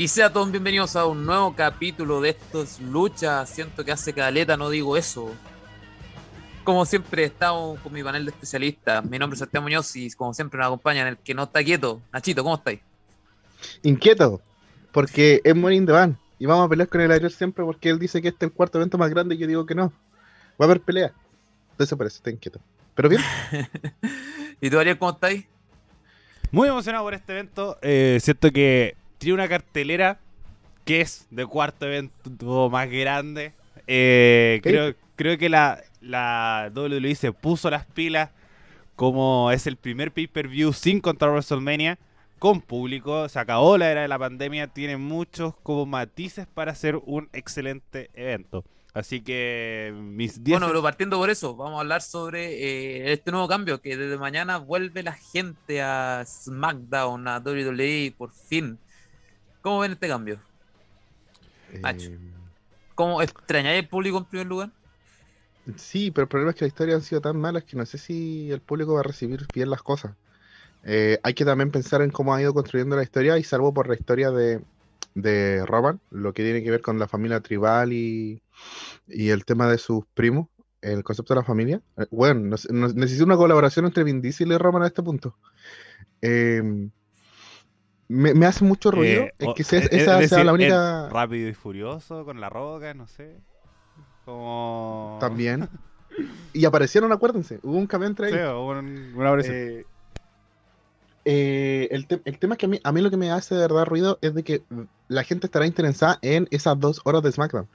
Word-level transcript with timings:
Y 0.00 0.08
sea 0.08 0.32
todos 0.32 0.50
bienvenidos 0.50 0.96
a 0.96 1.04
un 1.04 1.26
nuevo 1.26 1.54
capítulo 1.54 2.22
de 2.22 2.30
estos 2.30 2.80
luchas. 2.80 3.50
Siento 3.50 3.84
que 3.84 3.92
hace 3.92 4.14
caleta, 4.14 4.56
no 4.56 4.70
digo 4.70 4.96
eso. 4.96 5.30
Como 6.64 6.86
siempre, 6.86 7.24
estamos 7.24 7.78
con 7.80 7.92
mi 7.92 8.02
panel 8.02 8.24
de 8.24 8.30
especialistas. 8.30 9.04
Mi 9.04 9.18
nombre 9.18 9.34
es 9.34 9.40
Santiago 9.40 9.64
Muñoz 9.64 9.94
y 9.96 10.10
como 10.12 10.32
siempre 10.32 10.56
nos 10.56 10.68
acompaña 10.68 11.02
en 11.02 11.08
el 11.08 11.16
que 11.18 11.34
no 11.34 11.42
está 11.42 11.62
quieto. 11.62 12.00
Nachito, 12.14 12.42
¿cómo 12.42 12.54
estáis? 12.54 12.80
Inquieto, 13.82 14.40
porque 14.90 15.42
es 15.44 15.54
Morning 15.54 15.84
the 15.84 15.92
Van. 15.92 16.16
Y 16.38 16.46
vamos 16.46 16.64
a 16.64 16.70
pelear 16.70 16.88
con 16.88 17.02
el 17.02 17.12
Ariel 17.12 17.30
siempre 17.30 17.62
porque 17.62 17.90
él 17.90 17.98
dice 17.98 18.22
que 18.22 18.28
este 18.28 18.46
es 18.46 18.52
el 18.52 18.56
cuarto 18.56 18.78
evento 18.78 18.96
más 18.96 19.10
grande 19.10 19.34
y 19.34 19.38
yo 19.38 19.46
digo 19.46 19.66
que 19.66 19.74
no. 19.74 19.92
Va 20.58 20.60
a 20.60 20.64
haber 20.64 20.80
pelea. 20.80 21.12
Entonces 21.72 21.98
parece, 21.98 22.16
está 22.16 22.30
inquieto. 22.30 22.58
Pero 22.94 23.10
bien. 23.10 23.20
¿Y 24.62 24.70
tú, 24.70 24.78
Ariel, 24.78 24.96
cómo 24.96 25.10
estáis? 25.10 25.44
Muy 26.50 26.68
emocionado 26.68 27.04
por 27.04 27.12
este 27.12 27.32
evento. 27.34 27.76
Eh, 27.82 28.18
siento 28.22 28.50
que 28.50 28.96
tiene 29.20 29.34
una 29.34 29.48
cartelera 29.48 30.18
que 30.86 31.02
es 31.02 31.26
de 31.30 31.46
cuarto 31.46 31.86
evento 31.86 32.70
más 32.70 32.90
grande. 32.90 33.52
Eh, 33.86 34.60
creo, 34.62 34.94
creo 35.14 35.36
que 35.36 35.50
la, 35.50 35.82
la 36.00 36.72
WWE 36.74 37.14
se 37.14 37.30
puso 37.30 37.70
las 37.70 37.84
pilas 37.84 38.30
como 38.96 39.50
es 39.52 39.66
el 39.66 39.76
primer 39.76 40.10
pay-per-view 40.10 40.72
sin 40.72 41.00
contra 41.00 41.30
WrestleMania 41.30 41.98
con 42.38 42.62
público. 42.62 43.28
Se 43.28 43.38
acabó 43.38 43.76
la 43.76 43.90
era 43.90 44.02
de 44.02 44.08
la 44.08 44.18
pandemia. 44.18 44.68
Tiene 44.68 44.96
muchos 44.96 45.54
como 45.62 45.84
matices 45.84 46.46
para 46.46 46.72
hacer 46.72 46.96
un 47.04 47.28
excelente 47.34 48.10
evento. 48.14 48.64
Así 48.94 49.20
que 49.20 49.92
mis 49.94 50.42
10... 50.42 50.58
Bueno, 50.58 50.66
pero 50.68 50.82
partiendo 50.82 51.18
por 51.18 51.28
eso, 51.28 51.54
vamos 51.54 51.76
a 51.76 51.80
hablar 51.80 52.00
sobre 52.02 52.54
eh, 52.54 53.12
este 53.12 53.30
nuevo 53.30 53.46
cambio, 53.46 53.80
que 53.82 53.96
desde 53.96 54.16
mañana 54.16 54.56
vuelve 54.56 55.02
la 55.02 55.12
gente 55.12 55.80
a 55.82 56.24
SmackDown, 56.26 57.28
a 57.28 57.38
WWE, 57.38 58.14
por 58.16 58.32
fin. 58.32 58.78
¿Cómo 59.62 59.80
ven 59.80 59.92
este 59.92 60.08
cambio? 60.08 60.40
Eh, 61.72 62.18
¿Cómo 62.94 63.22
extrañáis 63.22 63.82
el 63.82 63.88
público 63.88 64.18
en 64.18 64.24
primer 64.24 64.46
lugar? 64.46 64.70
Sí, 65.76 66.10
pero 66.10 66.24
el 66.24 66.28
problema 66.28 66.50
es 66.50 66.56
que 66.56 66.64
la 66.64 66.68
historia 66.68 66.94
han 66.94 67.02
sido 67.02 67.20
tan 67.20 67.36
malas 67.38 67.64
que 67.64 67.76
no 67.76 67.86
sé 67.86 67.98
si 67.98 68.50
el 68.50 68.60
público 68.60 68.94
va 68.94 69.00
a 69.00 69.04
recibir 69.04 69.46
bien 69.54 69.70
las 69.70 69.82
cosas. 69.82 70.16
Eh, 70.84 71.18
hay 71.22 71.34
que 71.34 71.44
también 71.44 71.70
pensar 71.70 72.02
en 72.02 72.10
cómo 72.10 72.34
ha 72.34 72.40
ido 72.40 72.54
construyendo 72.54 72.96
la 72.96 73.02
historia 73.02 73.38
y 73.38 73.44
salvo 73.44 73.72
por 73.72 73.88
la 73.88 73.94
historia 73.94 74.30
de, 74.30 74.62
de 75.14 75.64
Roman, 75.66 76.00
lo 76.10 76.32
que 76.32 76.42
tiene 76.42 76.62
que 76.62 76.70
ver 76.70 76.80
con 76.80 76.98
la 76.98 77.08
familia 77.08 77.40
tribal 77.40 77.92
y, 77.92 78.42
y 79.06 79.28
el 79.28 79.44
tema 79.44 79.70
de 79.70 79.78
sus 79.78 80.06
primos, 80.14 80.48
el 80.80 81.04
concepto 81.04 81.34
de 81.34 81.40
la 81.40 81.46
familia. 81.46 81.82
Eh, 81.98 82.06
bueno, 82.10 82.40
no, 82.40 82.56
no, 82.70 82.88
necesito 82.88 83.26
una 83.26 83.36
colaboración 83.36 83.84
entre 83.86 84.04
Vin 84.04 84.22
Diesel 84.22 84.52
y 84.52 84.56
Roman 84.56 84.82
a 84.82 84.86
este 84.86 85.02
punto. 85.02 85.36
Eh, 86.22 86.90
me, 88.10 88.34
me, 88.34 88.46
hace 88.46 88.64
mucho 88.64 88.90
ruido 88.90 89.22
Eh, 89.22 89.34
es 89.38 89.48
o- 89.48 89.54
que 89.54 89.62
sea- 89.64 89.78
es- 89.78 89.86
esa 89.86 89.96
es 89.96 90.04
sea 90.04 90.16
decir, 90.18 90.44
la 90.44 90.52
única... 90.52 91.08
Rápido 91.10 91.48
y 91.48 91.54
furioso 91.54 92.24
con 92.24 92.40
la 92.40 92.48
roca, 92.50 92.92
no 92.92 93.06
sé. 93.06 93.36
Como. 94.24 95.16
También. 95.20 95.68
Y 96.52 96.64
aparecieron, 96.64 97.12
acuérdense, 97.12 97.60
hubo 97.62 97.76
un 97.76 97.86
cambio 97.86 98.08
entre 98.08 98.28
Sí, 98.30 98.34
ellos. 98.34 98.54
un- 98.58 99.12
una. 99.16 99.40
Eh, 99.44 99.84
eh, 101.24 101.88
el, 101.90 102.06
te- 102.06 102.20
el 102.24 102.38
tema 102.38 102.54
es 102.54 102.58
que 102.58 102.66
a 102.66 102.68
mí, 102.68 102.80
a 102.82 102.92
mí 102.92 103.00
lo 103.00 103.10
que 103.10 103.16
me 103.16 103.30
hace 103.30 103.54
de 103.54 103.60
verdad 103.60 103.84
ruido 103.86 104.18
es 104.22 104.34
de 104.34 104.42
que 104.42 104.62
la 105.08 105.22
gente 105.22 105.46
estará 105.46 105.66
interesada 105.66 106.18
en 106.22 106.48
esas 106.50 106.78
dos 106.80 107.00
horas 107.04 107.22
de 107.22 107.30
SmackDown. 107.32 107.68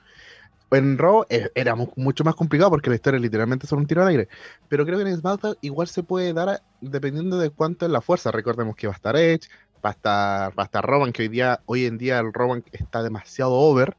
En 0.71 0.97
Raw 0.97 1.25
eh, 1.29 1.49
era 1.53 1.75
mu- 1.75 1.91
mucho 1.95 2.23
más 2.23 2.35
complicado 2.35 2.71
porque 2.71 2.89
la 2.89 2.95
historia 2.95 3.19
literalmente 3.19 3.67
son 3.67 3.79
un 3.79 3.87
tiro 3.87 4.01
al 4.01 4.07
aire. 4.09 4.27
Pero 4.67 4.85
creo 4.85 4.97
que 4.97 5.07
en 5.09 5.15
SmackDown 5.17 5.55
igual 5.61 5.87
se 5.87 6.03
puede 6.03 6.33
dar 6.33 6.49
a- 6.49 6.61
dependiendo 6.81 7.37
de 7.37 7.51
cuánto 7.51 7.85
es 7.85 7.91
la 7.91 8.01
fuerza. 8.01 8.31
Recordemos 8.31 8.75
que 8.75 8.87
va 8.87 8.93
a 8.93 8.97
estar 8.97 9.15
Edge, 9.15 9.47
va 9.85 9.89
a 9.91 9.93
estar, 9.93 10.59
va 10.59 10.63
a 10.63 10.67
estar 10.67 10.85
Roman, 10.85 11.13
que 11.13 11.23
hoy, 11.23 11.29
día, 11.29 11.61
hoy 11.67 11.85
en 11.85 11.97
día 11.99 12.19
el 12.19 12.33
Roman 12.33 12.63
está 12.73 13.03
demasiado 13.03 13.53
over. 13.53 13.97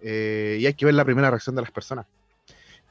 eh, 0.00 0.58
y 0.60 0.66
hay 0.66 0.74
que 0.74 0.86
ver 0.86 0.94
la 0.94 1.04
primera 1.04 1.30
reacción 1.30 1.56
de 1.56 1.62
las 1.62 1.70
personas. 1.72 2.06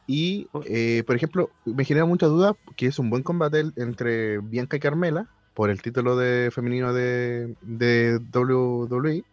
Y, 0.08 0.50
eh, 0.66 1.04
por 1.06 1.16
ejemplo, 1.16 1.52
me 1.66 1.86
genera 1.86 2.06
mucha 2.06 2.28
duda 2.28 2.56
que 2.76 2.88
es 2.88 3.00
un 3.00 3.10
buen 3.12 3.24
combate 3.24 3.62
entre 3.78 4.40
Bianca 4.40 4.78
y 4.78 4.80
Carmela 4.80 5.30
por 5.54 5.70
el 5.70 5.82
título 5.82 6.18
de 6.18 6.52
femenino 6.52 6.94
de, 6.94 7.56
de 7.62 8.20
WWE. 8.20 9.26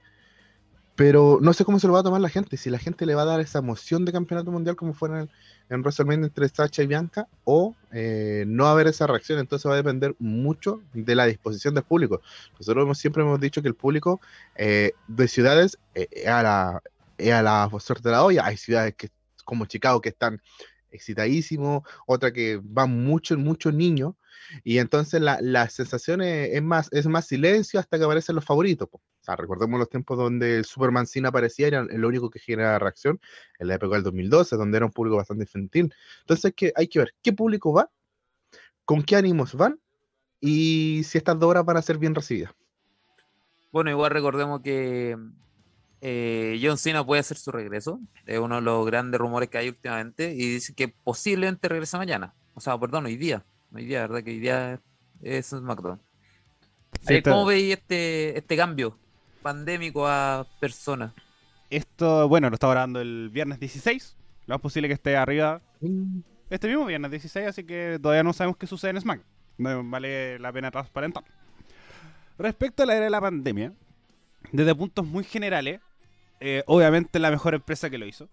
Pero 0.95 1.39
no 1.43 1.53
sé 1.53 1.65
cómo 1.65 1.79
se 1.79 1.87
lo 1.87 1.93
va 1.95 2.01
a 2.01 2.03
tomar 2.05 2.21
la 2.21 2.29
gente. 2.31 2.57
Si 2.57 2.71
la 2.71 2.79
gente 2.79 3.07
le 3.07 3.15
va 3.15 3.23
a 3.23 3.27
dar 3.27 3.41
esa 3.41 3.59
emoción 3.61 4.05
de 4.05 4.13
campeonato 4.13 4.51
mundial 4.53 4.77
como 4.77 4.95
fue 4.95 5.11
en, 5.11 5.17
el- 5.17 5.31
en 5.69 5.81
WrestleMania 5.81 6.27
entre 6.27 6.49
Sacha 6.49 6.83
y 6.83 6.87
Bianca 6.87 7.29
o 7.45 7.75
eh, 7.93 8.45
no 8.47 8.67
haber 8.67 8.87
esa 8.87 9.07
reacción. 9.07 9.39
Entonces 9.39 9.69
va 9.69 9.75
a 9.75 9.79
depender 9.79 10.15
mucho 10.19 10.83
de 10.93 11.15
la 11.15 11.27
disposición 11.27 11.75
del 11.75 11.85
público. 11.85 12.21
Nosotros 12.59 12.99
siempre 12.99 13.23
hemos 13.23 13.41
dicho 13.41 13.63
que 13.63 13.69
el 13.69 13.75
público 13.75 14.21
eh, 14.57 14.93
de 15.09 15.29
ciudades 15.29 15.79
eh, 15.95 16.29
a 16.29 16.43
la, 16.43 17.63
a 17.65 17.81
suerte 17.81 18.09
de 18.09 18.13
la 18.13 18.25
olla. 18.25 18.47
Hay 18.47 18.57
ciudades 18.57 18.95
que 18.95 19.11
como 19.45 19.67
Chicago 19.67 20.01
que 20.01 20.09
están 20.11 20.41
excitadísimos, 20.91 21.83
otra 22.07 22.33
que 22.33 22.61
van 22.63 23.05
muchos, 23.05 23.39
muchos 23.39 23.75
niños, 23.75 24.15
y 24.65 24.79
entonces 24.79 25.21
la, 25.21 25.39
la 25.41 25.69
sensación 25.69 26.23
es, 26.23 26.63
más, 26.63 26.89
es 26.93 27.07
más 27.07 27.27
silencio 27.27 27.81
hasta 27.81 27.99
que 27.99 28.05
aparecen 28.05 28.35
los 28.35 28.45
favoritos. 28.45 28.89
O 29.27 29.33
sea, 29.33 29.35
recordemos 29.35 29.81
los 29.81 29.91
tiempos 29.91 30.17
donde 30.17 30.59
el 30.59 30.65
Superman 30.65 31.05
sin 31.05 31.27
aparecía, 31.27 31.67
era 31.67 31.81
el 31.81 32.05
único 32.05 32.31
que 32.31 32.39
genera 32.39 32.79
reacción, 32.79 33.21
en 33.59 33.67
la 33.67 33.75
época 33.75 33.97
del 33.97 34.05
2012, 34.05 34.55
donde 34.55 34.77
era 34.77 34.87
un 34.87 34.93
público 34.93 35.17
bastante 35.17 35.43
infantil. 35.43 35.93
Entonces 36.21 36.55
que, 36.55 36.73
hay 36.77 36.87
que 36.87 37.01
ver 37.01 37.15
qué 37.25 37.33
público 37.33 37.73
va, 37.73 37.91
con 38.85 39.03
qué 39.03 39.17
ánimos 39.17 39.55
van, 39.55 39.81
y 40.41 41.03
si 41.03 41.19
estas 41.19 41.41
dos 41.41 41.51
horas 41.51 41.65
van 41.65 41.77
a 41.77 41.83
ser 41.83 41.99
bien 41.99 42.15
recibidas. 42.15 42.53
Bueno, 43.73 43.91
igual 43.91 44.13
recordemos 44.13 44.61
que 44.61 45.17
eh, 46.03 46.61
John 46.63 46.79
Cena 46.79 47.05
puede 47.05 47.19
hacer 47.19 47.37
su 47.37 47.51
regreso. 47.51 47.99
Es 48.27 48.39
uno 48.39 48.55
de 48.55 48.63
los 48.63 48.87
grandes 48.87 49.21
rumores 49.21 49.49
que 49.49 49.59
hay 49.59 49.71
últimamente. 49.71 50.35
Y 50.35 50.51
dice 50.51 50.73
que 50.73 50.87
posiblemente 50.87 51.69
regrese 51.69 51.97
mañana. 51.97 52.33
O 52.55 52.61
sea, 52.61 52.79
perdón, 52.79 53.07
hoy 53.07 53.17
día. 53.17 53.45
Hoy 53.75 53.87
día, 53.87 54.03
¿verdad? 54.03 54.23
Que 54.23 54.31
hoy 54.31 54.39
día 54.39 54.81
es 55.21 55.47
SmackDown. 55.47 56.01
Sí, 57.01 57.15
Eh, 57.15 57.23
¿Cómo 57.25 57.45
veis 57.45 57.75
este, 57.75 58.39
este 58.39 58.57
cambio 58.57 58.97
pandémico 59.47 60.09
a 60.09 60.45
personas? 60.59 61.13
Esto, 61.71 62.29
bueno, 62.29 62.51
lo 62.51 62.55
estaba 62.55 62.73
grabando 62.73 63.01
el 63.01 63.31
viernes 63.31 63.61
16. 63.61 64.17
Lo 64.47 64.55
más 64.57 64.61
posible 64.61 64.89
que 64.89 64.95
esté 64.95 65.17
arriba 65.17 65.63
este 66.51 66.67
mismo 66.67 66.85
viernes 66.85 67.13
16, 67.13 67.47
así 67.47 67.63
que 67.63 68.01
todavía 68.03 68.25
no 68.25 68.33
sabemos 68.33 68.57
qué 68.57 68.67
sucede 68.67 68.91
en 68.91 69.01
Smack. 69.01 69.23
No 69.59 69.89
vale 69.89 70.41
la 70.41 70.53
pena 70.53 70.73
transparentar. 70.73 71.23
Respecto 72.39 72.83
a 72.83 72.87
la 72.87 72.97
era 72.97 73.05
de 73.05 73.11
la 73.11 73.21
pandemia, 73.21 73.73
desde 74.51 74.75
puntos 74.75 75.07
muy 75.07 75.23
generales, 75.23 75.81
eh, 76.41 76.65
obviamente 76.67 77.21
la 77.21 77.31
mejor 77.31 77.55
empresa 77.55 77.89
que 77.89 77.99
lo 77.99 78.07
hizo. 78.07 78.29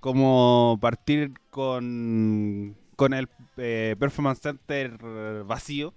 Como 0.00 0.78
partir 0.80 1.32
con, 1.50 2.76
con 2.96 3.14
el 3.14 3.28
eh, 3.56 3.94
Performance 4.00 4.40
Center 4.40 4.98
vacío. 5.44 5.94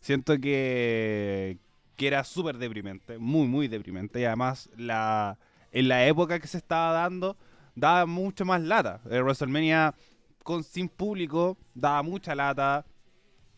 Siento 0.00 0.38
que, 0.38 1.58
que 1.96 2.06
era 2.06 2.24
súper 2.24 2.58
deprimente, 2.58 3.18
muy, 3.18 3.46
muy 3.46 3.68
deprimente. 3.68 4.20
Y 4.20 4.24
además, 4.24 4.70
la, 4.76 5.38
en 5.72 5.88
la 5.88 6.06
época 6.06 6.40
que 6.40 6.46
se 6.46 6.58
estaba 6.58 6.92
dando, 6.92 7.36
daba 7.74 8.06
mucho 8.06 8.44
más 8.44 8.60
lata. 8.62 9.00
El 9.10 9.22
WrestleMania 9.22 9.94
con 10.42 10.62
sin 10.62 10.88
público 10.88 11.56
daba 11.74 12.02
mucha 12.02 12.34
lata. 12.34 12.84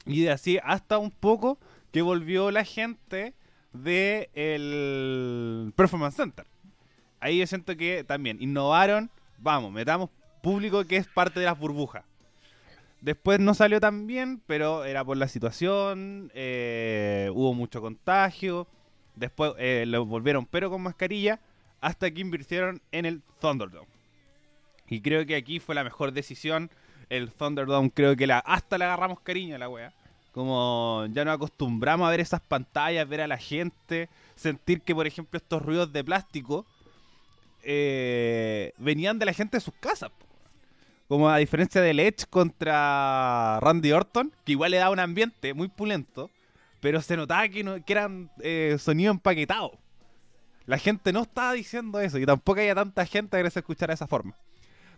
Y 0.05 0.23
de 0.23 0.31
así 0.31 0.59
hasta 0.63 0.99
un 0.99 1.11
poco 1.11 1.59
que 1.93 2.03
volvió 2.03 2.51
la 2.51 2.65
gente 2.65 3.35
de 3.73 4.31
el 4.35 5.73
Performance 5.75 6.17
Center. 6.17 6.47
Ahí 7.21 7.39
yo 7.39 7.47
siento 7.47 7.77
que 7.77 8.05
también 8.05 8.41
innovaron, 8.41 9.11
vamos, 9.39 9.73
metamos 9.73 10.11
público 10.43 10.85
que 10.85 10.97
es 10.97 11.07
parte 11.09 11.41
de 11.41 11.47
las 11.47 11.59
burbujas. 11.59 12.05
Después 13.07 13.39
no 13.39 13.55
salió 13.55 13.79
tan 13.79 14.09
bien, 14.09 14.43
pero 14.49 14.85
era 14.85 15.05
por 15.05 15.17
la 15.17 15.29
situación, 15.29 16.33
eh, 16.35 17.31
hubo 17.33 17.55
mucho 17.55 17.81
contagio. 17.81 18.67
Después 19.15 19.53
eh, 19.59 19.85
lo 19.87 20.05
volvieron 20.05 20.45
pero 20.45 20.71
con 20.71 20.83
mascarilla, 20.83 21.39
hasta 21.81 22.11
que 22.11 22.21
invirtieron 22.21 22.83
en 22.91 23.07
el 23.07 23.23
Thunderdome. 23.41 23.87
Y 24.89 25.03
creo 25.03 25.25
que 25.25 25.37
aquí 25.37 25.61
fue 25.61 25.77
la 25.77 25.85
mejor 25.85 26.11
decisión. 26.11 26.69
El 27.09 27.31
Thunderdome 27.31 27.93
creo 27.93 28.17
que 28.17 28.27
la, 28.27 28.41
hasta 28.41 28.77
le 28.77 28.87
agarramos 28.87 29.21
cariño 29.21 29.55
a 29.55 29.59
la 29.59 29.69
wea. 29.69 29.95
Como 30.33 31.07
ya 31.13 31.25
nos 31.25 31.37
acostumbramos 31.37 32.09
a 32.09 32.11
ver 32.11 32.19
esas 32.19 32.41
pantallas, 32.41 33.09
ver 33.09 33.21
a 33.21 33.29
la 33.29 33.39
gente, 33.39 34.09
sentir 34.35 34.81
que, 34.81 34.97
por 34.97 35.07
ejemplo, 35.07 35.37
estos 35.37 35.63
ruidos 35.63 35.93
de 35.93 36.03
plástico 36.03 36.67
eh, 37.63 38.73
venían 38.79 39.21
de 39.21 39.27
la 39.27 39.33
gente 39.33 39.59
de 39.59 39.61
sus 39.61 39.75
casas. 39.75 40.11
Como 41.09 41.29
a 41.29 41.37
diferencia 41.39 41.81
del 41.81 42.01
Edge 42.01 42.27
contra 42.29 43.61
Randy 43.61 43.93
Orton, 43.93 44.33
que 44.45 44.53
igual 44.53 44.73
le 44.73 44.79
daba 44.79 44.91
un 44.91 44.99
ambiente 44.99 45.55
muy 45.55 45.69
pulento, 45.69 46.31
pero 46.81 47.01
se 47.01 47.17
notaba 47.17 47.49
que, 47.49 47.63
no, 47.63 47.85
que 47.85 47.93
eran 47.93 48.31
eh, 48.41 48.77
sonidos 48.79 49.15
empaquetados. 49.15 49.73
La 50.67 50.79
gente 50.79 51.13
no 51.13 51.23
estaba 51.23 51.53
diciendo 51.53 52.01
eso 52.01 52.19
y 52.19 52.27
tampoco 52.27 52.61
había 52.61 52.75
tanta 52.75 53.07
gente 53.07 53.41
que 53.41 53.51
se 53.51 53.61
escuchara 53.61 53.93
de 53.93 53.95
esa 53.95 54.09
forma. 54.09 54.35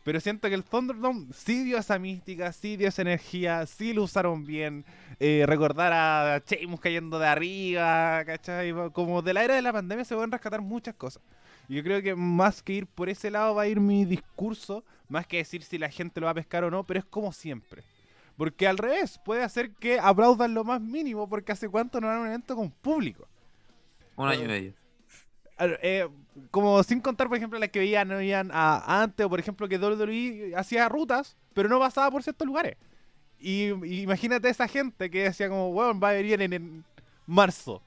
Pero 0.03 0.21
siento 0.21 0.49
que 0.49 0.55
el 0.55 0.65
Thunderdome 0.65 1.27
sí 1.35 1.65
dio 1.65 1.77
esa 1.77 1.99
mística, 1.99 2.51
sí 2.53 2.79
dio 2.79 2.89
esa 2.89 3.03
energía, 3.03 3.67
sí 3.67 3.93
lo 3.93 4.05
usaron 4.05 4.47
bien. 4.47 4.87
Eh, 5.21 5.45
recordar 5.47 5.93
a 5.93 6.43
Sheamus 6.47 6.81
cayendo 6.81 7.19
de 7.19 7.27
arriba, 7.27 8.25
¿cachai? 8.25 8.73
Como 8.93 9.21
de 9.21 9.35
la 9.35 9.45
era 9.45 9.57
de 9.57 9.63
la 9.63 9.73
pandemia 9.73 10.07
se 10.07 10.15
pueden 10.15 10.33
rescatar 10.33 10.63
muchas 10.63 10.95
cosas. 10.95 11.23
Yo 11.69 11.83
creo 11.83 12.03
que 12.03 12.15
más 12.15 12.63
que 12.63 12.73
ir 12.73 12.87
por 12.87 13.11
ese 13.11 13.31
lado 13.31 13.55
va 13.55 13.63
a 13.63 13.69
ir 13.69 13.79
mi 13.79 14.07
discurso, 14.07 14.85
más 15.09 15.27
que 15.27 15.37
decir 15.37 15.63
si 15.63 15.77
la 15.77 15.91
gente 15.91 16.21
lo 16.21 16.25
va 16.25 16.31
a 16.31 16.35
pescar 16.35 16.65
o 16.65 16.71
no, 16.71 16.85
pero 16.85 17.01
es 17.01 17.05
como 17.05 17.33
siempre. 17.33 17.83
Porque 18.37 18.67
al 18.67 18.79
revés, 18.79 19.21
puede 19.23 19.43
hacer 19.43 19.73
que 19.73 19.99
aplaudan 19.99 20.55
lo 20.55 20.65
más 20.65 20.81
mínimo, 20.81 21.29
porque 21.29 21.53
hace 21.53 21.69
cuánto 21.69 22.01
no 22.01 22.09
era 22.09 22.21
un 22.21 22.27
evento 22.27 22.57
con 22.57 22.71
público. 22.71 23.29
Un 24.17 24.29
año 24.29 24.45
y 24.45 24.49
medio. 24.49 24.75
Eh, 25.59 26.09
como 26.51 26.83
sin 26.85 27.01
contar, 27.01 27.29
por 27.29 27.37
ejemplo, 27.37 27.59
las 27.59 27.69
que 27.69 27.81
veían, 27.81 28.09
no 28.09 28.17
veían 28.17 28.51
a, 28.53 29.03
antes, 29.03 29.27
o 29.27 29.29
por 29.29 29.41
ejemplo, 29.41 29.69
que 29.69 29.77
WWE 29.77 30.55
hacía 30.57 30.89
rutas, 30.89 31.37
pero 31.53 31.69
no 31.69 31.79
pasaba 31.79 32.11
por 32.11 32.23
ciertos 32.23 32.47
lugares. 32.47 32.77
Y, 33.41 33.69
imagínate 34.03 34.49
esa 34.49 34.69
gente 34.69 35.11
que 35.11 35.25
decía 35.25 35.49
como, 35.49 35.71
weón, 35.71 36.01
va 36.03 36.11
a 36.11 36.13
venir 36.13 36.41
en, 36.41 36.53
en 36.53 36.85
marzo. 37.27 37.83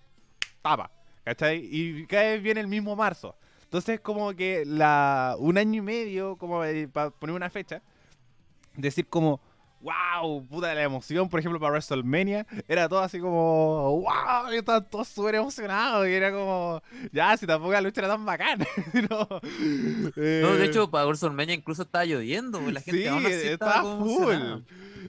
Tapa. 0.61 0.91
¿Cachai? 1.23 1.59
Y 1.71 2.05
cada 2.07 2.23
vez 2.23 2.43
viene 2.43 2.61
el 2.61 2.67
mismo 2.67 2.95
marzo. 2.95 3.35
Entonces, 3.71 4.01
como 4.01 4.33
que 4.33 4.65
la 4.65 5.37
un 5.39 5.57
año 5.57 5.77
y 5.77 5.81
medio, 5.81 6.35
como 6.35 6.65
eh, 6.65 6.89
para 6.89 7.09
poner 7.09 7.33
una 7.33 7.49
fecha, 7.49 7.81
decir 8.75 9.07
como, 9.07 9.39
wow, 9.79 10.45
puta 10.45 10.75
la 10.75 10.83
emoción, 10.83 11.29
por 11.29 11.39
ejemplo, 11.39 11.57
para 11.57 11.71
WrestleMania, 11.71 12.45
era 12.67 12.89
todo 12.89 12.99
así 12.99 13.21
como, 13.21 14.01
wow, 14.01 14.51
estaban 14.51 14.89
todos 14.89 15.07
súper 15.07 15.35
emocionados, 15.35 16.05
y 16.05 16.11
era 16.11 16.33
como, 16.33 16.83
ya, 17.13 17.37
si 17.37 17.47
tampoco 17.47 17.71
la 17.71 17.79
lucha 17.79 18.01
era 18.01 18.09
tan 18.09 18.25
bacana. 18.25 18.67
no, 19.09 19.39
de 20.17 20.63
eh, 20.63 20.65
hecho, 20.65 20.91
para 20.91 21.05
WrestleMania 21.05 21.55
incluso 21.55 21.83
estaba 21.83 22.03
lloviendo, 22.03 22.59
la 22.59 22.81
gente 22.81 23.09
sí, 23.41 23.47
estaba, 23.47 23.83
full. 23.83 24.35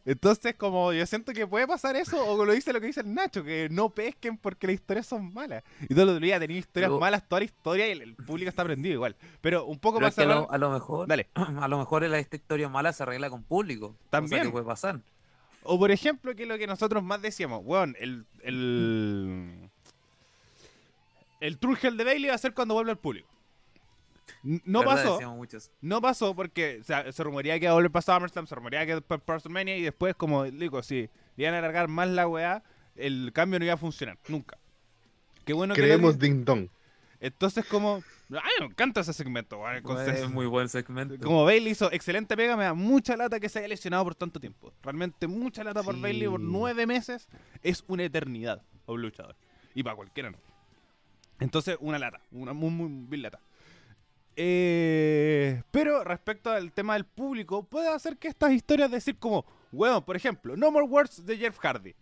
Entonces, 0.05 0.55
como 0.55 0.93
yo 0.93 1.05
siento 1.07 1.33
que 1.33 1.47
puede 1.47 1.67
pasar 1.67 1.97
eso, 1.97 2.25
o 2.25 2.45
lo 2.45 2.53
dice 2.53 2.73
lo 2.73 2.81
que 2.81 2.87
dice 2.87 3.01
el 3.01 3.15
Nacho, 3.15 3.45
que 3.45 3.69
no 3.71 3.91
pesquen 3.91 4.37
porque 4.37 4.67
las 4.67 4.75
historias 4.75 5.07
son 5.07 5.33
malas. 5.33 5.63
Y 5.89 5.95
todo 5.95 6.07
lo 6.07 6.19
día 6.19 6.39
tenido 6.39 6.59
historias 6.59 6.91
malas 6.93 7.29
toda 7.29 7.41
la 7.41 7.45
historia 7.45 7.89
y 7.89 7.93
el, 7.93 8.15
público 8.15 8.49
está 8.49 8.65
prendido 8.65 8.95
igual. 8.95 9.17
Pero 9.41 9.65
un 9.67 9.79
poco 9.79 10.01
más 10.01 10.19
a, 10.19 10.25
lo, 10.25 10.71
mejor, 10.71 11.07
Dale. 11.07 11.29
a 11.35 11.69
lo 11.69 11.79
mejor 11.79 12.05
esta 12.05 12.37
historia 12.37 12.69
mala 12.69 12.93
se 12.93 13.03
arregla 13.03 13.31
con 13.31 13.43
público. 13.43 13.97
También. 14.11 14.51
puede 14.51 14.65
pasar. 14.65 15.01
O 15.65 15.79
por 15.79 15.91
ejemplo, 15.91 16.35
que 16.35 16.47
lo 16.47 16.59
que 16.59 16.67
nosotros 16.67 17.03
más 17.03 17.23
decíamos, 17.23 17.63
weón, 17.65 17.97
el. 17.99 18.27
El, 18.43 19.71
el 21.41 21.59
de 21.97 22.05
Bailey 22.05 22.29
va 22.29 22.35
a 22.35 22.39
ser 22.39 22.55
cuando 22.55 22.75
vuelva 22.75 22.93
al 22.93 22.99
público. 22.99 23.29
No 24.43 24.83
pasó. 24.83 25.19
No 25.81 26.01
pasó 26.01 26.35
porque 26.35 26.83
se 26.85 27.25
rumorea 27.25 27.59
que 27.59 27.67
iba 27.67 27.73
a 27.73 27.75
volver 27.75 27.91
para 27.91 28.03
SummerSlam, 28.03 28.47
se 28.47 28.55
rumorea 28.55 28.87
que 28.87 29.01
para 29.01 29.23
WrestleMania 29.27 29.77
y 29.77 29.83
después, 29.83 30.15
como 30.15 30.45
digo, 30.45 30.83
si 30.83 31.09
iban 31.37 31.55
a 31.55 31.59
alargar 31.59 31.89
más 31.89 32.09
la 32.09 32.27
weá, 32.27 32.63
el 32.97 33.33
cambio 33.33 33.59
no 33.59 33.65
iba 33.65 33.75
a 33.75 33.79
funcionar. 33.79 34.19
Nunca. 34.29 34.59
Qué 35.45 35.53
bueno 35.53 35.75
Creemos 35.75 36.17
que. 36.17 36.27
Ding 36.27 36.45
Dong. 36.45 36.69
Entonces, 37.21 37.65
como. 37.67 38.03
Ay, 38.31 38.53
me 38.61 38.67
encanta 38.67 39.01
ese 39.03 39.13
segmento, 39.13 39.61
Es 40.09 40.29
muy 40.29 40.47
buen 40.47 40.69
segmento. 40.69 41.17
Como 41.25 41.45
Bailey 41.45 41.73
hizo 41.73 41.93
excelente 41.93 42.37
pega, 42.37 42.57
me 42.57 42.65
da 42.65 42.75
mucha 42.75 43.17
lata 43.17 43.39
que 43.39 43.49
se 43.49 43.59
haya 43.59 43.69
lesionado 43.69 44.05
por 44.05 44.15
tanto 44.15 44.41
tiempo. 44.41 44.73
Realmente, 44.83 45.27
mucha 45.29 45.63
lata 45.63 45.83
por 45.83 46.01
Bailey 46.01 46.29
por 46.29 46.41
nueve 46.41 46.87
meses 46.87 47.29
es 47.63 47.85
una 47.87 48.05
eternidad 48.05 48.63
a 48.87 48.93
un 48.93 49.03
luchador. 49.03 49.37
Y 49.75 49.83
para 49.83 49.97
cualquiera 49.97 50.31
no. 50.31 50.39
Entonces, 51.39 51.77
una 51.81 51.99
lata. 51.99 52.21
Una 52.31 52.53
muy, 52.53 52.71
muy, 52.71 52.89
muy 52.89 53.19
lata. 53.19 53.41
Eh, 54.37 55.63
pero 55.71 56.05
respecto 56.05 56.51
al 56.51 56.73
tema 56.73 56.95
del 56.95 57.05
público, 57.05 57.63
puede 57.63 57.89
hacer 57.89 58.17
que 58.17 58.29
estas 58.29 58.53
historias 58.53 58.91
decir 58.91 59.19
como, 59.19 59.45
bueno, 59.71 60.05
por 60.05 60.17
ejemplo, 60.17 60.57
No 60.57 60.71
More 60.71 60.87
Words 60.87 61.27
de 61.27 61.37
Jeff 61.37 61.59
Hardy. 61.59 61.95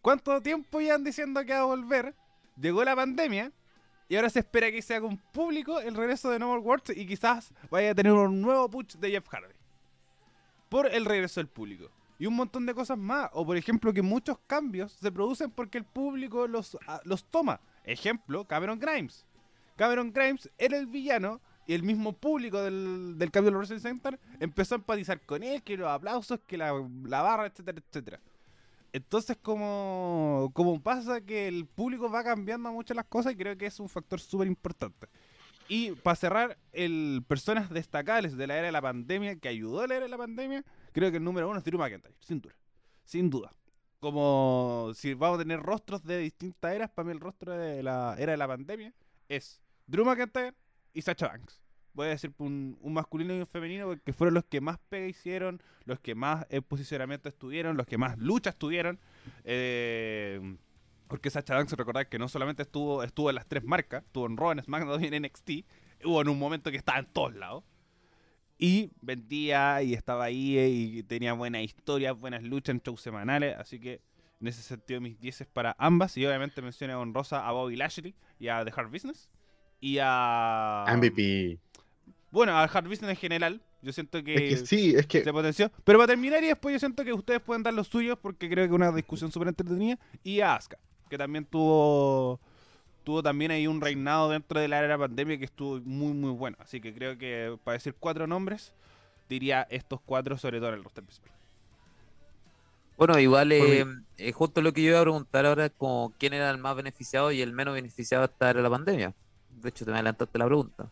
¿Cuánto 0.00 0.40
tiempo 0.42 0.80
llevan 0.80 1.04
diciendo 1.04 1.44
que 1.44 1.52
va 1.52 1.60
a 1.60 1.64
volver? 1.64 2.14
Llegó 2.60 2.84
la 2.84 2.96
pandemia 2.96 3.52
y 4.08 4.16
ahora 4.16 4.28
se 4.28 4.40
espera 4.40 4.70
que 4.70 4.82
sea 4.82 5.00
con 5.00 5.16
público 5.16 5.80
el 5.80 5.94
regreso 5.94 6.30
de 6.30 6.38
No 6.38 6.48
More 6.48 6.60
Words 6.60 6.96
y 6.96 7.06
quizás 7.06 7.52
vaya 7.70 7.92
a 7.92 7.94
tener 7.94 8.12
un 8.12 8.42
nuevo 8.42 8.68
push 8.68 8.96
de 8.96 9.10
Jeff 9.10 9.28
Hardy. 9.28 9.54
Por 10.68 10.92
el 10.92 11.04
regreso 11.04 11.40
del 11.40 11.48
público. 11.48 11.90
Y 12.18 12.26
un 12.26 12.34
montón 12.34 12.66
de 12.66 12.74
cosas 12.74 12.98
más. 12.98 13.30
O 13.32 13.44
por 13.44 13.56
ejemplo 13.56 13.92
que 13.92 14.02
muchos 14.02 14.38
cambios 14.46 14.92
se 14.92 15.10
producen 15.10 15.50
porque 15.50 15.78
el 15.78 15.84
público 15.84 16.46
los, 16.46 16.76
ah, 16.86 17.00
los 17.04 17.24
toma. 17.24 17.60
Ejemplo, 17.84 18.44
Cameron 18.44 18.78
Grimes. 18.78 19.26
Cameron 19.76 20.12
Grimes 20.12 20.50
era 20.58 20.76
el 20.76 20.86
villano 20.86 21.40
y 21.66 21.74
el 21.74 21.82
mismo 21.82 22.12
público 22.12 22.60
del, 22.60 23.16
del 23.18 23.30
del 23.30 23.56
Wrestling 23.56 23.78
Center 23.78 24.18
empezó 24.40 24.74
a 24.74 24.78
empatizar 24.78 25.20
con 25.20 25.42
él, 25.42 25.62
que 25.62 25.76
los 25.76 25.88
aplausos, 25.88 26.40
que 26.46 26.56
la, 26.56 26.72
barra, 26.72 27.46
etcétera, 27.46 27.78
etcétera. 27.78 28.20
Entonces, 28.92 29.38
como, 29.40 30.50
como 30.54 30.82
pasa 30.82 31.20
que 31.20 31.48
el 31.48 31.66
público 31.66 32.10
va 32.10 32.24
cambiando 32.24 32.70
mucho 32.72 32.94
las 32.94 33.06
cosas, 33.06 33.32
y 33.32 33.36
creo 33.36 33.56
que 33.56 33.66
es 33.66 33.80
un 33.80 33.88
factor 33.88 34.20
súper 34.20 34.48
importante. 34.48 35.08
Y 35.68 35.92
para 35.92 36.16
cerrar, 36.16 36.58
el 36.72 37.24
personas 37.26 37.70
destacables 37.70 38.36
de 38.36 38.46
la 38.46 38.58
era 38.58 38.66
de 38.66 38.72
la 38.72 38.82
pandemia, 38.82 39.36
que 39.36 39.48
ayudó 39.48 39.80
a 39.80 39.86
la 39.86 39.94
era 39.94 40.04
de 40.04 40.10
la 40.10 40.18
pandemia, 40.18 40.64
creo 40.92 41.10
que 41.10 41.18
el 41.18 41.24
número 41.24 41.48
uno 41.48 41.58
es 41.58 41.64
Drew 41.64 41.78
McIntyre, 41.78 42.14
sin 42.20 42.40
duda. 42.40 42.54
Sin 43.04 43.30
duda. 43.30 43.54
Como 44.00 44.90
si 44.94 45.14
vamos 45.14 45.38
a 45.38 45.42
tener 45.42 45.60
rostros 45.60 46.02
de 46.02 46.18
distintas 46.18 46.74
eras, 46.74 46.90
para 46.90 47.06
mí 47.06 47.12
el 47.12 47.20
rostro 47.20 47.52
de 47.52 47.82
la 47.82 48.16
era 48.18 48.32
de 48.32 48.38
la 48.38 48.48
pandemia 48.48 48.92
es 49.28 49.62
Drew 49.86 50.04
McIntyre, 50.04 50.54
y 50.92 51.02
Sacha 51.02 51.28
Banks. 51.28 51.60
Voy 51.94 52.06
a 52.06 52.10
decir 52.10 52.32
un, 52.38 52.78
masculino 52.82 53.34
y 53.34 53.40
un 53.40 53.46
femenino 53.46 53.86
porque 53.86 54.12
fueron 54.12 54.34
los 54.34 54.44
que 54.44 54.60
más 54.60 54.78
pega 54.88 55.06
hicieron, 55.06 55.62
los 55.84 56.00
que 56.00 56.14
más 56.14 56.46
eh, 56.48 56.62
posicionamiento 56.62 57.28
estuvieron, 57.28 57.76
los 57.76 57.86
que 57.86 57.98
más 57.98 58.16
lucha 58.18 58.50
estuvieron. 58.50 58.98
Eh, 59.44 60.56
porque 61.06 61.28
Sacha 61.28 61.54
Banks, 61.54 61.72
recordad 61.72 62.06
que 62.06 62.18
no 62.18 62.28
solamente 62.28 62.62
estuvo, 62.62 63.02
estuvo 63.02 63.28
en 63.28 63.36
las 63.36 63.46
tres 63.46 63.64
marcas, 63.64 64.04
estuvo 64.04 64.26
en 64.26 64.38
Raw, 64.38 64.52
en 64.52 64.62
SmackDown 64.62 65.04
y 65.04 65.06
en 65.08 65.22
NXT, 65.22 65.50
hubo 66.04 66.22
en 66.22 66.28
un 66.28 66.38
momento 66.38 66.70
que 66.70 66.78
estaba 66.78 66.98
en 66.98 67.06
todos 67.06 67.34
lados. 67.34 67.64
Y 68.56 68.90
vendía 69.02 69.82
y 69.82 69.92
estaba 69.92 70.24
ahí 70.24 70.56
eh, 70.56 70.68
y 70.70 71.02
tenía 71.02 71.34
buenas 71.34 71.62
historias, 71.62 72.18
buenas 72.18 72.42
luchas 72.42 72.74
en 72.74 72.80
shows 72.80 73.02
semanales. 73.02 73.56
Así 73.58 73.78
que 73.78 74.00
en 74.40 74.48
ese 74.48 74.62
sentido 74.62 75.00
mis 75.00 75.20
10 75.20 75.42
es 75.42 75.46
para 75.48 75.76
ambas. 75.78 76.16
Y 76.16 76.24
obviamente 76.24 76.62
mencioné 76.62 76.94
honrosa 76.94 77.46
a 77.46 77.52
Bobby 77.52 77.76
Lashley 77.76 78.14
y 78.38 78.48
a 78.48 78.64
The 78.64 78.72
Hard 78.74 78.90
Business 78.90 79.28
y 79.82 79.98
a. 80.00 80.86
MVP. 80.96 81.58
Bueno, 82.30 82.56
a 82.56 82.64
Hard 82.64 82.88
Business 82.88 83.10
en 83.10 83.16
general. 83.16 83.60
Yo 83.82 83.92
siento 83.92 84.22
que, 84.22 84.34
es 84.34 84.60
que 84.60 84.66
sí, 84.66 84.94
es 84.96 85.06
que 85.06 85.24
se 85.24 85.32
potenció. 85.32 85.70
Pero 85.82 85.98
para 85.98 86.06
terminar 86.06 86.42
y 86.44 86.46
después 86.46 86.72
yo 86.72 86.78
siento 86.78 87.04
que 87.04 87.12
ustedes 87.12 87.40
pueden 87.40 87.64
dar 87.64 87.74
los 87.74 87.88
suyos 87.88 88.16
porque 88.16 88.48
creo 88.48 88.64
que 88.64 88.70
es 88.70 88.74
una 88.74 88.92
discusión 88.92 89.32
súper 89.32 89.48
entretenida. 89.48 89.98
Y 90.22 90.40
a 90.40 90.54
Asuka, 90.54 90.78
que 91.10 91.18
también 91.18 91.44
tuvo 91.44 92.40
tuvo 93.02 93.24
también 93.24 93.50
ahí 93.50 93.66
un 93.66 93.80
reinado 93.80 94.30
dentro 94.30 94.60
de 94.60 94.68
la 94.68 94.78
era 94.78 94.96
pandemia 94.96 95.36
que 95.36 95.46
estuvo 95.46 95.80
muy 95.80 96.12
muy 96.12 96.30
bueno. 96.30 96.56
Así 96.60 96.80
que 96.80 96.94
creo 96.94 97.18
que 97.18 97.58
para 97.64 97.74
decir 97.74 97.96
cuatro 97.98 98.28
nombres, 98.28 98.72
diría 99.28 99.66
estos 99.68 100.00
cuatro 100.06 100.38
sobre 100.38 100.60
todo 100.60 100.68
en 100.68 100.76
el 100.76 100.84
roster 100.84 101.02
principal. 101.02 101.32
Bueno, 102.96 103.18
igual 103.18 103.50
eh, 103.50 103.84
justo 104.32 104.62
lo 104.62 104.72
que 104.72 104.84
yo 104.84 104.90
iba 104.90 105.00
a 105.00 105.02
preguntar 105.02 105.44
ahora 105.44 105.66
es 105.66 105.72
como 105.76 106.14
quién 106.18 106.34
era 106.34 106.50
el 106.50 106.58
más 106.58 106.76
beneficiado 106.76 107.32
y 107.32 107.42
el 107.42 107.52
menos 107.52 107.74
beneficiado 107.74 108.22
hasta 108.22 108.50
era 108.50 108.62
la 108.62 108.70
pandemia. 108.70 109.12
De 109.60 109.68
hecho, 109.68 109.84
te 109.84 109.90
me 109.90 109.98
adelantaste 109.98 110.38
la 110.38 110.46
pregunta. 110.46 110.88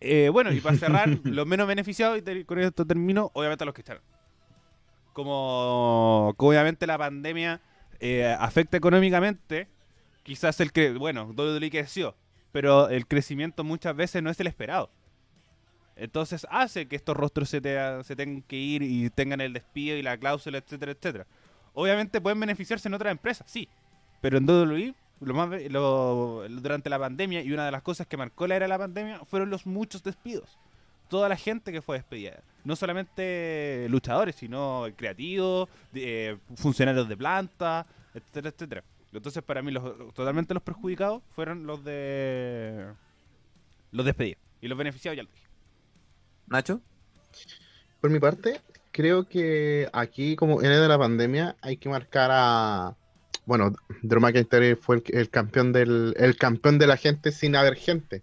Eh, 0.00 0.30
bueno, 0.30 0.52
y 0.52 0.60
para 0.60 0.76
cerrar, 0.76 1.08
los 1.24 1.46
menos 1.46 1.66
beneficiados, 1.68 2.18
y 2.18 2.44
con 2.44 2.58
esto 2.58 2.84
termino, 2.84 3.30
obviamente 3.34 3.64
a 3.64 3.66
los 3.66 3.74
que 3.74 3.82
echaron. 3.82 4.02
Como, 5.12 6.34
obviamente 6.36 6.86
la 6.86 6.98
pandemia 6.98 7.60
eh, 8.00 8.34
afecta 8.38 8.76
económicamente, 8.76 9.68
quizás 10.22 10.58
el 10.60 10.72
que, 10.72 10.92
bueno, 10.92 11.26
WWE 11.36 11.70
creció, 11.70 12.16
pero 12.50 12.88
el 12.88 13.06
crecimiento 13.06 13.62
muchas 13.62 13.94
veces 13.94 14.22
no 14.22 14.30
es 14.30 14.40
el 14.40 14.46
esperado. 14.46 14.90
Entonces 15.94 16.46
hace 16.50 16.88
que 16.88 16.96
estos 16.96 17.16
rostros 17.16 17.48
se, 17.48 17.60
se 17.60 18.16
tengan 18.16 18.42
que 18.42 18.56
ir 18.56 18.82
y 18.82 19.10
tengan 19.10 19.40
el 19.40 19.52
despido 19.52 19.96
y 19.96 20.02
la 20.02 20.16
cláusula, 20.16 20.58
etcétera, 20.58 20.92
etcétera. 20.92 21.26
Obviamente 21.74 22.20
pueden 22.20 22.40
beneficiarse 22.40 22.88
en 22.88 22.94
otras 22.94 23.12
empresas, 23.12 23.48
sí. 23.48 23.68
Pero 24.20 24.38
en 24.38 24.48
WWE 24.48 24.94
lo 25.24 25.34
más, 25.34 25.50
durante 26.62 26.90
la 26.90 26.98
pandemia, 26.98 27.42
y 27.42 27.52
una 27.52 27.64
de 27.64 27.72
las 27.72 27.82
cosas 27.82 28.06
que 28.06 28.16
marcó 28.16 28.46
la 28.46 28.56
era 28.56 28.64
de 28.64 28.68
la 28.68 28.78
pandemia 28.78 29.20
fueron 29.24 29.50
los 29.50 29.66
muchos 29.66 30.02
despidos. 30.02 30.58
Toda 31.08 31.28
la 31.28 31.36
gente 31.36 31.72
que 31.72 31.82
fue 31.82 31.98
despedida. 31.98 32.40
No 32.64 32.76
solamente 32.76 33.86
luchadores, 33.90 34.36
sino 34.36 34.86
creativos, 34.96 35.68
eh, 35.94 36.36
funcionarios 36.56 37.08
de 37.08 37.16
planta, 37.16 37.86
etcétera, 38.14 38.48
etcétera. 38.48 38.84
Entonces, 39.12 39.42
para 39.42 39.62
mí, 39.62 39.70
los, 39.70 40.14
totalmente 40.14 40.54
los 40.54 40.62
perjudicados 40.62 41.22
fueron 41.34 41.66
los 41.66 41.84
de. 41.84 42.86
Los 43.90 44.06
despedidos. 44.06 44.42
Y 44.62 44.68
los 44.68 44.78
beneficiados 44.78 45.16
ya 45.16 45.22
lo 45.22 45.28
dije. 45.30 45.46
Nacho. 46.46 46.80
Por 48.00 48.10
mi 48.10 48.18
parte, 48.18 48.60
creo 48.90 49.28
que 49.28 49.88
aquí, 49.92 50.34
como 50.34 50.62
en 50.62 50.72
el 50.72 50.80
de 50.80 50.88
la 50.88 50.98
pandemia, 50.98 51.56
hay 51.60 51.76
que 51.76 51.88
marcar 51.88 52.30
a, 52.32 52.96
bueno, 53.44 53.72
Drew 54.02 54.20
McIntyre 54.20 54.76
fue 54.76 55.02
el, 55.06 55.30
campeón 55.30 55.72
del 55.72 56.14
el 56.16 56.36
campeón 56.36 56.78
de 56.78 56.86
la 56.86 56.96
gente 56.96 57.32
sin 57.32 57.56
haber 57.56 57.76
gente. 57.76 58.22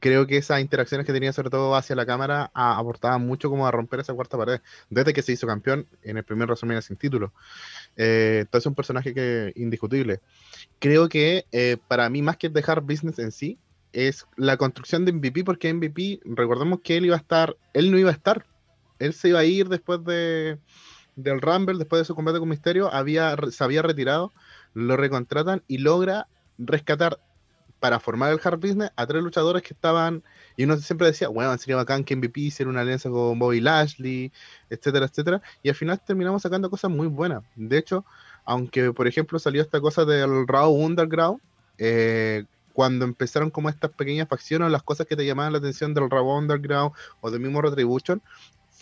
creo 0.00 0.26
que 0.26 0.36
esas 0.36 0.60
interacciones 0.60 1.06
que 1.06 1.12
tenía 1.12 1.32
sobre 1.32 1.50
todo 1.50 1.76
hacia 1.76 1.94
la 1.94 2.06
cámara 2.06 2.50
aportaban 2.54 3.24
mucho 3.26 3.50
como 3.50 3.66
a 3.66 3.70
romper 3.70 4.00
esa 4.00 4.14
cuarta 4.14 4.36
pared, 4.36 4.60
desde 4.90 5.12
que 5.12 5.22
se 5.22 5.32
hizo 5.32 5.46
campeón 5.46 5.86
en 6.02 6.16
el 6.16 6.24
primer 6.24 6.48
WrestleMania 6.48 6.82
sin 6.82 6.96
título. 6.96 7.32
Eh, 7.96 8.38
entonces 8.42 8.62
es 8.64 8.66
un 8.66 8.74
personaje 8.74 9.14
que 9.14 9.52
indiscutible. 9.56 10.20
Creo 10.80 11.08
que 11.08 11.46
eh, 11.52 11.76
para 11.88 12.08
mí 12.10 12.22
más 12.22 12.36
que 12.36 12.48
dejar 12.48 12.80
business 12.80 13.18
en 13.18 13.32
sí, 13.32 13.58
es 13.92 14.26
la 14.36 14.56
construcción 14.56 15.04
de 15.04 15.12
MVP, 15.12 15.44
porque 15.44 15.72
MVP, 15.72 16.20
recordemos 16.24 16.80
que 16.82 16.96
él 16.96 17.06
iba 17.06 17.16
a 17.16 17.18
estar, 17.18 17.56
él 17.74 17.90
no 17.90 17.98
iba 17.98 18.10
a 18.10 18.14
estar, 18.14 18.44
él 18.98 19.12
se 19.12 19.28
iba 19.28 19.40
a 19.40 19.44
ir 19.44 19.68
después 19.68 20.04
de 20.04 20.58
del 21.16 21.40
Rumble, 21.40 21.78
después 21.78 22.00
de 22.00 22.04
su 22.04 22.14
combate 22.14 22.38
con 22.38 22.48
Misterio, 22.48 22.92
había, 22.92 23.36
se 23.50 23.64
había 23.64 23.82
retirado, 23.82 24.32
lo 24.74 24.96
recontratan 24.96 25.62
y 25.68 25.78
logra 25.78 26.28
rescatar 26.58 27.18
para 27.82 27.98
formar 27.98 28.32
el 28.32 28.40
Hard 28.42 28.60
Business 28.60 28.92
a 28.94 29.06
tres 29.08 29.24
luchadores 29.24 29.62
que 29.62 29.74
estaban, 29.74 30.22
y 30.56 30.62
uno 30.62 30.76
siempre 30.76 31.08
decía, 31.08 31.26
bueno, 31.26 31.58
sería 31.58 31.74
bacán 31.74 32.04
que 32.04 32.14
MVP 32.14 32.40
hiciera 32.40 32.70
una 32.70 32.82
alianza 32.82 33.10
con 33.10 33.36
Bobby 33.40 33.60
Lashley, 33.60 34.30
etcétera, 34.70 35.06
etcétera, 35.06 35.42
y 35.64 35.68
al 35.68 35.74
final 35.74 36.00
terminamos 36.00 36.42
sacando 36.42 36.70
cosas 36.70 36.92
muy 36.92 37.08
buenas. 37.08 37.42
De 37.56 37.78
hecho, 37.78 38.04
aunque 38.44 38.92
por 38.92 39.08
ejemplo 39.08 39.40
salió 39.40 39.62
esta 39.62 39.80
cosa 39.80 40.04
del 40.04 40.46
Raw 40.46 40.72
Underground, 40.72 41.40
eh, 41.78 42.44
cuando 42.72 43.04
empezaron 43.04 43.50
como 43.50 43.68
estas 43.68 43.90
pequeñas 43.90 44.28
facciones, 44.28 44.70
las 44.70 44.84
cosas 44.84 45.08
que 45.08 45.16
te 45.16 45.26
llamaban 45.26 45.52
la 45.52 45.58
atención 45.58 45.92
del 45.92 46.08
Raw 46.08 46.38
Underground 46.38 46.92
o 47.20 47.32
del 47.32 47.40
mismo 47.40 47.62
Retribution, 47.62 48.22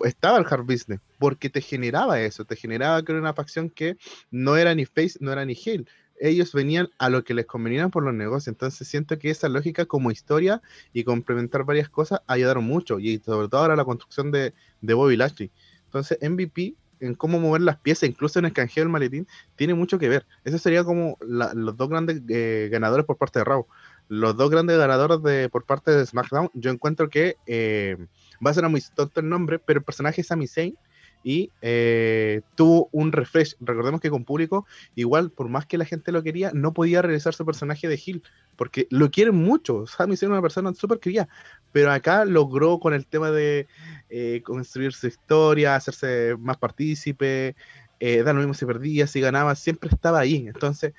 estaba 0.04 0.38
el 0.38 0.46
hard 0.48 0.64
business, 0.64 1.00
porque 1.18 1.50
te 1.50 1.60
generaba 1.60 2.20
eso, 2.20 2.44
te 2.44 2.56
generaba 2.56 3.02
que 3.02 3.12
era 3.12 3.20
una 3.20 3.34
facción 3.34 3.70
que 3.70 3.96
no 4.30 4.56
era 4.56 4.74
ni 4.74 4.86
face, 4.86 5.18
no 5.20 5.32
era 5.32 5.44
ni 5.44 5.54
heel. 5.54 5.88
Ellos 6.22 6.52
venían 6.52 6.90
a 6.98 7.08
lo 7.08 7.24
que 7.24 7.32
les 7.32 7.46
convenía 7.46 7.88
por 7.88 8.04
los 8.04 8.12
negocios. 8.12 8.48
Entonces 8.48 8.86
siento 8.86 9.18
que 9.18 9.30
esa 9.30 9.48
lógica 9.48 9.86
como 9.86 10.10
historia 10.10 10.60
y 10.92 11.04
complementar 11.04 11.64
varias 11.64 11.88
cosas 11.88 12.20
ayudaron 12.26 12.64
mucho. 12.64 12.98
Y 12.98 13.18
sobre 13.20 13.48
todo 13.48 13.62
ahora 13.62 13.74
la 13.74 13.86
construcción 13.86 14.30
de, 14.30 14.52
de 14.82 14.94
Bobby 14.94 15.16
Lashley. 15.16 15.50
Entonces 15.86 16.18
MVP 16.20 16.74
en 17.00 17.14
cómo 17.14 17.40
mover 17.40 17.62
las 17.62 17.78
piezas, 17.78 18.08
incluso 18.08 18.38
en 18.38 18.44
el 18.44 18.52
canjeo 18.52 18.84
del 18.84 18.92
maletín, 18.92 19.26
tiene 19.56 19.74
mucho 19.74 19.98
que 19.98 20.08
ver. 20.08 20.26
Eso 20.44 20.58
sería 20.58 20.84
como 20.84 21.16
los 21.20 21.76
dos 21.76 21.88
grandes 21.88 22.22
eh, 22.28 22.68
ganadores 22.70 23.06
por 23.06 23.16
parte 23.16 23.40
de 23.40 23.44
Raw. 23.44 23.66
Los 24.08 24.36
dos 24.36 24.50
grandes 24.50 24.76
ganadores 24.76 25.22
de, 25.22 25.48
por 25.48 25.64
parte 25.64 25.90
de 25.90 26.06
SmackDown, 26.06 26.50
yo 26.54 26.70
encuentro 26.70 27.08
que 27.08 27.36
eh, 27.46 27.96
va 28.44 28.50
a 28.50 28.54
ser 28.54 28.68
muy 28.68 28.82
tonto 28.94 29.20
el 29.20 29.28
nombre, 29.28 29.58
pero 29.58 29.78
el 29.80 29.84
personaje 29.84 30.20
es 30.20 30.28
Sami 30.28 30.46
Zayn 30.46 30.76
y 31.22 31.50
eh, 31.60 32.40
tuvo 32.54 32.88
un 32.92 33.12
refresh. 33.12 33.56
Recordemos 33.60 34.00
que 34.00 34.10
con 34.10 34.24
público, 34.24 34.66
igual, 34.94 35.30
por 35.30 35.48
más 35.48 35.66
que 35.66 35.78
la 35.78 35.84
gente 35.84 36.12
lo 36.12 36.22
quería, 36.22 36.50
no 36.54 36.72
podía 36.72 37.02
regresar 37.02 37.34
su 37.34 37.44
personaje 37.44 37.88
de 37.88 38.00
Hill, 38.04 38.22
porque 38.56 38.86
lo 38.90 39.10
quieren 39.10 39.36
mucho. 39.36 39.86
Sami 39.86 40.16
Zayn 40.16 40.30
es 40.30 40.32
una 40.32 40.42
persona 40.42 40.72
súper 40.74 40.98
querida, 40.98 41.28
pero 41.72 41.92
acá 41.92 42.24
logró 42.24 42.78
con 42.78 42.94
el 42.94 43.06
tema 43.06 43.30
de 43.30 43.66
eh, 44.08 44.40
construir 44.44 44.92
su 44.92 45.06
historia, 45.06 45.76
hacerse 45.76 46.36
más 46.38 46.56
partícipe, 46.56 47.54
eh, 48.00 48.22
da 48.22 48.32
lo 48.32 48.38
mismo 48.38 48.54
si 48.54 48.64
perdía, 48.64 49.06
si 49.06 49.20
ganaba, 49.20 49.54
siempre 49.54 49.90
estaba 49.92 50.20
ahí. 50.20 50.46
Entonces, 50.46 50.94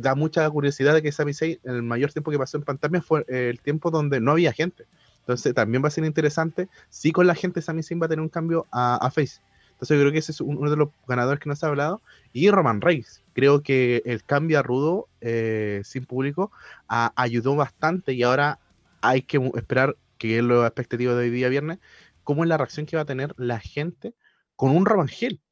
da 0.00 0.16
mucha 0.16 0.50
curiosidad 0.50 0.94
de 0.94 1.02
que 1.02 1.12
Sami 1.12 1.32
Zayn, 1.32 1.60
el 1.62 1.82
mayor 1.82 2.12
tiempo 2.12 2.32
que 2.32 2.38
pasó 2.38 2.56
en 2.56 2.64
pantalla 2.64 3.00
fue 3.00 3.24
el 3.28 3.60
tiempo 3.60 3.92
donde 3.92 4.20
no 4.20 4.32
había 4.32 4.52
gente. 4.52 4.86
Entonces 5.28 5.52
también 5.52 5.84
va 5.84 5.88
a 5.88 5.90
ser 5.90 6.06
interesante 6.06 6.70
si 6.88 7.12
con 7.12 7.26
la 7.26 7.34
gente 7.34 7.60
Sami 7.60 7.82
Zayn 7.82 8.00
va 8.00 8.06
a 8.06 8.08
tener 8.08 8.22
un 8.22 8.30
cambio 8.30 8.66
a, 8.72 9.10
Face. 9.10 9.42
Entonces 9.72 9.98
yo 9.98 10.00
creo 10.00 10.12
que 10.12 10.20
ese 10.20 10.32
es 10.32 10.40
uno 10.40 10.70
de 10.70 10.76
los 10.76 10.88
ganadores 11.06 11.38
que 11.38 11.50
nos 11.50 11.62
ha 11.62 11.66
hablado. 11.66 12.00
Y 12.32 12.50
Roman 12.50 12.80
Reigns. 12.80 13.22
Creo 13.34 13.62
que 13.62 14.00
el 14.06 14.24
cambio 14.24 14.58
a 14.58 14.62
Rudo 14.62 15.06
eh, 15.20 15.82
sin 15.84 16.06
público 16.06 16.50
ayudó 16.88 17.56
bastante 17.56 18.14
y 18.14 18.22
ahora 18.22 18.58
hay 19.02 19.20
que 19.20 19.36
esperar, 19.54 19.98
que 20.16 20.38
es 20.38 20.44
lo 20.44 20.64
expectativo 20.64 21.14
de 21.14 21.24
hoy 21.24 21.30
día 21.30 21.50
viernes, 21.50 21.78
cómo 22.24 22.42
es 22.42 22.48
la 22.48 22.56
reacción 22.56 22.86
que 22.86 22.96
va 22.96 23.02
a 23.02 23.04
tener 23.04 23.34
la 23.36 23.60
gente 23.60 24.14
con 24.56 24.74
un 24.74 24.86
Roman 24.86 25.10
Hill. 25.10 25.42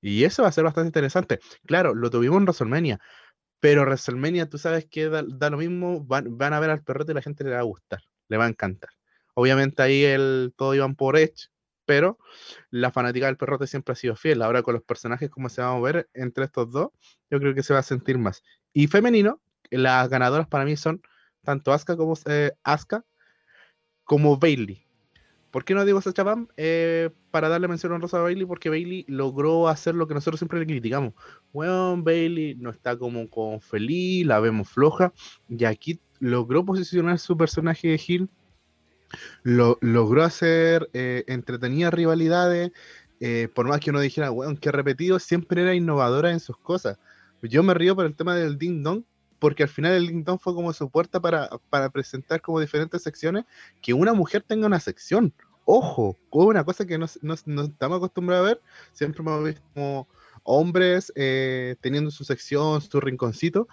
Y 0.00 0.22
eso 0.22 0.42
va 0.42 0.50
a 0.50 0.52
ser 0.52 0.62
bastante 0.62 0.86
interesante. 0.86 1.40
Claro, 1.66 1.96
lo 1.96 2.10
tuvimos 2.10 2.36
en 2.36 2.44
WrestleMania, 2.44 3.00
pero 3.58 3.82
WrestleMania 3.82 4.48
tú 4.48 4.56
sabes 4.56 4.86
que 4.86 5.08
da, 5.08 5.50
lo 5.50 5.56
mismo, 5.56 6.04
van, 6.04 6.38
van, 6.38 6.52
a 6.52 6.60
ver 6.60 6.70
al 6.70 6.84
perrete 6.84 7.10
y 7.10 7.16
la 7.16 7.22
gente 7.22 7.42
le 7.42 7.50
va 7.50 7.58
a 7.58 7.62
gustar, 7.62 8.02
le 8.28 8.36
va 8.36 8.44
a 8.44 8.48
encantar. 8.48 8.90
Obviamente 9.38 9.82
ahí 9.82 10.02
el, 10.02 10.54
todo 10.56 10.74
iban 10.74 10.94
por 10.94 11.18
Edge, 11.18 11.50
pero 11.84 12.18
la 12.70 12.90
fanática 12.90 13.26
del 13.26 13.36
perrote 13.36 13.66
siempre 13.66 13.92
ha 13.92 13.94
sido 13.94 14.16
fiel. 14.16 14.40
Ahora 14.40 14.62
con 14.62 14.72
los 14.72 14.82
personajes, 14.82 15.28
como 15.28 15.50
se 15.50 15.60
va 15.60 15.68
a 15.68 15.74
mover 15.74 16.08
entre 16.14 16.46
estos 16.46 16.70
dos, 16.70 16.88
yo 17.30 17.38
creo 17.38 17.54
que 17.54 17.62
se 17.62 17.74
va 17.74 17.80
a 17.80 17.82
sentir 17.82 18.16
más. 18.16 18.42
Y 18.72 18.86
femenino, 18.86 19.42
las 19.70 20.08
ganadoras 20.08 20.48
para 20.48 20.64
mí 20.64 20.74
son 20.78 21.02
tanto 21.44 21.70
Asuka 21.70 21.98
como 21.98 22.14
eh, 22.24 22.52
como 24.04 24.38
Bailey. 24.38 24.86
¿Por 25.50 25.64
qué 25.64 25.74
no 25.74 25.84
digo 25.84 26.00
Sacha 26.00 26.22
Bam? 26.22 26.48
Eh, 26.56 27.10
para 27.30 27.50
darle 27.50 27.68
mención 27.68 27.92
honrosa 27.92 28.18
a 28.18 28.22
Bailey, 28.22 28.46
porque 28.46 28.70
Bailey 28.70 29.04
logró 29.06 29.68
hacer 29.68 29.94
lo 29.94 30.08
que 30.08 30.14
nosotros 30.14 30.40
siempre 30.40 30.58
le 30.58 30.66
criticamos. 30.66 31.12
Bueno, 31.52 32.02
Bailey 32.02 32.54
no 32.54 32.70
está 32.70 32.96
como 32.96 33.28
con 33.28 33.60
feliz, 33.60 34.26
la 34.26 34.40
vemos 34.40 34.70
floja, 34.70 35.12
y 35.46 35.66
aquí 35.66 36.00
logró 36.20 36.64
posicionar 36.64 37.18
su 37.18 37.36
personaje 37.36 37.88
de 37.88 38.00
Hill 38.06 38.30
lo, 39.42 39.78
logró 39.80 40.24
hacer 40.24 40.88
eh, 40.92 41.24
entretenidas 41.26 41.92
rivalidades, 41.94 42.72
eh, 43.20 43.48
por 43.54 43.66
más 43.66 43.80
que 43.80 43.90
uno 43.90 44.00
dijera, 44.00 44.30
weón, 44.30 44.56
que 44.56 44.70
repetido, 44.70 45.18
siempre 45.18 45.62
era 45.62 45.74
innovadora 45.74 46.30
en 46.30 46.40
sus 46.40 46.56
cosas. 46.58 46.98
Yo 47.42 47.62
me 47.62 47.74
río 47.74 47.94
por 47.94 48.06
el 48.06 48.14
tema 48.14 48.34
del 48.34 48.58
Ding 48.58 48.82
Dong, 48.82 49.04
porque 49.38 49.62
al 49.62 49.68
final 49.68 49.92
el 49.92 50.08
Ding 50.08 50.24
Dong 50.24 50.38
fue 50.40 50.54
como 50.54 50.72
su 50.72 50.90
puerta 50.90 51.20
para, 51.20 51.48
presentar 51.90 52.40
como 52.40 52.60
diferentes 52.60 53.02
secciones, 53.02 53.44
que 53.82 53.94
una 53.94 54.12
mujer 54.12 54.42
tenga 54.46 54.66
una 54.66 54.80
sección. 54.80 55.32
Ojo, 55.64 56.16
una 56.30 56.64
cosa 56.64 56.86
que 56.86 56.98
no, 56.98 57.06
estamos 57.06 57.96
acostumbrados 57.96 58.44
a 58.44 58.48
ver, 58.48 58.62
siempre 58.92 59.22
hemos 59.22 59.44
visto 59.44 59.62
como 59.74 60.08
hombres 60.44 61.12
eh, 61.16 61.74
teniendo 61.80 62.10
su 62.10 62.24
sección, 62.24 62.80
su 62.80 63.00
rinconcito, 63.00 63.66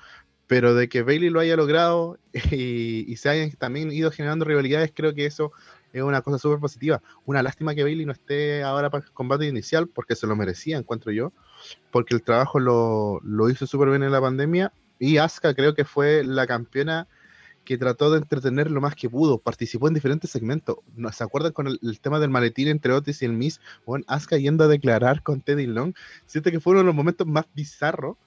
pero 0.47 0.75
de 0.75 0.89
que 0.89 1.03
Bailey 1.03 1.29
lo 1.29 1.39
haya 1.39 1.55
logrado 1.55 2.17
y, 2.51 3.15
se 3.17 3.29
hayan 3.29 3.51
también 3.51 3.91
ido 3.91 4.11
generando 4.11 4.45
rivalidades, 4.45 4.91
creo 4.93 5.13
que 5.13 5.25
eso 5.25 5.51
es 5.93 6.01
una 6.01 6.21
cosa 6.21 6.39
súper 6.39 6.59
positiva. 6.59 7.01
Una 7.25 7.43
lástima 7.43 7.75
que 7.75 7.83
Bailey 7.83 8.05
no 8.05 8.11
esté 8.11 8.63
ahora 8.63 8.89
para 8.89 9.05
el 9.05 9.11
combate 9.11 9.45
inicial, 9.47 9.87
porque 9.87 10.15
se 10.15 10.27
lo 10.27 10.35
merecía, 10.35 10.77
encuentro 10.77 11.11
yo, 11.11 11.31
porque 11.91 12.15
el 12.15 12.23
trabajo 12.23 12.59
lo, 12.59 13.49
hizo 13.49 13.67
súper 13.67 13.89
bien 13.89 14.03
en 14.03 14.11
la 14.11 14.21
pandemia. 14.21 14.73
Y 14.99 15.17
Asuka 15.17 15.53
creo 15.53 15.75
que 15.75 15.85
fue 15.85 16.23
la 16.23 16.47
campeona 16.47 17.07
que 17.63 17.77
trató 17.77 18.11
de 18.11 18.17
entretener 18.17 18.69
lo 18.69 18.81
más 18.81 18.95
que 18.95 19.09
pudo, 19.09 19.37
participó 19.37 19.87
en 19.87 19.93
diferentes 19.93 20.29
segmentos. 20.29 20.77
¿Se 21.13 21.23
acuerdan 21.23 21.53
con 21.53 21.67
el, 21.67 21.99
tema 22.01 22.19
del 22.19 22.29
maletín 22.29 22.67
entre 22.67 22.93
Otis 22.93 23.21
y 23.21 23.25
el 23.25 23.33
Miss? 23.33 23.61
Bueno, 23.85 24.03
Asuka 24.07 24.37
yendo 24.37 24.63
a 24.63 24.67
declarar 24.67 25.23
con 25.23 25.41
Teddy 25.41 25.67
Long. 25.67 25.93
Siento 26.25 26.51
que 26.51 26.59
fue 26.59 26.71
uno 26.71 26.79
de 26.79 26.85
los 26.87 26.95
momentos 26.95 27.27
más 27.27 27.45
bizarros 27.53 28.17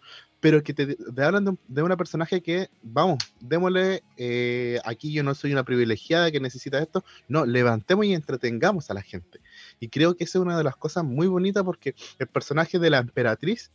pero 0.40 0.62
que 0.62 0.74
te, 0.74 0.96
hablan 1.22 1.58
de, 1.66 1.82
una 1.82 1.96
personaje 1.96 2.42
que, 2.42 2.68
vamos, 2.82 3.18
démosle, 3.40 4.02
eh, 4.16 4.78
aquí 4.84 5.12
yo 5.12 5.22
no 5.22 5.34
soy 5.34 5.52
una 5.52 5.64
privilegiada 5.64 6.30
que 6.30 6.40
necesita 6.40 6.78
esto, 6.78 7.04
no, 7.28 7.46
levantemos 7.46 8.04
y 8.04 8.14
entretengamos 8.14 8.90
a 8.90 8.94
la 8.94 9.02
gente. 9.02 9.40
Y 9.80 9.88
creo 9.88 10.16
que 10.16 10.24
esa 10.24 10.38
es 10.38 10.42
una 10.42 10.58
de 10.58 10.64
las 10.64 10.76
cosas 10.76 11.04
muy 11.04 11.26
bonitas 11.26 11.64
porque 11.64 11.94
el 12.18 12.26
personaje 12.26 12.78
de 12.78 12.90
la 12.90 12.98
emperatriz 12.98 13.70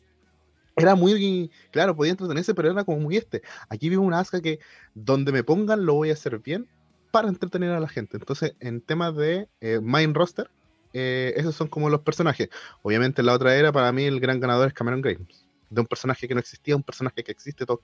era 0.75 0.95
muy, 0.95 1.51
claro, 1.71 1.95
podía 1.95 2.11
entretenerse, 2.11 2.53
pero 2.53 2.71
era 2.71 2.83
como 2.83 2.99
muy 2.99 3.17
este. 3.17 3.41
Aquí 3.67 3.89
vivo 3.89 4.03
una 4.03 4.19
asca 4.19 4.41
que 4.41 4.59
donde 4.93 5.31
me 5.31 5.43
pongan 5.43 5.85
lo 5.85 5.95
voy 5.95 6.11
a 6.11 6.13
hacer 6.13 6.39
bien 6.39 6.67
para 7.11 7.27
entretener 7.27 7.71
a 7.71 7.79
la 7.79 7.89
gente. 7.89 8.17
Entonces, 8.17 8.55
en 8.59 8.81
temas 8.81 9.15
de 9.15 9.49
eh, 9.59 9.79
Mind 9.81 10.15
Roster, 10.15 10.49
eh, 10.93 11.33
esos 11.35 11.55
son 11.55 11.67
como 11.67 11.89
los 11.89 12.01
personajes. 12.01 12.49
Obviamente, 12.83 13.23
la 13.23 13.33
otra 13.33 13.55
era, 13.55 13.71
para 13.71 13.91
mí, 13.91 14.05
el 14.05 14.19
gran 14.19 14.39
ganador 14.39 14.67
es 14.67 14.73
Cameron 14.73 15.01
Grimes 15.01 15.50
de 15.71 15.81
un 15.81 15.87
personaje 15.87 16.27
que 16.27 16.33
no 16.35 16.39
existía 16.39 16.75
un 16.75 16.83
personaje 16.83 17.23
que 17.23 17.31
existe, 17.31 17.65
todos. 17.65 17.79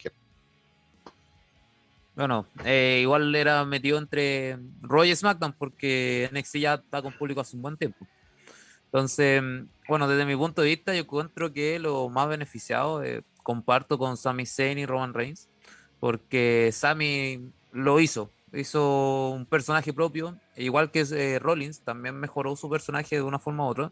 Bueno, 2.16 2.46
eh, 2.66 3.00
igual 3.02 3.34
era 3.34 3.64
metido 3.64 3.98
entre 3.98 4.58
Roy 4.82 5.12
y 5.12 5.16
SmackDown 5.16 5.54
porque 5.54 6.30
NXT 6.34 6.58
ya 6.58 6.74
está 6.76 7.02
con 7.02 7.14
público 7.18 7.42
hace 7.42 7.56
un 7.56 7.62
buen 7.62 7.78
tiempo. 7.78 8.06
Entonces, 8.86 9.42
bueno, 9.88 10.08
desde 10.08 10.26
mi 10.26 10.36
punto 10.36 10.62
de 10.62 10.70
vista, 10.70 10.94
yo 10.94 11.02
encuentro 11.02 11.54
que 11.54 11.80
lo 11.80 12.10
más 12.10 12.28
beneficiado, 12.28 13.04
eh, 13.04 13.24
comparto 13.44 13.98
con 13.98 14.18
Sami 14.18 14.46
Zayn 14.46 14.80
y 14.80 14.86
Roman 14.86 15.14
Reigns, 15.14 15.48
porque 16.00 16.72
Sami 16.74 17.52
lo 17.72 18.00
hizo, 18.00 18.32
hizo 18.52 19.30
un 19.30 19.46
personaje 19.46 19.94
propio, 19.94 20.38
igual 20.56 20.92
que 20.92 21.06
eh, 21.12 21.40
Rollins, 21.40 21.82
también 21.82 22.16
mejoró 22.16 22.56
su 22.56 22.70
personaje 22.70 23.16
de 23.16 23.22
una 23.22 23.40
forma 23.40 23.66
u 23.66 23.70
otra. 23.70 23.92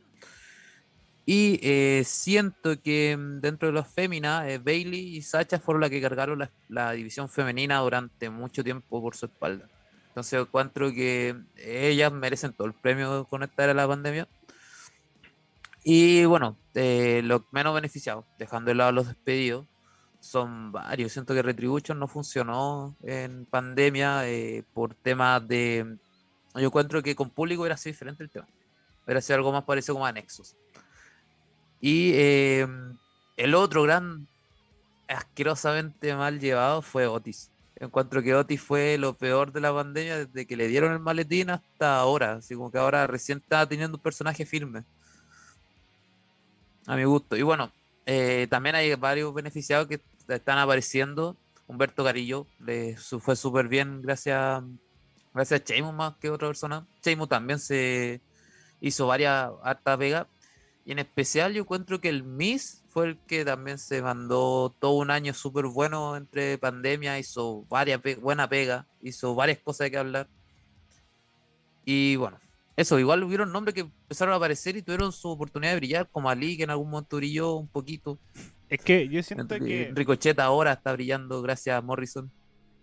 Y 1.26 1.60
eh, 1.64 2.04
siento 2.06 2.80
que 2.82 3.18
mm, 3.18 3.42
dentro 3.42 3.68
de 3.68 3.74
los 3.74 3.88
féminas, 3.88 4.48
eh, 4.48 4.60
Bailey 4.60 5.18
y 5.18 5.22
Sacha 5.22 5.60
fueron 5.60 5.82
las 5.82 5.90
que 5.90 6.02
cargaron 6.02 6.48
la, 6.70 6.92
división 6.92 7.30
femenina 7.30 7.80
durante 7.80 8.30
mucho 8.30 8.64
tiempo 8.64 9.02
por 9.02 9.16
su 9.16 9.26
espalda. 9.26 9.68
Entonces 10.10 10.40
encuentro 10.40 10.92
que 10.94 11.36
ellas 11.58 12.12
merecen 12.12 12.54
todo 12.54 12.68
el 12.68 12.74
premio 12.74 13.26
con 13.26 13.44
esta 13.44 13.64
era 13.64 13.74
la 13.74 13.88
pandemia. 13.88 14.28
Y 15.84 16.26
bueno, 16.26 16.58
eh, 16.74 17.22
los 17.24 17.42
menos 17.52 17.76
beneficiados, 17.76 18.26
dejando 18.40 18.70
de 18.70 18.76
lado 18.76 18.92
los 18.92 19.08
despedidos, 19.08 19.68
son 20.20 20.72
varios. 20.72 21.12
Siento 21.12 21.34
que 21.34 21.44
Retribution 21.44 22.00
no 22.00 22.08
funcionó 22.08 22.96
en 23.04 23.46
pandemia 23.46 24.28
eh, 24.28 24.64
por 24.74 24.96
temas 24.96 25.48
de. 25.48 25.98
Yo 26.56 26.68
encuentro 26.68 27.04
que 27.04 27.16
con 27.16 27.30
público 27.30 27.66
era 27.66 27.76
así 27.76 27.90
diferente 27.90 28.24
el 28.24 28.32
tema. 28.32 28.48
Era 29.06 29.20
así 29.20 29.34
algo 29.34 29.52
más 29.52 29.64
parecido 29.66 29.96
como 29.96 30.06
a 30.06 30.12
Nexus. 30.12 30.56
Y 31.82 32.12
eh, 32.16 32.68
el 33.38 33.56
otro 33.56 33.84
gran 33.84 34.28
asquerosamente 35.08 36.16
mal 36.16 36.40
llevado 36.40 36.82
fue 36.82 37.08
Otis. 37.08 37.52
Encuentro 37.78 38.24
que 38.24 38.34
Otis 38.34 38.62
fue 38.62 38.98
lo 38.98 39.18
peor 39.18 39.52
de 39.52 39.60
la 39.60 39.74
pandemia 39.74 40.26
desde 40.26 40.48
que 40.48 40.56
le 40.56 40.68
dieron 40.68 40.94
el 40.94 41.00
maletín 41.00 41.50
hasta 41.50 41.98
ahora. 41.98 42.34
Así 42.36 42.56
como 42.56 42.72
que 42.72 42.78
ahora 42.78 43.06
recién 43.06 43.40
está 43.40 43.68
teniendo 43.68 43.98
un 43.98 44.04
personaje 44.04 44.46
firme. 44.46 44.84
A 46.88 46.96
mi 46.96 47.04
gusto. 47.04 47.36
Y 47.36 47.42
bueno, 47.42 47.72
eh, 48.06 48.48
también 48.50 48.76
hay 48.76 48.94
varios 48.96 49.34
beneficiados 49.34 49.88
que 49.88 50.00
están 50.28 50.58
apareciendo. 50.58 51.36
Humberto 51.68 52.04
Carillo 52.04 52.48
le 52.60 52.96
fue 52.96 53.36
súper 53.36 53.68
bien 53.68 54.02
gracias, 54.04 54.64
gracias 55.34 55.62
a 55.62 55.64
Chemo 55.64 55.92
más 55.92 56.16
que 56.18 56.30
otra 56.30 56.48
persona. 56.48 56.86
Chemo 57.02 57.28
también 57.28 57.60
se 57.60 58.22
hizo 58.80 59.08
varias 59.08 59.52
hartas 59.64 59.98
vegas. 59.98 60.28
Y 60.86 60.92
en 60.92 61.00
especial 61.00 61.54
yo 61.54 61.64
encuentro 61.64 62.00
que 62.00 62.10
el 62.10 62.24
Miss 62.24 62.84
fue 62.90 63.08
el 63.08 63.18
que 63.18 63.44
también 63.44 63.80
se 63.80 64.04
mandó 64.04 64.74
todo 64.80 64.92
un 64.92 65.10
año 65.10 65.34
súper 65.34 65.66
bueno 65.66 66.16
entre 66.16 66.60
pandemia, 66.60 67.18
hizo 67.18 67.66
varias 67.68 68.00
buena 68.22 68.48
pega, 68.48 68.86
hizo 69.02 69.34
varias 69.34 69.58
cosas 69.58 69.86
de 69.86 69.92
que 69.92 69.98
hablar. 69.98 70.28
Y 71.86 72.16
bueno, 72.18 72.38
eso, 72.78 73.00
igual 73.00 73.24
hubieron 73.24 73.52
nombres 73.52 73.74
que 73.74 73.82
empezaron 73.82 74.34
a 74.34 74.38
aparecer 74.38 74.78
y 74.78 74.84
tuvieron 74.84 75.12
su 75.12 75.28
oportunidad 75.28 75.72
de 75.72 75.78
brillar, 75.78 76.08
como 76.12 76.30
Ali, 76.30 76.56
que 76.56 76.64
en 76.64 76.70
algún 76.70 76.92
momento 76.92 77.18
brilló 77.18 77.56
un 77.56 77.68
poquito. 77.68 78.20
Es 78.70 78.80
que 78.80 79.10
yo 79.10 79.24
siento 79.24 79.58
que. 79.60 79.92
Ricochet 79.94 80.40
ahora 80.40 80.74
está 80.74 80.94
brillando 80.94 81.42
gracias 81.42 81.78
a 81.78 81.82
Morrison. 81.82 82.32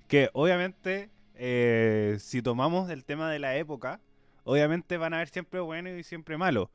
Que 0.09 0.29
obviamente, 0.33 1.11
eh, 1.37 2.17
si 2.21 2.43
tomamos 2.43 2.91
el 2.91 3.05
tema 3.05 3.31
de 3.31 3.39
la 3.39 3.57
época, 3.57 4.01
obviamente 4.43 4.97
van 4.97 5.15
a 5.15 5.17
haber 5.17 5.29
siempre 5.29 5.61
buenos 5.61 5.99
y 5.99 6.03
siempre 6.03 6.37
malos 6.37 6.69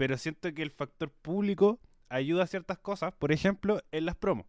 pero 0.00 0.16
siento 0.16 0.50
que 0.54 0.62
el 0.62 0.70
factor 0.70 1.10
público 1.10 1.78
ayuda 2.08 2.44
a 2.44 2.46
ciertas 2.46 2.78
cosas, 2.78 3.12
por 3.12 3.32
ejemplo, 3.32 3.82
en 3.92 4.06
las 4.06 4.16
promos. 4.16 4.46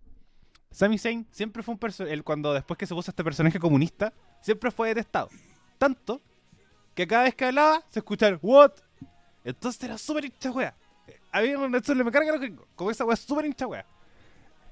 Sami 0.72 0.98
Zayn 0.98 1.28
siempre 1.30 1.62
fue 1.62 1.74
un 1.74 1.78
personaje, 1.78 2.22
cuando 2.24 2.54
después 2.54 2.78
que 2.78 2.86
se 2.86 2.96
puso 2.96 3.12
este 3.12 3.22
personaje 3.22 3.60
comunista, 3.60 4.14
siempre 4.40 4.72
fue 4.72 4.88
detestado. 4.88 5.28
Tanto 5.78 6.22
que 6.96 7.06
cada 7.06 7.24
vez 7.24 7.36
que 7.36 7.44
hablaba 7.44 7.84
se 7.90 8.00
escuchaba 8.00 8.40
¿What? 8.42 8.72
Entonces 9.44 9.84
era 9.84 9.98
súper 9.98 10.24
hincha 10.24 10.52
wea. 10.52 10.74
A 11.34 11.42
mí 11.42 11.50
eso 11.50 11.96
me 11.96 12.12
carga 12.12 12.32
lo 12.32 12.40
gringos, 12.40 12.66
como 12.74 12.90
esa 12.90 13.04
wea 13.04 13.18
súper 13.18 13.46
hincha 13.46 13.68
wea. 13.68 13.86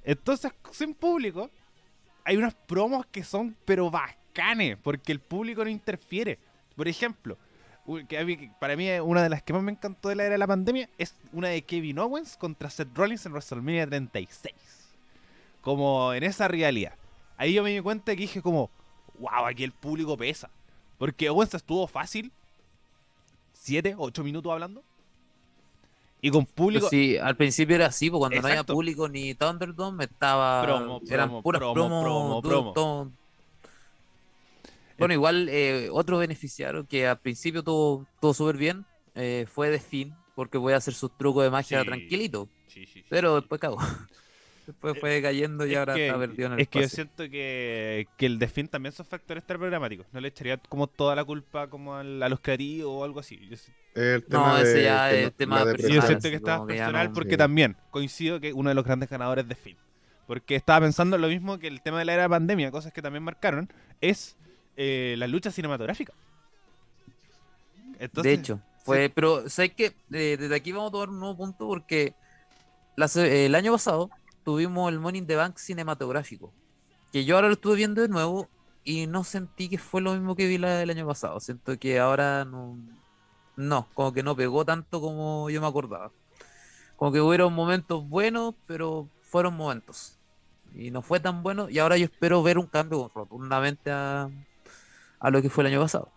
Entonces, 0.06 0.50
sin 0.72 0.94
público, 0.94 1.52
hay 2.24 2.38
unas 2.38 2.56
promos 2.56 3.06
que 3.08 3.26
son 3.26 3.58
pero 3.66 3.92
bacanes, 3.92 4.78
porque 4.82 5.12
el 5.12 5.20
público 5.20 5.62
no 5.62 5.70
interfiere. 5.70 6.40
Por 6.74 6.88
ejemplo, 6.88 7.38
que 8.08 8.52
para 8.60 8.76
mí 8.76 8.90
una 9.00 9.24
de 9.24 9.30
las 9.30 9.44
que 9.44 9.54
más 9.54 9.64
me 9.64 9.72
encantó 9.72 10.10
de 10.10 10.16
la 10.16 10.24
era 10.24 10.34
de 10.34 10.38
la 10.38 10.48
pandemia 10.48 10.90
es 10.98 11.16
una 11.32 11.50
de 11.50 11.62
Kevin 11.64 12.00
Owens 12.00 12.38
contra 12.38 12.70
Seth 12.70 12.96
Rollins 12.96 13.26
en 13.26 13.32
WrestleMania 13.32 13.88
36. 13.88 14.54
Como 15.62 16.14
en 16.14 16.24
esa 16.24 16.48
realidad. 16.48 16.94
Ahí 17.38 17.54
yo 17.54 17.64
me 17.64 17.72
di 17.72 17.80
cuenta 17.80 18.14
que 18.14 18.22
dije 18.22 18.42
como, 18.42 18.70
wow, 19.20 19.46
aquí 19.46 19.64
el 19.64 19.72
público 19.72 20.18
pesa. 20.18 20.50
Porque 20.98 21.30
Owens 21.30 21.54
estuvo 21.54 21.88
fácil, 21.88 22.32
7, 23.54 23.96
8 23.98 24.24
minutos 24.24 24.52
hablando. 24.52 24.84
Y 26.22 26.32
con 26.32 26.46
público. 26.46 26.90
Sí, 26.90 27.18
al 27.18 27.38
principio 27.38 27.76
era 27.76 27.86
así, 27.88 28.10
porque 28.10 28.20
cuando 28.20 28.42
no 28.42 28.48
había 28.48 28.64
público 28.66 29.08
ni 29.08 29.34
Thunderdome 29.36 30.04
estaba. 30.04 30.64
Promo, 30.64 31.02
eran 31.10 31.42
puras 31.42 31.62
promo, 31.62 32.42
promo, 32.42 33.12
bueno, 35.00 35.14
igual 35.14 35.50
eh, 35.50 35.90
otro 35.92 36.18
beneficiario 36.18 36.86
que 36.86 37.08
al 37.08 37.20
principio 37.20 37.64
tuvo, 37.64 38.06
todo 38.20 38.34
súper 38.34 38.58
bien 38.58 38.86
eh, 39.16 39.46
fue 39.52 39.78
Finn, 39.80 40.14
porque 40.36 40.58
voy 40.58 40.74
a 40.74 40.78
hacer 40.78 40.94
sus 40.94 41.16
trucos 41.18 41.44
de 41.44 41.50
magia 41.50 41.84
tranquilito. 41.84 42.50
Sí, 42.68 42.86
sí, 42.86 43.04
pero 43.10 43.36
después 43.36 43.60
cagó. 43.60 43.78
Después 44.70 45.00
fue 45.00 45.20
cayendo 45.20 45.66
y 45.66 45.74
ahora 45.74 45.98
está 45.98 46.20
perdido 46.20 46.46
en 46.46 46.54
el 46.54 46.60
Es 46.60 46.68
que 46.68 46.82
yo 46.82 46.88
siento 46.88 47.28
que, 47.28 48.08
que 48.18 48.28
el 48.28 48.48
Fin 48.50 48.68
también 48.68 48.94
son 48.94 49.04
factores 49.04 49.44
programáticos. 49.44 50.06
No 50.14 50.22
le 50.22 50.28
echaría 50.28 50.58
como 50.58 50.86
toda 50.86 51.16
la 51.16 51.26
culpa 51.26 51.68
como 51.72 51.96
a 51.96 52.04
los 52.04 52.40
creativos 52.40 52.88
o 52.88 53.04
algo 53.04 53.20
así. 53.20 53.40
no, 54.28 54.58
ese 54.60 54.84
ya 54.84 55.12
es 55.12 55.34
tema 55.34 55.64
personal. 55.64 55.96
Yo 55.96 56.02
siento 56.04 56.30
que 56.30 56.36
estaba 56.36 56.68
personal 56.68 57.12
porque 57.14 57.36
también 57.36 57.78
coincido 57.90 58.40
que 58.40 58.54
uno 58.54 58.70
de 58.70 58.76
los 58.76 58.86
grandes 58.86 59.10
ganadores 59.10 59.48
de 59.48 59.56
Fin. 59.56 59.76
Porque 60.28 60.56
estaba 60.56 60.82
pensando 60.82 61.18
lo 61.18 61.30
mismo 61.30 61.58
que 61.58 61.66
el 61.66 61.82
tema 61.82 61.98
de 61.98 62.06
la 62.06 62.14
era 62.14 62.30
pandemia, 62.30 62.70
cosas 62.70 62.94
que 62.94 63.02
también 63.02 63.24
marcaron, 63.24 63.74
es 64.02 64.38
eh, 64.82 65.16
la 65.18 65.28
lucha 65.28 65.52
cinematográfica. 65.52 66.14
de 68.00 68.34
hecho, 68.34 68.62
fue, 68.86 69.12
pero 69.14 69.50
sé 69.50 69.74
que 69.74 69.94
desde 70.08 70.56
aquí 70.56 70.72
vamos 70.72 70.88
a 70.88 70.92
tomar 70.94 71.10
un 71.10 71.20
nuevo 71.20 71.36
punto 71.36 71.68
porque 71.68 72.14
el 72.96 73.56
año 73.56 73.74
pasado 73.74 74.10
tuvimos 74.46 74.90
el 74.90 75.02
Morning 75.02 75.26
the 75.26 75.36
Bank 75.36 75.58
cinematográfico, 75.58 76.54
que 77.12 77.26
yo 77.26 77.36
ahora 77.36 77.50
lo 77.50 77.56
estuve 77.56 77.76
viendo 77.76 78.02
de 78.02 78.08
nuevo 78.08 78.48
y 78.86 79.06
no 79.06 79.26
sentí 79.26 79.68
que 79.68 79.78
fue 79.78 80.00
lo 80.00 80.14
mismo 80.14 80.34
que 80.34 80.48
vi 80.48 80.58
la 80.58 80.78
del 80.78 80.92
año 80.92 81.06
pasado. 81.06 81.42
Siento 81.42 81.78
que 81.78 82.00
ahora 82.00 82.46
no, 82.46 82.78
no, 83.58 83.86
como 83.94 84.14
que 84.14 84.24
no 84.24 84.34
pegó 84.34 84.64
tanto 84.64 85.02
como 85.02 85.50
yo 85.50 85.60
me 85.60 85.68
acordaba. 85.68 86.14
Como 86.96 87.12
que 87.12 87.20
hubieron 87.20 87.52
momentos 87.52 88.08
buenos, 88.08 88.56
pero 88.66 89.10
fueron 89.24 89.58
momentos. 89.58 90.18
Y 90.74 90.90
no 90.90 91.02
fue 91.02 91.20
tan 91.20 91.44
bueno. 91.44 91.70
Y 91.70 91.80
ahora 91.80 91.98
yo 91.98 92.06
espero 92.06 92.42
ver 92.44 92.58
un 92.58 92.68
cambio 92.68 93.12
rotundamente 93.14 93.92
a, 93.92 94.30
a 95.20 95.30
lo 95.30 95.42
que 95.42 95.50
fue 95.50 95.64
el 95.64 95.74
año 95.74 95.82
pasado. 95.82 96.12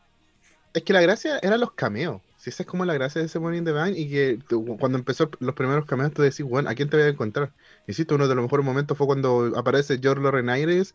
Es 0.74 0.82
que 0.82 0.92
la 0.92 1.02
gracia 1.02 1.38
eran 1.42 1.60
los 1.60 1.72
cameos. 1.72 2.22
Si 2.38 2.50
esa 2.50 2.62
es 2.62 2.68
como 2.68 2.84
la 2.84 2.94
gracia 2.94 3.20
de 3.20 3.26
ese 3.26 3.38
Morning 3.38 3.62
the 3.62 3.72
Bank 3.72 3.94
y 3.96 4.08
que 4.08 4.38
cuando 4.78 4.98
empezó 4.98 5.30
los 5.38 5.54
primeros 5.54 5.84
cameos 5.86 6.12
tú 6.12 6.22
decís, 6.22 6.44
bueno, 6.44 6.68
¿a 6.70 6.74
quién 6.74 6.88
te 6.88 6.96
voy 6.96 7.06
a 7.06 7.10
encontrar? 7.10 7.52
Insisto, 7.86 8.16
uno 8.16 8.26
de 8.26 8.34
los 8.34 8.42
mejores 8.42 8.66
momentos 8.66 8.98
fue 8.98 9.06
cuando 9.06 9.52
aparece 9.54 10.00
George 10.02 10.22
Lorenaires 10.22 10.94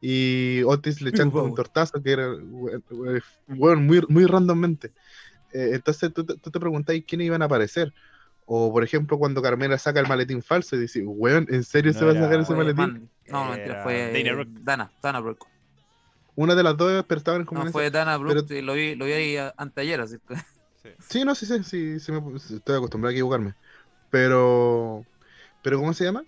y 0.00 0.62
Otis 0.64 1.00
le 1.00 1.10
echan 1.10 1.30
un 1.32 1.54
tortazo 1.54 2.02
que 2.02 2.10
era, 2.10 2.28
bueno, 3.46 3.80
muy, 3.80 4.04
muy 4.08 4.26
randommente. 4.26 4.92
Eh, 5.52 5.70
entonces 5.74 6.12
tú, 6.12 6.24
te 6.24 6.58
preguntáis 6.58 7.04
quiénes 7.06 7.26
iban 7.26 7.42
a 7.42 7.44
aparecer. 7.44 7.92
O 8.46 8.72
por 8.72 8.82
ejemplo, 8.82 9.18
cuando 9.18 9.42
Carmela 9.42 9.78
saca 9.78 10.00
el 10.00 10.08
maletín 10.08 10.42
falso 10.42 10.74
y 10.74 10.80
dice, 10.80 11.02
weón, 11.06 11.46
¿en 11.50 11.62
serio 11.62 11.92
se 11.92 12.04
va 12.04 12.12
a 12.12 12.14
sacar 12.14 12.40
ese 12.40 12.54
maletín? 12.54 13.08
No, 13.28 13.44
no, 13.44 13.50
mentira, 13.52 13.82
fue 13.84 14.10
Dana, 14.62 14.90
Dana 15.02 15.20
Brooke. 15.20 15.46
Una 16.38 16.54
de 16.54 16.62
las 16.62 16.76
dos, 16.76 17.04
pero 17.08 17.18
estaban 17.18 17.44
como. 17.44 17.64
No, 17.64 17.72
fue 17.72 17.90
Dana 17.90 18.16
Brooke, 18.16 18.44
pero... 18.46 18.62
lo 18.62 18.74
vi, 18.74 18.94
lo 18.94 19.06
vi 19.06 19.12
ahí 19.12 19.50
anteayer, 19.56 20.00
así 20.00 20.18
Sí. 20.80 20.90
sí, 21.00 21.24
no, 21.24 21.34
sí, 21.34 21.46
sí, 21.46 21.64
sí, 21.64 21.98
sí 21.98 22.12
me, 22.12 22.36
estoy 22.36 22.76
acostumbrado 22.76 23.08
a 23.08 23.12
equivocarme. 23.12 23.54
Pero, 24.08 25.04
pero 25.64 25.80
¿cómo 25.80 25.92
se 25.92 26.04
llama? 26.04 26.22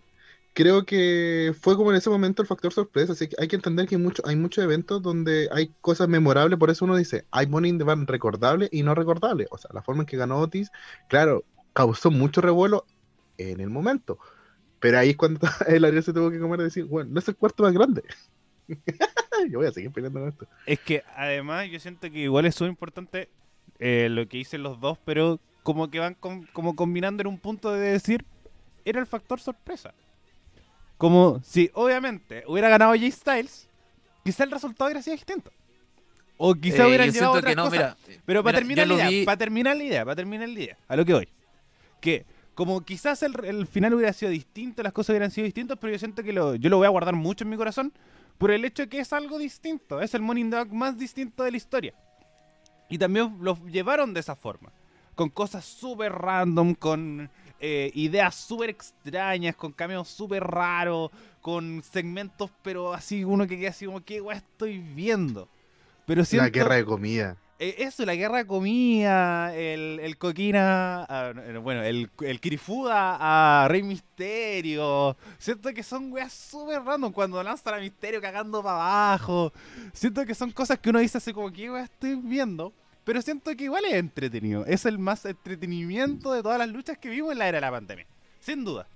Creo 0.52 0.84
que 0.84 1.54
fue 1.60 1.76
como 1.76 1.92
en 1.92 1.96
ese 1.96 2.10
momento 2.10 2.42
el 2.42 2.48
factor 2.48 2.72
sorpresa, 2.72 3.12
así 3.12 3.28
que 3.28 3.36
hay 3.38 3.46
que 3.46 3.54
entender 3.54 3.86
que 3.86 3.94
hay, 3.94 4.00
mucho, 4.00 4.20
hay 4.26 4.34
muchos 4.34 4.64
eventos 4.64 5.00
donde 5.00 5.48
hay 5.52 5.72
cosas 5.80 6.08
memorables, 6.08 6.58
por 6.58 6.70
eso 6.70 6.86
uno 6.86 6.96
dice, 6.96 7.24
hay 7.30 7.46
Money 7.46 7.70
in 7.70 7.78
the 7.78 7.84
Bank 7.84 8.10
recordable 8.10 8.68
y 8.72 8.82
no 8.82 8.96
recordable. 8.96 9.46
O 9.52 9.58
sea, 9.58 9.70
la 9.72 9.82
forma 9.82 10.02
en 10.02 10.06
que 10.06 10.16
ganó 10.16 10.40
Otis, 10.40 10.72
claro, 11.08 11.44
causó 11.72 12.10
mucho 12.10 12.40
revuelo 12.40 12.84
en 13.38 13.60
el 13.60 13.70
momento. 13.70 14.18
Pero 14.80 14.98
ahí 14.98 15.10
es 15.10 15.16
cuando 15.16 15.38
el 15.68 15.84
área 15.84 16.02
se 16.02 16.12
tuvo 16.12 16.32
que 16.32 16.40
comer 16.40 16.58
y 16.58 16.64
decir, 16.64 16.86
bueno, 16.86 17.10
no 17.12 17.20
es 17.20 17.28
el 17.28 17.36
cuarto 17.36 17.62
más 17.62 17.72
grande. 17.72 18.02
yo 19.50 19.58
voy 19.58 19.68
a 19.68 19.72
seguir 19.72 19.90
peleando 19.90 20.20
con 20.20 20.28
esto. 20.28 20.46
Es 20.66 20.80
que 20.80 21.02
además 21.16 21.68
yo 21.70 21.78
siento 21.78 22.10
que 22.10 22.18
igual 22.18 22.46
es 22.46 22.54
súper 22.54 22.70
importante 22.70 23.28
eh, 23.78 24.08
lo 24.10 24.26
que 24.28 24.38
dicen 24.38 24.62
los 24.62 24.80
dos, 24.80 24.98
pero 25.04 25.40
como 25.62 25.90
que 25.90 25.98
van 25.98 26.14
como 26.14 26.76
combinando 26.76 27.22
en 27.22 27.26
un 27.26 27.38
punto 27.38 27.72
de 27.72 27.92
decir, 27.92 28.24
era 28.84 29.00
el 29.00 29.06
factor 29.06 29.40
sorpresa. 29.40 29.92
Como 30.96 31.40
si 31.42 31.70
obviamente 31.74 32.44
hubiera 32.46 32.68
ganado 32.68 32.92
Jay 32.92 33.10
Styles, 33.10 33.68
quizá 34.24 34.44
el 34.44 34.50
resultado 34.50 34.88
hubiera 34.88 35.02
sido 35.02 35.16
distinto. 35.16 35.50
O 36.36 36.54
quizá 36.54 36.84
eh, 36.84 36.88
hubieran 36.88 37.10
llegado 37.10 37.32
otras 37.32 37.54
cosas. 37.54 37.96
pero 38.24 38.42
para 38.42 38.58
terminar 38.58 38.86
la 38.86 38.94
idea, 38.94 39.24
para 39.24 39.36
terminar 39.36 39.76
la 39.76 39.84
idea, 39.84 40.04
para 40.04 40.16
terminar 40.16 40.48
la 40.48 40.58
idea, 40.58 40.76
a 40.88 40.96
lo 40.96 41.04
que 41.04 41.14
voy. 41.14 41.28
Que 42.00 42.24
como 42.54 42.82
quizás 42.82 43.22
el, 43.22 43.66
final 43.66 43.94
hubiera 43.94 44.12
sido 44.12 44.30
distinto, 44.30 44.82
las 44.82 44.92
cosas 44.92 45.10
hubieran 45.10 45.30
sido 45.30 45.46
distintas, 45.46 45.78
pero 45.80 45.92
yo 45.92 45.98
siento 45.98 46.22
que 46.22 46.32
lo, 46.32 46.54
yo 46.56 46.68
lo 46.68 46.76
voy 46.76 46.86
a 46.86 46.90
guardar 46.90 47.14
mucho 47.14 47.44
en 47.44 47.50
mi 47.50 47.56
corazón 47.56 47.92
por 48.40 48.50
el 48.50 48.64
hecho 48.64 48.84
de 48.84 48.88
que 48.88 49.00
es 49.00 49.12
algo 49.12 49.38
distinto, 49.38 50.00
es 50.00 50.14
el 50.14 50.22
Morning 50.22 50.48
Dog 50.48 50.72
más 50.72 50.96
distinto 50.96 51.44
de 51.44 51.50
la 51.50 51.58
historia. 51.58 51.92
Y 52.88 52.96
también 52.96 53.36
lo 53.42 53.54
llevaron 53.66 54.14
de 54.14 54.20
esa 54.20 54.34
forma, 54.34 54.72
con 55.14 55.28
cosas 55.28 55.62
súper 55.62 56.10
random, 56.10 56.74
con 56.74 57.28
eh, 57.60 57.90
ideas 57.92 58.34
súper 58.34 58.70
extrañas, 58.70 59.54
con 59.56 59.72
cameos 59.72 60.08
súper 60.08 60.42
raros, 60.42 61.10
con 61.42 61.82
segmentos, 61.82 62.50
pero 62.62 62.94
así 62.94 63.24
uno 63.24 63.46
que 63.46 63.58
queda 63.58 63.68
así 63.68 63.84
como, 63.84 64.02
¿qué 64.02 64.22
estoy 64.32 64.78
viendo? 64.78 65.46
Pero 66.06 66.22
La 66.32 66.48
guerra 66.48 66.76
de 66.76 66.86
comida. 66.86 67.36
Eh, 67.60 67.74
eso, 67.78 68.04
la 68.06 68.14
guerra 68.16 68.38
de 68.38 68.46
comida, 68.46 69.54
el, 69.54 70.00
el 70.02 70.16
coquina, 70.16 71.04
ah, 71.08 71.32
bueno, 71.62 71.82
el, 71.82 72.10
el 72.22 72.40
Kirifuda 72.40 73.18
a 73.64 73.68
Rey 73.68 73.82
Misterio. 73.82 75.16
Siento 75.38 75.72
que 75.72 75.82
son 75.82 76.10
weas 76.12 76.32
súper 76.32 76.82
random 76.82 77.12
cuando 77.12 77.42
lanzan 77.42 77.74
a 77.74 77.78
Misterio 77.78 78.20
cagando 78.20 78.62
para 78.62 78.76
abajo. 79.10 79.52
Siento 79.92 80.24
que 80.26 80.34
son 80.34 80.50
cosas 80.50 80.78
que 80.78 80.90
uno 80.90 80.98
dice 80.98 81.18
así 81.18 81.32
como 81.32 81.52
que 81.52 81.70
wea 81.70 81.84
estoy 81.84 82.16
viendo. 82.16 82.72
Pero 83.04 83.22
siento 83.22 83.54
que 83.56 83.64
igual 83.64 83.84
es 83.86 83.94
entretenido. 83.94 84.64
Es 84.66 84.84
el 84.84 84.98
más 84.98 85.24
entretenimiento 85.24 86.32
de 86.32 86.42
todas 86.42 86.58
las 86.58 86.68
luchas 86.68 86.98
que 86.98 87.08
vimos 87.08 87.32
en 87.32 87.38
la 87.38 87.48
era 87.48 87.56
de 87.56 87.62
la 87.62 87.70
pandemia. 87.70 88.06
Sin 88.40 88.64
duda. 88.64 88.86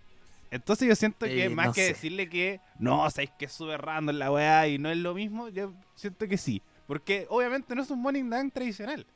Entonces 0.50 0.87
yo 0.88 0.94
siento 0.94 1.27
que 1.27 1.44
Eh, 1.44 1.48
más 1.48 1.66
no 1.68 1.72
que 1.72 1.81
sé. 1.83 1.88
decirle 1.88 2.29
que 2.29 2.61
no, 2.79 3.11
sabéis 3.11 3.31
que 3.38 3.46
es 3.46 3.53
súper 3.53 3.81
random 3.81 4.16
la 4.16 4.31
weá 4.31 4.68
y 4.68 4.79
no 4.79 4.90
es 4.90 4.98
lo 4.98 5.14
mismo, 5.14 5.48
yo 5.48 5.72
siento 5.96 6.29
que 6.29 6.37
sí. 6.37 6.62
Porque 6.87 7.27
obviamente 7.31 7.75
no 7.75 7.83
es 7.83 7.90
un 7.90 8.03
Money 8.03 8.20
in 8.20 8.31
the 8.31 8.37
Bank 8.37 8.53
tradicional. 8.53 9.07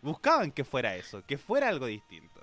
Buscaban 0.00 0.50
que 0.50 0.64
fuera 0.64 0.96
eso, 0.96 1.22
que 1.26 1.38
fuera 1.38 1.68
algo 1.68 1.86
distinto. 1.86 2.40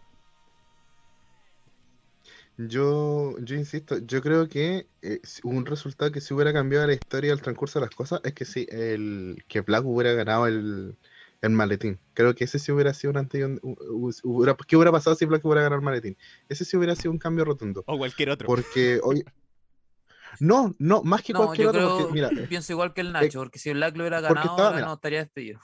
Yo, 2.58 3.38
yo 3.40 3.56
insisto, 3.56 4.00
yo 4.00 4.22
creo 4.22 4.50
que 4.50 4.88
eh, 5.02 5.22
un 5.44 5.66
resultado 5.66 6.12
que 6.12 6.20
si 6.20 6.34
hubiera 6.34 6.52
cambiado 6.52 6.86
la 6.88 6.94
historia 6.94 7.32
al 7.32 7.42
transcurso 7.42 7.80
de 7.80 7.86
las 7.86 7.96
cosas 7.96 8.20
es 8.26 8.34
que 8.34 8.44
si 8.44 8.68
el 8.70 9.44
que 9.48 9.62
Black 9.62 9.86
hubiera 9.86 10.14
ganado 10.14 10.46
el, 10.46 10.98
el 11.42 11.50
maletín. 11.52 12.00
Creo 12.14 12.36
que 12.36 12.44
ese 12.44 12.60
sí 12.60 12.72
hubiera 12.74 12.94
sido 12.94 13.14
un 13.14 13.60
u- 13.64 14.12
hubiera- 14.24 14.58
¿Qué 14.68 14.76
hubiera 14.76 14.92
pasado 14.92 15.16
si 15.16 15.26
Black 15.26 15.44
hubiera 15.46 15.62
ganado 15.62 15.80
el 15.80 15.86
maletín? 15.86 16.18
Ese 16.50 16.66
sí 16.66 16.76
hubiera 16.76 16.96
sido 16.98 17.12
un 17.12 17.18
cambio 17.18 17.46
rotundo. 17.46 17.84
O 17.88 17.98
cualquier 17.98 18.30
otro. 18.30 18.46
Porque 18.46 19.00
hoy. 19.04 19.24
No, 20.40 20.76
no, 20.80 21.02
más 21.04 21.22
que 21.24 21.34
No, 21.34 21.40
cualquier 21.46 21.66
yo 21.66 21.70
otro, 21.70 21.82
creo, 21.88 21.98
porque 21.98 22.14
mira, 22.14 22.28
eh, 22.30 22.46
pienso 22.50 22.74
igual 22.74 22.94
que 22.94 23.02
el 23.02 23.12
Nacho, 23.12 23.40
porque 23.40 23.60
si 23.60 23.70
el 23.70 23.78
Black 23.78 23.96
lo 23.98 24.04
hubiera 24.04 24.22
ganado, 24.22 24.42
estaba- 24.48 24.68
ahora 24.68 24.76
mira. 24.78 24.88
no 24.88 24.94
estaría 24.94 25.20
despedido. 25.20 25.60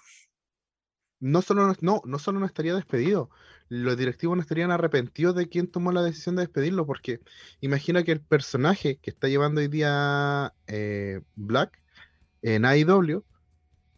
no 1.19 1.41
solo 1.41 1.67
no, 1.67 1.75
no, 1.81 2.01
no 2.05 2.19
solo 2.19 2.39
no 2.39 2.45
estaría 2.45 2.75
despedido, 2.75 3.29
los 3.69 3.97
directivos 3.97 4.35
no 4.35 4.41
estarían 4.41 4.71
arrepentidos 4.71 5.35
de 5.35 5.47
quién 5.49 5.67
tomó 5.67 5.91
la 5.91 6.03
decisión 6.03 6.35
de 6.35 6.43
despedirlo, 6.43 6.85
porque 6.85 7.19
imagina 7.61 8.03
que 8.03 8.11
el 8.11 8.21
personaje 8.21 8.97
que 8.97 9.09
está 9.09 9.27
llevando 9.27 9.61
hoy 9.61 9.67
día 9.67 10.53
eh, 10.67 11.21
Black 11.35 11.81
en 12.41 12.65
AEW 12.65 13.23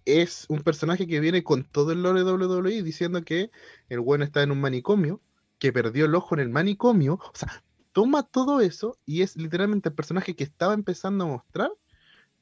es 0.05 0.45
un 0.49 0.61
personaje 0.61 1.07
que 1.07 1.19
viene 1.19 1.43
con 1.43 1.63
todo 1.65 1.91
el 1.91 2.01
lore 2.03 2.23
de 2.23 2.31
WWE 2.33 2.83
diciendo 2.83 3.23
que 3.23 3.51
el 3.89 3.99
bueno 3.99 4.23
está 4.23 4.43
en 4.43 4.51
un 4.51 4.61
manicomio, 4.61 5.21
que 5.59 5.73
perdió 5.73 6.05
el 6.05 6.15
ojo 6.15 6.35
en 6.35 6.41
el 6.41 6.49
manicomio, 6.49 7.15
o 7.15 7.31
sea, 7.35 7.63
toma 7.97 8.21
todo 8.21 8.61
eso 8.61 8.99
y 9.07 9.23
es 9.23 9.35
literalmente 9.37 9.89
el 9.89 9.95
personaje 9.95 10.35
que 10.35 10.43
estaba 10.43 10.75
empezando 10.75 11.23
a 11.23 11.27
mostrar, 11.29 11.71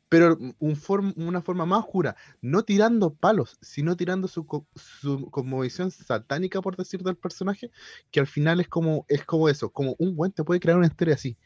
pero 0.10 0.38
una 0.60 1.42
forma 1.42 1.66
más 1.66 1.80
oscura, 1.80 2.18
no 2.42 2.64
tirando 2.64 3.14
palos, 3.14 3.58
sino 3.62 3.96
tirando 3.96 4.28
su, 4.28 4.46
su 4.76 5.32
visión 5.62 5.92
satánica, 5.92 6.62
por 6.62 6.76
decir, 6.76 7.04
del 7.04 7.16
personaje, 7.16 7.72
que 8.12 8.20
al 8.20 8.28
final 8.28 8.60
es 8.60 8.68
como, 8.68 9.06
es 9.08 9.24
como 9.24 9.48
eso, 9.48 9.70
como 9.70 9.96
un 9.98 10.18
buen 10.18 10.34
te 10.34 10.44
puede 10.44 10.60
crear 10.60 10.78
una 10.78 10.88
historia 10.88 11.14
así. 11.14 11.38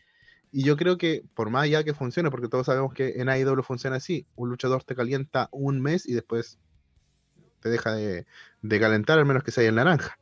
Y 0.51 0.63
yo 0.63 0.75
creo 0.75 0.97
que, 0.97 1.23
por 1.35 1.51
más 1.51 1.65
allá 1.65 1.83
que 1.83 1.93
funcione, 1.93 2.31
porque 2.31 2.47
todos 2.47 2.65
sabemos 2.65 2.95
que 2.95 3.21
en 3.21 3.29
AEW 3.29 3.61
funciona 3.61 3.97
así, 3.97 4.25
un 4.35 4.49
luchador 4.49 4.83
te 4.83 4.95
calienta 4.95 5.49
un 5.51 5.81
mes 5.81 6.07
y 6.07 6.13
después 6.13 6.57
te 7.59 7.69
deja 7.69 7.93
de, 7.93 8.25
de 8.63 8.79
calentar, 8.79 9.19
al 9.19 9.27
menos 9.27 9.43
que 9.43 9.51
sea 9.51 9.69
el 9.69 9.75
naranja. 9.75 10.17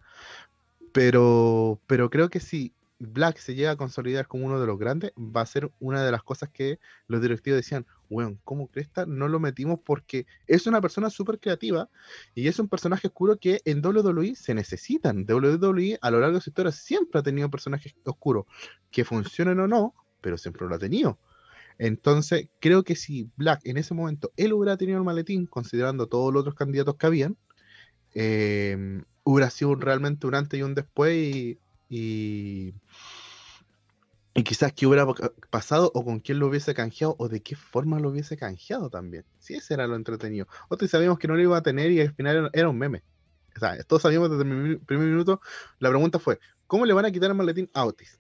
Pero, 0.91 1.80
pero 1.88 2.10
creo 2.10 2.30
que 2.30 2.41
si 2.41 2.73
Black 3.00 3.38
se 3.38 3.54
llega 3.54 3.72
a 3.72 3.76
consolidar 3.76 4.28
como 4.28 4.46
uno 4.46 4.60
de 4.60 4.66
los 4.66 4.80
grandes, 4.80 5.12
va 5.18 5.42
a 5.42 5.46
ser 5.46 5.72
una 5.80 6.04
de 6.04 6.12
las 6.12 6.24
cosas 6.24 6.50
que 6.50 6.80
los 7.08 7.22
directivos 7.22 7.58
decían, 7.58 7.86
weón, 8.10 8.40
¿cómo 8.44 8.68
Cresta 8.68 9.06
no 9.06 9.28
lo 9.28 9.40
metimos? 9.40 9.80
Porque 9.86 10.26
es 10.48 10.66
una 10.66 10.82
persona 10.82 11.10
súper 11.10 11.40
creativa 11.40 11.90
y 12.34 12.48
es 12.48 12.58
un 12.60 12.68
personaje 12.68 13.08
oscuro 13.08 13.38
que 13.38 13.62
en 13.66 13.86
WWE 13.86 14.36
se 14.36 14.56
necesitan. 14.56 15.26
WWE 15.30 16.00
a 16.02 16.12
lo 16.12 16.20
largo 16.20 16.38
de 16.38 16.42
su 16.42 16.50
historia 16.50 16.72
siempre 16.72 17.20
ha 17.20 17.24
tenido 17.24 17.50
personajes 17.52 17.94
oscuros, 18.04 18.46
que 18.90 19.06
funcionen 19.06 19.60
o 19.60 19.68
no, 19.68 19.94
pero 20.22 20.38
siempre 20.38 20.68
lo 20.68 20.76
ha 20.76 20.80
tenido. 20.80 21.20
Entonces, 21.78 22.50
creo 22.60 22.84
que 22.84 22.96
si 22.96 23.30
Black 23.36 23.62
en 23.66 23.78
ese 23.78 23.94
momento 23.94 24.32
él 24.38 24.54
hubiera 24.54 24.78
tenido 24.78 24.98
el 24.98 25.04
maletín, 25.04 25.46
considerando 25.46 26.08
todos 26.08 26.34
los 26.34 26.42
otros 26.42 26.56
candidatos 26.56 26.96
que 26.96 27.06
habían, 27.06 27.38
eh, 28.16 29.04
hubiera 29.24 29.52
sido 29.52 29.76
realmente 29.76 30.26
un 30.26 30.34
antes 30.34 30.60
y 30.60 30.64
un 30.64 30.74
después 30.74 31.16
y, 31.16 31.60
y, 31.89 32.73
y 34.34 34.43
quizás 34.43 34.73
qué 34.73 34.88
hubiera 34.88 35.06
pa- 35.06 35.32
pasado 35.50 35.91
o 35.93 36.04
con 36.04 36.19
quién 36.19 36.39
lo 36.39 36.47
hubiese 36.47 36.73
canjeado 36.73 37.15
o 37.19 37.28
de 37.30 37.41
qué 37.41 37.56
forma 37.56 38.00
lo 38.00 38.10
hubiese 38.10 38.38
canjeado 38.38 38.89
también. 38.89 39.26
Si 39.39 39.56
ese 39.56 39.73
era 39.73 39.88
lo 39.88 39.95
entretenido. 39.95 40.47
Otros 40.69 40.91
sabíamos 40.91 41.19
que 41.19 41.28
no 41.28 41.36
lo 41.36 41.41
iba 41.41 41.58
a 41.58 41.63
tener 41.63 41.91
y 41.91 42.02
al 42.02 42.13
final 42.13 42.50
era, 42.54 42.69
un 42.69 42.78
meme. 42.78 43.04
O 43.56 43.60
sea, 43.60 43.82
todos 43.84 44.04
sabíamos 44.04 44.30
desde 44.30 44.43
el 44.43 44.80
primer 44.82 45.08
minuto. 45.08 45.41
La 45.80 45.89
pregunta 45.89 46.19
fue, 46.19 46.39
¿cómo 46.67 46.86
le 46.86 46.93
van 46.93 47.06
a 47.06 47.12
quitar 47.12 47.32
el 47.32 47.38
maletín 47.38 47.69
a 47.73 47.86
Otis? 47.86 48.19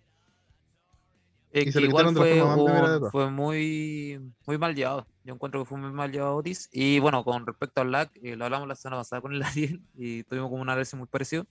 Y 1.53 1.71
se 1.71 1.79
lo 1.79 1.87
igual 1.87 2.07
quitaron 2.07 2.13
de 2.13 2.35
la 2.35 2.55
fue, 2.55 2.89
todas. 2.99 3.11
fue 3.11 3.31
muy, 3.31 4.33
muy 4.45 4.57
mal 4.57 4.75
llevado. 4.75 5.07
Yo 5.23 5.33
encuentro 5.33 5.61
que 5.61 5.69
fue 5.69 5.77
muy 5.77 5.91
mal 5.91 6.11
llevado 6.11 6.35
Otis. 6.35 6.69
Y 6.71 6.99
bueno, 6.99 7.23
con 7.23 7.45
respecto 7.45 7.81
a 7.81 7.83
Black, 7.83 8.11
eh, 8.21 8.35
lo 8.35 8.45
hablamos 8.45 8.67
la 8.67 8.75
semana 8.75 9.01
pasada 9.01 9.21
con 9.21 9.33
el 9.33 9.41
Ariel 9.43 9.81
y 9.95 10.23
tuvimos 10.23 10.49
como 10.49 10.61
un 10.61 10.69
análisis 10.69 10.95
muy 10.95 11.07
parecido. 11.07 11.45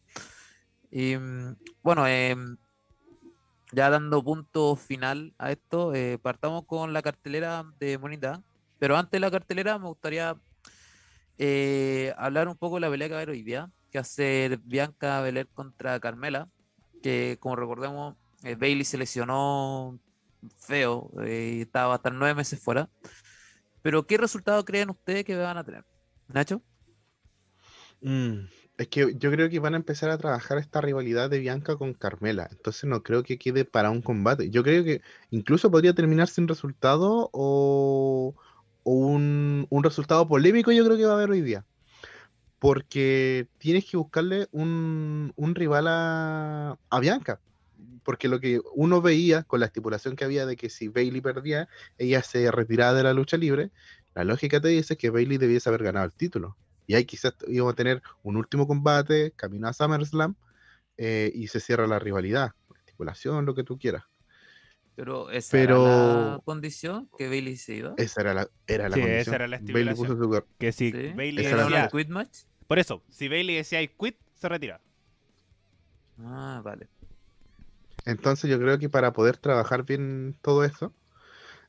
Y 0.91 1.17
mm, 1.17 1.57
bueno, 1.83 2.07
em, 2.07 2.57
ya 3.73 3.91
dando 3.91 4.23
punto 4.23 4.77
final 4.77 5.35
a 5.39 5.53
esto, 5.53 5.95
eh, 5.95 6.19
partamos 6.19 6.65
con 6.67 6.93
la 6.93 7.03
cartelera 7.03 7.65
de 7.79 7.99
Monita. 7.99 8.43
Pero 8.79 8.97
antes 8.97 9.13
de 9.13 9.21
la 9.21 9.31
cartelera 9.31 9.79
me 9.79 9.89
gustaría 9.89 10.37
eh, 11.39 12.15
hablar 12.17 12.49
un 12.49 12.57
poco 12.57 12.77
de 12.77 12.83
la 12.83 12.91
pelea 12.91 13.09
que 13.09 13.15
va 13.15 13.21
a 13.21 13.23
haber 13.23 13.35
hoy 13.35 13.43
día, 13.43 13.71
que 13.91 14.03
ser 14.05 14.59
Bianca 14.59 15.21
Belair 15.21 15.49
contra 15.49 15.99
Carmela, 16.01 16.49
que 17.03 17.39
como 17.41 17.57
recordemos, 17.57 18.17
eh, 18.43 18.55
Bailey 18.55 18.85
se 18.85 18.99
lesionó 18.99 19.99
feo 20.59 21.11
y 21.27 21.63
estaba 21.63 21.95
hasta 21.95 22.11
nueve 22.11 22.35
meses 22.35 22.61
fuera. 22.61 22.89
Pero 23.83 24.07
¿qué 24.07 24.19
resultado 24.19 24.65
creen 24.65 24.91
ustedes 24.91 25.25
que 25.25 25.37
van 25.37 25.57
a 25.57 25.65
tener? 25.65 25.85
Nacho? 26.29 26.63
Mm, 28.01 28.47
es 28.79 28.89
que 28.89 29.15
yo 29.17 29.31
creo 29.31 29.49
que 29.49 29.59
van 29.59 29.75
a 29.75 29.79
empezar 29.79 30.11
a 30.11 30.19
trabajar 30.19 30.59
esta 30.59 30.81
rivalidad 30.81 31.31
de 31.31 31.39
Bianca 31.39 31.77
con 31.77 31.95
Carmela. 31.95 32.49
Entonces 32.51 32.85
no 32.85 33.03
creo 33.03 33.23
que 33.23 33.39
quede 33.39 33.65
para 33.65 33.91
un 33.91 34.03
combate. 34.03 34.51
Yo 34.51 34.63
creo 34.63 34.85
que 34.85 35.01
incluso 35.31 35.71
podría 35.71 35.95
terminar 35.95 36.29
sin 36.29 36.47
resultado 36.47 37.31
o, 37.33 38.35
un, 38.85 39.67
un 39.71 39.85
resultado 39.85 40.29
polémico 40.29 40.73
yo 40.73 40.85
creo 40.85 40.97
que 40.97 41.07
va 41.07 41.13
a 41.13 41.17
haber 41.17 41.31
hoy 41.31 41.41
día. 41.41 41.65
Porque 42.59 43.49
tienes 43.59 43.85
que 43.91 43.97
buscarle 43.97 44.49
un, 44.53 45.33
un 45.37 45.55
rival 45.55 45.87
a, 45.89 46.79
a 46.91 47.01
Bianca. 47.01 47.41
Porque 48.05 48.29
lo 48.29 48.41
que 48.41 48.61
uno 48.75 49.03
veía 49.03 49.43
con 49.43 49.61
la 49.61 49.67
estipulación 49.67 50.17
que 50.17 50.25
había 50.25 50.47
de 50.47 50.57
que 50.57 50.71
si 50.71 50.89
Bailey 50.89 51.21
perdía, 51.21 51.69
ella 51.99 52.23
se 52.23 52.51
retiraba 52.51 52.95
de 52.95 53.03
la 53.03 53.15
lucha 53.15 53.37
libre, 53.37 53.71
la 54.15 54.25
lógica 54.25 54.61
te 54.61 54.69
dice 54.69 54.97
que 54.97 55.11
Bailey 55.11 55.39
debiese 55.39 55.69
haber 55.69 55.83
ganado 55.83 56.07
el 56.07 56.13
título. 56.13 56.57
Y 56.87 56.95
ahí 56.95 57.05
quizás 57.05 57.35
íbamos 57.49 57.73
a 57.73 57.77
tener 57.77 58.03
un 58.23 58.37
último 58.37 58.67
combate, 58.67 59.33
camino 59.33 59.69
a 59.69 59.73
SummerSlam, 59.73 60.35
eh, 60.97 61.31
y 61.35 61.49
se 61.49 61.61
cierra 61.61 61.87
la 61.87 61.99
rivalidad. 61.99 62.53
Estipulación, 62.79 63.45
lo 63.45 63.55
que 63.55 63.65
tú 63.65 63.79
quieras. 63.79 64.05
Pero 64.95 65.31
esa 65.31 65.51
Pero- 65.53 65.87
era 65.87 66.31
la 66.37 66.41
condición 66.45 67.11
que 67.19 67.29
Bailey 67.29 67.57
se 67.57 67.75
iba. 67.77 67.95
Esa 67.99 68.21
era 68.23 68.33
la, 68.35 68.49
era 68.67 68.89
la 68.89 68.95
Sí, 68.95 69.01
esa 69.01 69.09
condición. 69.09 69.35
era 69.35 69.47
la 69.49 69.59
Bailey 69.61 69.95
puso 69.95 70.17
su 70.17 70.45
Que 70.59 70.73
si 70.73 70.91
Sí, 70.91 71.13
Bailey 71.15 71.45
esa 71.45 71.49
¿Era 71.51 71.51
era 71.51 71.65
decía... 71.65 71.79
una 71.81 71.89
quit 71.89 72.09
match? 72.09 72.39
Por 72.67 72.79
eso, 72.79 73.03
si 73.11 73.29
Bailey 73.29 73.57
decía 73.57 73.83
I 73.83 73.89
quit, 73.89 74.17
se 74.35 74.49
retira. 74.49 74.81
Ah, 76.19 76.63
vale. 76.65 76.89
Entonces 78.07 78.49
yo 78.49 78.59
creo 78.59 78.79
que 78.79 78.89
para 78.89 79.13
poder 79.13 79.37
trabajar 79.37 79.85
bien 79.85 80.37
todo 80.41 80.65
eso, 80.65 80.95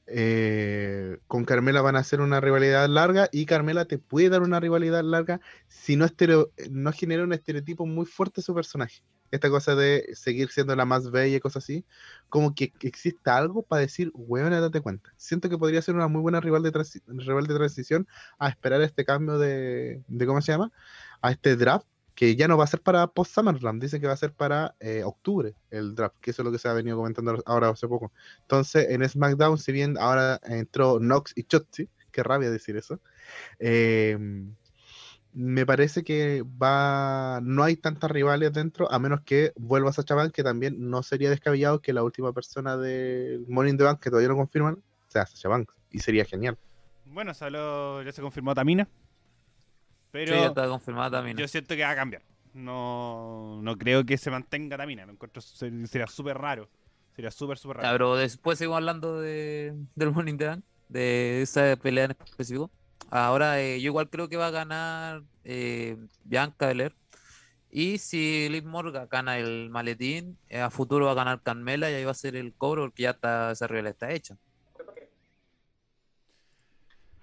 eh, 0.07 1.17
con 1.27 1.45
Carmela 1.45 1.81
van 1.81 1.95
a 1.95 1.99
hacer 1.99 2.21
una 2.21 2.39
rivalidad 2.39 2.87
larga 2.87 3.29
y 3.31 3.45
Carmela 3.45 3.85
te 3.85 3.97
puede 3.97 4.29
dar 4.29 4.41
una 4.41 4.59
rivalidad 4.59 5.03
larga 5.03 5.39
si 5.67 5.95
no, 5.95 6.05
estereo- 6.05 6.51
no 6.69 6.91
genera 6.91 7.23
un 7.23 7.33
estereotipo 7.33 7.85
muy 7.85 8.05
fuerte 8.05 8.41
su 8.41 8.55
personaje. 8.55 9.03
Esta 9.29 9.49
cosa 9.49 9.75
de 9.75 10.07
seguir 10.13 10.49
siendo 10.49 10.73
la 10.75 10.85
más 10.85 11.11
bella 11.11 11.35
y 11.35 11.39
cosas 11.41 11.65
así, 11.65 11.83
como 12.29 12.55
que 12.55 12.71
exista 12.79 13.35
algo 13.35 13.61
para 13.61 13.81
decir, 13.81 14.09
weón, 14.13 14.51
date 14.51 14.79
cuenta. 14.79 15.13
Siento 15.17 15.49
que 15.49 15.57
podría 15.57 15.81
ser 15.81 15.95
una 15.95 16.07
muy 16.07 16.21
buena 16.21 16.39
rival 16.39 16.63
de, 16.63 16.71
rival 17.07 17.45
de 17.45 17.53
transición 17.55 18.07
a 18.39 18.47
esperar 18.47 18.81
este 18.81 19.03
cambio 19.03 19.37
de, 19.37 20.01
de, 20.07 20.25
¿cómo 20.25 20.41
se 20.41 20.53
llama? 20.53 20.71
A 21.21 21.31
este 21.31 21.57
draft 21.57 21.87
que 22.17 22.35
ya 22.35 22.47
no 22.47 22.57
va 22.57 22.63
a 22.63 22.67
ser 22.67 22.81
para 22.81 23.05
post 23.05 23.31
SummerSlam, 23.35 23.79
dice 23.79 24.01
que 24.01 24.07
va 24.07 24.13
a 24.13 24.17
ser 24.17 24.33
para 24.33 24.73
eh, 24.79 25.03
octubre 25.05 25.53
el 25.69 25.93
draft, 25.93 26.15
que 26.19 26.31
eso 26.31 26.41
es 26.41 26.47
lo 26.47 26.51
que 26.51 26.57
se 26.57 26.67
ha 26.67 26.73
venido 26.73 26.97
comentando 26.97 27.43
ahora 27.45 27.69
hace 27.69 27.87
poco. 27.87 28.11
Entonces, 28.41 28.87
en 28.89 29.07
SmackDown, 29.07 29.59
si 29.59 29.71
bien 29.71 29.99
ahora 29.99 30.41
entró 30.45 30.99
Nox 30.99 31.33
y 31.35 31.43
Chotzi, 31.43 31.87
qué 32.11 32.23
rabia 32.23 32.49
decir 32.49 32.75
eso, 32.75 32.99
eh, 33.59 34.17
me 35.31 35.65
parece 35.67 36.03
que 36.03 36.43
va 36.43 37.39
no 37.43 37.61
hay 37.63 37.75
tantas 37.75 38.09
rivales 38.09 38.51
dentro, 38.51 38.91
a 38.91 38.97
menos 38.97 39.21
que 39.21 39.53
vuelva 39.55 39.93
Sacha 39.93 40.15
Banks, 40.15 40.33
que 40.33 40.43
también 40.43 40.89
no 40.89 41.03
sería 41.03 41.29
descabellado 41.29 41.83
que 41.83 41.93
la 41.93 42.01
última 42.01 42.33
persona 42.33 42.77
del 42.77 43.45
Morning 43.47 43.77
the 43.77 43.83
Bank, 43.83 43.99
que 43.99 44.09
todavía 44.09 44.29
no 44.29 44.37
confirman, 44.37 44.81
sea 45.07 45.27
Sacha 45.27 45.49
Banks, 45.49 45.75
y 45.91 45.99
sería 45.99 46.25
genial. 46.25 46.57
Bueno, 47.05 47.35
solo 47.35 48.01
ya 48.01 48.11
se 48.11 48.23
confirmó 48.23 48.55
Tamina. 48.55 48.87
Pero 50.25 50.33
Sí, 50.33 50.39
ya 50.41 50.47
está 50.47 50.67
confirmada 50.67 51.19
Tamina. 51.19 51.39
yo 51.39 51.47
siento 51.47 51.75
que 51.75 51.83
va 51.83 51.91
a 51.91 51.95
cambiar. 51.95 52.23
No, 52.53 53.59
no 53.61 53.77
creo 53.77 54.03
que 54.03 54.17
se 54.17 54.31
mantenga 54.31 54.77
Tamina. 54.77 55.05
Lo 55.05 55.11
encuentro, 55.11 55.41
ser- 55.41 55.87
sería 55.87 56.07
súper 56.07 56.37
raro. 56.37 56.67
Sería 57.15 57.29
súper, 57.31 57.57
súper 57.59 57.77
Ya, 57.77 57.83
raro. 57.83 57.93
pero 57.95 58.15
después 58.15 58.57
seguimos 58.57 58.77
hablando 58.77 59.19
de, 59.21 59.73
del 59.95 60.11
Morning 60.11 60.37
de 60.89 61.41
esa 61.41 61.75
pelea 61.75 62.05
en 62.05 62.11
específico. 62.11 62.71
Ahora, 63.11 63.61
eh, 63.61 63.79
yo 63.79 63.87
igual 63.87 64.09
creo 64.09 64.27
que 64.27 64.37
va 64.37 64.47
a 64.47 64.51
ganar 64.51 65.21
eh, 65.43 65.97
Bianca 66.23 66.67
Belair. 66.67 66.95
Y 67.69 67.97
si 67.99 68.47
Liv 68.49 68.65
Morgan 68.65 69.07
gana 69.11 69.37
el 69.37 69.69
maletín, 69.69 70.37
eh, 70.49 70.61
a 70.61 70.69
futuro 70.71 71.05
va 71.05 71.11
a 71.11 71.15
ganar 71.15 71.41
Carmela 71.43 71.91
y 71.91 71.93
ahí 71.95 72.05
va 72.05 72.11
a 72.11 72.15
ser 72.15 72.35
el 72.35 72.53
cobro 72.53 72.83
porque 72.83 73.03
ya 73.03 73.11
está, 73.11 73.51
esa 73.51 73.67
rivalidad 73.67 73.91
está 73.93 74.11
hecha. 74.13 74.37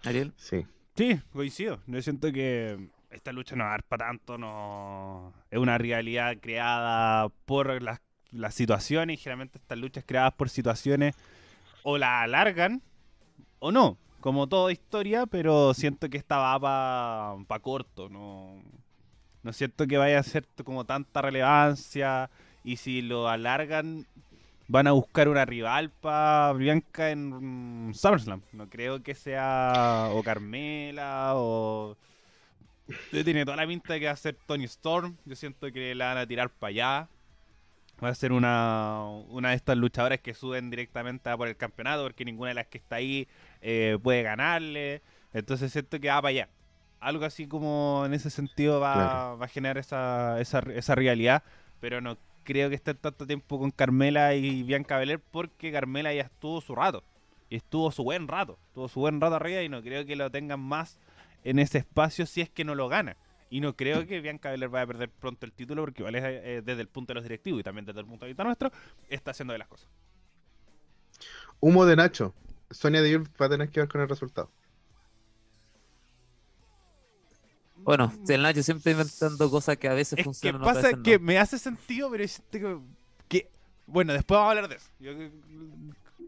Ariel. 0.05 0.33
Sí. 0.37 0.67
Sí, 0.97 1.21
coincido. 1.33 1.81
Yo 1.87 2.01
siento 2.03 2.33
que 2.33 2.89
esta 3.11 3.33
lucha 3.33 3.57
no 3.57 3.65
va 3.65 3.71
a 3.71 3.73
dar 3.73 3.83
para 3.85 4.07
tanto. 4.07 4.39
No... 4.39 5.33
Es 5.51 5.59
una 5.59 5.77
realidad 5.77 6.37
creada 6.41 7.29
por 7.47 7.83
las, 7.83 8.01
las 8.31 8.55
situaciones. 8.55 9.15
Y 9.15 9.23
generalmente 9.23 9.59
estas 9.59 9.79
luchas 9.79 10.05
creadas 10.07 10.35
por 10.35 10.49
situaciones 10.49 11.17
o 11.83 11.99
la 11.99 12.23
alargan 12.23 12.83
o 13.59 13.73
no. 13.73 13.99
Como 14.21 14.49
toda 14.49 14.73
historia, 14.73 15.27
pero 15.27 15.75
siento 15.75 16.09
que 16.09 16.17
esta 16.17 16.39
va 16.39 16.61
para 16.61 17.45
pa 17.47 17.59
corto. 17.59 18.09
No, 18.09 18.63
no 19.43 19.53
siento 19.53 19.87
que 19.87 19.99
vaya 19.99 20.19
a 20.19 20.23
ser 20.23 20.47
como 20.65 20.85
tanta 20.85 21.23
relevancia. 21.23 22.31
Y 22.63 22.77
si 22.77 23.03
lo 23.03 23.29
alargan, 23.29 24.07
van 24.69 24.87
a 24.87 24.93
buscar 24.93 25.29
una 25.29 25.45
rival 25.45 25.91
para 25.91 26.53
Bianca 26.55 27.11
en 27.11 27.89
mm, 27.89 27.95
SummerSlam. 27.95 28.43
No 28.53 28.69
creo 28.69 29.03
que 29.03 29.15
sea 29.15 30.09
o 30.13 30.23
Carmela 30.23 31.33
o... 31.37 31.97
Tiene 33.11 33.45
toda 33.47 33.57
la 33.57 33.67
pinta 33.67 33.95
de 33.95 34.01
que 34.01 34.07
va 34.07 34.13
a 34.13 34.17
ser 34.17 34.37
Tony 34.47 34.65
Storm. 34.65 35.17
Yo 35.25 35.35
siento 35.37 35.73
que 35.73 35.95
la 35.95 36.09
van 36.09 36.19
a 36.19 36.27
tirar 36.27 36.51
para 36.51 36.69
allá. 36.69 37.09
Va 38.03 38.09
a 38.09 38.15
ser 38.15 38.33
una, 38.33 39.07
una 39.29 39.51
de 39.51 39.57
estas 39.57 39.77
luchadoras 39.79 40.21
que 40.21 40.35
suben 40.35 40.69
directamente 40.69 41.31
a 41.31 41.37
por 41.37 41.49
el 41.49 41.57
campeonato 41.57 42.03
porque 42.03 42.25
ninguna 42.25 42.49
de 42.51 42.55
las 42.55 42.67
que 42.67 42.79
está 42.79 42.97
ahí 42.97 43.27
eh, 43.63 43.99
puede 44.03 44.23
ganarle. 44.23 45.01
Entonces 45.33 45.73
siento 45.73 45.99
que 46.01 46.09
va 46.09 46.17
para 46.21 46.29
allá. 46.31 46.49
Algo 47.01 47.25
así 47.25 47.47
como 47.47 48.03
en 48.05 48.13
ese 48.15 48.31
sentido 48.31 48.81
va, 48.81 48.93
Claro. 48.95 49.39
va 49.39 49.45
a 49.47 49.49
generar 49.49 49.79
esa, 49.79 50.41
esa, 50.41 50.59
esa 50.75 50.95
realidad. 50.95 51.43
Pero 51.81 52.01
no 52.01 52.19
creo 52.45 52.69
que 52.69 52.77
esté 52.77 52.95
tanto 52.95 53.27
tiempo 53.27 53.59
con 53.59 53.71
Carmela 53.71 54.35
y 54.35 54.63
Bianca 54.63 54.99
Belair 54.99 55.21
porque 55.31 55.73
Carmela 55.73 56.13
ya 56.13 56.23
estuvo 56.23 56.61
su 56.61 56.75
rato. 56.75 57.03
Estuvo 57.51 57.91
su 57.91 58.05
buen 58.05 58.29
rato. 58.29 58.59
Estuvo 58.69 58.89
su 58.89 59.01
buen 59.01 59.21
rato 59.21 59.37
arriba 59.37 59.63
y 59.63 59.69
no 59.69 59.83
creo 59.83 60.05
que 60.07 60.17
lo 60.17 60.31
tengan 60.31 60.61
más 60.61 60.99
en 61.43 61.59
ese 61.59 61.79
espacio 61.79 62.27
si 62.27 62.41
es 62.41 62.51
que 62.51 62.65
no 62.65 62.75
lo 62.75 62.89
gana. 62.89 63.17
Y 63.51 63.61
no 63.61 63.77
creo 63.77 64.07
que 64.07 64.21
Bianca 64.21 64.51
Belair 64.51 64.71
vaya 64.71 64.85
a 64.85 64.87
perder 64.87 65.11
pronto 65.11 65.47
el 65.47 65.53
título 65.53 65.83
porque 65.83 66.05
eh, 66.07 66.63
desde 66.65 66.81
el 66.81 66.89
punto 66.89 67.13
de 67.13 67.15
los 67.15 67.25
directivos 67.25 67.61
y 67.61 67.63
también 67.63 67.85
desde 67.85 68.01
el 68.01 68.07
punto 68.07 68.25
de 68.25 68.31
vista 68.31 68.45
nuestro, 68.45 68.71
está 69.09 69.31
haciendo 69.33 69.53
de 69.53 69.59
las 69.59 69.69
cosas. 69.69 69.89
Humo 71.61 71.87
de 71.87 71.97
Nacho. 71.97 72.35
Sonia 72.71 73.03
Deville 73.03 73.29
va 73.41 73.47
a 73.47 73.49
tener 73.49 73.69
que 73.71 73.81
ver 73.81 73.89
con 73.89 74.01
el 74.01 74.09
resultado. 74.09 74.51
Bueno, 77.85 78.13
si 78.25 78.33
el 78.33 78.43
Nacho 78.43 78.63
siempre 78.63 78.93
inventando 78.93 79.51
cosas 79.51 79.77
que 79.77 79.89
a 79.89 79.95
veces 79.95 80.13
Es 80.13 80.17
que 80.19 80.25
funcionan. 80.25 80.63
otras 80.63 80.77
pasa 80.77 80.89
veces 80.89 81.03
que 81.05 81.19
no. 81.19 81.25
me 81.25 81.39
hace 81.39 81.59
sentido, 81.59 82.11
pero 82.11 82.27
siento 82.27 82.59
que, 82.59 82.79
que- 83.29 83.51
Bueno, 83.87 84.13
después 84.15 84.37
vamos 84.39 84.47
a 84.47 84.51
hablar 84.59 84.69
de 84.69 84.77
eso. 84.77 84.89
Yo, 85.01 85.13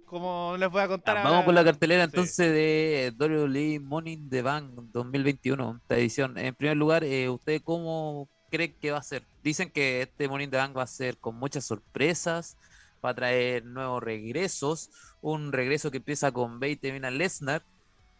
como 0.05 0.55
les 0.59 0.71
voy 0.71 0.83
a 0.83 0.89
contar. 0.89 1.17
Ah, 1.19 1.25
Vamos 1.25 1.45
con 1.45 1.55
la 1.55 1.65
cartelera 1.65 2.05
Sí. 2.05 2.11
entonces 2.11 2.53
de 2.53 3.13
WWE 3.19 3.81
Money 3.81 4.13
in 4.15 4.29
the 4.31 4.43
Bank 4.43 4.71
2021, 4.93 5.79
esta 5.83 5.97
edición. 5.97 6.39
En 6.39 6.55
primer 6.55 6.77
lugar, 6.77 7.03
eh, 7.05 7.29
¿usted 7.29 7.61
cómo 7.63 8.29
cree 8.51 8.73
que 8.75 8.93
va 8.93 8.99
a 8.99 9.03
ser? 9.03 9.25
Dicen 9.43 9.71
que 9.71 10.03
este 10.03 10.29
Money 10.29 10.45
in 10.45 10.51
the 10.51 10.57
Bank 10.59 10.77
va 10.77 10.83
a 10.83 10.87
ser 10.87 11.17
con 11.19 11.35
muchas 11.37 11.65
sorpresas, 11.65 12.57
va 13.05 13.11
a 13.11 13.15
traer 13.15 13.65
nuevos 13.65 14.03
regresos, 14.03 14.91
un 15.23 15.53
regreso 15.53 15.91
que 15.91 15.97
empieza 15.99 16.31
con 16.31 16.61
Bate 16.61 16.79
y 16.89 16.99
Lesnar. 17.19 17.63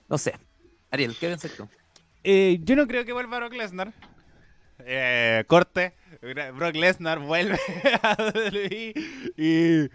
No 0.09 0.19
sé. 0.19 0.35
Ariel, 0.91 1.17
¿qué 1.19 1.27
piensas 1.29 1.53
tú? 1.57 1.69
Eh, 2.29 2.59
yo 2.65 2.75
no 2.75 2.89
creo 2.89 3.05
que 3.05 3.13
vuelva 3.13 3.39
Brock 3.39 3.53
Lesnar. 3.53 3.93
Eh, 4.81 5.45
corte. 5.47 5.95
Brock 6.55 6.75
Lesnar 6.75 7.21
vuelve 7.21 7.57
a 8.03 8.17
WWE. 8.19 8.95
Y... 9.37 9.89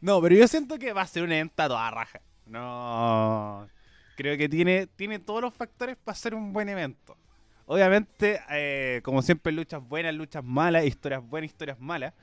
No, 0.00 0.22
pero 0.22 0.34
yo 0.34 0.48
siento 0.48 0.78
que 0.78 0.94
va 0.94 1.02
a 1.02 1.06
ser 1.06 1.22
un 1.22 1.32
evento 1.32 1.62
a 1.62 1.68
toda 1.68 1.90
raja. 1.90 2.22
No. 2.46 3.68
Creo 4.16 4.38
que 4.38 4.48
tiene, 4.48 4.86
tiene 4.86 5.18
todos 5.18 5.42
los 5.42 5.52
factores 5.52 5.98
para 6.02 6.16
ser 6.16 6.34
un 6.34 6.54
buen 6.54 6.70
evento. 6.70 7.14
Obviamente, 7.66 8.40
eh, 8.48 9.02
como 9.04 9.20
siempre, 9.20 9.52
luchas 9.52 9.86
buenas, 9.86 10.14
luchas 10.14 10.42
malas, 10.42 10.86
historias 10.86 11.22
buenas, 11.28 11.50
historias 11.50 11.78
malas. 11.78 12.14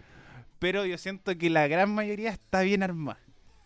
Pero 0.57 0.83
yo 0.83 0.97
siento 0.97 1.37
que 1.37 1.51
la 1.51 1.67
gran 1.67 1.93
mayoría 1.93 2.31
está 2.31 2.61
bien 2.61 2.81
armada. 2.81 3.19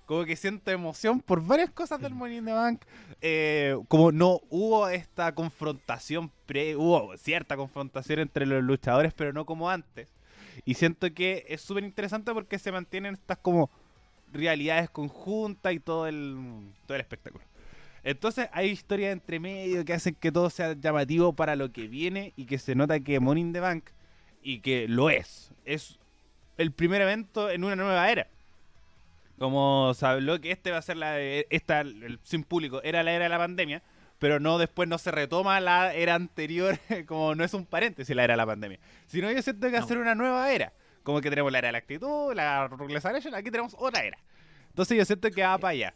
Como 0.07 0.25
que 0.25 0.35
siento 0.35 0.71
emoción 0.71 1.19
por 1.19 1.45
varias 1.45 1.69
cosas 1.69 2.01
del 2.01 2.15
Money 2.15 2.37
in 2.37 2.45
the 2.45 2.53
Bank. 2.53 2.81
Eh, 3.21 3.77
como 3.87 4.11
no 4.11 4.39
hubo 4.49 4.89
esta 4.89 5.35
confrontación, 5.35 6.31
pre, 6.47 6.75
hubo 6.75 7.15
cierta 7.17 7.55
confrontación 7.55 8.21
entre 8.21 8.47
los 8.47 8.63
luchadores, 8.63 9.13
pero 9.13 9.31
no 9.33 9.45
como 9.45 9.69
antes. 9.69 10.09
Y 10.65 10.73
siento 10.73 11.13
que 11.13 11.45
es 11.49 11.61
súper 11.61 11.83
interesante 11.83 12.33
porque 12.33 12.57
se 12.57 12.71
mantienen 12.71 13.13
estas 13.13 13.37
como 13.37 13.69
realidades 14.33 14.89
conjuntas 14.89 15.73
y 15.73 15.79
todo 15.79 16.07
el, 16.07 16.71
todo 16.87 16.95
el 16.95 17.01
espectáculo. 17.01 17.43
Entonces 18.03 18.49
hay 18.53 18.69
historias 18.69 19.11
entre 19.11 19.39
medio 19.39 19.83
que 19.85 19.93
hacen 19.93 20.15
que 20.15 20.31
todo 20.31 20.49
sea 20.49 20.73
llamativo 20.73 21.33
para 21.33 21.55
lo 21.55 21.71
que 21.71 21.87
viene 21.87 22.33
y 22.35 22.45
que 22.45 22.57
se 22.57 22.73
nota 22.73 22.99
que 23.01 23.19
Money 23.19 23.43
in 23.43 23.53
the 23.53 23.59
Bank, 23.59 23.89
y 24.41 24.61
que 24.61 24.87
lo 24.87 25.09
es, 25.09 25.51
es 25.65 25.99
el 26.57 26.71
primer 26.71 27.01
evento 27.01 27.49
en 27.49 27.65
una 27.65 27.75
nueva 27.75 28.09
era. 28.09 28.27
Como 29.37 29.93
se 29.93 30.05
habló 30.05 30.41
que 30.41 30.51
este 30.51 30.71
va 30.71 30.77
a 30.77 30.81
ser 30.81 30.97
la 30.97 31.19
esta 31.19 31.81
el 31.81 32.19
sin 32.23 32.43
público 32.43 32.81
era 32.83 33.03
la 33.03 33.11
era 33.11 33.25
de 33.25 33.29
la 33.29 33.37
pandemia, 33.37 33.83
pero 34.17 34.39
no 34.39 34.57
después 34.57 34.89
no 34.89 34.97
se 34.97 35.11
retoma 35.11 35.59
la 35.59 35.93
era 35.93 36.15
anterior, 36.15 36.79
como 37.07 37.35
no 37.35 37.43
es 37.43 37.53
un 37.53 37.65
paréntesis 37.65 38.15
la 38.15 38.23
era 38.23 38.33
de 38.33 38.37
la 38.37 38.45
pandemia. 38.45 38.79
Sino 39.05 39.31
yo 39.31 39.41
siento 39.41 39.67
que 39.67 39.73
va 39.73 39.77
a 39.79 39.81
No. 39.81 39.87
ser 39.87 39.97
una 39.99 40.15
nueva 40.15 40.51
era. 40.51 40.73
Como 41.03 41.21
que 41.21 41.29
tenemos 41.29 41.51
la 41.51 41.59
era 41.59 41.67
de 41.67 41.71
la 41.73 41.77
actitud, 41.77 42.33
la 42.33 42.63
Aggression, 42.63 43.33
aquí 43.35 43.49
tenemos 43.51 43.75
otra 43.77 44.03
era. 44.03 44.17
Entonces 44.69 44.97
yo 44.97 45.05
siento 45.05 45.29
que 45.31 45.41
va 45.41 45.57
para 45.57 45.71
allá. 45.71 45.93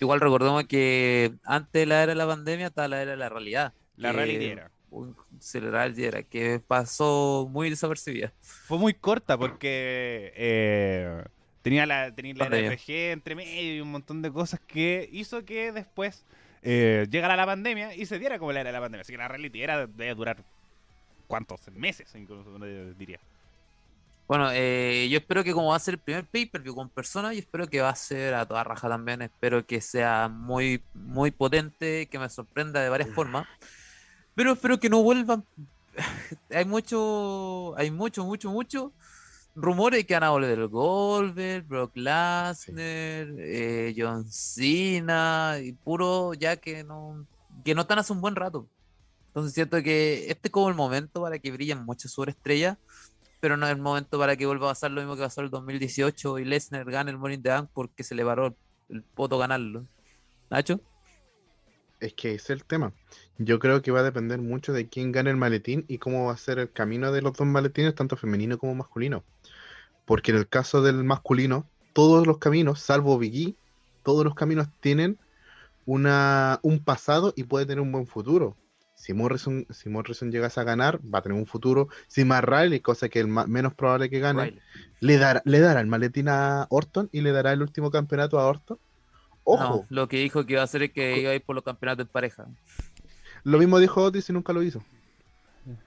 Igual 0.00 0.20
recordemos 0.20 0.64
que 0.64 1.34
antes 1.44 1.72
de 1.82 1.86
la 1.86 2.02
era 2.02 2.12
de 2.12 2.16
la 2.16 2.26
pandemia 2.26 2.68
estaba 2.68 2.88
la 2.88 3.02
era 3.02 3.10
de 3.12 3.16
la 3.16 3.28
realidad. 3.28 3.74
La 3.96 4.12
reality 4.12 4.46
era. 4.46 4.70
el 4.90 5.98
era, 6.00 6.22
que 6.22 6.60
pasó 6.66 7.46
muy 7.50 7.70
desapercibida. 7.70 8.32
Fue 8.40 8.78
muy 8.78 8.94
corta 8.94 9.36
porque 9.38 10.32
eh, 10.34 11.24
tenía 11.62 11.86
la, 11.86 12.14
tenía 12.14 12.34
la 12.34 12.44
Pandemia. 12.44 12.72
RG 12.72 12.90
entre 13.12 13.34
medio 13.34 13.76
y 13.76 13.80
un 13.80 13.90
montón 13.90 14.20
de 14.22 14.30
cosas 14.30 14.60
que 14.60 15.08
hizo 15.12 15.44
que 15.44 15.72
después 15.72 16.24
eh, 16.62 17.06
llegara 17.10 17.34
la 17.34 17.44
pandemia 17.44 17.94
y 17.94 18.06
se 18.06 18.18
diera 18.18 18.38
como 18.38 18.52
la 18.52 18.60
era 18.60 18.68
de 18.68 18.74
la 18.74 18.80
pandemia. 18.80 19.02
Así 19.02 19.12
que 19.12 19.18
la 19.18 19.28
reality 19.28 19.62
era 19.62 19.86
debe 19.86 20.14
durar 20.14 20.36
cuántos 21.26 21.60
meses, 21.72 22.14
incluso 22.14 22.56
diría. 22.98 23.18
Bueno, 24.28 24.50
eh, 24.52 25.08
yo 25.10 25.18
espero 25.18 25.42
que 25.42 25.52
como 25.52 25.70
va 25.70 25.76
a 25.76 25.80
ser 25.80 25.94
el 25.94 26.00
primer 26.00 26.24
pay-per-view 26.24 26.74
con 26.74 26.88
personas, 26.88 27.32
yo 27.32 27.40
espero 27.40 27.66
que 27.66 27.80
va 27.80 27.90
a 27.90 27.96
ser 27.96 28.34
a 28.34 28.46
toda 28.46 28.64
raja 28.64 28.88
también. 28.88 29.22
Espero 29.22 29.66
que 29.66 29.80
sea 29.80 30.28
muy, 30.28 30.82
muy 30.94 31.30
potente, 31.32 32.06
que 32.06 32.18
me 32.18 32.28
sorprenda 32.28 32.80
de 32.80 32.88
varias 32.88 33.10
formas. 33.10 33.46
Pero 34.34 34.52
espero 34.52 34.78
que 34.78 34.88
no 34.88 35.02
vuelvan. 35.02 35.44
Hay 36.50 36.64
mucho, 36.64 37.76
hay 37.76 37.90
mucho, 37.90 38.24
mucho, 38.24 38.50
mucho 38.50 38.92
rumores 39.54 40.06
que 40.06 40.14
van 40.14 40.24
a 40.24 40.30
volver 40.30 40.66
Goldberg, 40.68 41.66
Brock 41.66 41.96
Lesnar, 41.96 42.56
eh, 42.76 43.94
John 43.96 44.30
Cena, 44.30 45.58
y 45.62 45.72
puro 45.72 46.34
ya 46.34 46.56
que 46.56 46.84
no, 46.84 47.26
que 47.64 47.74
no 47.74 47.82
están 47.82 47.98
hace 47.98 48.12
un 48.12 48.20
buen 48.20 48.36
rato. 48.36 48.68
Entonces 49.28 49.54
siento 49.54 49.82
que 49.82 50.30
este 50.30 50.48
es 50.48 50.52
como 50.52 50.68
el 50.68 50.74
momento 50.74 51.22
para 51.22 51.38
que 51.38 51.50
brillen 51.50 51.84
muchas 51.84 52.12
superestrellas 52.12 52.76
pero 53.42 53.56
no 53.56 53.66
es 53.66 53.72
el 53.72 53.82
momento 53.82 54.20
para 54.20 54.36
que 54.36 54.46
vuelva 54.46 54.68
a 54.68 54.70
pasar 54.70 54.92
lo 54.92 55.00
mismo 55.00 55.16
que 55.16 55.22
pasó 55.22 55.40
en 55.40 55.46
el 55.46 55.50
2018 55.50 56.38
y 56.38 56.44
Lesnar 56.44 56.88
gane 56.88 57.10
el 57.10 57.32
in 57.32 57.42
the 57.42 57.48
Bank 57.48 57.70
porque 57.74 58.04
se 58.04 58.14
le 58.14 58.24
paró 58.24 58.54
el 58.88 59.02
poto 59.02 59.36
ganarlo. 59.36 59.84
Nacho, 60.48 60.80
Es 61.98 62.14
que 62.14 62.34
ese 62.34 62.52
es 62.52 62.60
el 62.60 62.64
tema. 62.64 62.92
Yo 63.38 63.58
creo 63.58 63.82
que 63.82 63.90
va 63.90 63.98
a 63.98 64.04
depender 64.04 64.40
mucho 64.40 64.72
de 64.72 64.88
quién 64.88 65.10
gane 65.10 65.30
el 65.30 65.36
maletín 65.36 65.84
y 65.88 65.98
cómo 65.98 66.26
va 66.26 66.34
a 66.34 66.36
ser 66.36 66.60
el 66.60 66.70
camino 66.70 67.10
de 67.10 67.20
los 67.20 67.32
dos 67.32 67.48
maletines, 67.48 67.96
tanto 67.96 68.16
femenino 68.16 68.58
como 68.58 68.76
masculino. 68.76 69.24
Porque 70.12 70.30
en 70.30 70.36
el 70.36 70.46
caso 70.46 70.82
del 70.82 71.04
masculino, 71.04 71.66
todos 71.94 72.26
los 72.26 72.36
caminos, 72.36 72.80
salvo 72.80 73.16
Biggie, 73.16 73.56
todos 74.02 74.26
los 74.26 74.34
caminos 74.34 74.68
tienen 74.80 75.18
una, 75.86 76.60
un 76.60 76.80
pasado 76.80 77.32
y 77.34 77.44
puede 77.44 77.64
tener 77.64 77.80
un 77.80 77.92
buen 77.92 78.06
futuro. 78.06 78.54
Si 78.94 79.14
Morrison, 79.14 79.66
si 79.70 79.88
Morrison 79.88 80.30
llegase 80.30 80.60
a 80.60 80.64
ganar, 80.64 81.00
va 81.02 81.20
a 81.20 81.22
tener 81.22 81.38
un 81.38 81.46
futuro. 81.46 81.88
Si 82.08 82.26
más 82.26 82.44
Riley, 82.44 82.80
cosa 82.80 83.08
que 83.08 83.20
es 83.20 83.26
menos 83.26 83.72
probable 83.72 84.10
que 84.10 84.20
gane, 84.20 84.42
Riley. 84.42 84.60
le 85.00 85.16
dará, 85.16 85.40
le 85.46 85.60
dará 85.60 85.80
el 85.80 85.86
maletín 85.86 86.28
a 86.28 86.66
Orton 86.68 87.08
y 87.10 87.22
le 87.22 87.32
dará 87.32 87.54
el 87.54 87.62
último 87.62 87.90
campeonato 87.90 88.38
a 88.38 88.44
Orton. 88.44 88.78
Ojo, 89.44 89.62
No, 89.62 89.86
lo 89.88 90.08
que 90.08 90.18
dijo 90.18 90.44
que 90.44 90.52
iba 90.52 90.60
a 90.60 90.64
hacer 90.64 90.82
es 90.82 90.92
que 90.92 91.20
iba 91.20 91.30
a 91.30 91.34
ir 91.36 91.42
por 91.42 91.54
los 91.54 91.64
campeonatos 91.64 92.04
en 92.04 92.12
pareja. 92.12 92.48
Lo 93.44 93.58
mismo 93.58 93.78
dijo 93.78 94.02
Otis 94.02 94.28
y 94.28 94.34
nunca 94.34 94.52
lo 94.52 94.62
hizo. 94.62 94.84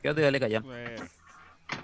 Quédate 0.01 0.21
dale 0.21 0.39
callar. 0.39 0.63
Eh, 0.65 0.95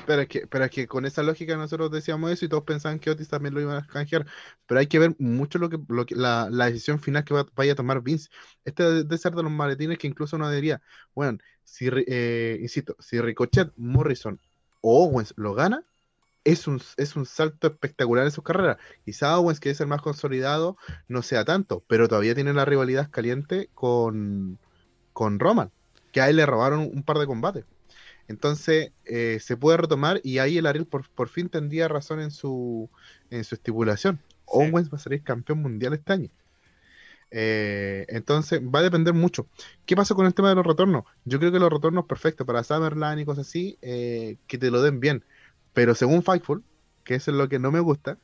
Pero 0.04 0.22
es, 0.24 0.28
que, 0.28 0.48
que 0.72 0.88
con 0.88 1.06
esa 1.06 1.24
lógica 1.24 1.56
nosotros 1.58 1.92
decíamos 1.92 2.32
eso 2.32 2.46
y 2.46 2.50
todos 2.50 2.64
pensaban 2.64 3.00
que 3.00 3.12
Otis 3.12 3.28
también 3.30 3.54
lo 3.54 3.62
iban 3.62 3.78
a 3.78 3.88
canjear. 3.88 4.26
Pero 4.66 4.80
hay 4.80 4.88
que 4.88 5.00
ver 5.00 5.16
mucho 5.20 5.60
lo 5.60 5.70
que, 5.70 5.80
lo 5.90 6.06
que 6.06 6.16
la, 6.16 6.50
la 6.52 6.66
decisión 6.66 7.00
final 7.00 7.24
que 7.24 7.34
va- 7.34 7.46
vaya 7.56 7.74
a 7.74 7.76
tomar 7.76 8.02
Vince. 8.02 8.30
Este 8.66 8.84
debe 8.84 9.04
de 9.04 9.18
ser 9.18 9.34
de 9.36 9.44
los 9.44 9.52
maletines 9.52 9.98
que 9.98 10.08
incluso 10.08 10.36
uno 10.38 10.50
diría, 10.50 10.82
bueno, 11.14 11.38
si, 11.64 11.90
eh, 12.08 12.58
insisto, 12.62 12.96
si 13.00 13.20
Ricochet, 13.22 13.72
Morrison 13.78 14.40
o 14.82 15.06
Owens 15.06 15.34
lo 15.38 15.54
gana, 15.54 15.86
es 16.44 16.68
un, 16.68 16.82
es 16.98 17.16
un 17.16 17.26
salto 17.26 17.68
espectacular 17.68 18.26
en 18.26 18.32
su 18.32 18.44
carrera. 18.44 18.78
Quizá 19.06 19.38
Owens, 19.40 19.60
que 19.60 19.70
es 19.72 19.82
el 19.82 19.88
más 19.88 20.02
consolidado, 20.02 20.78
no 21.08 21.22
sea 21.22 21.46
tanto, 21.46 21.84
pero 21.88 22.08
todavía 22.08 22.36
tiene 22.36 22.54
la 22.54 22.66
rivalidad 22.66 23.10
caliente 23.12 23.70
con, 23.74 24.60
con 25.14 25.40
Roman, 25.40 25.72
que 26.12 26.22
a 26.22 26.30
él 26.30 26.38
le 26.38 26.46
robaron 26.46 26.82
un 26.82 27.04
par 27.04 27.20
de 27.20 27.28
combates. 27.28 27.66
Entonces 28.32 28.94
eh, 29.06 29.40
se 29.42 29.58
puede 29.58 29.78
retomar 29.78 30.22
y 30.24 30.40
ahí 30.40 30.58
el 30.58 30.66
Ariel 30.66 30.86
por, 30.86 31.08
por 31.10 31.28
fin 31.28 31.50
tendría 31.50 31.88
razón 31.88 32.22
en 32.22 32.32
su, 32.32 32.90
en 33.30 33.44
su 33.44 33.56
estipulación. 33.56 34.20
Owens 34.46 34.92
va 34.92 34.98
a 34.98 35.00
salir 35.00 35.22
campeón 35.22 35.62
mundial 35.62 35.94
este 35.94 36.14
año. 36.14 36.30
Eh, 37.30 38.06
entonces 38.10 38.62
va 38.62 38.80
a 38.80 38.84
depender 38.84 39.14
mucho. 39.14 39.48
¿Qué 39.86 39.96
pasa 39.96 40.16
con 40.16 40.26
el 40.26 40.34
tema 40.34 40.50
de 40.50 40.56
los 40.56 40.66
retornos? 40.66 41.04
Yo 41.26 41.40
creo 41.40 41.52
que 41.52 41.60
los 41.60 41.72
retornos 41.72 42.06
perfectos 42.06 42.48
para 42.48 42.64
Summerland 42.64 43.20
y 43.20 43.26
cosas 43.26 43.48
así, 43.48 43.78
eh, 43.82 44.38
que 44.48 44.58
te 44.58 44.72
lo 44.72 44.82
den 44.82 45.00
bien. 45.00 45.26
Pero 45.74 45.94
según 45.94 46.24
Fightful, 46.24 46.64
que 47.04 47.16
eso 47.16 47.32
es 47.32 47.38
lo 47.38 47.50
que 47.50 47.60
no 47.60 47.72
me 47.72 47.80
gusta, 47.82 48.18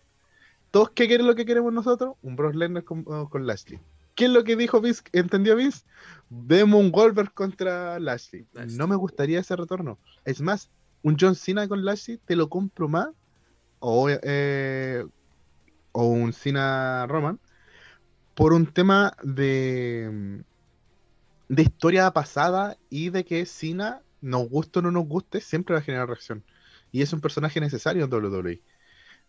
todos 0.71 0.91
que 0.91 1.07
quieren 1.07 1.27
lo 1.27 1.35
que 1.35 1.45
queremos 1.45 1.73
nosotros, 1.73 2.15
un 2.21 2.35
Brock 2.35 2.55
Lesnar 2.55 2.83
con, 2.83 3.03
con 3.03 3.45
Lashley. 3.45 3.79
¿Qué 4.17 4.25
es 4.25 4.31
lo 4.31 4.43
que 4.43 4.55
dijo 4.55 4.81
Vince? 4.81 5.03
¿Entendió 5.13 5.55
Vince? 5.55 5.85
Vemos 6.27 6.81
un 6.81 6.91
Goldberg 6.91 7.35
contra 7.35 7.99
Lashley. 7.99 8.47
Lashley. 8.51 8.75
No 8.75 8.87
me 8.87 8.95
gustaría 8.95 9.39
ese 9.39 9.55
retorno. 9.55 9.99
Es 10.25 10.41
más, 10.41 10.71
un 11.03 11.17
John 11.19 11.35
Cena 11.35 11.67
con 11.67 11.85
Lashley 11.85 12.17
te 12.25 12.35
lo 12.35 12.49
compro 12.49 12.89
más. 12.89 13.09
O, 13.77 14.09
eh, 14.09 15.05
o 15.91 16.07
un 16.07 16.33
Cena 16.33 17.05
Roman. 17.05 17.39
Por 18.33 18.53
un 18.53 18.65
tema 18.65 19.15
de, 19.21 20.41
de 21.47 21.61
historia 21.61 22.09
pasada 22.09 22.75
y 22.89 23.11
de 23.11 23.23
que 23.23 23.45
Cena, 23.45 24.01
nos 24.19 24.49
guste 24.49 24.79
o 24.79 24.81
no 24.81 24.89
nos 24.89 25.07
guste, 25.07 25.41
siempre 25.41 25.75
va 25.75 25.79
a 25.79 25.83
generar 25.83 26.07
reacción. 26.07 26.43
Y 26.91 27.03
es 27.03 27.13
un 27.13 27.21
personaje 27.21 27.59
necesario 27.59 28.05
en 28.05 28.11
WWE. 28.11 28.63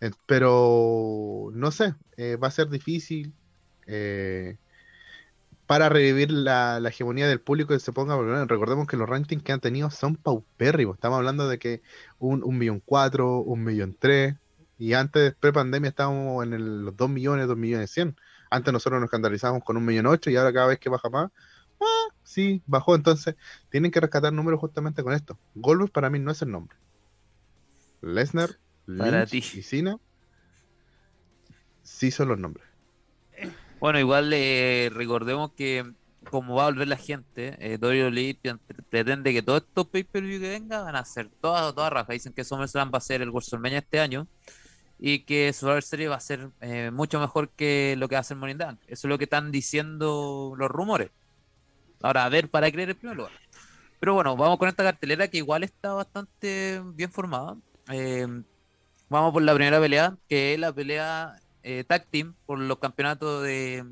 Eh, 0.01 0.11
Pero 0.25 1.51
no 1.53 1.71
sé, 1.73 1.95
eh, 2.17 2.37
va 2.37 2.49
a 2.49 2.53
ser 2.53 2.71
difícil 2.71 3.35
eh, 3.87 4.57
para 5.69 5.91
revivir 5.91 6.33
la, 6.33 6.81
la 6.81 6.91
hegemonía 6.91 7.29
del 7.29 7.43
público 7.43 7.75
que 7.75 7.81
se 7.81 7.93
ponga. 7.93 8.17
Recordemos 8.47 8.89
que 8.89 8.99
los 8.99 9.09
rankings 9.09 9.45
que 9.45 9.53
han 9.53 9.61
tenido 9.61 9.91
son 9.93 10.17
paupérrimos. 10.17 10.97
Estamos 10.97 11.19
hablando 11.19 11.49
de 11.49 11.61
que 11.61 11.83
un, 12.19 12.45
un 12.45 12.59
millón 12.59 12.81
cuatro, 12.85 13.41
un 13.43 13.65
millón 13.65 13.97
tres. 14.01 14.37
Y 14.79 14.95
antes, 14.95 15.35
pre-pandemia, 15.37 15.91
estábamos 15.91 16.45
en 16.47 16.55
el- 16.55 16.85
los 16.87 16.97
2 16.97 17.11
millones, 17.11 17.49
2 17.49 17.59
millones 17.59 17.91
100. 17.93 18.17
Antes 18.51 18.73
nosotros 18.73 19.01
nos 19.01 19.09
escandalizábamos 19.09 19.65
con 19.65 19.77
un 19.79 19.85
millón 19.87 20.07
ocho 20.09 20.31
y 20.31 20.37
ahora 20.37 20.53
cada 20.55 20.69
vez 20.69 20.81
que 20.81 20.91
baja 20.91 21.11
más, 21.11 21.31
ah, 21.81 22.09
sí, 22.25 22.63
bajó. 22.67 22.95
Entonces, 22.97 23.37
tienen 23.71 23.93
que 23.93 24.01
rescatar 24.01 24.33
números 24.33 24.61
justamente 24.61 25.03
con 25.05 25.15
esto. 25.15 25.41
Goldberg 25.55 25.93
para 25.93 26.11
mí 26.11 26.19
no 26.21 26.33
es 26.33 26.43
el 26.43 26.51
nombre. 26.53 26.79
Lesnar, 28.03 28.59
Para 28.97 29.27
Lynch 29.27 29.31
ti. 29.31 29.45
y 29.53 29.63
Cena 29.63 30.01
sí 31.83 32.11
son 32.11 32.29
los 32.29 32.39
nombres. 32.39 32.68
Bueno, 33.81 33.99
igual 34.01 34.33
eh, 34.33 34.91
recordemos 34.93 35.53
que 35.53 35.93
como 36.31 36.57
va 36.57 36.65
a 36.65 36.67
volver 36.67 36.89
la 36.89 36.97
gente, 36.97 37.57
eh, 37.61 37.79
WWE 37.81 38.35
pre- 38.43 38.83
pretende 38.91 39.33
que 39.33 39.43
todos 39.43 39.63
estos 39.63 39.87
pay-per-view 39.89 40.41
que 40.41 40.49
vengan 40.51 40.85
van 40.85 40.97
a 40.97 41.05
ser 41.05 41.31
todas 41.41 41.75
toda 41.75 41.89
raja. 41.91 42.13
Dicen 42.13 42.33
que 42.33 42.45
SummerSlam 42.45 42.91
va 42.93 42.99
a 42.99 43.01
ser 43.01 43.23
el 43.23 43.31
WrestleMania 43.31 43.79
este 43.79 44.01
año 44.01 44.27
y 44.99 45.21
que 45.21 45.53
Survivor 45.53 45.83
Series 45.83 46.11
va 46.11 46.17
a 46.17 46.21
ser 46.21 46.51
eh, 46.61 46.91
mucho 46.93 47.21
mejor 47.21 47.51
que 47.51 47.95
lo 47.99 48.09
que 48.09 48.17
va 48.17 48.19
a 48.19 48.23
hacer 48.23 48.37
Money. 48.37 48.57
Eso 48.89 49.07
es 49.07 49.11
lo 49.11 49.19
que 49.19 49.25
están 49.25 49.53
diciendo 49.53 50.55
los 50.59 50.71
rumores. 50.71 51.11
Ahora, 52.03 52.25
a 52.25 52.29
ver, 52.29 52.51
para 52.51 52.71
creer 52.71 52.91
en 52.91 52.97
primer 52.97 53.17
lugar. 53.17 53.33
Pero 54.01 54.15
bueno, 54.15 54.37
vamos 54.37 54.59
con 54.59 54.69
esta 54.69 54.85
cartelera 54.85 55.29
que 55.29 55.39
igual 55.39 55.65
está 55.65 55.93
bastante 55.95 56.83
bien 56.95 57.11
formada. 57.13 57.57
Eh, 57.93 58.27
vamos 59.09 59.33
por 59.33 59.43
la 59.43 59.55
primera 59.55 59.81
pelea, 59.81 60.17
que 60.29 60.55
es 60.55 60.61
la 60.61 60.73
pelea 60.73 61.41
eh, 61.63 61.85
tag 61.85 62.07
team 62.07 62.35
por 62.47 62.59
los 62.59 62.79
campeonatos 62.79 63.43
de, 63.43 63.85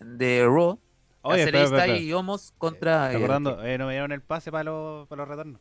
de 0.00 0.44
Raw. 0.44 0.78
Oye, 1.22 1.42
espera, 1.42 1.98
y 1.98 2.12
Homos 2.12 2.54
contra. 2.56 3.10
eh, 3.10 3.14
Recordando, 3.14 3.62
eh, 3.64 3.76
no 3.78 3.86
me 3.86 3.92
dieron 3.92 4.12
el 4.12 4.22
pase 4.22 4.50
para 4.50 4.64
los, 4.64 5.06
para 5.08 5.22
los 5.22 5.28
retornos. 5.28 5.60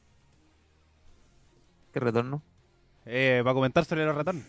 ¿Qué 1.94 2.00
retorno? 2.00 2.42
Eh, 3.06 3.42
para 3.44 3.54
comentar 3.54 3.84
sobre 3.86 4.06
los 4.06 4.16
retornos. 4.16 4.46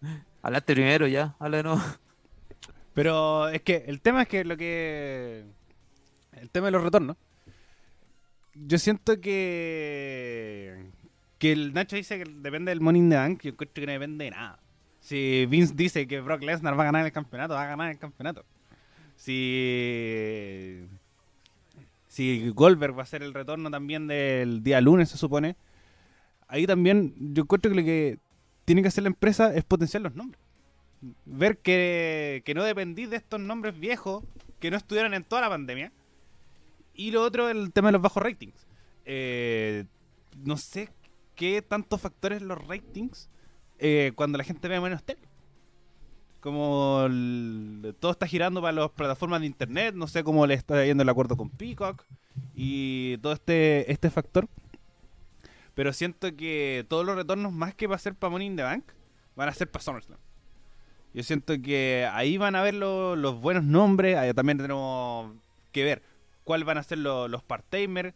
Hablaste 0.42 0.74
primero 0.74 1.06
ya, 1.06 1.34
habla 1.38 1.56
de 1.58 1.62
nuevo. 1.62 1.80
Pero 2.94 3.48
es 3.48 3.62
que 3.62 3.84
el 3.86 4.00
tema 4.00 4.22
es 4.22 4.28
que 4.28 4.44
lo 4.44 4.56
que. 4.56 5.44
El 6.32 6.50
tema 6.50 6.66
de 6.66 6.72
los 6.72 6.82
retornos. 6.82 7.16
Yo 8.54 8.78
siento 8.78 9.18
que. 9.20 10.90
Que 11.38 11.52
el 11.52 11.72
Nacho 11.72 11.96
dice 11.96 12.18
que 12.18 12.30
depende 12.30 12.74
del 12.74 12.82
in 12.96 13.08
the 13.08 13.16
Bank. 13.16 13.40
Yo 13.42 13.50
encuentro 13.50 13.80
que 13.80 13.86
no 13.86 13.92
depende 13.92 14.24
de 14.26 14.30
nada. 14.30 14.61
Si 15.02 15.44
Vince 15.44 15.74
dice 15.74 16.06
que 16.06 16.20
Brock 16.20 16.42
Lesnar 16.42 16.78
va 16.78 16.84
a 16.84 16.86
ganar 16.86 17.04
el 17.04 17.12
campeonato, 17.12 17.52
va 17.52 17.64
a 17.64 17.66
ganar 17.66 17.90
el 17.90 17.98
campeonato. 17.98 18.46
Si. 19.16 20.86
Si 22.08 22.48
Goldberg 22.50 22.98
va 22.98 23.02
a 23.02 23.06
ser 23.06 23.22
el 23.22 23.34
retorno 23.34 23.70
también 23.70 24.06
del 24.06 24.62
día 24.62 24.80
lunes, 24.80 25.10
se 25.10 25.18
supone. 25.18 25.56
Ahí 26.48 26.66
también 26.66 27.14
yo 27.34 27.42
encuentro 27.42 27.70
que 27.70 27.76
lo 27.76 27.84
que 27.84 28.18
tiene 28.64 28.80
que 28.80 28.88
hacer 28.88 29.02
la 29.02 29.08
empresa 29.08 29.54
es 29.54 29.64
potenciar 29.64 30.02
los 30.02 30.14
nombres 30.14 30.40
ver 31.24 31.58
que, 31.58 32.42
que 32.44 32.54
no 32.54 32.64
dependís 32.64 33.10
de 33.10 33.16
estos 33.16 33.40
nombres 33.40 33.78
viejos 33.78 34.24
que 34.60 34.70
no 34.70 34.76
estuvieron 34.76 35.14
en 35.14 35.24
toda 35.24 35.42
la 35.42 35.48
pandemia. 35.48 35.92
Y 36.94 37.10
lo 37.10 37.22
otro, 37.22 37.48
el 37.48 37.72
tema 37.72 37.88
de 37.88 37.92
los 37.92 38.02
bajos 38.02 38.22
ratings. 38.22 38.66
Eh, 39.04 39.84
no 40.36 40.56
sé 40.56 40.88
qué 41.34 41.62
tantos 41.62 42.00
factores 42.00 42.42
los 42.42 42.58
ratings 42.66 43.28
eh, 43.84 44.12
cuando 44.14 44.38
la 44.38 44.44
gente 44.44 44.68
ve 44.68 44.80
menos 44.80 45.02
tele. 45.02 45.20
Como 46.40 47.06
todo 48.00 48.10
está 48.12 48.26
girando 48.26 48.60
para 48.60 48.72
las 48.72 48.90
plataformas 48.90 49.40
de 49.40 49.46
internet, 49.46 49.94
no 49.94 50.08
sé 50.08 50.24
cómo 50.24 50.46
le 50.46 50.54
está 50.54 50.84
yendo 50.84 51.02
el 51.02 51.08
acuerdo 51.08 51.36
con 51.36 51.50
Peacock 51.50 52.04
y 52.54 53.16
todo 53.18 53.32
este, 53.32 53.90
este 53.92 54.10
factor. 54.10 54.48
Pero 55.74 55.92
siento 55.92 56.34
que 56.36 56.84
todos 56.88 57.06
los 57.06 57.16
retornos, 57.16 57.52
más 57.52 57.74
que 57.74 57.86
va 57.86 57.94
a 57.96 57.98
ser 57.98 58.14
para 58.14 58.30
Money 58.30 58.48
in 58.48 58.56
the 58.56 58.62
Bank, 58.62 58.84
van 59.36 59.48
a 59.48 59.54
ser 59.54 59.70
para 59.70 59.82
SummerSlam. 59.84 60.18
Yo 61.14 61.22
siento 61.22 61.54
que 61.62 62.08
ahí 62.12 62.38
van 62.38 62.56
a 62.56 62.62
ver 62.62 62.74
lo- 62.74 63.16
los 63.16 63.40
buenos 63.40 63.64
nombres. 63.64 64.16
Ahí 64.16 64.32
también 64.34 64.58
tenemos 64.58 65.32
que 65.70 65.84
ver 65.84 66.02
cuáles 66.44 66.66
van 66.66 66.78
a 66.78 66.82
ser 66.82 66.98
lo- 66.98 67.28
los 67.28 67.42
part-timers, 67.42 68.14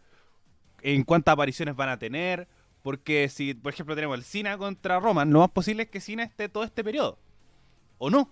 en 0.82 1.04
cuántas 1.04 1.32
apariciones 1.34 1.76
van 1.76 1.90
a 1.90 1.98
tener. 1.98 2.48
Porque 2.86 3.28
si, 3.28 3.52
por 3.52 3.72
ejemplo, 3.72 3.96
tenemos 3.96 4.16
el 4.16 4.22
Cena 4.22 4.56
contra 4.56 5.00
Roman, 5.00 5.32
lo 5.32 5.40
más 5.40 5.50
posible 5.50 5.82
es 5.82 5.88
que 5.88 6.00
Cena 6.00 6.22
esté 6.22 6.48
todo 6.48 6.62
este 6.62 6.84
periodo. 6.84 7.18
¿O 7.98 8.10
no? 8.10 8.30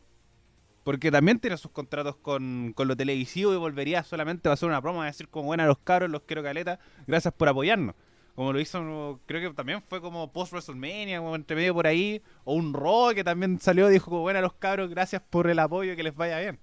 Porque 0.84 1.10
también 1.10 1.40
tiene 1.40 1.56
sus 1.56 1.72
contratos 1.72 2.14
con, 2.14 2.72
con 2.72 2.86
lo 2.86 2.96
televisivo 2.96 3.52
y 3.52 3.56
volvería 3.56 4.04
solamente 4.04 4.48
a 4.48 4.52
hacer 4.52 4.68
una 4.68 4.80
promo 4.80 5.02
a 5.02 5.06
decir 5.06 5.28
como 5.28 5.46
buena 5.46 5.66
los 5.66 5.78
cabros, 5.78 6.08
los 6.08 6.22
quiero 6.22 6.44
caleta, 6.44 6.78
gracias 7.08 7.34
por 7.34 7.48
apoyarnos. 7.48 7.96
Como 8.36 8.52
lo 8.52 8.60
hizo, 8.60 9.18
creo 9.26 9.50
que 9.50 9.56
también 9.56 9.82
fue 9.82 10.00
como 10.00 10.32
post 10.32 10.52
WrestleMania, 10.52 11.18
como 11.18 11.34
entre 11.34 11.56
medio 11.56 11.74
por 11.74 11.88
ahí, 11.88 12.22
o 12.44 12.54
un 12.54 12.74
Raw 12.74 13.12
que 13.12 13.24
también 13.24 13.58
salió 13.58 13.90
y 13.90 13.94
dijo 13.94 14.08
como 14.08 14.20
buena 14.20 14.40
los 14.40 14.52
cabros, 14.52 14.88
gracias 14.88 15.20
por 15.30 15.50
el 15.50 15.58
apoyo, 15.58 15.96
que 15.96 16.04
les 16.04 16.14
vaya 16.14 16.38
bien. 16.38 16.60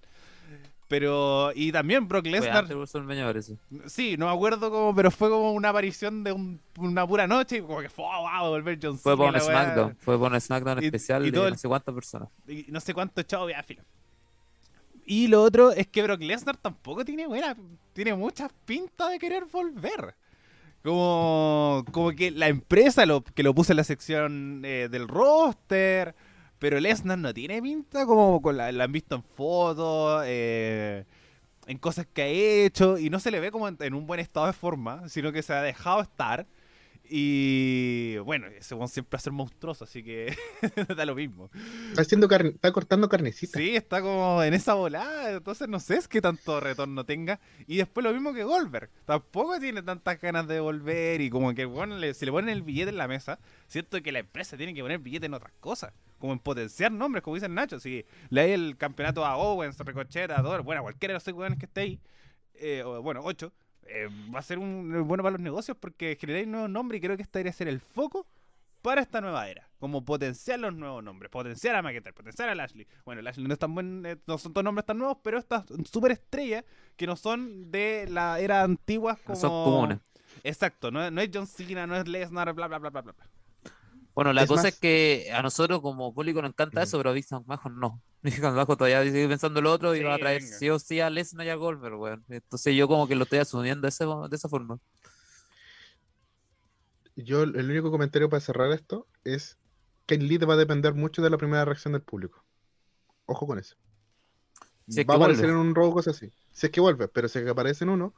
Pero, 0.91 1.53
y 1.55 1.71
también 1.71 2.05
Brock 2.05 2.25
Lesnar, 2.25 2.67
de 2.67 2.75
sí, 3.87 4.17
no 4.17 4.25
me 4.25 4.33
acuerdo 4.33 4.69
cómo, 4.69 4.93
pero 4.93 5.09
fue 5.09 5.29
como 5.29 5.53
una 5.53 5.69
aparición 5.69 6.21
de 6.21 6.33
un- 6.33 6.59
una 6.77 7.07
pura 7.07 7.25
noche, 7.27 7.59
y 7.59 7.61
como 7.61 7.79
que 7.79 7.89
fue, 7.89 8.03
oh, 8.05 8.21
wow, 8.41 8.49
volver 8.49 8.77
John 8.83 8.99
Fue 8.99 9.17
para 9.17 9.31
un. 9.31 9.39
SmackDown. 9.39 9.95
Fue 9.95 10.19
para 10.19 10.35
un 10.35 10.41
SmackDown 10.41 10.83
Y- 10.83 10.85
especial 10.87 11.25
y 11.25 11.31
todo 11.31 11.45
de 11.45 11.51
no 11.51 11.57
sé 11.57 11.69
cuántas 11.69 11.95
personas. 11.95 12.27
y 12.45 12.65
no 12.67 12.81
sé 12.81 12.93
cuánto 12.93 13.21
chavo 13.23 13.49
ya 13.49 13.63
filo. 13.63 13.83
Y 15.05 15.27
lo 15.29 15.41
otro 15.43 15.71
es 15.71 15.87
que 15.87 16.03
Brock 16.03 16.21
Lesnar 16.21 16.57
tampoco 16.57 17.05
tiene 17.05 17.25
buena, 17.25 17.55
tiene 17.93 18.13
muchas 18.13 18.51
pintas 18.65 19.11
de 19.11 19.17
querer 19.17 19.45
volver. 19.45 20.13
Como, 20.83 21.85
como 21.91 22.11
que 22.11 22.31
la 22.31 22.49
empresa 22.49 23.05
lo, 23.05 23.23
que 23.23 23.43
lo 23.43 23.53
puso 23.55 23.71
en 23.71 23.77
la 23.77 23.83
sección 23.85 24.61
eh, 24.65 24.89
del 24.91 25.07
roster, 25.07 26.15
pero 26.61 26.79
Lesnar 26.79 27.17
no 27.17 27.33
tiene 27.33 27.59
pinta 27.59 28.05
como 28.05 28.39
con 28.39 28.55
la, 28.55 28.71
la 28.71 28.83
han 28.83 28.91
visto 28.91 29.15
en 29.15 29.23
fotos, 29.23 30.21
eh, 30.27 31.05
en 31.65 31.79
cosas 31.79 32.05
que 32.05 32.21
ha 32.21 32.27
hecho, 32.27 32.99
y 32.99 33.09
no 33.09 33.19
se 33.19 33.31
le 33.31 33.39
ve 33.39 33.49
como 33.49 33.67
en, 33.67 33.77
en 33.79 33.95
un 33.95 34.05
buen 34.05 34.19
estado 34.19 34.45
de 34.45 34.53
forma, 34.53 35.09
sino 35.09 35.31
que 35.31 35.41
se 35.41 35.53
ha 35.53 35.63
dejado 35.63 36.01
estar. 36.01 36.45
Y 37.09 38.17
bueno, 38.19 38.45
ese 38.45 38.75
weón 38.75 38.89
siempre 38.89 39.17
va 39.17 39.19
a 39.19 39.23
ser 39.23 39.33
monstruoso, 39.33 39.85
así 39.85 40.03
que 40.03 40.35
da 40.95 41.03
lo 41.03 41.15
mismo. 41.15 41.49
Está, 41.89 42.03
haciendo 42.03 42.27
carne, 42.27 42.51
está 42.51 42.71
cortando 42.71 43.09
carnecita. 43.09 43.57
Sí, 43.57 43.75
está 43.75 43.99
como 43.99 44.43
en 44.43 44.53
esa 44.53 44.75
volada, 44.75 45.31
entonces 45.31 45.67
no 45.67 45.79
sé 45.79 45.95
es 45.95 46.07
que 46.07 46.21
tanto 46.21 46.59
retorno 46.59 47.03
tenga. 47.05 47.39
Y 47.65 47.77
después 47.77 48.03
lo 48.03 48.13
mismo 48.13 48.35
que 48.35 48.43
Goldberg, 48.43 48.91
tampoco 49.05 49.59
tiene 49.59 49.81
tantas 49.81 50.21
ganas 50.21 50.47
de 50.47 50.59
volver 50.59 51.21
y 51.21 51.31
como 51.31 51.55
que 51.55 51.65
bueno, 51.65 51.97
le, 51.97 52.13
si 52.13 52.27
le 52.27 52.31
ponen 52.31 52.51
el 52.51 52.61
billete 52.61 52.91
en 52.91 52.97
la 52.97 53.07
mesa, 53.07 53.39
siento 53.65 53.99
que 54.03 54.11
la 54.11 54.19
empresa 54.19 54.57
tiene 54.57 54.75
que 54.75 54.83
poner 54.83 54.99
billete 54.99 55.25
en 55.25 55.33
otras 55.33 55.53
cosas, 55.59 55.93
como 56.21 56.31
en 56.31 56.39
potenciar 56.39 56.91
nombres, 56.91 57.23
como 57.23 57.35
dicen 57.35 57.53
Nacho. 57.53 57.79
Si 57.79 58.05
le 58.29 58.53
el 58.53 58.77
campeonato 58.77 59.25
a 59.25 59.35
Owens, 59.35 59.77
Ricochet, 59.77 60.31
a 60.31 60.41
Dor, 60.41 60.61
bueno, 60.61 60.83
cualquiera 60.83 61.11
de 61.11 61.15
los 61.15 61.23
seis 61.23 61.35
weones 61.35 61.59
que 61.59 61.65
esté 61.65 61.81
ahí, 61.81 61.99
eh, 62.53 62.83
o, 62.83 63.01
bueno, 63.01 63.21
ocho, 63.23 63.51
eh, 63.87 64.07
va 64.33 64.39
a 64.39 64.43
ser 64.43 64.59
un, 64.59 65.05
bueno 65.07 65.23
para 65.23 65.33
los 65.33 65.41
negocios 65.41 65.75
porque 65.77 66.15
generáis 66.19 66.47
nuevos 66.47 66.69
nombres 66.69 66.99
y 66.99 67.01
creo 67.01 67.17
que 67.17 67.23
este 67.23 67.39
debería 67.39 67.51
ser 67.51 67.67
el 67.67 67.81
foco 67.81 68.27
para 68.81 69.01
esta 69.01 69.19
nueva 69.19 69.49
era. 69.49 69.69
Como 69.79 70.05
potenciar 70.05 70.59
los 70.59 70.73
nuevos 70.73 71.03
nombres, 71.03 71.29
potenciar 71.31 71.75
a 71.75 71.81
McIntyre, 71.81 72.13
potenciar 72.13 72.49
a 72.49 72.55
Lashley. 72.55 72.87
Bueno, 73.03 73.21
Lashley 73.21 73.47
no, 73.47 73.53
es 73.53 73.59
tan 73.59 73.73
buen, 73.73 74.05
eh, 74.05 74.17
no 74.27 74.37
son 74.37 74.53
todos 74.53 74.63
nombres 74.63 74.85
tan 74.85 74.97
nuevos, 74.97 75.17
pero 75.23 75.37
estas 75.37 75.65
super 75.91 76.11
estrellas 76.11 76.63
que 76.95 77.07
no 77.07 77.15
son 77.15 77.71
de 77.71 78.07
la 78.09 78.39
era 78.39 78.63
antigua 78.63 79.17
como... 79.23 79.35
Son 79.35 79.49
comunes. 79.49 79.99
Exacto, 80.43 80.91
no, 80.91 81.11
no 81.11 81.21
es 81.21 81.29
John 81.33 81.47
Cena, 81.47 81.85
no 81.85 81.95
es 81.95 82.07
Lesnar, 82.07 82.53
bla, 82.53 82.67
bla, 82.67 82.79
bla, 82.79 82.89
bla, 82.89 83.01
bla. 83.01 83.15
Bueno, 84.13 84.33
la 84.33 84.43
Es 84.43 84.47
cosa 84.49 84.63
más- 84.63 84.73
es 84.73 84.79
que 84.79 85.29
a 85.33 85.41
nosotros 85.41 85.81
como 85.81 86.13
público 86.13 86.41
nos 86.41 86.49
encanta 86.51 86.81
Ujú. 86.81 86.87
eso, 86.87 86.97
pero 86.97 87.09
a 87.11 87.13
Vince 87.13 87.33
McMahon 87.35 87.79
no. 87.79 88.01
Vince 88.21 88.41
McMahon 88.41 88.65
todavía 88.77 89.03
sigue 89.03 89.27
pensando 89.27 89.61
lo 89.61 89.71
otro 89.71 89.95
y 89.95 89.99
Sí, 89.99 90.03
va 90.03 90.15
a 90.15 90.19
traer 90.19 90.41
venga. 90.41 90.57
sí 90.57 90.69
o 90.69 90.79
sí 90.79 90.99
a 90.99 91.09
Lesnar 91.09 91.45
y 91.47 91.49
a 91.49 91.55
Goldberg, 91.55 91.95
weón. 91.99 92.25
Entonces 92.29 92.75
yo 92.75 92.87
como 92.87 93.07
que 93.07 93.15
lo 93.15 93.23
estoy 93.23 93.39
asumiendo 93.39 93.83
de, 93.83 93.89
ese- 93.89 94.05
de 94.05 94.35
esa 94.35 94.49
forma. 94.49 94.79
Yo, 97.15 97.43
el 97.43 97.69
único 97.69 97.91
comentario 97.91 98.29
para 98.29 98.39
cerrar 98.39 98.71
esto 98.71 99.07
es 99.23 99.57
que 100.05 100.15
el 100.15 100.27
lead 100.27 100.47
va 100.47 100.53
a 100.53 100.57
depender 100.57 100.93
mucho 100.93 101.21
de 101.21 101.29
la 101.29 101.37
primera 101.37 101.65
reacción 101.65 101.93
del 101.93 102.01
público. 102.01 102.43
Ojo 103.25 103.45
con 103.47 103.59
eso. 103.59 103.75
Si 104.87 105.01
es 105.01 105.07
va 105.07 105.13
a 105.13 105.17
aparecer 105.17 105.45
vuelve. 105.45 105.61
en 105.61 105.67
un 105.67 105.75
robo, 105.75 105.93
cosas 105.93 106.15
así. 106.15 106.31
Si 106.51 106.65
es 106.67 106.71
que 106.71 106.81
vuelve, 106.81 107.07
pero 107.07 107.27
si 107.27 107.39
es 107.39 107.45
que 107.45 107.51
aparece 107.51 107.83
en 107.83 107.91
uno, 107.91 108.13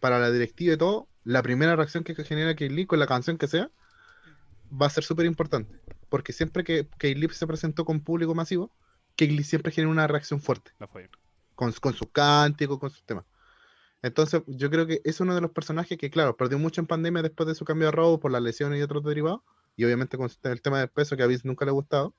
para 0.00 0.18
la 0.18 0.30
directiva 0.30 0.74
y 0.74 0.76
todo, 0.76 1.06
la 1.24 1.42
primera 1.42 1.76
reacción 1.76 2.02
que 2.04 2.14
genera 2.24 2.54
Kaylee 2.56 2.86
con 2.86 2.98
la 2.98 3.06
canción 3.06 3.38
que 3.38 3.46
sea, 3.46 3.70
va 4.70 4.86
a 4.86 4.90
ser 4.90 5.04
súper 5.04 5.26
importante. 5.26 5.74
Porque 6.08 6.32
siempre 6.32 6.64
que 6.64 6.88
Kaylee 6.98 7.28
se 7.30 7.46
presentó 7.46 7.84
con 7.84 8.00
público 8.00 8.34
masivo, 8.34 8.70
Kaylee 9.16 9.44
siempre 9.44 9.72
genera 9.72 9.90
una 9.90 10.06
reacción 10.06 10.40
fuerte. 10.40 10.72
No 10.78 10.88
fue. 10.88 11.08
con, 11.54 11.72
con 11.72 11.94
sus 11.94 12.08
cánticos, 12.10 12.78
con 12.78 12.90
sus 12.90 13.02
temas. 13.04 13.24
Entonces, 14.02 14.42
yo 14.46 14.70
creo 14.70 14.86
que 14.86 15.00
es 15.04 15.20
uno 15.20 15.34
de 15.34 15.40
los 15.40 15.50
personajes 15.50 15.98
que, 15.98 16.10
claro, 16.10 16.36
perdió 16.36 16.58
mucho 16.58 16.80
en 16.80 16.86
pandemia 16.86 17.22
después 17.22 17.46
de 17.46 17.54
su 17.54 17.64
cambio 17.64 17.86
de 17.86 17.92
robo 17.92 18.18
por 18.18 18.30
las 18.30 18.42
lesiones 18.42 18.78
y 18.78 18.82
otros 18.82 19.04
derivados, 19.04 19.42
y 19.76 19.84
obviamente 19.84 20.16
con 20.16 20.30
el 20.42 20.62
tema 20.62 20.78
del 20.78 20.88
peso 20.88 21.16
que 21.16 21.22
a 21.22 21.26
Vince 21.26 21.46
nunca 21.46 21.64
le 21.64 21.70
ha 21.70 21.74
gustado, 21.74 22.14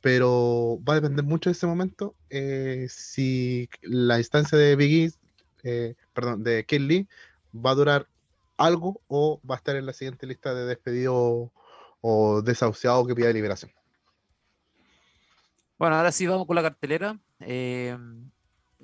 pero 0.00 0.78
va 0.88 0.94
a 0.94 1.00
depender 1.00 1.24
mucho 1.24 1.50
de 1.50 1.52
ese 1.52 1.66
momento 1.66 2.14
eh, 2.30 2.86
si 2.88 3.68
la 3.82 4.18
instancia 4.18 4.58
de 4.58 4.76
Big 4.76 4.92
E, 4.92 5.12
eh, 5.64 5.94
perdón, 6.12 6.42
de 6.44 6.62
Kate 6.64 6.80
Lee 6.80 7.08
va 7.54 7.70
a 7.70 7.74
durar 7.74 8.08
algo 8.56 9.00
o 9.08 9.40
va 9.48 9.56
a 9.56 9.58
estar 9.58 9.76
en 9.76 9.86
la 9.86 9.92
siguiente 9.92 10.26
lista 10.26 10.54
de 10.54 10.66
despedido 10.66 11.52
o 12.08 12.40
desahuciado 12.40 13.04
que 13.04 13.16
pida 13.16 13.32
liberación. 13.32 13.72
Bueno, 15.76 15.96
ahora 15.96 16.12
sí 16.12 16.24
vamos 16.24 16.46
con 16.46 16.54
la 16.54 16.62
cartelera. 16.62 17.18
Eh, 17.40 17.98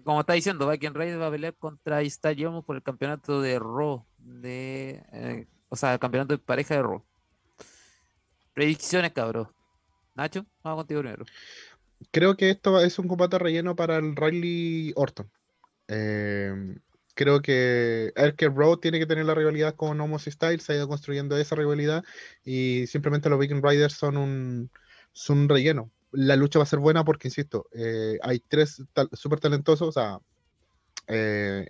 como 0.02 0.20
está 0.20 0.32
diciendo, 0.32 0.68
Viking 0.68 0.92
Raiders 0.92 1.20
va 1.20 1.28
a 1.28 1.30
pelear 1.30 1.54
contra 1.54 2.02
Ista 2.02 2.32
Yomo 2.32 2.64
por 2.64 2.74
el 2.74 2.82
campeonato 2.82 3.40
de 3.40 3.60
Raw. 3.60 4.04
De, 4.18 5.04
eh, 5.12 5.46
o 5.68 5.76
sea, 5.76 5.92
el 5.92 6.00
campeonato 6.00 6.34
de 6.34 6.38
pareja 6.38 6.74
de 6.74 6.82
Raw. 6.82 7.04
Predicciones, 8.54 9.12
cabrón. 9.12 9.48
Nacho, 10.16 10.44
vamos 10.64 10.80
contigo 10.80 11.00
primero. 11.00 11.24
Creo 12.10 12.36
que 12.36 12.50
esto 12.50 12.80
es 12.80 12.98
un 12.98 13.06
combate 13.06 13.38
relleno 13.38 13.76
para 13.76 13.98
el 13.98 14.16
Riley 14.16 14.92
Orton. 14.96 15.30
Eh, 15.86 16.74
creo 17.14 17.40
que 17.42 18.12
Erker 18.16 18.52
Road 18.54 18.78
tiene 18.78 18.98
que 18.98 19.06
tener 19.06 19.24
la 19.26 19.34
rivalidad 19.34 19.74
con 19.76 20.00
Homos 20.00 20.24
Styles, 20.24 20.62
se 20.64 20.72
ha 20.72 20.76
ido 20.76 20.88
construyendo 20.88 21.36
esa 21.36 21.54
rivalidad 21.56 22.04
y 22.44 22.86
simplemente 22.86 23.28
los 23.30 23.38
Viking 23.38 23.62
Riders 23.62 23.94
son 23.94 24.16
un, 24.16 24.70
son 25.12 25.38
un 25.40 25.48
relleno. 25.48 25.90
La 26.12 26.36
lucha 26.36 26.58
va 26.58 26.64
a 26.64 26.66
ser 26.66 26.78
buena 26.80 27.04
porque, 27.04 27.28
insisto, 27.28 27.68
eh, 27.72 28.18
hay 28.22 28.40
tres 28.40 28.82
tal- 28.92 29.08
súper 29.12 29.40
talentosos, 29.40 29.88
o 29.88 29.92
sea, 29.92 30.18
eh, 31.08 31.66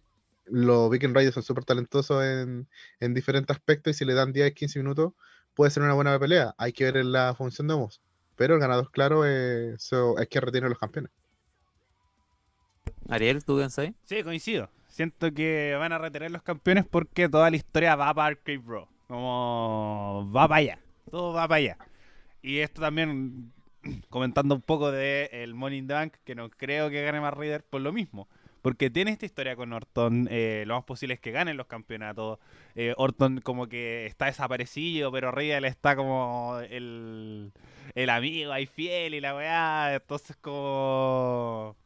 los 0.47 0.91
Viking 0.91 1.15
Riders 1.15 1.35
son 1.35 1.43
súper 1.43 1.65
talentosos 1.65 2.23
en, 2.25 2.69
en 3.01 3.15
diferentes 3.15 3.57
aspectos 3.57 3.93
y 3.93 3.95
si 3.95 4.05
le 4.05 4.15
dan 4.15 4.33
10, 4.33 4.53
15 4.55 4.79
minutos 4.79 5.13
puede 5.55 5.71
ser 5.71 5.83
una 5.83 5.95
buena 5.95 6.19
pelea. 6.19 6.55
Hay 6.59 6.73
que 6.73 6.85
ver 6.85 6.97
en 6.99 7.13
la 7.13 7.35
función 7.35 7.69
de 7.69 7.75
Homos. 7.75 8.01
Pero 8.37 8.55
el 8.55 8.61
ganador, 8.61 8.91
claro, 8.91 9.25
es, 9.27 9.83
so- 9.83 10.19
es 10.19 10.29
que 10.29 10.41
retiene 10.41 10.69
los 10.69 10.79
campeones. 10.79 11.13
Ariel, 13.09 13.45
¿tú 13.45 13.59
pensás? 13.59 13.91
Sí, 14.05 14.23
coincido. 14.23 14.69
Siento 14.93 15.33
que 15.33 15.75
van 15.79 15.91
a 15.95 15.99
retener 15.99 16.31
los 16.31 16.43
campeones 16.43 16.85
porque 16.85 17.27
toda 17.27 17.49
la 17.49 17.57
historia 17.57 17.97
va 17.97 18.13
para 18.13 18.27
Arcade 18.29 18.59
Bro. 18.59 18.89
Como 19.09 20.31
va 20.37 20.47
para 20.47 20.59
allá. 20.59 20.79
Todo 21.11 21.33
va 21.33 21.49
para 21.49 21.57
allá. 21.57 21.79
Y 22.43 22.59
esto 22.59 22.83
también, 22.83 23.55
comentando 24.11 24.55
un 24.55 24.61
poco 24.61 24.93
de 24.93 25.31
el 25.33 25.55
Money 25.55 25.79
in 25.79 25.87
the 25.87 25.95
Bank, 25.95 26.17
que 26.27 26.35
no 26.35 26.51
creo 26.51 26.91
que 26.91 27.03
gane 27.03 27.23
más 27.23 27.33
Reader 27.33 27.65
por 27.65 27.81
lo 27.81 27.91
mismo. 27.91 28.29
Porque 28.61 28.91
tiene 28.91 29.13
esta 29.13 29.25
historia 29.25 29.57
con 29.57 29.73
Orton, 29.73 30.29
eh, 30.31 30.65
lo 30.67 30.75
más 30.75 30.85
posible 30.85 31.15
es 31.15 31.21
que 31.21 31.31
ganen 31.31 31.57
los 31.57 31.69
campeonatos. 31.69 32.39
Eh, 32.75 32.93
Orton 32.99 33.41
como 33.41 33.69
que 33.69 34.05
está 34.05 34.27
desaparecido, 34.27 35.11
pero 35.11 35.33
Riddle 35.33 35.69
está 35.69 35.97
como 35.97 36.59
el, 36.69 37.51
el 37.95 38.11
amigo 38.11 38.53
ahí 38.53 38.67
fiel 38.67 39.15
y 39.15 39.21
la 39.23 39.35
weá. 39.35 39.95
Entonces 39.95 40.37
como 40.37 41.77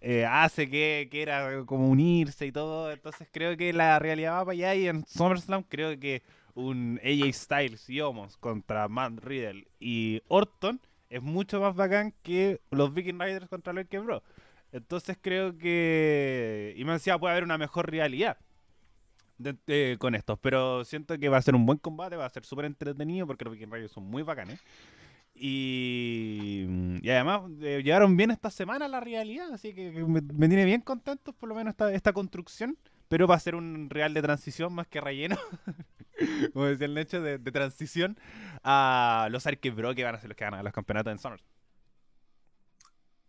eh, 0.00 0.24
hace 0.24 0.70
que 0.70 1.08
quiera 1.10 1.64
como 1.66 1.88
unirse 1.88 2.46
y 2.46 2.52
todo. 2.52 2.92
Entonces 2.92 3.28
creo 3.32 3.56
que 3.56 3.72
la 3.72 3.98
realidad 3.98 4.34
va 4.34 4.44
para 4.44 4.52
allá 4.52 4.74
y 4.74 4.88
en 4.88 5.04
SummerSlam 5.06 5.62
creo 5.64 5.98
que 5.98 6.22
un 6.54 7.00
AJ 7.04 7.32
Styles 7.32 7.88
y 7.88 8.00
Omos 8.00 8.36
contra 8.36 8.88
Matt 8.88 9.18
Riddle 9.24 9.66
y 9.80 10.22
Orton 10.28 10.80
es 11.08 11.22
mucho 11.22 11.60
más 11.60 11.74
bacán 11.74 12.12
que 12.22 12.60
los 12.70 12.92
Viking 12.92 13.18
Riders 13.18 13.48
contra 13.48 13.72
los 13.72 13.88
Bro. 13.88 14.22
Entonces 14.72 15.16
creo 15.20 15.56
que 15.56 16.74
y 16.76 16.84
me 16.84 16.92
decía 16.92 17.18
puede 17.18 17.32
haber 17.32 17.44
una 17.44 17.58
mejor 17.58 17.90
realidad 17.90 18.36
eh, 19.68 19.96
con 19.98 20.14
estos, 20.14 20.38
pero 20.40 20.84
siento 20.84 21.16
que 21.16 21.28
va 21.28 21.36
a 21.36 21.42
ser 21.42 21.54
un 21.54 21.64
buen 21.64 21.78
combate, 21.78 22.16
va 22.16 22.26
a 22.26 22.30
ser 22.30 22.44
súper 22.44 22.64
entretenido 22.64 23.26
porque 23.26 23.44
los 23.44 23.54
Viking 23.54 23.72
Riders 23.72 23.92
son 23.92 24.04
muy 24.04 24.22
bacanes. 24.22 24.60
Y, 25.40 26.66
y 27.00 27.10
además 27.10 27.42
eh, 27.60 27.82
llevaron 27.84 28.16
bien 28.16 28.30
esta 28.30 28.50
semana 28.50 28.88
la 28.88 29.00
realidad, 29.00 29.52
así 29.52 29.74
que 29.74 29.90
me, 29.90 30.20
me 30.20 30.48
tiene 30.48 30.64
bien 30.64 30.80
contento 30.80 31.32
por 31.32 31.48
lo 31.48 31.54
menos 31.54 31.72
esta, 31.72 31.92
esta 31.92 32.12
construcción, 32.12 32.76
pero 33.08 33.26
va 33.26 33.36
a 33.36 33.40
ser 33.40 33.54
un 33.54 33.88
real 33.90 34.14
de 34.14 34.22
transición 34.22 34.72
más 34.72 34.86
que 34.86 35.00
relleno, 35.00 35.36
como 36.52 36.66
decía 36.66 36.86
el 36.86 36.94
Necho, 36.94 37.22
de, 37.22 37.38
transición 37.38 38.18
a 38.62 39.28
los 39.30 39.46
Arcade 39.46 39.74
Bro 39.74 39.94
que 39.94 40.04
van 40.04 40.14
a 40.14 40.20
ser 40.20 40.28
los 40.28 40.36
que 40.36 40.44
ganan 40.44 40.64
los 40.64 40.72
campeonatos 40.72 41.12
en 41.12 41.18
Summer. 41.18 41.40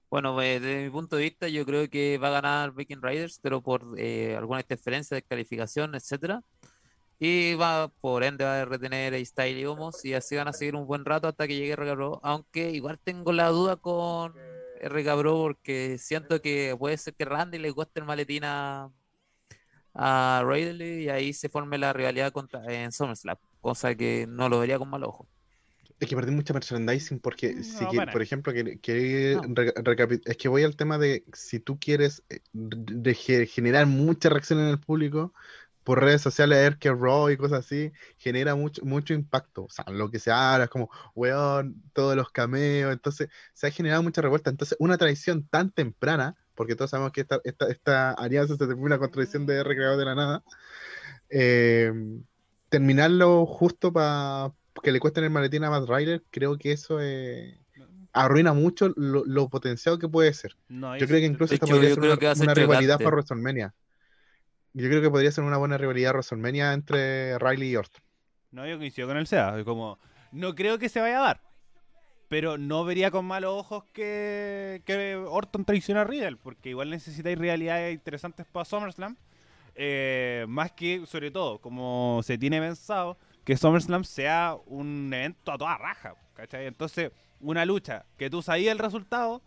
Bueno, 0.09 0.41
eh, 0.41 0.59
desde 0.59 0.85
mi 0.85 0.89
punto 0.89 1.17
de 1.17 1.23
vista, 1.23 1.47
yo 1.47 1.65
creo 1.65 1.87
que 1.87 2.17
va 2.17 2.29
a 2.29 2.41
ganar 2.41 2.73
Viking 2.73 3.01
Riders, 3.01 3.39
pero 3.39 3.61
por 3.61 3.93
eh, 3.97 4.35
alguna 4.35 4.61
interferencia 4.61 5.13
de 5.13 5.21
calificación, 5.21 5.93
etcétera. 5.93 6.41
Y 7.21 7.55
va, 7.55 7.89
por 7.99 8.23
ende, 8.23 8.45
va 8.45 8.61
a 8.61 8.65
retener 8.65 9.13
a 9.13 9.25
Style 9.25 9.59
y 9.59 9.65
Homos 9.65 10.05
y 10.05 10.13
así 10.13 10.35
van 10.37 10.47
a 10.47 10.53
seguir 10.53 10.75
un 10.75 10.87
buen 10.87 11.03
rato 11.03 11.27
hasta 11.27 11.47
que 11.47 11.55
llegue 11.57 11.73
RK 11.73 11.93
Bro. 11.95 12.19
Aunque 12.23 12.71
igual 12.71 12.97
tengo 13.03 13.33
la 13.33 13.49
duda 13.49 13.75
con 13.75 14.33
RK 14.81 15.15
Bro 15.15 15.37
porque 15.41 15.97
siento 15.97 16.41
que 16.41 16.75
puede 16.79 16.95
ser 16.97 17.13
que 17.15 17.25
Randy 17.25 17.57
le 17.57 17.73
cueste 17.73 17.99
el 17.99 18.05
maletín 18.05 18.45
a, 18.45 18.89
a 19.93 20.43
Ridley 20.45 21.03
y 21.05 21.09
ahí 21.09 21.33
se 21.33 21.49
forme 21.49 21.77
la 21.77 21.91
rivalidad 21.93 22.31
contra, 22.31 22.63
en 22.73 22.91
SummerSlam, 22.91 23.37
cosa 23.59 23.95
que 23.95 24.25
no 24.27 24.47
lo 24.47 24.59
vería 24.59 24.79
con 24.79 24.89
mal 24.89 25.03
ojo. 25.03 25.27
Es 25.99 26.07
que 26.07 26.15
perdí 26.15 26.31
mucha 26.31 26.53
merchandising 26.53 27.19
porque, 27.19 27.53
No, 27.55 27.63
si 27.63 27.85
que- 27.87 28.07
por 28.09 28.21
ejemplo, 28.21 28.53
que, 28.53 28.79
que 28.79 29.33
No. 29.35 29.53
re- 29.53 29.73
recapi- 29.73 30.21
es 30.23 30.37
que 30.37 30.47
voy 30.47 30.63
al 30.63 30.77
tema 30.77 30.97
de 30.97 31.25
si 31.33 31.59
tú 31.59 31.77
quieres 31.77 32.23
eh, 32.29 32.39
de 32.53 33.13
generar 33.45 33.85
mucha 33.85 34.29
reacción 34.29 34.59
en 34.61 34.67
el 34.67 34.79
público 34.79 35.33
por 35.83 36.01
redes 36.01 36.21
sociales, 36.21 36.57
a 36.57 36.61
ver 36.61 36.77
que 36.77 36.91
Raw 36.91 37.29
y 37.29 37.37
cosas 37.37 37.65
así, 37.65 37.91
genera 38.17 38.55
mucho, 38.55 38.83
mucho 38.85 39.13
impacto. 39.13 39.63
O 39.63 39.69
sea, 39.69 39.85
lo 39.89 40.09
que 40.09 40.19
se 40.19 40.31
habla 40.31 40.65
es 40.65 40.69
como, 40.69 40.89
weón, 41.15 41.81
todos 41.93 42.15
los 42.15 42.31
cameos, 42.31 42.93
entonces 42.93 43.29
se 43.53 43.67
ha 43.67 43.71
generado 43.71 44.03
mucha 44.03 44.21
revuelta. 44.21 44.49
Entonces, 44.49 44.77
una 44.79 44.97
traición 44.97 45.47
tan 45.47 45.71
temprana, 45.71 46.35
porque 46.55 46.75
todos 46.75 46.91
sabemos 46.91 47.11
que 47.11 47.21
esta, 47.21 47.39
esta, 47.43 47.67
esta 47.69 48.11
alianza 48.11 48.55
se 48.55 48.67
termina 48.67 48.99
con 48.99 49.11
traición 49.11 49.45
de 49.45 49.63
RKO 49.63 49.97
de 49.97 50.05
la 50.05 50.15
nada, 50.15 50.43
eh, 51.29 51.91
terminarlo 52.69 53.45
justo 53.45 53.91
para 53.91 54.51
que 54.83 54.91
le 54.91 54.99
cuesten 54.99 55.23
el 55.23 55.29
maletín 55.29 55.63
a 55.63 55.69
Matt 55.69 55.89
Ryder, 55.89 56.23
creo 56.29 56.57
que 56.57 56.71
eso 56.71 56.99
eh, 57.01 57.59
arruina 58.13 58.53
mucho 58.53 58.93
lo, 58.95 59.25
lo 59.25 59.49
potenciado 59.49 59.99
que 59.99 60.07
puede 60.07 60.33
ser. 60.33 60.55
No, 60.67 60.97
Yo 60.97 61.07
creo 61.07 61.19
que 61.19 61.25
incluso 61.25 61.53
esta 61.53 61.65
hecho, 61.65 61.75
podría 61.75 61.89
yo 61.89 61.95
ser 61.95 62.01
creo 62.01 62.13
una, 62.13 62.19
que 62.19 62.25
va 62.25 62.31
a 62.31 62.35
ser 62.35 62.45
una 62.45 62.53
rivalidad 62.53 62.97
para 62.97 63.09
WrestleMania. 63.09 63.73
Yo 64.73 64.87
creo 64.87 65.01
que 65.01 65.09
podría 65.09 65.31
ser 65.31 65.43
una 65.43 65.57
buena 65.57 65.77
rivalidad 65.77 66.11
WrestleMania 66.11 66.73
entre 66.73 67.37
Riley 67.39 67.71
y 67.71 67.75
Orton. 67.75 68.01
No, 68.51 68.67
yo 68.67 68.77
coincido 68.77 69.07
con 69.07 69.17
el 69.17 69.27
SEA. 69.27 69.63
Como, 69.63 69.99
no 70.31 70.55
creo 70.55 70.77
que 70.77 70.89
se 70.89 70.99
vaya 70.99 71.19
a 71.19 71.23
dar. 71.23 71.41
Pero 72.27 72.57
no 72.57 72.85
vería 72.85 73.09
con 73.09 73.25
malos 73.25 73.53
ojos 73.55 73.83
que, 73.91 74.83
que 74.85 75.15
Orton 75.15 75.65
traicione 75.65 76.01
a 76.01 76.03
Riddle, 76.03 76.37
porque 76.37 76.69
igual 76.69 76.91
necesitáis 76.91 77.37
realidades 77.37 77.93
interesantes 77.93 78.45
para 78.45 78.65
SummerSlam. 78.65 79.17
Eh, 79.73 80.45
más 80.47 80.71
que, 80.73 81.05
sobre 81.07 81.31
todo, 81.31 81.59
como 81.59 82.21
se 82.23 82.37
tiene 82.37 82.59
pensado, 82.59 83.17
que 83.43 83.57
SummerSlam 83.57 84.03
sea 84.03 84.55
un 84.67 85.11
evento 85.11 85.51
a 85.51 85.57
toda 85.57 85.77
raja. 85.77 86.15
¿cachai? 86.35 86.67
Entonces, 86.67 87.11
una 87.39 87.65
lucha 87.65 88.05
que 88.17 88.29
tú 88.29 88.41
sabías 88.41 88.71
el 88.71 88.79
resultado, 88.79 89.41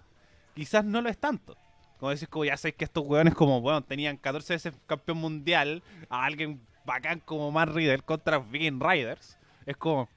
quizás 0.55 0.85
no 0.85 1.01
lo 1.01 1.09
es 1.09 1.19
tanto. 1.19 1.57
Como 2.03 2.11
decís, 2.11 2.27
como 2.27 2.45
ya 2.45 2.57
sabéis 2.57 2.75
que 2.75 2.85
estos 2.85 3.07
hueones, 3.07 3.33
como, 3.33 3.61
bueno, 3.61 3.81
tenían 3.81 4.17
14 4.17 4.55
veces 4.55 4.75
campeón 4.89 5.19
mundial, 5.19 5.85
a 6.09 6.25
alguien 6.25 6.61
bacán 6.85 7.21
como 7.21 7.53
Matt 7.53 7.69
Riddle 7.69 8.01
contra 8.01 8.41
Viking 8.41 8.81
Riders. 8.81 9.39
Es 9.67 9.77
como, 9.77 10.09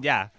ya. 0.00 0.32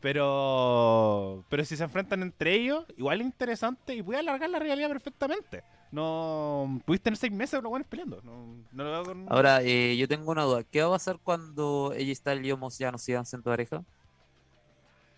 Pero 0.00 1.44
pero 1.48 1.64
si 1.64 1.76
se 1.76 1.82
enfrentan 1.82 2.22
entre 2.22 2.54
ellos, 2.54 2.84
igual 2.96 3.20
es 3.20 3.26
interesante 3.26 3.92
y 3.92 4.04
puede 4.04 4.20
alargar 4.20 4.48
la 4.50 4.60
realidad 4.60 4.86
perfectamente. 4.88 5.64
No 5.90 6.80
pudiste 6.84 7.02
tener 7.06 7.16
seis 7.18 7.32
meses 7.32 7.60
los 7.60 7.68
buenos 7.68 7.88
peleando. 7.88 8.22
No, 8.22 8.54
no 8.70 8.84
lo 8.84 8.90
veo 8.92 9.04
con... 9.04 9.26
Ahora, 9.32 9.62
eh, 9.62 9.96
yo 9.96 10.06
tengo 10.06 10.30
una 10.30 10.44
duda. 10.44 10.62
¿Qué 10.62 10.80
va 10.80 10.86
a 10.86 10.90
pasar 10.92 11.18
cuando 11.24 11.92
ella 11.96 12.12
está 12.12 12.36
y 12.36 12.52
Omos 12.52 12.78
ya 12.78 12.92
no 12.92 12.98
sigan 12.98 13.26
siendo 13.26 13.50
pareja? 13.50 13.82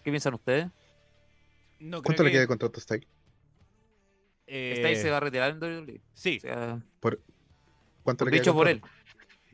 ¿Qué 0.02 0.10
piensan 0.10 0.32
ustedes? 0.32 0.68
no 1.80 2.02
¿Cuánto 2.02 2.22
le 2.22 2.30
que- 2.30 2.32
queda 2.32 2.40
de 2.40 2.48
contrato 2.48 2.78
a 2.78 2.80
Style? 2.80 3.06
Eh, 4.54 4.74
Styles 4.76 5.00
se 5.02 5.10
va 5.10 5.16
a 5.16 5.20
retirar 5.20 5.50
en 5.50 5.58
WWE. 5.62 6.00
Sí, 6.12 6.36
O 6.38 6.40
sea, 6.40 6.80
¿Cuánto 8.02 8.24
le 8.24 8.32
dicho 8.32 8.52
por 8.52 8.68
él. 8.68 8.82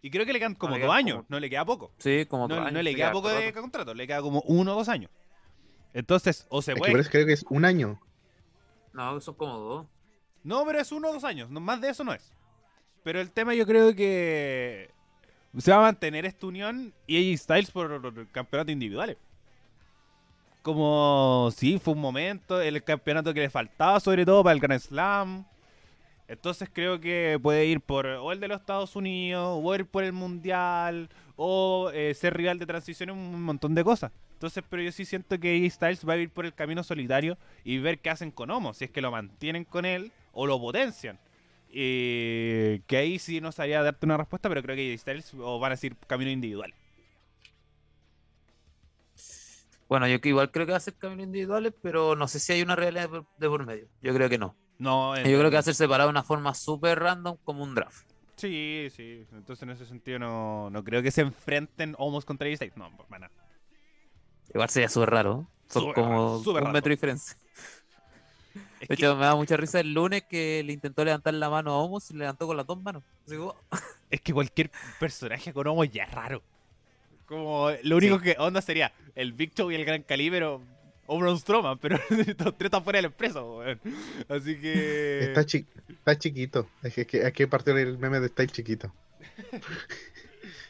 y 0.02 0.10
creo 0.10 0.24
que 0.26 0.32
le 0.32 0.38
quedan 0.38 0.54
como 0.54 0.72
dos 0.74 0.80
queda 0.82 0.94
años, 0.96 1.16
como- 1.18 1.26
no 1.28 1.40
le 1.40 1.50
queda 1.50 1.64
poco. 1.64 1.92
Sí, 1.98 2.24
como 2.26 2.48
No, 2.48 2.54
otro 2.54 2.62
no 2.62 2.66
año, 2.68 2.82
le 2.82 2.94
queda 2.94 3.12
poco 3.12 3.28
de 3.28 3.46
rato. 3.50 3.60
contrato, 3.60 3.94
le 3.94 4.06
queda 4.06 4.20
como 4.22 4.40
uno 4.46 4.72
o 4.72 4.76
dos 4.76 4.88
años. 4.88 5.10
Entonces, 5.94 6.46
o 6.50 6.62
se 6.62 6.72
Es 6.72 6.74
que 6.76 6.78
puede. 6.80 6.92
por 6.92 7.00
eso 7.00 7.10
creo 7.10 7.26
que 7.26 7.32
es 7.34 7.44
un 7.50 7.64
año. 7.64 8.00
No, 8.92 9.20
son 9.20 9.34
como 9.34 9.58
dos. 9.58 9.86
No, 10.44 10.64
pero 10.66 10.80
es 10.80 10.90
uno 10.92 11.10
o 11.10 11.12
dos 11.12 11.24
años, 11.24 11.50
no, 11.50 11.60
más 11.60 11.80
de 11.80 11.90
eso 11.90 12.04
no 12.04 12.12
es. 12.14 12.32
Pero 13.04 13.20
el 13.20 13.30
tema 13.30 13.54
yo 13.54 13.66
creo 13.66 13.94
que 13.94 14.90
se 15.58 15.70
va 15.72 15.78
a 15.78 15.82
mantener 15.82 16.24
esta 16.26 16.46
unión 16.46 16.92
y 17.06 17.32
AJ 17.32 17.38
Styles 17.42 17.70
por 17.70 17.92
el 17.92 18.30
campeonato 18.30 18.70
individuales. 18.70 19.16
Como, 20.68 21.48
sí, 21.56 21.78
fue 21.82 21.94
un 21.94 22.00
momento, 22.02 22.60
el 22.60 22.84
campeonato 22.84 23.32
que 23.32 23.40
le 23.40 23.48
faltaba 23.48 23.98
sobre 24.00 24.26
todo 24.26 24.44
para 24.44 24.52
el 24.52 24.60
Grand 24.60 24.78
Slam. 24.78 25.46
Entonces 26.28 26.68
creo 26.70 27.00
que 27.00 27.40
puede 27.42 27.64
ir 27.64 27.80
por 27.80 28.04
o 28.04 28.32
el 28.32 28.38
de 28.38 28.48
los 28.48 28.60
Estados 28.60 28.94
Unidos, 28.94 29.60
o 29.62 29.74
ir 29.74 29.86
por 29.86 30.04
el 30.04 30.12
Mundial, 30.12 31.08
o 31.36 31.90
eh, 31.94 32.12
ser 32.12 32.36
rival 32.36 32.58
de 32.58 32.66
transición, 32.66 33.08
un 33.08 33.42
montón 33.44 33.74
de 33.74 33.82
cosas. 33.82 34.12
Entonces, 34.34 34.62
pero 34.68 34.82
yo 34.82 34.92
sí 34.92 35.06
siento 35.06 35.40
que 35.40 35.56
AJ 35.56 35.72
Styles 35.72 36.06
va 36.06 36.12
a 36.12 36.16
ir 36.18 36.28
por 36.28 36.44
el 36.44 36.52
camino 36.52 36.84
solitario 36.84 37.38
y 37.64 37.78
ver 37.78 38.00
qué 38.00 38.10
hacen 38.10 38.30
con 38.30 38.50
Homo, 38.50 38.74
si 38.74 38.84
es 38.84 38.90
que 38.90 39.00
lo 39.00 39.10
mantienen 39.10 39.64
con 39.64 39.86
él 39.86 40.12
o 40.32 40.46
lo 40.46 40.60
potencian. 40.60 41.18
Y 41.70 42.80
que 42.80 42.98
ahí 42.98 43.18
sí 43.18 43.40
no 43.40 43.52
sabría 43.52 43.82
darte 43.82 44.04
una 44.04 44.18
respuesta, 44.18 44.50
pero 44.50 44.62
creo 44.62 44.76
que 44.76 44.92
AJ 44.92 45.00
Styles 45.00 45.32
o 45.32 45.58
van 45.58 45.72
a 45.72 45.76
decir 45.76 45.96
camino 46.06 46.30
individual. 46.30 46.74
Bueno, 49.88 50.06
yo 50.06 50.20
que 50.20 50.28
igual 50.28 50.50
creo 50.50 50.66
que 50.66 50.72
va 50.72 50.78
a 50.78 50.80
ser 50.80 50.94
caminos 50.96 51.24
individuales, 51.26 51.72
pero 51.82 52.14
no 52.14 52.28
sé 52.28 52.38
si 52.40 52.52
hay 52.52 52.62
una 52.62 52.76
realidad 52.76 53.08
de 53.38 53.48
por, 53.48 53.64
medio. 53.66 53.88
Yo 54.02 54.12
creo 54.14 54.28
que 54.28 54.38
no. 54.38 54.54
No, 54.78 55.16
Yo 55.16 55.22
creo 55.22 55.44
que 55.50 55.56
va 55.56 55.60
a 55.60 55.62
ser 55.62 55.74
separado 55.74 56.08
de 56.08 56.12
una 56.12 56.22
forma 56.22 56.54
súper 56.54 56.98
random 57.00 57.36
como 57.42 57.64
un 57.64 57.74
draft. 57.74 58.06
Sí, 58.36 58.88
sí. 58.94 59.26
Entonces 59.32 59.62
en 59.64 59.70
ese 59.70 59.86
sentido 59.86 60.18
no, 60.20 60.70
no 60.70 60.84
creo 60.84 61.02
que 61.02 61.10
se 61.10 61.22
enfrenten 61.22 61.94
Homos 61.98 62.24
contra 62.24 62.54
Styles. 62.54 62.76
No, 62.76 62.94
para 63.08 63.20
nada. 63.28 63.32
Igual 64.54 64.68
sería 64.68 64.88
súper 64.88 65.10
raro. 65.10 65.48
Son 65.68 65.82
Súper 65.82 65.94
como 66.04 66.38
súper 66.38 66.62
un 66.62 66.66
raro. 66.66 66.72
metro 66.74 66.88
de 66.90 66.94
diferencia. 66.96 67.36
Es 68.80 68.80
De 68.80 68.86
que- 68.88 68.94
hecho, 68.94 69.16
me 69.16 69.24
da 69.24 69.34
mucha 69.34 69.56
risa 69.56 69.80
el 69.80 69.92
lunes 69.92 70.22
que 70.28 70.62
le 70.64 70.72
intentó 70.72 71.04
levantar 71.04 71.34
la 71.34 71.50
mano 71.50 71.72
a 71.72 71.78
Homos 71.78 72.08
y 72.10 72.14
le 72.14 72.20
levantó 72.20 72.46
con 72.46 72.56
las 72.56 72.66
dos 72.66 72.80
manos. 72.80 73.02
Así 73.26 73.36
como, 73.36 73.56
Es 74.10 74.20
que 74.20 74.32
cualquier 74.32 74.70
personaje 75.00 75.52
con 75.52 75.66
homo 75.66 75.84
ya 75.84 76.04
es 76.04 76.12
raro. 76.12 76.42
Como 77.28 77.70
lo 77.82 77.96
único 77.96 78.18
que 78.20 78.36
onda 78.38 78.62
sería 78.62 78.92
el 79.14 79.32
Big 79.34 79.52
Show 79.54 79.70
y 79.70 79.74
el 79.74 79.84
Gran 79.84 80.02
Calibre 80.02 80.44
o, 80.46 80.62
Braun 81.06 81.38
Strowman, 81.38 81.78
pero 81.78 81.98
los 82.10 82.56
tres 82.56 82.66
están 82.66 82.82
fuera 82.84 82.98
de 82.98 83.02
la 83.02 83.08
empresa, 83.08 83.42
weón. 83.42 83.78
Así 84.28 84.58
que. 84.58 85.20
Está, 85.24 85.44
chi- 85.44 85.66
está 85.88 86.18
chiquito. 86.18 86.68
Es 86.82 86.94
que, 86.94 87.02
es 87.02 87.06
que, 87.06 87.20
es 87.26 87.32
que 87.32 87.46
partió 87.46 87.76
el 87.76 87.98
meme 87.98 88.18
de 88.20 88.28
Style 88.28 88.50
chiquito. 88.50 88.92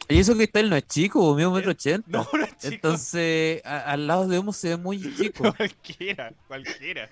Y 0.07 0.19
eso 0.19 0.35
que 0.35 0.43
está 0.45 0.59
él 0.59 0.69
no 0.69 0.75
es 0.75 0.87
chico, 0.87 1.33
mío 1.35 1.49
un 1.49 1.55
metro 1.57 1.71
ochenta. 1.71 2.09
No, 2.09 2.27
no, 2.33 2.45
chico. 2.45 2.57
Entonces, 2.63 3.61
a- 3.65 3.91
al 3.91 4.07
lado 4.07 4.27
de 4.27 4.37
Homos 4.37 4.57
se 4.57 4.69
ve 4.69 4.77
muy 4.77 4.99
chico. 5.15 5.53
cualquiera, 5.57 6.33
cualquiera. 6.47 7.09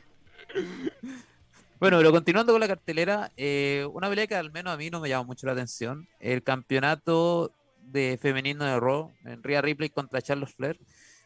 Bueno, 1.80 1.98
pero 1.98 2.12
continuando 2.12 2.54
con 2.54 2.60
la 2.60 2.68
cartelera, 2.68 3.32
eh, 3.38 3.88
una 3.94 4.10
pelea 4.10 4.26
que 4.26 4.36
al 4.36 4.52
menos 4.52 4.74
a 4.74 4.78
mí 4.78 4.90
no 4.90 5.00
me 5.00 5.10
llama 5.10 5.26
mucho 5.26 5.46
la 5.46 5.54
atención. 5.54 6.08
El 6.20 6.42
campeonato 6.42 7.54
de 7.92 8.18
femenino 8.22 8.66
de 8.66 8.80
Raw, 8.80 9.12
en 9.26 9.44
Rhea 9.44 9.62
Ripley 9.62 9.90
contra 9.90 10.22
Charlotte 10.22 10.54
Flair. 10.56 10.80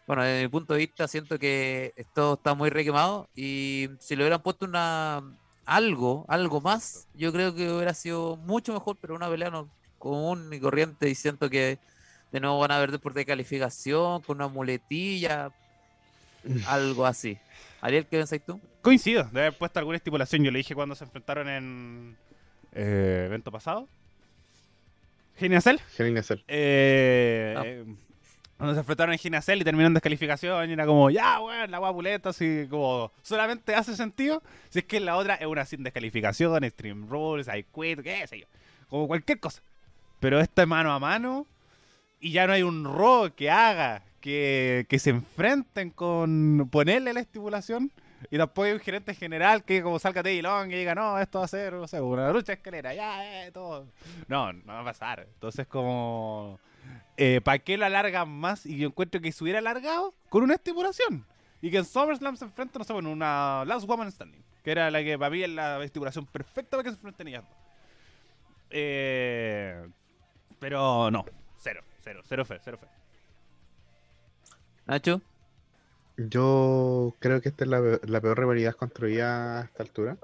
Bueno, 0.07 0.23
desde 0.23 0.43
mi 0.43 0.49
punto 0.49 0.73
de 0.73 0.79
vista 0.79 1.07
siento 1.07 1.37
que 1.39 1.93
esto 1.95 2.33
está 2.33 2.53
muy 2.53 2.69
requemado 2.69 3.29
y 3.35 3.89
si 3.99 4.15
le 4.15 4.23
hubieran 4.23 4.41
puesto 4.41 4.65
una 4.65 5.21
algo, 5.65 6.25
algo 6.27 6.59
más, 6.59 7.07
yo 7.13 7.31
creo 7.31 7.55
que 7.55 7.71
hubiera 7.71 7.93
sido 7.93 8.35
mucho 8.35 8.73
mejor, 8.73 8.97
pero 8.99 9.15
una 9.15 9.29
pelea 9.29 9.49
no 9.49 9.69
común 9.99 10.51
y 10.51 10.59
corriente 10.59 11.09
y 11.09 11.15
siento 11.15 11.49
que 11.49 11.77
de 12.31 12.39
nuevo 12.39 12.59
van 12.59 12.71
a 12.71 12.79
ver 12.79 12.99
por 12.99 13.13
descalificación, 13.13 14.21
con 14.21 14.37
una 14.37 14.47
muletilla, 14.47 15.51
algo 16.67 17.05
así. 17.05 17.37
Ariel, 17.81 18.05
¿qué 18.05 18.17
pensáis 18.17 18.43
tú? 18.43 18.59
Coincido, 18.81 19.23
de 19.31 19.41
haber 19.41 19.57
puesto 19.57 19.79
alguna 19.79 19.97
estipulación. 19.97 20.43
Yo 20.43 20.51
le 20.51 20.59
dije 20.59 20.75
cuando 20.75 20.95
se 20.95 21.03
enfrentaron 21.03 21.47
en. 21.49 22.17
Eh, 22.73 23.23
evento 23.25 23.51
pasado. 23.51 23.87
Genial 25.41 25.61
Cell. 25.61 25.77
Hell 25.97 26.07
in 26.07 26.17
a 26.17 26.23
Cell. 26.23 26.39
Eh, 26.47 27.55
Ah. 27.57 27.63
eh, 27.65 27.85
cuando 28.57 28.75
se 28.75 28.79
enfrentaron 28.81 29.11
en 29.13 29.17
Ginacel 29.19 29.59
y 29.59 29.63
terminaron 29.63 29.93
descalificación, 29.95 30.69
y 30.69 30.73
era 30.73 30.85
como, 30.85 31.09
ya, 31.09 31.39
weón, 31.41 31.71
la 31.71 31.79
guapuleta, 31.79 32.29
así 32.29 32.67
como, 32.69 33.11
solamente 33.23 33.73
hace 33.73 33.95
sentido 33.95 34.43
si 34.69 34.79
es 34.79 34.85
que 34.85 34.99
la 34.99 35.17
otra 35.17 35.33
es 35.33 35.47
una 35.47 35.65
sin 35.65 35.81
descalificación, 35.83 36.63
Extreme 36.63 37.07
Rules, 37.09 37.47
I 37.47 37.63
quit, 37.73 38.01
qué 38.03 38.27
sé 38.27 38.41
yo, 38.41 38.45
como 38.87 39.07
cualquier 39.07 39.39
cosa. 39.39 39.63
Pero 40.19 40.39
esta 40.39 40.61
es 40.61 40.67
mano 40.67 40.91
a 40.93 40.99
mano 40.99 41.47
y 42.19 42.31
ya 42.33 42.45
no 42.45 42.53
hay 42.53 42.61
un 42.61 42.83
Raw 42.85 43.31
que 43.35 43.49
haga 43.49 44.03
que, 44.19 44.85
que 44.87 44.99
se 44.99 45.09
enfrenten 45.09 45.89
con 45.89 46.69
ponerle 46.71 47.13
la 47.13 47.21
estipulación. 47.21 47.91
Y 48.29 48.37
tampoco 48.37 48.63
hay 48.63 48.73
un 48.73 48.79
gerente 48.79 49.13
general 49.15 49.63
que 49.63 49.81
como 49.81 49.99
salga 49.99 50.21
Long 50.21 50.71
y 50.71 50.75
diga, 50.75 50.93
no, 50.95 51.19
esto 51.19 51.39
va 51.39 51.45
a 51.45 51.47
ser, 51.47 51.73
no 51.73 51.87
sé, 51.87 51.99
una 51.99 52.31
lucha 52.31 52.47
de 52.47 52.53
escalera, 52.53 52.93
ya, 52.93 53.45
eh, 53.45 53.51
todo. 53.51 53.87
No, 54.27 54.53
no 54.53 54.73
va 54.73 54.81
a 54.81 54.85
pasar. 54.85 55.27
Entonces 55.33 55.67
como... 55.67 56.59
¿Para 57.43 57.59
qué 57.59 57.77
lo 57.77 57.85
alargan 57.85 58.29
más? 58.29 58.65
Y 58.65 58.77
yo 58.77 58.87
encuentro 58.87 59.21
que 59.21 59.31
se 59.31 59.43
hubiera 59.43 59.59
alargado 59.59 60.13
con 60.29 60.41
una 60.41 60.55
estipulación. 60.55 61.23
Y 61.61 61.69
que 61.69 61.77
en 61.77 61.85
SummerSlam 61.85 62.35
se 62.35 62.45
enfrenten, 62.45 62.79
no 62.79 62.83
sé, 62.83 62.93
bueno, 62.93 63.11
una 63.11 63.63
Last 63.65 63.85
Woman 63.85 64.11
Standing. 64.11 64.43
Que 64.63 64.71
era 64.71 64.89
la 64.89 65.03
que 65.03 65.17
para 65.19 65.29
mí 65.29 65.43
es 65.43 65.49
la 65.49 65.83
estipulación 65.83 66.25
perfecta 66.25 66.71
para 66.71 66.83
que 66.83 66.89
se 66.89 66.95
enfrenten 66.95 67.27
ellas. 67.27 67.43
Eh, 68.71 69.87
pero 70.59 71.11
no, 71.11 71.25
cero, 71.57 71.81
cero, 72.01 72.21
cero 72.23 72.45
fe, 72.45 72.59
cero 72.63 72.77
fe. 72.79 72.87
Nacho. 74.85 75.21
Yo 76.17 77.17
creo 77.19 77.41
que 77.41 77.49
esta 77.49 77.63
es 77.63 77.69
la, 77.69 77.81
pe- 77.81 77.99
la 78.07 78.21
peor 78.21 78.39
rivalidad 78.39 78.75
construida 78.75 79.61
a 79.61 79.65
esta 79.65 79.83
altura. 79.83 80.19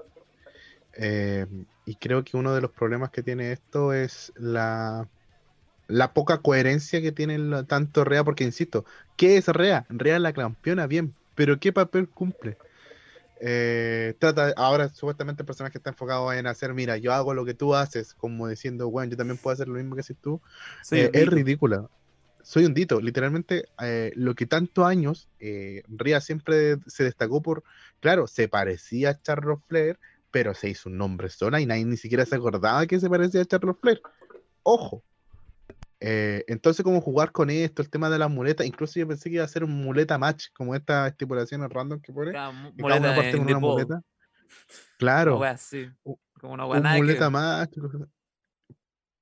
Eh, 0.92 1.46
y 1.84 1.96
creo 1.96 2.24
que 2.24 2.36
uno 2.36 2.54
de 2.54 2.60
los 2.60 2.72
problemas 2.72 3.10
que 3.10 3.22
tiene 3.22 3.52
esto 3.52 3.92
es 3.92 4.32
la, 4.36 5.08
la 5.88 6.14
poca 6.14 6.42
coherencia 6.42 7.02
que 7.02 7.12
tiene 7.12 7.64
tanto 7.66 8.04
Rea, 8.04 8.24
porque 8.24 8.44
insisto, 8.44 8.84
¿qué 9.16 9.38
es 9.38 9.48
Rea? 9.48 9.86
Rea 9.90 10.16
es 10.16 10.22
la 10.22 10.32
campeona, 10.34 10.86
bien, 10.88 11.16
pero 11.34 11.60
¿qué 11.60 11.72
papel 11.72 12.10
cumple? 12.10 12.58
Eh, 13.40 14.16
trata, 14.20 14.52
ahora 14.56 14.88
supuestamente 14.90 15.42
el 15.42 15.46
personaje 15.46 15.78
está 15.78 15.90
enfocado 15.90 16.32
en 16.32 16.46
hacer, 16.46 16.74
mira, 16.74 16.96
yo 16.98 17.12
hago 17.12 17.34
lo 17.34 17.44
que 17.44 17.54
tú 17.54 17.74
haces, 17.74 18.14
como 18.14 18.48
diciendo, 18.48 18.90
bueno, 18.90 19.10
yo 19.12 19.16
también 19.16 19.38
puedo 19.38 19.54
hacer 19.54 19.68
lo 19.68 19.74
mismo 19.76 19.94
que 19.96 20.00
haces 20.02 20.18
tú. 20.20 20.42
Soy 20.80 21.00
Eh, 21.00 21.10
es 21.14 21.28
ridícula. 21.28 21.88
Soy 22.48 22.64
un 22.64 22.72
dito. 22.72 22.98
Literalmente, 23.02 23.68
eh, 23.78 24.10
lo 24.14 24.34
que 24.34 24.46
tantos 24.46 24.86
años, 24.86 25.28
eh, 25.38 25.82
Rhea 25.86 26.18
siempre 26.22 26.78
se 26.86 27.04
destacó 27.04 27.42
por, 27.42 27.62
claro, 28.00 28.26
se 28.26 28.48
parecía 28.48 29.10
a 29.10 29.20
Charlotte 29.20 29.60
Flair, 29.68 29.98
pero 30.30 30.54
se 30.54 30.70
hizo 30.70 30.88
un 30.88 30.96
nombre 30.96 31.28
sola 31.28 31.60
y 31.60 31.66
nadie 31.66 31.84
ni 31.84 31.98
siquiera 31.98 32.24
se 32.24 32.36
acordaba 32.36 32.86
que 32.86 32.98
se 33.00 33.10
parecía 33.10 33.42
a 33.42 33.44
Charlotte 33.44 33.78
Flair. 33.78 34.00
Ojo. 34.62 35.04
Eh, 36.00 36.42
entonces, 36.48 36.82
como 36.82 37.02
jugar 37.02 37.32
con 37.32 37.50
esto, 37.50 37.82
el 37.82 37.90
tema 37.90 38.08
de 38.08 38.18
las 38.18 38.30
muletas, 38.30 38.66
incluso 38.66 38.98
yo 38.98 39.06
pensé 39.06 39.28
que 39.28 39.34
iba 39.36 39.44
a 39.44 39.48
ser 39.48 39.62
un 39.62 39.72
muleta 39.84 40.16
match, 40.16 40.46
como 40.54 40.74
estas 40.74 41.10
estipulaciones 41.10 41.68
random 41.68 42.00
que 42.00 42.14
pone. 42.14 42.32
Cada 42.32 42.50
mu- 42.50 42.74
que 42.74 42.82
cada 42.82 42.96
una 42.96 43.08
muleta 43.08 43.14
parte 43.14 43.36
con 43.36 43.46
una 43.46 43.58
muleta. 43.58 44.02
Claro. 44.96 45.38
wea 45.38 45.50
así. 45.50 45.86
U- 46.02 46.16
Como 46.40 46.54
una 46.54 46.64
un 46.64 46.82
muleta. 46.82 47.30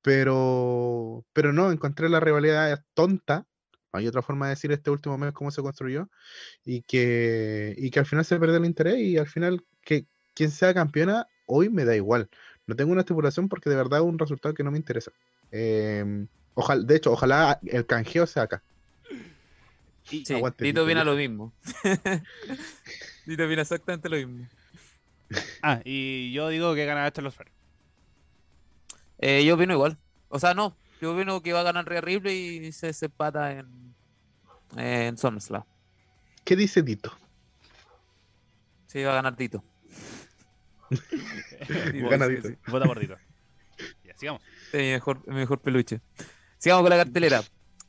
Pero, 0.07 1.24
pero 1.32 1.52
no, 1.52 1.72
encontré 1.72 2.09
la 2.09 2.20
rivalidad 2.20 2.80
tonta, 2.94 3.44
hay 3.90 4.07
otra 4.07 4.22
forma 4.22 4.46
de 4.46 4.50
decir 4.50 4.70
este 4.70 4.88
último 4.88 5.18
mes 5.18 5.32
cómo 5.32 5.50
se 5.50 5.62
construyó, 5.62 6.09
y 6.64 6.82
que, 6.82 7.74
y 7.76 7.90
que 7.90 7.98
al 7.98 8.07
final 8.07 8.24
se 8.24 8.38
perdió 8.38 8.59
el 8.59 8.66
interés 8.66 8.98
y 8.98 9.18
al 9.18 9.26
final 9.26 9.64
que 9.82 10.07
quien 10.32 10.52
sea 10.52 10.72
campeona 10.72 11.26
hoy 11.46 11.70
me 11.70 11.84
da 11.84 11.96
igual. 11.96 12.30
No 12.68 12.76
tengo 12.76 12.92
una 12.92 13.00
estipulación 13.00 13.48
porque 13.48 13.68
de 13.68 13.74
verdad 13.74 13.98
es 13.98 14.04
un 14.04 14.16
resultado 14.16 14.54
que 14.54 14.62
no 14.62 14.70
me 14.70 14.78
interesa. 14.78 15.11
Ojalá, 16.54 16.84
de 16.84 16.96
hecho, 16.96 17.11
ojalá 17.11 17.59
el 17.66 17.84
canjeo 17.84 18.28
sea 18.28 18.44
acá. 18.44 18.62
Sí, 20.04 20.22
Tito 20.22 20.86
viene 20.86 21.00
a 21.00 21.04
lo 21.04 21.16
mismo. 21.16 21.52
Tito 23.24 23.46
viene 23.48 23.62
exactamente 23.62 24.09
lo 24.09 24.18
mismo. 24.18 24.46
Ah, 25.62 25.80
y 25.84 26.32
yo 26.32 26.48
digo 26.48 26.76
que 26.76 26.86
gana 26.86 27.09
este 27.09 27.22
los 27.22 27.34
eh, 29.18 29.44
yo 29.44 29.54
opino 29.54 29.72
igual. 29.72 29.98
O 30.28 30.38
sea, 30.38 30.54
no. 30.54 30.76
Yo 31.00 31.14
opino 31.14 31.42
que 31.42 31.52
va 31.52 31.60
a 31.60 31.64
ganar 31.64 31.86
Rhea 31.86 32.00
Ripley 32.00 32.66
y 32.66 32.72
se 32.72 32.92
separa 32.92 33.52
en, 33.52 33.94
en 34.76 35.18
SummerSlam. 35.18 35.64
¿Qué 36.44 36.56
dice 36.56 36.82
Tito? 36.82 37.12
Sí, 38.86 39.02
va 39.02 39.12
a 39.12 39.16
ganar 39.16 39.36
Tito. 39.36 39.62
Gana 42.10 42.28
Tito. 42.28 42.50
Vota 42.68 42.86
por 42.86 42.98
Tito. 43.00 43.16
Ya, 44.04 44.16
sigamos. 44.16 44.42
Sí, 44.70 44.78
mejor, 44.78 45.26
mejor 45.26 45.60
peluche. 45.60 46.00
Sigamos 46.58 46.82
con 46.82 46.90
la 46.90 47.04
cartelera. 47.04 47.42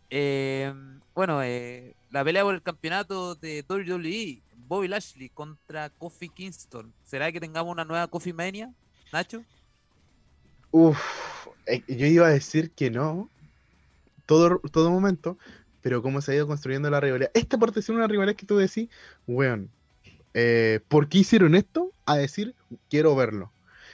Eh, 0.10 0.74
bueno, 1.14 1.42
eh, 1.44 1.96
la 2.10 2.24
pelea 2.24 2.44
por 2.44 2.56
el 2.56 2.62
campeonato 2.62 3.36
de 3.36 3.64
WWE, 3.68 4.42
Bobby 4.68 4.88
Lashley 4.88 5.30
contra 5.30 5.90
Kofi 5.90 6.30
Kingston. 6.30 6.94
¿Será 7.04 7.32
que 7.32 7.40
tengamos 7.40 7.72
una 7.72 7.86
nueva 7.86 8.08
Kofi 8.08 8.34
Mania, 8.34 8.74
Nacho? 9.12 9.44
Uf, 10.72 11.00
eh, 11.66 11.84
yo 11.88 12.06
iba 12.06 12.28
a 12.28 12.32
decir 12.32 12.72
que 12.72 12.90
no, 12.90 13.30
todo, 14.26 14.60
todo 14.72 14.92
momento, 14.92 15.38
pero 15.82 16.02
cómo 16.02 16.22
se 16.22 16.32
ha 16.32 16.36
ido 16.36 16.48
construyendo 16.48 16.90
la 16.90 17.00
rivalidad. 17.00 17.32
Esta 17.34 17.58
parte 17.58 17.80
es 17.80 17.90
una 17.90 18.08
rivalidad 18.08 18.36
que 18.36 18.46
tú 18.46 18.58
decís, 18.58 18.90
weón, 19.26 19.70
eh, 20.34 20.82
¿por 20.88 21.10
qué 21.10 21.20
hicieron 21.20 21.56
esto? 21.56 21.92
A 22.06 22.18
decir, 22.18 22.56
quiero 22.90 23.16
verlo. 23.16 23.52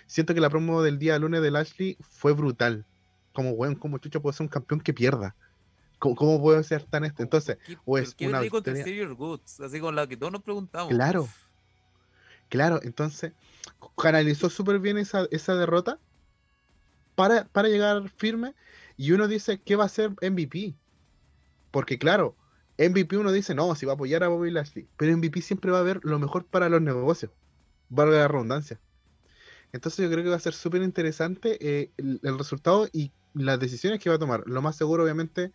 Siento 0.07 0.33
que 0.33 0.41
la 0.41 0.49
promo 0.49 0.81
del 0.81 0.99
día 0.99 1.17
lunes 1.19 1.41
de 1.41 1.51
Lashley 1.51 1.97
fue 2.01 2.33
brutal. 2.33 2.85
Como, 3.33 3.51
weón, 3.51 3.75
como 3.75 3.97
Chucho 3.97 4.21
puede 4.21 4.35
ser 4.35 4.45
un 4.45 4.49
campeón 4.49 4.81
que 4.81 4.93
pierda. 4.93 5.35
¿Cómo, 5.99 6.41
puede 6.41 6.63
ser 6.65 6.83
tan 6.83 7.05
este? 7.05 7.23
Entonces, 7.23 7.57
o 7.85 7.97
es 7.97 8.13
una 8.19 8.39
así 8.39 9.79
con 9.79 9.95
la 9.95 10.05
que 10.05 10.17
todos 10.17 10.33
nos 10.33 10.41
preguntamos. 10.43 10.89
Claro. 10.89 11.29
Claro, 12.49 12.81
entonces 12.83 13.31
canalizó 13.97 14.49
súper 14.49 14.79
bien 14.79 14.97
esa, 14.97 15.27
esa 15.31 15.55
derrota 15.55 15.97
para, 17.15 17.45
para 17.45 17.69
llegar 17.69 18.09
firme 18.09 18.53
y 18.97 19.11
uno 19.11 19.27
dice, 19.27 19.59
¿qué 19.59 19.75
va 19.75 19.85
a 19.85 19.89
ser 19.89 20.11
MVP? 20.21 20.75
Porque 21.71 21.97
claro, 21.97 22.35
MVP 22.77 23.17
uno 23.17 23.31
dice, 23.31 23.55
no, 23.55 23.73
si 23.75 23.85
va 23.85 23.93
a 23.93 23.95
apoyar 23.95 24.23
a 24.23 24.27
Bobby 24.27 24.51
Lashley, 24.51 24.87
pero 24.97 25.15
MVP 25.17 25.41
siempre 25.41 25.71
va 25.71 25.79
a 25.79 25.83
ver 25.83 25.99
lo 26.03 26.19
mejor 26.19 26.45
para 26.45 26.69
los 26.69 26.81
negocios, 26.81 27.31
valga 27.89 28.17
la 28.17 28.27
redundancia. 28.27 28.79
Entonces 29.71 30.03
yo 30.03 30.11
creo 30.11 30.23
que 30.23 30.29
va 30.29 30.35
a 30.35 30.39
ser 30.39 30.53
súper 30.53 30.83
interesante 30.83 31.57
eh, 31.59 31.91
el, 31.97 32.37
resultado 32.37 32.87
y 32.93 33.11
las 33.33 33.59
decisiones 33.59 33.99
que 33.99 34.09
va 34.09 34.17
a 34.17 34.19
tomar. 34.19 34.43
Lo 34.45 34.61
más 34.61 34.75
seguro, 34.75 35.03
obviamente, 35.03 35.51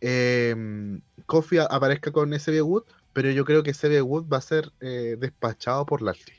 eh, 0.00 1.00
Kofi 1.26 1.58
aparezca 1.58 2.10
con 2.10 2.32
SB 2.32 2.62
Wood, 2.62 2.84
pero 3.12 3.30
yo 3.30 3.44
creo 3.44 3.62
que 3.62 3.72
SB 3.72 4.02
Wood 4.02 4.26
va 4.28 4.38
a 4.38 4.42
ser 4.42 4.72
eh, 4.80 5.16
despachado 5.18 5.86
por 5.86 6.02
Lashley. 6.02 6.36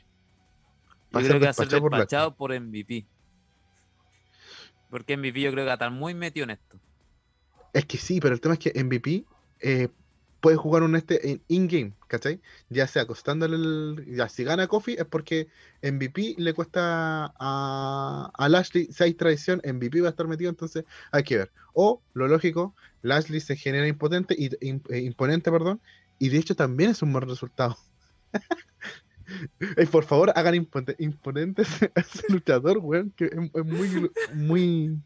Va 1.14 1.20
yo 1.20 1.28
creo 1.28 1.40
que 1.40 1.46
va 1.46 1.50
a 1.50 1.54
ser 1.54 1.68
despachado 1.68 2.34
por, 2.34 2.58
MVP. 2.58 3.06
Porque 4.92 5.16
MVP 5.16 5.40
yo 5.40 5.50
creo 5.52 5.64
que 5.64 5.68
va 5.68 5.72
a 5.72 5.74
estar 5.76 5.90
muy 5.90 6.12
metido 6.12 6.44
en 6.44 6.50
esto. 6.50 6.76
Es 7.72 7.86
que 7.86 7.96
sí, 7.96 8.20
pero 8.20 8.34
el 8.34 8.42
tema 8.42 8.52
es 8.52 8.60
que 8.60 8.84
MVP 8.84 9.24
eh, 9.60 9.88
puede 10.42 10.58
jugar 10.58 10.82
un 10.82 10.94
este 10.96 11.40
in-game, 11.48 11.94
¿cachai? 12.08 12.42
Ya 12.68 12.86
sea 12.86 13.06
costándole 13.06 13.56
el. 13.56 14.04
Ya, 14.14 14.28
si 14.28 14.44
gana 14.44 14.66
Kofi 14.66 14.92
es 14.98 15.06
porque 15.06 15.48
MVP 15.82 16.34
le 16.36 16.52
cuesta 16.52 17.32
a, 17.38 18.30
a 18.34 18.48
Lashley, 18.50 18.88
si 18.92 19.02
hay 19.02 19.14
traición, 19.14 19.62
MVP 19.64 20.02
va 20.02 20.08
a 20.08 20.10
estar 20.10 20.28
metido, 20.28 20.50
entonces 20.50 20.84
hay 21.10 21.22
que 21.22 21.38
ver. 21.38 21.52
O, 21.72 22.02
lo 22.12 22.28
lógico, 22.28 22.74
Lashley 23.00 23.40
se 23.40 23.56
genera 23.56 23.88
impotente 23.88 24.34
y, 24.36 24.50
eh, 24.60 25.00
imponente, 25.00 25.50
perdón, 25.50 25.80
y 26.18 26.28
de 26.28 26.36
hecho 26.36 26.54
también 26.54 26.90
es 26.90 27.00
un 27.00 27.14
buen 27.14 27.26
resultado. 27.26 27.78
por 29.90 30.04
favor, 30.04 30.32
hagan 30.34 30.54
imponentes 30.98 31.68
a 31.94 32.00
ese 32.00 32.32
luchador, 32.32 32.78
weón, 32.78 33.12
que 33.16 33.26
es, 33.26 33.64
muy, 33.64 34.10
muy... 34.34 34.98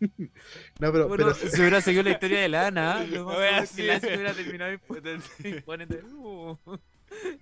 No, 0.80 0.92
pero, 0.92 1.10
pero, 1.10 1.34
si 1.34 1.60
hubiera 1.60 1.82
seguido 1.82 2.04
la 2.04 2.12
historia 2.12 2.40
de 2.40 2.48
Lana, 2.48 3.04
lo 3.10 3.26
más 3.26 3.72
que 3.72 3.82
Lana 3.86 4.00
hubiera 4.02 4.32
terminado 4.32 4.72
imponente. 4.72 6.02
Uh, 6.14 6.56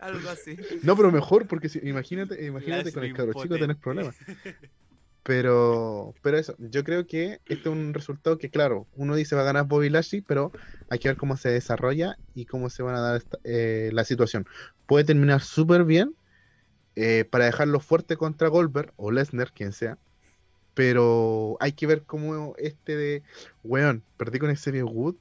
algo 0.00 0.28
así. 0.28 0.56
No, 0.82 0.96
pero 0.96 1.12
mejor, 1.12 1.46
porque 1.46 1.68
si, 1.68 1.78
imagínate, 1.86 2.44
imagínate 2.44 2.92
con 2.92 3.04
el 3.04 3.14
cabro 3.14 3.32
chico 3.34 3.56
tenés 3.56 3.76
problemas. 3.76 4.16
Pero, 5.28 6.14
pero 6.22 6.38
eso, 6.38 6.56
yo 6.58 6.84
creo 6.84 7.06
que 7.06 7.40
este 7.44 7.54
es 7.54 7.66
un 7.66 7.92
resultado 7.92 8.38
que, 8.38 8.48
claro, 8.48 8.86
uno 8.96 9.14
dice 9.14 9.36
va 9.36 9.42
a 9.42 9.44
ganar 9.44 9.66
Bobby 9.66 9.90
Lashley, 9.90 10.22
pero 10.22 10.52
hay 10.88 10.98
que 10.98 11.08
ver 11.08 11.18
cómo 11.18 11.36
se 11.36 11.50
desarrolla 11.50 12.16
y 12.34 12.46
cómo 12.46 12.70
se 12.70 12.82
van 12.82 12.94
a 12.94 13.00
dar 13.00 13.22
eh, 13.44 13.90
la 13.92 14.04
situación. 14.04 14.46
Puede 14.86 15.04
terminar 15.04 15.42
súper 15.42 15.84
bien 15.84 16.14
eh, 17.00 17.24
para 17.24 17.44
dejarlo 17.44 17.78
fuerte 17.78 18.16
contra 18.16 18.48
Goldberg 18.48 18.92
o 18.96 19.12
Lesnar, 19.12 19.52
quien 19.52 19.72
sea. 19.72 19.98
Pero 20.74 21.56
hay 21.60 21.70
que 21.70 21.86
ver 21.86 22.02
cómo 22.02 22.56
este 22.58 22.96
de, 22.96 23.22
weón, 23.62 24.02
perdí 24.16 24.40
con 24.40 24.50
ese 24.50 24.82
Wood. 24.82 25.14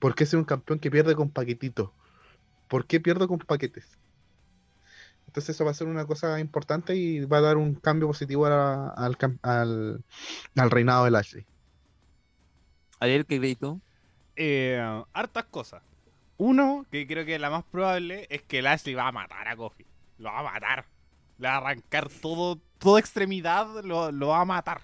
¿Por 0.00 0.16
qué 0.16 0.26
soy 0.26 0.40
un 0.40 0.44
campeón 0.44 0.80
que 0.80 0.90
pierde 0.90 1.14
con 1.14 1.30
paquetitos? 1.30 1.90
¿Por 2.66 2.84
qué 2.84 2.98
pierdo 2.98 3.28
con 3.28 3.38
paquetes? 3.38 3.96
Entonces 5.28 5.54
eso 5.54 5.64
va 5.64 5.70
a 5.70 5.74
ser 5.74 5.86
una 5.86 6.04
cosa 6.04 6.40
importante 6.40 6.96
y 6.96 7.24
va 7.24 7.38
a 7.38 7.42
dar 7.42 7.58
un 7.58 7.76
cambio 7.76 8.08
positivo 8.08 8.46
al, 8.46 9.16
al, 9.42 10.70
reinado 10.70 11.04
de 11.04 11.12
Lashley. 11.12 11.46
¿Ayer 12.98 13.24
qué 13.24 13.38
crees 13.38 13.58
Eh, 14.34 15.04
hartas 15.12 15.44
cosas. 15.44 15.80
Uno, 16.38 16.86
que 16.90 17.06
creo 17.06 17.24
que 17.24 17.38
la 17.38 17.50
más 17.50 17.62
probable, 17.62 18.26
es 18.30 18.42
que 18.42 18.62
Lashley 18.62 18.96
va 18.96 19.06
a 19.06 19.12
matar 19.12 19.46
a 19.46 19.54
Kofi. 19.54 19.86
Lo 20.18 20.32
va 20.32 20.40
a 20.40 20.42
matar. 20.42 20.86
Le 21.40 21.48
va 21.48 21.54
a 21.54 21.56
arrancar 21.56 22.08
todo, 22.08 22.60
toda 22.78 23.00
extremidad, 23.00 23.82
lo, 23.82 24.12
lo 24.12 24.28
va 24.28 24.42
a 24.42 24.44
matar. 24.44 24.82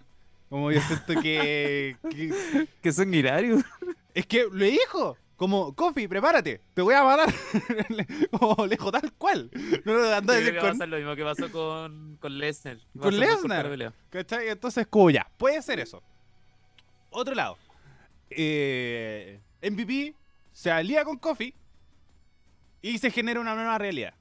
Como 0.48 0.72
yo 0.72 0.80
siento 0.80 1.20
que. 1.20 1.96
que, 2.10 2.68
que 2.82 2.92
sanguinario. 2.92 3.58
Es 4.14 4.26
que 4.26 4.48
le 4.52 4.70
dijo. 4.70 5.16
Como, 5.36 5.74
Kofi, 5.74 6.08
prepárate, 6.08 6.62
te 6.72 6.80
voy 6.80 6.94
a 6.94 7.04
matar. 7.04 7.28
Como 8.30 8.64
lejos 8.64 8.90
tal 8.90 9.12
cual. 9.12 9.50
No, 9.84 9.92
no, 9.92 10.14
anda 10.14 10.32
a 10.32 10.36
decir 10.38 10.54
con... 10.54 10.64
va 10.64 10.68
a 10.70 10.72
pasar 10.72 10.88
lo 10.88 10.96
mismo 10.96 11.14
que 11.14 11.24
pasó 11.24 11.52
con, 11.52 12.16
con 12.18 12.38
Lesnar. 12.38 12.78
Con 12.98 13.20
Lesnar. 13.20 13.92
¿Cachai? 14.08 14.48
Entonces, 14.48 14.86
como 14.86 15.10
ya, 15.10 15.30
puede 15.36 15.60
ser 15.60 15.78
eso. 15.78 16.02
Otro 17.10 17.34
lado. 17.34 17.58
Eh, 18.30 19.38
MVP 19.62 20.14
se 20.52 20.70
alía 20.70 21.04
con 21.04 21.18
Kofi 21.18 21.52
y 22.80 22.96
se 22.96 23.10
genera 23.10 23.38
una 23.38 23.54
nueva 23.54 23.76
realidad. 23.76 24.14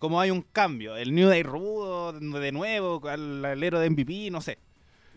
Como 0.00 0.18
hay 0.18 0.30
un 0.30 0.40
cambio, 0.40 0.96
el 0.96 1.14
New 1.14 1.28
Day 1.28 1.42
rudo 1.42 2.12
de 2.12 2.52
nuevo, 2.52 3.06
al 3.06 3.44
alero 3.44 3.78
de 3.78 3.90
MVP, 3.90 4.30
no 4.30 4.40
sé. 4.40 4.56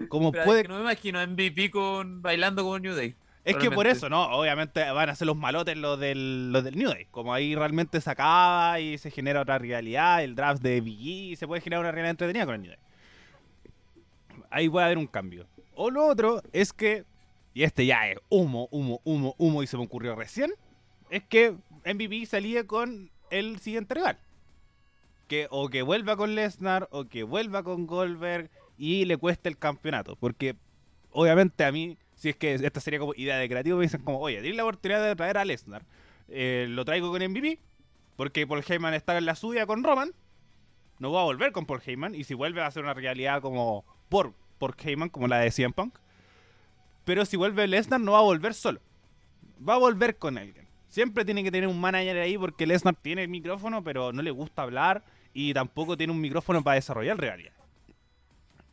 Como 0.10 0.34
puede... 0.34 0.60
Es 0.60 0.62
que 0.64 0.68
no 0.68 0.76
me 0.76 0.82
imagino 0.82 1.26
MVP 1.26 1.72
con 1.72 2.22
bailando 2.22 2.66
con 2.66 2.82
New 2.82 2.94
Day. 2.94 3.16
Es 3.46 3.56
que 3.56 3.72
por 3.72 3.88
eso, 3.88 4.10
¿no? 4.10 4.24
Obviamente 4.38 4.84
van 4.92 5.10
a 5.10 5.16
ser 5.16 5.28
los 5.28 5.38
malotes 5.38 5.78
los 5.78 5.98
del, 5.98 6.52
los 6.52 6.66
del 6.66 6.78
New 6.78 6.90
Day. 6.90 7.08
Como 7.12 7.34
ahí 7.34 7.56
realmente 7.56 8.02
se 8.02 8.10
acaba 8.10 8.78
y 8.82 8.98
se 8.98 9.10
genera 9.10 9.42
otra 9.42 9.58
realidad, 9.58 10.22
el 10.22 10.36
draft 10.36 10.62
de 10.62 10.82
BG, 10.82 11.38
se 11.38 11.48
puede 11.48 11.62
generar 11.62 11.80
una 11.80 11.92
realidad 11.92 12.12
entretenida 12.12 12.46
con 12.46 12.56
el 12.56 12.62
New 12.64 12.72
Day. 12.72 12.80
Ahí 14.50 14.68
puede 14.68 14.86
haber 14.86 14.98
un 14.98 15.08
cambio. 15.08 15.48
O 15.76 15.92
lo 15.92 16.06
otro 16.06 16.42
es 16.52 16.74
que, 16.74 17.06
y 17.54 17.64
este 17.64 17.86
ya 17.86 18.10
es 18.10 18.18
humo, 18.28 18.68
humo, 18.70 19.00
humo, 19.06 19.34
humo, 19.38 19.64
y 19.64 19.68
se 19.68 19.78
me 19.78 19.84
ocurrió 19.84 20.14
recién, 20.14 20.54
es 21.10 21.24
que 21.24 21.56
MVP 21.86 22.26
salía 22.26 22.68
con 22.68 23.12
el 23.30 23.60
siguiente 23.60 23.94
rival. 23.94 24.20
Que 25.28 25.48
o 25.50 25.70
que 25.70 25.82
vuelva 25.82 26.16
con 26.18 26.36
Lesnar, 26.36 26.88
o 26.92 27.06
que 27.06 27.24
vuelva 27.24 27.64
con 27.64 27.88
Goldberg, 27.88 28.50
y 28.78 29.06
le 29.06 29.18
cueste 29.18 29.50
el 29.50 29.58
campeonato. 29.58 30.16
Porque 30.16 30.56
obviamente 31.12 31.64
a 31.64 31.72
mí 31.72 31.98
si 32.24 32.30
es 32.30 32.38
que 32.38 32.54
esta 32.54 32.80
sería 32.80 33.00
como 33.00 33.14
idea 33.18 33.36
de 33.36 33.50
creativo, 33.50 33.78
me 33.78 33.84
dicen 33.84 34.02
como, 34.02 34.20
oye, 34.20 34.42
tiene 34.42 34.56
la 34.56 34.64
oportunidad 34.64 35.06
de 35.06 35.14
traer 35.14 35.38
a 35.38 35.44
Lesnar. 35.44 35.84
Eh, 36.30 36.68
lo 36.70 36.86
traigo 36.86 37.12
con 37.12 37.22
MVP, 37.22 37.60
porque 38.16 38.48
Paul 38.48 38.64
Heyman 38.66 38.94
está 38.94 39.18
en 39.18 39.26
la 39.26 39.36
suya 39.36 39.66
con 39.66 39.84
Roman. 39.84 40.14
No 41.00 41.12
va 41.12 41.20
a 41.20 41.26
volver 41.26 41.52
con 41.52 41.66
Paul 41.66 41.82
Heyman, 41.86 42.16
y 42.16 42.24
si 42.24 42.34
vuelve 42.34 42.62
va 42.62 42.68
a 42.68 42.72
ser 42.72 42.84
una 42.84 42.94
realidad 42.94 43.42
como 43.42 43.84
por 44.08 44.34
Paul 44.58 44.74
Heyman, 44.82 45.10
como 45.10 45.28
la 45.28 45.40
de 45.40 45.52
CM 45.52 45.74
Punk. 45.74 45.98
Pero 47.04 47.26
si 47.26 47.36
vuelve 47.36 47.68
Lesnar, 47.68 48.00
no 48.00 48.14
va 48.14 48.20
a 48.20 48.22
volver 48.22 48.54
solo. 48.54 48.80
Va 49.68 49.74
a 49.74 49.80
volver 49.80 50.18
con 50.18 50.38
alguien. 50.38 50.63
Siempre 50.94 51.26
tiene 51.26 51.44
que 51.44 51.50
tener 51.50 51.68
un 51.68 51.82
manager 51.82 52.18
ahí 52.18 52.38
porque 52.38 52.68
Lesnar 52.68 52.94
tiene 52.94 53.24
el 53.24 53.28
micrófono, 53.28 53.84
pero 53.84 54.14
no 54.14 54.22
le 54.22 54.30
gusta 54.30 54.62
hablar 54.62 55.04
y 55.34 55.52
tampoco 55.52 55.98
tiene 55.98 56.14
un 56.14 56.22
micrófono 56.22 56.64
para 56.64 56.76
desarrollar 56.76 57.18
realidad. 57.18 57.54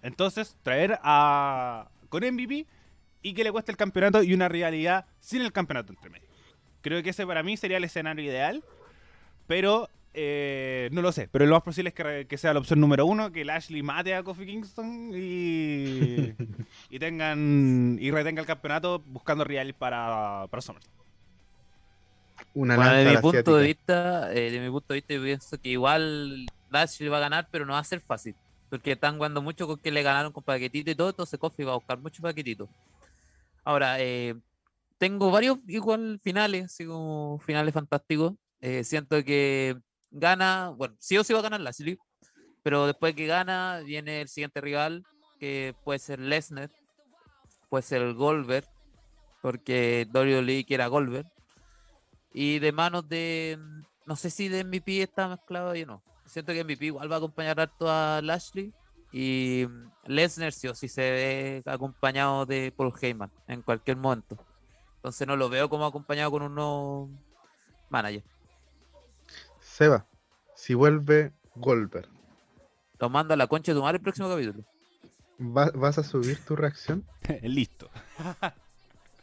Entonces, 0.03 0.55
traer 0.63 0.99
a 1.03 1.89
con 2.11 2.23
MVP 2.23 2.67
y 3.23 3.33
que 3.33 3.43
le 3.43 3.51
cueste 3.51 3.73
el 3.73 3.79
campeonato 3.79 4.23
y 4.23 4.35
una 4.35 4.51
rivalidad 4.51 5.07
sin 5.19 5.41
el 5.41 5.51
campeonato 5.51 5.95
entre 5.95 6.11
medio. 6.11 6.29
Creo 6.83 7.03
que 7.03 7.09
ese 7.09 7.27
para 7.27 7.43
mí 7.43 7.57
sería 7.57 7.79
el 7.79 7.85
escenario 7.85 8.23
ideal. 8.23 8.63
Pero 9.47 9.89
eh, 10.13 10.91
no 10.93 11.01
lo 11.01 11.13
sé. 11.13 11.27
Pero 11.33 11.47
lo 11.47 11.55
más 11.55 11.63
posible 11.63 11.89
es 11.89 11.95
que, 11.95 12.27
que, 12.29 12.37
sea 12.37 12.53
la 12.53 12.61
opción 12.61 12.81
número 12.81 13.07
uno, 13.07 13.33
que 13.33 13.47
Lashley 13.47 13.83
mate 13.83 14.15
a 14.15 14.23
Kofi 14.23 14.45
Kingston 14.45 15.13
y, 15.15 16.35
y 16.91 16.99
tengan 16.99 17.97
y 17.99 18.11
retenga 18.11 18.43
el 18.43 18.47
campeonato 18.47 19.03
buscando 19.07 19.43
real 19.43 19.73
para, 19.73 20.47
para 20.51 20.61
SummerSlam. 20.61 21.01
Una 22.55 22.77
bueno, 22.77 22.93
de 22.93 23.11
mi 23.11 23.17
punto 23.19 23.57
de 23.57 23.67
vista, 23.67 24.33
eh, 24.33 24.51
de 24.51 24.61
mi 24.61 24.71
punto 24.71 24.93
de 24.93 25.01
vista, 25.01 25.15
yo 25.15 25.23
pienso 25.23 25.61
que 25.61 25.69
igual 25.69 26.47
Lashley 26.71 27.09
va 27.09 27.19
a 27.19 27.21
ganar, 27.21 27.49
pero 27.51 27.65
no 27.65 27.75
va 27.75 27.79
a 27.79 27.85
ser 27.85 28.01
fácil. 28.01 28.35
Porque 28.69 28.93
están 28.93 29.17
jugando 29.17 29.43
mucho 29.43 29.67
con 29.67 29.79
que 29.79 29.91
le 29.91 30.03
ganaron 30.03 30.33
con 30.33 30.43
paquetito 30.43 30.91
y 30.91 30.95
todo, 30.95 31.11
entonces 31.11 31.39
Kofi 31.39 31.65
va 31.65 31.73
a 31.73 31.77
buscar 31.77 31.99
mucho 31.99 32.23
paquetito. 32.23 32.69
Ahora, 33.65 34.01
eh, 34.01 34.35
tengo 34.99 35.31
varios 35.31 35.59
igual 35.67 36.21
finales, 36.23 36.67
así 36.67 36.87
como 36.87 37.39
finales 37.45 37.73
fantásticos. 37.75 38.35
Eh, 38.61 38.85
siento 38.85 39.25
que 39.25 39.77
gana, 40.11 40.71
bueno, 40.77 40.95
sí 40.99 41.17
o 41.19 41.25
sí 41.25 41.33
va 41.33 41.39
a 41.39 41.43
ganar 41.43 41.61
Lashley, 41.61 41.99
pero 42.63 42.87
después 42.87 43.15
que 43.15 43.27
gana 43.27 43.81
viene 43.85 44.21
el 44.21 44.29
siguiente 44.29 44.61
rival, 44.61 45.05
que 45.39 45.75
puede 45.85 45.99
ser 45.99 46.21
Lesnar, 46.21 46.71
puede 47.69 47.83
ser 47.83 48.13
Goldberg, 48.15 48.67
porque 49.41 50.07
WWE 50.13 50.65
quiere 50.67 50.83
a 50.83 50.89
Goldberg. 50.89 51.27
Y 52.33 52.59
de 52.59 52.73
manos 52.73 53.09
de, 53.09 53.59
no 54.07 54.17
sé 54.17 54.31
si 54.31 54.49
de 54.49 54.65
MVP 54.65 55.03
está 55.03 55.29
mezclado 55.29 55.71
o 55.71 55.87
no. 55.87 56.03
Siento 56.27 56.53
que 56.53 56.65
MVP 56.65 56.87
igual 56.87 57.11
va 57.11 57.17
a 57.17 57.19
acompañar 57.19 57.61
harto 57.61 57.91
a 57.91 58.21
Lashley. 58.23 58.73
Y 59.13 59.67
Lesnar 60.07 60.53
sí 60.53 60.69
o 60.69 60.75
sí 60.75 60.89
se 60.89 61.03
ve 61.03 61.63
acompañado 61.67 62.47
de 62.47 62.73
Paul 62.77 62.93
Heyman 63.01 63.31
en 63.49 63.63
cualquier 63.63 63.97
momento. 63.97 64.37
Entonces 64.97 65.27
no 65.27 65.35
lo 65.35 65.49
veo 65.49 65.69
como 65.69 65.87
acompañado 65.87 66.31
con 66.31 66.43
un 66.43 66.55
nuevo 66.55 67.11
manager. 67.89 68.23
Seba, 69.61 70.07
si 70.55 70.75
vuelve 70.75 71.33
Goldberg. 71.57 72.09
Lo 72.99 73.09
mando 73.09 73.35
a 73.35 73.37
la 73.37 73.47
concha 73.47 73.73
de 73.73 73.77
tu 73.77 73.83
madre 73.83 73.97
el 73.97 74.03
próximo 74.03 74.29
capítulo. 74.29 74.65
¿Vas 75.39 75.99
a 75.99 76.05
subir 76.05 76.45
tu 76.45 76.55
reacción? 76.55 77.05
Listo. 77.43 77.91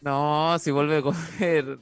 no, 0.08 0.58
si 0.60 0.72
vuelve 0.72 1.02
Goldberg. 1.02 1.80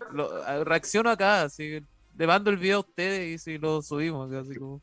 reacciono 0.65 1.11
acá, 1.11 1.43
así, 1.43 1.79
le 2.17 2.27
mando 2.27 2.49
el 2.49 2.57
video 2.57 2.77
a 2.77 2.79
ustedes 2.79 3.35
y 3.35 3.37
si 3.37 3.57
lo 3.59 3.83
subimos, 3.83 4.31
así 4.33 4.55
como. 4.55 4.81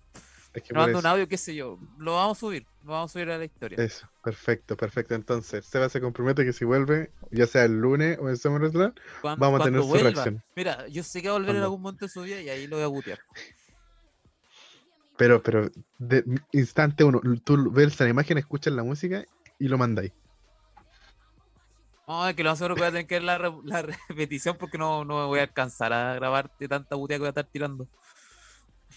Es 0.55 0.63
que 0.63 0.75
mando 0.75 0.99
un 0.99 1.07
audio, 1.07 1.27
qué 1.27 1.37
sé 1.37 1.55
yo. 1.55 1.79
Lo 1.99 2.15
vamos 2.15 2.39
a 2.39 2.41
subir, 2.41 2.67
lo 2.85 2.93
vamos 2.93 3.11
a 3.11 3.13
subir 3.15 3.31
a 3.31 3.39
la 3.39 3.45
historia. 3.45 3.83
Eso, 3.83 4.07
perfecto, 4.23 4.77
perfecto. 4.77 5.15
Entonces, 5.15 5.65
Seba 5.65 5.89
se 5.89 6.01
compromete 6.01 6.45
que 6.45 6.53
si 6.53 6.65
vuelve, 6.65 7.11
ya 7.33 7.47
sea 7.47 7.65
el 7.65 7.81
lunes 7.81 8.19
o 8.21 8.29
el 8.29 8.37
SummerSlam, 8.37 8.95
vamos 9.23 9.61
a 9.61 9.65
tener 9.65 9.83
su 9.83 9.95
reacción. 9.95 10.43
Mira, 10.55 10.87
yo 10.89 11.03
sé 11.03 11.21
que 11.21 11.29
va 11.29 11.35
a 11.35 11.39
volver 11.39 11.57
en 11.57 11.63
algún 11.63 11.83
momento 11.83 12.05
de 12.05 12.11
su 12.11 12.23
vida 12.23 12.41
y 12.41 12.49
ahí 12.49 12.67
lo 12.69 12.77
voy 12.77 12.85
a 12.85 12.89
butear. 12.89 13.19
Pero, 15.17 15.43
pero, 15.43 15.69
de 15.99 16.25
instante 16.53 17.03
uno, 17.03 17.21
tú 17.43 17.73
ves 17.73 17.99
la 17.99 18.09
imagen, 18.09 18.39
escuchas 18.39 18.73
la 18.73 18.85
música 18.85 19.25
y 19.59 19.69
lo 19.69 19.79
mandáis. 19.79 20.13
No, 22.13 22.29
es 22.29 22.37
que 22.37 22.45
lo 22.45 22.51
más 22.51 22.59
seguro 22.59 22.77
voy 22.77 22.85
a 22.85 22.91
tener 22.91 23.07
que 23.07 23.15
ver 23.15 23.23
la, 23.23 23.39
la 23.65 23.83
repetición 24.09 24.59
porque 24.59 24.77
no, 24.77 25.03
no 25.03 25.21
me 25.21 25.25
voy 25.25 25.39
a 25.39 25.45
alcanzar 25.45 25.95
a 25.95 26.15
grabar 26.15 26.51
de 26.59 26.69
tanta 26.69 26.95
butea 26.95 27.17
que 27.17 27.21
voy 27.21 27.29
a 27.29 27.31
estar 27.31 27.47
tirando. 27.47 27.89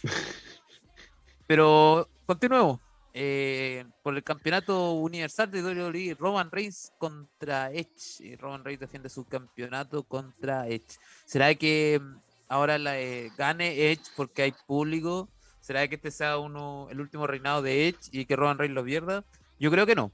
Pero 1.48 2.10
continuemos. 2.26 2.82
Eh, 3.14 3.86
por 4.04 4.18
el 4.18 4.24
campeonato 4.26 4.92
universal 4.92 5.50
de 5.50 5.64
WWE, 5.64 6.18
Roman 6.20 6.52
Reigns 6.52 6.92
contra 6.98 7.72
Edge. 7.72 8.36
Roman 8.38 8.66
Reigns 8.66 8.82
defiende 8.82 9.08
su 9.08 9.24
campeonato 9.24 10.04
contra 10.04 10.68
Edge. 10.68 11.00
¿Será 11.24 11.56
que 11.56 12.02
mm, 12.02 12.18
ahora 12.50 12.78
la, 12.78 13.00
eh, 13.00 13.32
gane 13.38 13.92
Edge 13.92 14.12
porque 14.18 14.42
hay 14.42 14.54
público? 14.68 15.30
¿Será 15.62 15.88
que 15.88 15.96
este 15.96 16.12
sea 16.12 16.38
uno 16.38 16.90
el 16.92 17.00
último 17.00 17.28
reinado 17.28 17.62
de 17.62 17.88
Edge 17.88 18.10
y 18.12 18.26
que 18.26 18.36
Roman 18.36 18.58
Reigns 18.58 18.76
lo 18.76 18.84
pierda? 18.84 19.24
Yo 19.58 19.72
creo 19.72 19.86
que 19.86 19.96
no. 19.96 20.12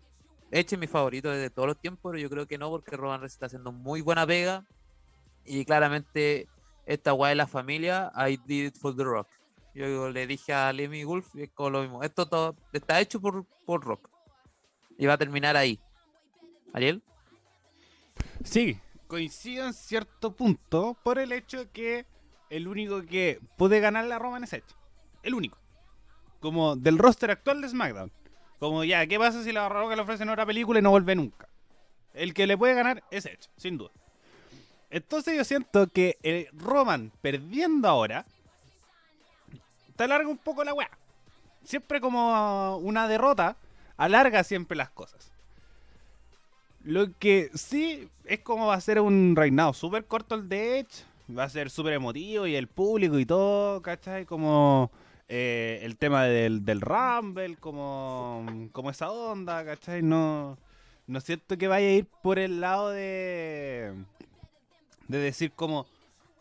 Edge 0.52 0.74
es 0.74 0.80
mi 0.80 0.88
favorito 0.88 1.30
desde 1.30 1.50
todos 1.50 1.68
los 1.68 1.80
tiempos, 1.80 2.12
pero 2.12 2.22
yo 2.22 2.30
creo 2.30 2.48
que 2.48 2.58
no 2.58 2.70
porque 2.70 2.98
Roman 2.98 3.22
Reigns 3.22 3.34
está 3.34 3.46
haciendo 3.48 3.72
muy 3.72 4.02
buena 4.02 4.28
pega 4.28 4.66
y 5.46 5.66
claramente 5.66 6.48
esta 6.86 7.12
guay 7.12 7.32
de 7.32 7.36
la 7.36 7.48
familia, 7.48 8.12
I 8.16 8.38
did 8.46 8.68
it 8.68 8.78
for 8.78 8.96
The 8.96 9.04
Rock. 9.04 9.28
Yo 9.74 10.10
le 10.10 10.28
dije 10.28 10.54
a 10.54 10.74
Lemmy 10.74 11.06
Wolf 11.06 11.36
es 11.36 11.50
como 11.52 11.70
lo 11.70 11.82
mismo. 11.82 12.04
Esto 12.04 12.28
todo 12.28 12.56
está 12.74 13.00
hecho 13.00 13.22
por, 13.22 13.46
por 13.66 13.84
Rock. 13.84 14.10
Y 14.98 15.06
va 15.06 15.14
a 15.14 15.18
terminar 15.18 15.56
ahí. 15.56 15.80
¿Ariel? 16.74 17.02
Sí, 18.44 18.78
coincido 19.08 19.66
en 19.66 19.74
cierto 19.74 20.36
punto 20.36 20.98
por 21.04 21.20
el 21.20 21.32
hecho 21.32 21.72
que 21.72 22.06
el 22.50 22.68
único 22.68 23.02
que 23.04 23.40
puede 23.58 23.80
ganar 23.80 24.06
la 24.06 24.20
Roman 24.20 24.44
es 24.44 24.54
Edge 24.54 24.76
el 25.24 25.34
único. 25.34 25.58
Como 26.40 26.76
del 26.76 26.98
roster 26.98 27.32
actual 27.32 27.62
de 27.62 27.70
SmackDown. 27.70 28.12
Como 28.62 28.84
ya, 28.84 29.08
¿qué 29.08 29.18
pasa 29.18 29.44
si 29.44 29.52
la 29.52 29.68
Roca 29.70 29.96
le 29.96 30.04
ofrecen 30.04 30.30
otra 30.30 30.46
película 30.46 30.78
y 30.78 30.84
no 30.84 30.92
vuelve 30.92 31.16
nunca? 31.16 31.50
El 32.14 32.36
que 32.36 32.46
le 32.46 32.56
puede 32.56 32.76
ganar 32.76 33.04
es 33.10 33.26
Edge, 33.26 33.50
sin 33.58 33.76
duda. 33.76 33.90
Entonces 34.92 35.36
yo 35.36 35.44
siento 35.44 35.88
que 35.88 36.20
el 36.22 36.48
Roman 36.54 37.12
perdiendo 37.24 37.88
ahora 37.88 38.24
te 39.96 40.04
alarga 40.04 40.30
un 40.30 40.38
poco 40.38 40.64
la 40.64 40.76
weá. 40.76 40.92
Siempre 41.64 42.00
como 42.00 42.78
una 42.78 43.08
derrota 43.08 43.58
alarga 43.98 44.44
siempre 44.44 44.78
las 44.78 44.92
cosas. 44.92 45.32
Lo 46.84 47.18
que 47.18 47.50
sí 47.56 48.10
es 48.26 48.42
como 48.42 48.68
va 48.68 48.76
a 48.76 48.82
ser 48.82 49.00
un 49.02 49.36
reinado 49.36 49.74
súper 49.74 50.06
corto 50.06 50.36
el 50.36 50.48
de 50.48 50.82
Edge. 50.82 51.04
Va 51.36 51.46
a 51.46 51.50
ser 51.50 51.72
súper 51.72 51.94
emotivo 51.94 52.46
y 52.46 52.56
el 52.56 52.68
público 52.68 53.18
y 53.18 53.26
todo, 53.26 53.82
¿cachai? 53.82 54.28
Como 54.28 54.92
eh, 55.34 55.80
el 55.84 55.96
tema 55.96 56.26
del, 56.26 56.66
del 56.66 56.82
Rumble, 56.82 57.56
como, 57.56 58.46
como 58.74 58.90
esa 58.90 59.10
onda, 59.10 59.64
¿cachai? 59.64 60.02
No, 60.02 60.58
no 61.08 61.22
siento 61.22 61.58
que 61.58 61.70
vaya 61.70 61.88
a 61.88 61.92
ir 61.92 62.06
por 62.22 62.38
el 62.38 62.60
lado 62.60 62.90
de, 62.90 63.94
de 65.08 65.18
decir 65.18 65.54
como, 65.54 65.88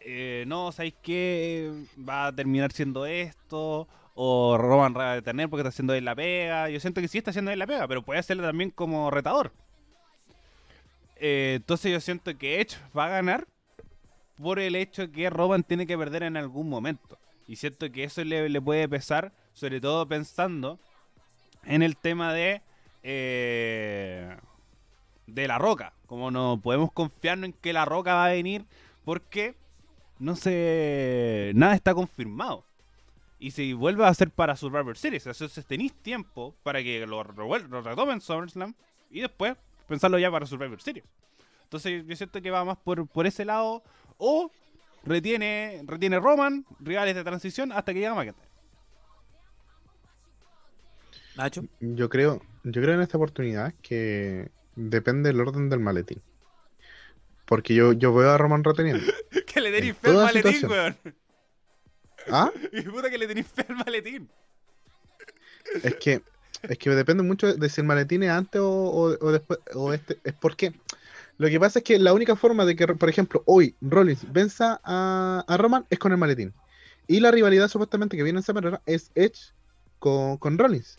eh, 0.01 0.43
no, 0.49 0.73
¿sabéis 0.73 0.95
qué? 1.05 1.71
Va 1.97 2.27
a 2.27 2.35
terminar 2.35 2.73
siendo 2.73 3.07
esto, 3.07 3.87
o 4.17 4.59
Roman 4.59 4.93
va 4.97 5.13
a 5.13 5.23
tener 5.23 5.49
porque 5.49 5.61
está 5.61 5.69
haciendo 5.69 5.95
él 5.95 6.05
la 6.05 6.17
pega. 6.17 6.69
Yo 6.69 6.81
siento 6.81 7.01
que 7.01 7.07
sí 7.07 7.19
está 7.19 7.31
haciendo 7.31 7.53
él 7.53 7.61
la 7.61 7.69
pega, 7.69 7.87
pero 7.87 8.03
puede 8.03 8.19
hacerle 8.19 8.43
también 8.43 8.71
como 8.71 9.09
retador. 9.13 9.53
Eh, 11.15 11.53
entonces 11.59 11.93
yo 11.93 12.01
siento 12.01 12.37
que 12.37 12.61
Edge 12.61 12.77
va 12.99 13.07
a 13.07 13.11
ganar 13.11 13.47
por 14.37 14.59
el 14.59 14.75
hecho 14.75 15.13
que 15.13 15.31
Roman 15.31 15.63
tiene 15.63 15.87
que 15.87 15.97
perder 15.97 16.25
en 16.25 16.37
algún 16.37 16.69
momento. 16.69 17.20
Y 17.51 17.57
siento 17.57 17.91
que 17.91 18.05
eso 18.05 18.23
le, 18.23 18.63
puede 18.63 18.89
pesar, 18.89 19.33
sobre 19.55 19.81
todo 19.81 20.07
pensando 20.07 20.79
en 21.65 21.83
el 21.83 21.97
tema 21.97 22.33
de 22.33 22.63
eh, 23.03 24.37
de 25.27 25.49
la 25.49 25.59
roca. 25.59 25.93
Como 26.07 26.31
no 26.31 26.61
podemos 26.63 26.93
confiarnos 26.93 27.47
en 27.47 27.53
que 27.55 27.73
la 27.73 27.85
roca 27.85 28.15
va 28.15 28.27
a 28.27 28.31
venir 28.31 28.67
porque 29.05 29.57
no 30.21 30.37
sé, 30.37 31.51
nada 31.57 31.75
está 31.75 31.93
confirmado. 31.93 32.65
Y 33.41 33.51
si 33.51 33.73
vuelve 33.73 34.07
a 34.07 34.15
ser 34.15 34.31
para 34.31 34.55
Survivor 34.55 34.97
Series, 34.97 35.27
entonces 35.27 35.67
tenéis 35.67 35.93
tiempo 35.93 36.55
para 36.63 36.85
que 36.85 37.05
lo, 37.05 37.25
lo 37.25 37.83
retomen 37.83 38.21
SummerSlam 38.21 38.77
y 39.11 39.23
después 39.23 39.57
pensarlo 39.89 40.21
ya 40.21 40.31
para 40.31 40.47
Survivor 40.47 40.81
Series. 40.81 41.05
Entonces 41.65 42.07
yo 42.07 42.15
siento 42.15 42.41
que 42.41 42.53
va 42.53 42.65
más 42.65 42.79
por, 42.79 43.09
por 43.09 43.27
ese 43.27 43.45
lado. 43.45 43.83
O 44.19 44.53
retiene, 45.05 45.83
retiene 45.87 46.19
Roman, 46.19 46.65
rivales 46.79 47.15
de 47.15 47.25
transición, 47.25 47.73
hasta 47.73 47.93
que 47.93 48.01
llega 48.01 48.15
McIntyre. 48.15 48.49
Nacho. 51.37 51.65
Yo 51.81 52.09
creo, 52.09 52.43
yo 52.65 52.83
creo 52.83 52.95
en 52.95 53.01
esta 53.01 53.17
oportunidad 53.17 53.75
que 53.83 54.51
depende 54.77 55.31
del 55.31 55.41
orden 55.41 55.69
del 55.69 55.81
maletín. 55.81 56.21
Porque 57.47 57.75
yo, 57.75 57.93
yo 57.93 58.15
veo 58.15 58.31
a 58.31 58.39
Roman 58.39 58.63
reteniendo. 58.63 59.13
que 59.47 59.61
le 59.61 59.73
tenéis 59.73 59.97
fe 59.97 60.11
al 60.11 60.17
maletín, 60.17 60.69
weón. 60.69 60.97
¿Ah? 62.29 62.53
Y 62.73 62.83
puta 62.83 63.11
que 63.11 63.19
le 63.19 63.27
tenéis 63.27 63.47
fe 63.47 63.65
al 63.69 63.77
maletín. 63.77 64.29
Es 65.83 65.97
que, 65.97 66.23
es 66.63 66.79
que 66.79 66.91
depende 66.91 67.23
mucho 67.23 67.55
de 67.55 67.69
si 67.69 67.81
el 67.81 67.87
maletín 67.87 68.23
es 68.23 68.31
antes 68.31 68.61
o, 68.61 69.17
o 69.21 69.33
después. 69.33 69.59
O 69.75 69.93
este, 69.93 70.19
es 70.25 70.35
porque 70.35 70.75
lo 71.41 71.49
que 71.49 71.59
pasa 71.59 71.79
es 71.79 71.87
que 71.87 71.99
la 71.99 72.13
única 72.13 72.37
forma 72.37 72.67
de 72.67 72.77
que, 72.77 72.87
por 72.87 73.09
ejemplo, 73.09 73.43
hoy 73.47 73.75
Rollins 73.81 74.31
venza 74.31 74.79
a, 74.85 75.57
Roman 75.57 75.87
es 75.89 75.99
con 75.99 76.13
el 76.13 76.19
maletín. 76.19 76.53
Y 77.07 77.19
la 77.21 77.31
rivalidad 77.31 77.69
supuestamente 77.69 78.15
que 78.15 78.23
viene 78.23 78.41
en 78.41 78.43
semana 78.43 78.83
es 78.85 79.11
Edge 79.15 79.55
con, 79.99 80.59
Rollins. 80.59 80.99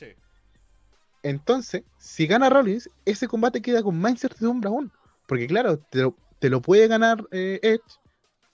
Entonces, 1.21 1.83
si 1.99 2.25
gana 2.25 2.49
Rollins, 2.49 2.89
ese 3.05 3.27
combate 3.27 3.61
queda 3.61 3.83
con 3.83 3.99
más 4.01 4.13
incertidumbre 4.13 4.67
aún. 4.67 4.91
Porque 5.27 5.45
claro, 5.45 5.77
te 5.77 6.49
lo, 6.49 6.61
puede 6.63 6.87
ganar 6.87 7.23
eh, 7.29 7.59
Edge, 7.61 7.99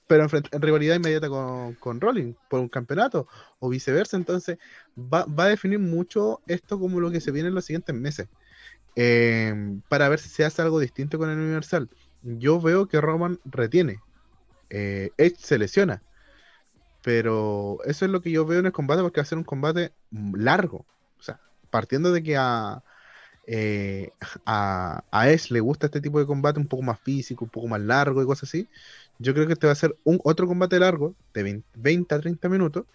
pero 0.08 0.26
en, 0.26 0.62
rivalidad 0.62 0.98
inmediata 0.98 1.30
con, 1.30 2.02
Rollins 2.02 2.36
por 2.50 2.60
un 2.60 2.68
campeonato 2.68 3.30
o 3.60 3.70
viceversa. 3.70 4.18
Entonces, 4.18 4.58
va, 4.98 5.24
va, 5.24 5.46
a 5.46 5.48
definir 5.48 5.80
mucho 5.80 6.42
esto 6.48 6.78
como 6.78 7.00
lo 7.00 7.12
que 7.12 7.22
se 7.22 7.32
viene 7.32 7.48
en 7.48 7.56
los 7.56 7.64
siguientes 7.64 7.96
meses. 7.96 8.28
Em, 9.00 9.82
para 9.90 10.10
ver 10.10 10.18
si 10.18 10.28
se 10.28 10.44
hace 10.44 10.60
algo 10.64 10.80
distinto 10.80 11.20
con 11.20 11.30
el 11.30 11.38
Universal. 11.38 11.88
Yo 12.24 12.60
veo 12.60 12.88
que 12.88 13.00
Roman 13.00 13.40
retiene, 13.46 14.02
eh, 14.72 15.12
Edge 15.18 15.38
se 15.38 15.60
lesiona. 15.60 16.02
Pero 17.04 17.78
eso 17.86 18.06
es 18.06 18.12
lo 18.12 18.22
que 18.22 18.32
yo 18.32 18.46
veo 18.46 18.60
en 18.60 18.66
el 18.66 18.72
combate 18.72 19.04
porque 19.04 19.22
va 19.22 19.24
a 19.24 19.26
ser 19.26 19.38
un 19.38 19.44
combate 19.44 19.94
largo. 20.34 20.86
O 21.20 21.24
sea, 21.24 21.40
partiendo 21.70 22.12
de 22.12 22.24
que 22.24 22.38
a, 22.38 22.84
eh, 23.46 24.10
a, 24.48 25.04
a 25.12 25.30
Edge 25.30 25.52
le 25.52 25.60
gusta 25.60 25.86
este 25.88 26.02
tipo 26.02 26.20
de 26.20 26.26
combate 26.26 26.60
un 26.60 26.68
poco 26.68 26.82
más 26.82 27.00
físico, 27.00 27.46
un 27.46 27.52
poco 27.52 27.68
más 27.68 27.82
largo 27.82 28.24
y 28.24 28.26
cosas 28.26 28.50
así, 28.50 28.68
yo 29.20 29.36
creo 29.36 29.46
que 29.46 29.54
este 29.54 29.68
va 29.68 29.74
a 29.74 29.76
ser 29.76 29.96
un 30.06 30.20
otro 30.24 30.48
combate 30.48 30.80
largo 30.80 31.14
de 31.36 31.64
20, 31.76 32.16
a 32.16 32.20
30 32.20 32.50
minutos 32.50 32.86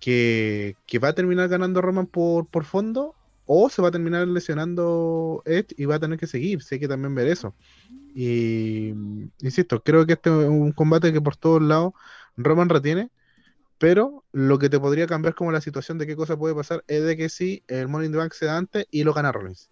que, 0.00 0.76
que, 0.86 0.98
va 0.98 1.08
a 1.08 1.14
terminar 1.14 1.48
ganando 1.48 1.80
Roman 1.80 2.06
por, 2.06 2.46
por 2.46 2.64
fondo 2.64 3.14
o 3.46 3.68
se 3.70 3.82
va 3.82 3.88
a 3.88 3.90
terminar 3.90 4.26
lesionando 4.28 5.42
Edge 5.46 5.74
y 5.76 5.84
va 5.86 5.96
a 5.96 6.00
tener 6.00 6.18
que 6.18 6.26
seguir. 6.26 6.62
Sé 6.62 6.80
que 6.80 6.88
también 6.88 7.14
ver 7.14 7.28
eso. 7.28 7.56
Y 8.14 8.90
insisto, 9.40 9.82
creo 9.82 10.06
que 10.06 10.14
este 10.14 10.30
es 10.30 10.48
un 10.48 10.72
combate 10.72 11.12
que 11.12 11.20
por 11.20 11.36
todos 11.36 11.62
lados 11.62 11.92
Roman 12.36 12.68
retiene. 12.68 13.10
Pero 13.78 14.24
lo 14.32 14.58
que 14.58 14.70
te 14.70 14.80
podría 14.80 15.06
cambiar 15.06 15.34
como 15.34 15.52
la 15.52 15.60
situación 15.60 15.98
de 15.98 16.06
qué 16.06 16.16
cosa 16.16 16.36
puede 16.36 16.54
pasar 16.54 16.84
es 16.86 17.04
de 17.04 17.16
que 17.16 17.28
sí, 17.28 17.64
el 17.68 17.88
Money 17.88 18.06
in 18.06 18.12
the 18.12 18.18
Bank 18.18 18.32
se 18.32 18.46
da 18.46 18.56
antes 18.56 18.86
y 18.90 19.04
lo 19.04 19.12
gana 19.12 19.32
Rollins. 19.32 19.70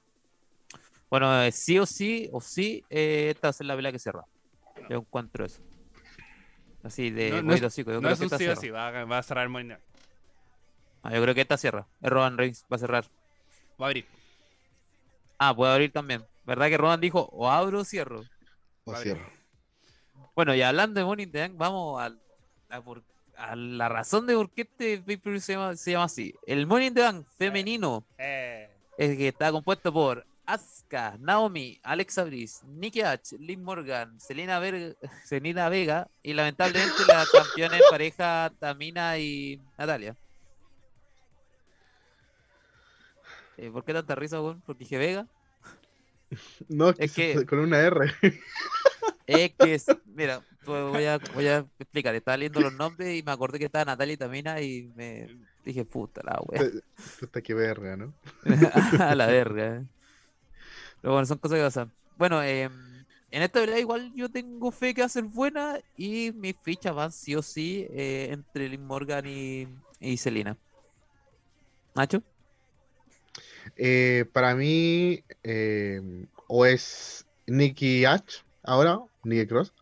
Bueno, 1.08 1.42
eh, 1.42 1.52
sí 1.52 1.78
o 1.78 1.86
sí, 1.86 2.28
o 2.32 2.40
sí, 2.40 2.84
eh, 2.90 3.30
esta 3.30 3.48
va 3.48 3.50
a 3.50 3.52
ser 3.52 3.66
la 3.66 3.74
vela 3.74 3.92
que 3.92 3.98
cierra. 3.98 4.24
Yo 4.88 4.98
encuentro 4.98 5.44
eso. 5.44 5.60
Así 6.82 7.10
de 7.10 7.30
no, 7.30 7.42
no, 7.42 7.54
es, 7.54 7.60
yo 7.76 7.84
no 7.84 8.00
creo 8.00 8.12
es 8.12 8.18
que 8.18 8.24
un 8.24 8.24
esta 8.24 8.38
sí 8.38 8.44
o 8.44 8.46
cierra. 8.46 8.60
sí, 8.60 8.70
va, 8.70 8.88
a- 8.88 9.04
va 9.04 9.18
a 9.18 9.22
cerrar 9.22 9.44
el 9.44 9.50
Money 9.50 9.64
in 9.64 9.68
the 9.68 9.74
Bank. 9.74 9.84
Ah, 11.02 11.14
yo 11.14 11.22
creo 11.22 11.34
que 11.34 11.40
esta 11.42 11.56
cierra. 11.56 11.86
Es 12.00 12.10
Roman 12.10 12.38
Reigns, 12.38 12.64
va 12.72 12.76
a 12.76 12.78
cerrar. 12.78 13.04
Va 13.82 13.86
a 13.86 13.88
abrir. 13.88 14.06
Ah, 15.38 15.54
puede 15.56 15.72
abrir 15.72 15.92
también. 15.92 16.24
¿Verdad 16.46 16.68
que 16.68 16.76
Roman 16.78 17.00
dijo 17.00 17.28
o 17.32 17.50
abro 17.50 17.80
o 17.80 17.84
cierro? 17.84 18.22
O 18.84 18.92
Vale. 18.92 19.02
cierro. 19.02 19.26
Bueno, 20.36 20.54
y 20.54 20.62
hablando 20.62 21.00
de 21.00 21.04
Money 21.04 21.24
in 21.24 21.32
the 21.32 21.40
Bank, 21.40 21.52
vamos 21.56 22.00
al- 22.00 22.20
a, 22.70 22.80
por- 22.80 23.02
a 23.36 23.56
la 23.56 23.88
razón 23.88 24.26
de 24.26 24.34
por 24.34 24.50
qué 24.50 24.62
este 24.62 24.98
pay-per-view 24.98 25.40
se 25.40 25.52
llama, 25.54 25.76
se 25.76 25.90
llama 25.92 26.04
así. 26.04 26.34
El 26.46 26.66
Money 26.66 26.88
in 26.88 26.94
the 26.94 27.00
Bank 27.02 27.26
femenino 27.38 28.04
Eh, 28.18 28.68
es 28.96 29.16
que 29.16 29.28
está 29.28 29.50
compuesto 29.50 29.92
por 29.92 30.24
Asuka, 30.46 31.16
Naomi, 31.20 31.78
Alexa 31.82 32.24
Bliss, 32.24 32.62
Nikki 32.64 33.00
H, 33.02 33.36
Liv 33.38 33.58
Morgan, 33.58 34.18
Selena, 34.20 34.58
Ver- 34.58 34.96
Selena 35.24 35.68
Vega 35.68 36.08
y 36.22 36.32
lamentablemente 36.34 37.02
la 37.06 37.24
campeona 37.32 37.76
en 37.76 37.82
pareja 37.90 38.52
Tamina 38.58 39.18
y 39.18 39.60
Natalia. 39.78 40.16
Eh, 43.62 43.70
¿Por 43.70 43.84
qué 43.84 43.92
tanta 43.94 44.14
risa, 44.14 44.40
weón? 44.42 44.62
Porque 44.62 44.84
dije 44.84 44.98
Vega. 44.98 45.28
No, 46.68 46.94
es 46.96 47.12
que, 47.12 47.44
con 47.46 47.58
una 47.60 47.80
R. 47.80 48.12
Es 49.26 49.54
que, 49.56 49.74
es- 49.74 49.96
mira, 50.04 50.44
pues 50.64 50.82
voy 50.84 51.04
a, 51.06 51.18
voy 51.30 51.46
a 51.48 51.58
explicar. 51.78 52.14
Estaba 52.14 52.36
leyendo 52.36 52.60
los 52.60 52.72
nombres 52.72 53.16
y 53.18 53.22
me 53.22 53.32
acordé 53.32 53.58
que 53.58 53.66
estaba 53.66 53.84
Natalia 53.84 54.14
y 54.14 54.16
Tamina 54.16 54.60
y 54.60 54.92
me 54.94 55.30
dije, 55.64 55.84
puta 55.84 56.22
la 56.24 56.40
wea. 56.46 56.68
Puta 57.18 57.42
que 57.42 57.54
verga, 57.54 57.96
¿no? 57.96 58.14
a 58.98 59.14
la 59.14 59.26
verga. 59.26 59.76
eh. 59.76 59.86
Pero 61.00 61.12
bueno, 61.14 61.26
son 61.26 61.38
cosas 61.38 61.58
que 61.58 61.64
pasan. 61.64 61.92
Bueno, 62.14 62.42
eh, 62.42 62.62
en 62.64 63.42
esta 63.42 63.60
verdad 63.60 63.76
igual 63.76 64.12
yo 64.14 64.30
tengo 64.30 64.70
fe 64.72 64.94
que 64.94 65.02
va 65.02 65.06
a 65.06 65.08
ser 65.08 65.24
buena 65.24 65.78
y 65.96 66.32
mis 66.34 66.54
fichas 66.60 66.94
van 66.94 67.12
sí 67.12 67.34
o 67.34 67.42
sí 67.42 67.86
eh, 67.90 68.28
entre 68.32 68.68
Liv 68.68 68.80
Morgan 68.80 69.24
y, 69.26 69.66
y 70.00 70.16
Selena. 70.16 70.58
Nacho, 71.94 72.22
Eh, 73.76 74.24
para 74.32 74.54
mí, 74.54 75.24
eh, 75.42 76.00
o 76.46 76.66
es 76.66 77.26
Nicky 77.46 78.04
H 78.04 78.44
ahora, 78.62 79.00
Nicky 79.24 79.46
Cross, 79.46 79.72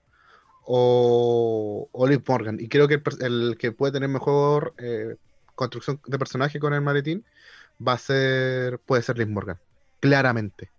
o, 0.64 1.88
o 1.92 2.06
Liv 2.06 2.22
Morgan. 2.26 2.58
Y 2.60 2.68
creo 2.68 2.88
que 2.88 3.02
el, 3.20 3.56
que 3.58 3.72
puede 3.72 3.92
tener 3.92 4.08
mejor 4.08 4.74
eh, 4.78 5.16
construcción 5.54 6.00
de 6.06 6.18
personaje 6.18 6.60
con 6.60 6.74
el 6.74 6.80
maletín 6.80 7.24
va 7.86 7.94
a 7.94 7.98
ser, 7.98 8.78
puede 8.80 9.02
ser 9.02 9.18
Liv 9.18 9.28
Morgan, 9.28 9.58
claramente. 10.00 10.70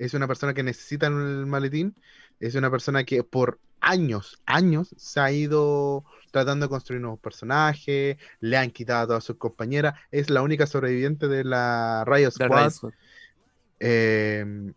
Es 0.00 0.14
una 0.14 0.26
persona 0.26 0.54
que 0.54 0.62
necesita 0.62 1.08
el 1.08 1.44
maletín, 1.44 1.94
es 2.40 2.54
una 2.54 2.70
persona 2.70 3.04
que 3.04 3.22
por 3.22 3.60
años, 3.82 4.40
años 4.46 4.94
se 4.96 5.20
ha 5.20 5.30
ido 5.30 6.06
tratando 6.32 6.64
de 6.64 6.70
construir 6.70 7.02
nuevos 7.02 7.20
personajes, 7.20 8.16
le 8.40 8.56
han 8.56 8.70
quitado 8.70 9.02
a 9.02 9.06
todas 9.08 9.24
sus 9.24 9.36
compañeras, 9.36 9.94
es 10.10 10.30
la 10.30 10.40
única 10.40 10.66
sobreviviente 10.66 11.28
de 11.28 11.44
la 11.44 12.04
Riot 12.06 12.30
Squad. 12.30 12.72
Eh, 13.78 14.72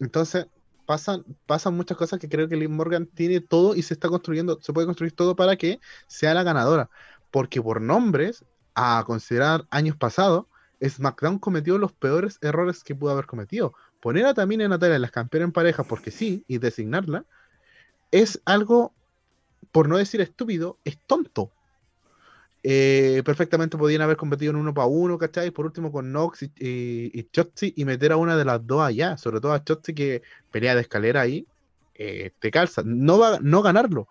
entonces, 0.00 0.46
pasan, 0.86 1.26
pasan 1.44 1.76
muchas 1.76 1.98
cosas 1.98 2.18
que 2.18 2.30
creo 2.30 2.48
que 2.48 2.56
Liv 2.56 2.70
Morgan 2.70 3.04
tiene 3.04 3.40
todo 3.40 3.74
y 3.74 3.82
se 3.82 3.92
está 3.92 4.08
construyendo, 4.08 4.58
se 4.62 4.72
puede 4.72 4.86
construir 4.86 5.12
todo 5.12 5.36
para 5.36 5.56
que 5.56 5.78
sea 6.06 6.32
la 6.32 6.42
ganadora. 6.42 6.88
Porque 7.30 7.60
por 7.60 7.82
nombres, 7.82 8.46
a 8.74 9.04
considerar 9.06 9.66
años 9.68 9.94
pasados, 9.94 10.46
SmackDown 10.82 11.38
cometió 11.38 11.76
los 11.76 11.92
peores 11.92 12.38
errores 12.40 12.82
que 12.82 12.94
pudo 12.94 13.10
haber 13.10 13.26
cometido. 13.26 13.74
Poner 14.00 14.26
a 14.26 14.34
Tamina 14.34 14.64
y 14.64 14.68
Natalia 14.68 14.98
las 14.98 15.10
campeonas 15.10 15.48
en 15.48 15.52
pareja 15.52 15.84
porque 15.84 16.10
sí, 16.10 16.44
y 16.46 16.58
designarla, 16.58 17.24
es 18.10 18.40
algo, 18.44 18.92
por 19.72 19.88
no 19.88 19.96
decir 19.98 20.20
estúpido, 20.20 20.78
es 20.84 20.98
tonto. 21.06 21.50
Eh, 22.62 23.22
perfectamente 23.24 23.78
podían 23.78 24.02
haber 24.02 24.16
competido 24.16 24.50
en 24.50 24.56
uno 24.56 24.74
para 24.74 24.88
uno, 24.88 25.16
¿cachai? 25.16 25.50
Por 25.50 25.64
último 25.64 25.92
con 25.92 26.12
Nox 26.12 26.42
y, 26.42 26.52
y, 26.58 27.28
y 27.76 27.84
meter 27.84 28.12
a 28.12 28.16
una 28.16 28.36
de 28.36 28.44
las 28.44 28.66
dos 28.66 28.82
allá, 28.82 29.16
sobre 29.16 29.40
todo 29.40 29.52
a 29.52 29.62
Shotzi 29.64 29.94
que 29.94 30.22
pelea 30.50 30.74
de 30.74 30.80
escalera 30.82 31.20
ahí, 31.20 31.46
eh, 31.94 32.32
te 32.38 32.50
calza. 32.50 32.82
No 32.84 33.18
va 33.18 33.38
no 33.40 33.62
ganarlo, 33.62 34.08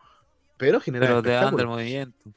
pero 0.57 0.79
generar 0.79 1.09
Pero 1.09 1.23
te 1.23 1.29
dan 1.29 1.55
del 1.55 1.67
movimiento. 1.67 2.31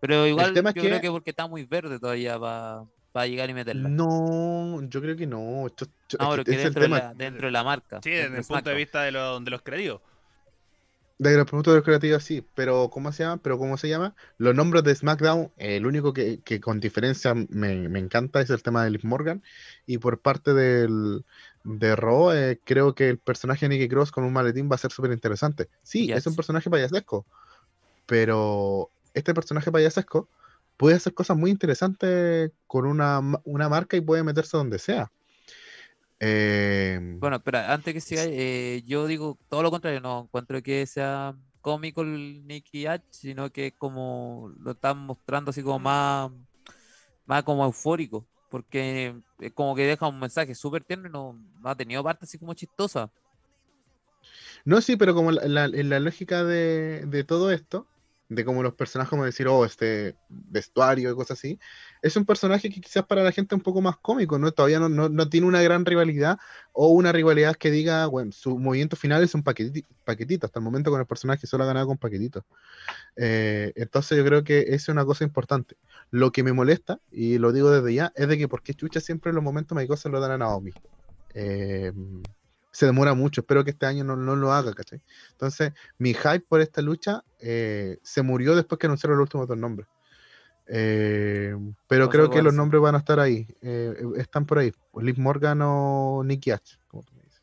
Pero 0.00 0.26
igual 0.26 0.52
tema 0.52 0.70
es 0.70 0.74
yo 0.76 0.82
que- 0.82 0.88
creo 0.88 1.00
que 1.00 1.10
porque 1.10 1.30
está 1.30 1.46
muy 1.46 1.64
verde 1.64 1.98
todavía 1.98 2.38
va, 2.38 2.84
va 3.16 3.22
a 3.22 3.26
llegar 3.26 3.50
y 3.50 3.54
meterla. 3.54 3.88
No, 3.88 4.80
yo 4.88 5.00
creo 5.00 5.16
que 5.16 5.26
no. 5.26 5.68
Cho- 5.76 5.86
cho- 6.08 6.18
No, 6.18 6.24
es 6.24 6.30
pero 6.30 6.44
que 6.44 6.50
el 6.52 6.62
dentro, 6.62 6.82
de 6.82 6.88
la, 6.88 7.14
dentro 7.14 7.46
de 7.46 7.52
la 7.52 7.64
marca. 7.64 8.00
sí, 8.02 8.10
desde 8.10 8.38
el 8.38 8.44
punto 8.44 8.70
de 8.70 8.76
vista 8.76 9.02
de, 9.02 9.12
lo- 9.12 9.40
de 9.40 9.50
los 9.50 9.62
creativos. 9.62 10.00
De 11.18 11.36
los 11.36 11.46
productos 11.46 11.74
de 11.74 11.78
los 11.78 11.84
creativos, 11.84 12.24
sí, 12.24 12.44
pero 12.56 12.88
¿cómo 12.90 13.12
se 13.12 13.22
llama? 13.22 13.40
Pero 13.40 13.56
¿cómo 13.56 13.76
se 13.76 13.88
llama? 13.88 14.16
Los 14.38 14.56
nombres 14.56 14.82
de 14.82 14.92
SmackDown, 14.94 15.52
eh, 15.56 15.76
el 15.76 15.86
único 15.86 16.12
que, 16.12 16.40
que 16.40 16.60
con 16.60 16.80
diferencia 16.80 17.32
me, 17.34 17.88
me 17.88 18.00
encanta 18.00 18.40
es 18.40 18.50
el 18.50 18.60
tema 18.62 18.82
de 18.82 18.90
Liv 18.90 19.04
Morgan. 19.04 19.40
Y 19.86 19.98
por 19.98 20.20
parte 20.20 20.52
del, 20.52 21.24
de 21.62 21.94
Raw, 21.94 22.32
eh, 22.32 22.60
creo 22.64 22.96
que 22.96 23.08
el 23.08 23.18
personaje 23.18 23.68
de 23.68 23.76
Nikki 23.76 23.88
Cross 23.88 24.10
con 24.10 24.24
un 24.24 24.32
maletín 24.32 24.68
va 24.68 24.74
a 24.74 24.78
ser 24.78 24.90
súper 24.90 25.12
interesante. 25.12 25.68
Sí, 25.84 26.08
Yes. 26.08 26.16
es 26.16 26.26
un 26.26 26.34
personaje 26.34 26.68
payasesco, 26.70 27.24
pero 28.06 28.90
este 29.14 29.32
personaje 29.32 29.70
payasesco 29.70 30.28
puede 30.82 30.96
hacer 30.96 31.14
cosas 31.14 31.36
muy 31.38 31.50
interesantes 31.50 32.52
con 32.66 32.86
una, 32.86 33.20
una 33.44 33.68
marca 33.70 33.96
y 33.96 34.02
puede 34.02 34.24
meterse 34.24 34.56
donde 34.58 34.78
sea. 34.80 35.12
Eh, 36.20 36.98
Bueno, 37.20 37.36
espera, 37.36 37.72
antes 37.72 37.94
que 37.94 38.00
siga, 38.00 38.24
eh, 38.26 38.82
yo 38.84 39.06
digo 39.06 39.38
todo 39.48 39.62
lo 39.62 39.70
contrario, 39.70 40.00
no 40.00 40.22
encuentro 40.24 40.60
que 40.62 40.84
sea 40.86 41.36
cómico 41.60 42.02
el 42.02 42.44
Nicky 42.46 42.86
H, 42.86 43.04
sino 43.10 43.50
que 43.52 43.68
es 43.68 43.74
como 43.78 44.52
lo 44.58 44.72
están 44.72 44.98
mostrando 44.98 45.50
así 45.50 45.62
como 45.62 45.78
más, 45.78 46.32
más 47.26 47.44
como 47.44 47.64
eufórico, 47.64 48.28
porque 48.48 49.16
es 49.40 49.52
como 49.54 49.74
que 49.76 49.86
deja 49.86 50.08
un 50.08 50.20
mensaje 50.20 50.54
súper 50.54 50.84
tierno 50.84 51.08
y 51.08 51.12
no, 51.12 51.34
no 51.60 51.68
ha 51.70 51.76
tenido 51.76 52.04
parte 52.04 52.24
así 52.26 52.38
como 52.38 52.54
chistosa. 52.54 53.12
No, 54.64 54.80
sí, 54.80 54.96
pero 54.96 55.14
como 55.14 55.32
la, 55.32 55.46
la- 55.48 55.64
en 55.66 55.88
la 55.90 56.00
lógica 56.00 56.44
de, 56.44 57.04
de 57.06 57.24
todo 57.24 57.50
esto, 57.52 57.88
de 58.34 58.44
como 58.44 58.62
los 58.62 58.74
personajes, 58.74 59.10
como 59.10 59.24
decir, 59.24 59.48
oh, 59.48 59.64
este 59.64 60.16
vestuario 60.28 61.10
y 61.10 61.14
cosas 61.14 61.38
así, 61.38 61.58
es 62.02 62.16
un 62.16 62.24
personaje 62.24 62.70
que 62.70 62.80
quizás 62.80 63.04
para 63.06 63.22
la 63.22 63.32
gente 63.32 63.54
es 63.54 63.58
un 63.58 63.62
poco 63.62 63.80
más 63.80 63.96
cómico, 63.98 64.38
¿no? 64.38 64.52
Todavía 64.52 64.80
no, 64.80 64.88
no, 64.88 65.08
no 65.08 65.28
tiene 65.28 65.46
una 65.46 65.62
gran 65.62 65.84
rivalidad 65.84 66.38
o 66.72 66.88
una 66.88 67.12
rivalidad 67.12 67.56
que 67.56 67.70
diga, 67.70 68.06
bueno, 68.06 68.32
su 68.32 68.58
movimiento 68.58 68.96
final 68.96 69.22
es 69.22 69.34
un 69.34 69.42
paquetito, 69.42 69.88
paquetito. 70.04 70.46
Hasta 70.46 70.58
el 70.58 70.64
momento 70.64 70.90
con 70.90 71.00
el 71.00 71.06
personaje 71.06 71.46
solo 71.46 71.64
ha 71.64 71.66
ganado 71.66 71.86
con 71.86 71.98
paquetitos. 71.98 72.44
Eh, 73.16 73.72
entonces 73.76 74.18
yo 74.18 74.24
creo 74.24 74.44
que 74.44 74.60
esa 74.60 74.74
es 74.74 74.88
una 74.88 75.04
cosa 75.04 75.24
importante. 75.24 75.76
Lo 76.10 76.32
que 76.32 76.42
me 76.42 76.52
molesta, 76.52 77.00
y 77.10 77.38
lo 77.38 77.52
digo 77.52 77.70
desde 77.70 77.94
ya, 77.94 78.12
es 78.16 78.28
de 78.28 78.38
que 78.38 78.48
porque 78.48 78.74
chucha 78.74 79.00
siempre 79.00 79.30
en 79.30 79.36
los 79.36 79.44
momentos 79.44 79.76
Michael 79.76 79.98
se 79.98 80.08
lo 80.08 80.20
dan 80.20 80.32
a 80.32 80.38
Naomi. 80.38 80.72
Eh, 81.34 81.92
se 82.72 82.86
demora 82.86 83.14
mucho, 83.14 83.42
espero 83.42 83.64
que 83.64 83.70
este 83.70 83.86
año 83.86 84.02
no, 84.02 84.16
no 84.16 84.34
lo 84.34 84.52
haga, 84.52 84.72
¿cachai? 84.72 85.00
Entonces, 85.30 85.72
mi 85.98 86.14
hype 86.14 86.40
por 86.48 86.60
esta 86.60 86.80
lucha 86.80 87.22
eh, 87.38 87.98
se 88.02 88.22
murió 88.22 88.56
después 88.56 88.78
que 88.78 88.86
anunciaron 88.86 89.18
los 89.18 89.26
últimos 89.26 89.46
dos 89.46 89.58
nombres. 89.58 89.86
Eh, 90.66 91.54
pero 91.86 92.08
creo 92.08 92.30
que 92.30 92.40
los 92.40 92.54
nombres 92.54 92.80
van 92.80 92.94
a 92.94 92.98
estar 92.98 93.20
ahí. 93.20 93.46
eh, 93.60 93.94
están 94.16 94.46
por 94.46 94.58
ahí. 94.58 94.72
Liv 95.00 95.18
Morgan 95.18 95.60
o 95.62 96.22
Nicky 96.24 96.50
H. 96.50 96.78
como 96.88 97.02
tú 97.02 97.12
me 97.14 97.22
dices. 97.22 97.42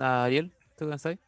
Ariel, 0.00 0.52
¿tú 0.76 0.88
pensás? 0.88 1.18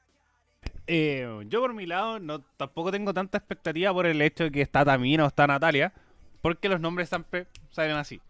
Eh, 0.86 1.44
yo 1.46 1.61
por 1.61 1.74
mi 1.74 1.86
lado 1.86 2.18
no 2.20 2.40
tampoco 2.40 2.92
tengo 2.92 3.12
tanta 3.12 3.38
expectativa 3.38 3.92
por 3.92 4.07
el 4.07 4.22
hecho 4.22 4.44
de 4.44 4.53
que 4.53 4.62
está 4.62 4.84
Tamina 4.84 5.24
o 5.24 5.28
está 5.28 5.46
Natalia, 5.46 5.92
porque 6.40 6.68
los 6.68 6.80
nombres 6.80 7.09
siempre 7.09 7.46
salen 7.70 7.96
así. 7.96 8.20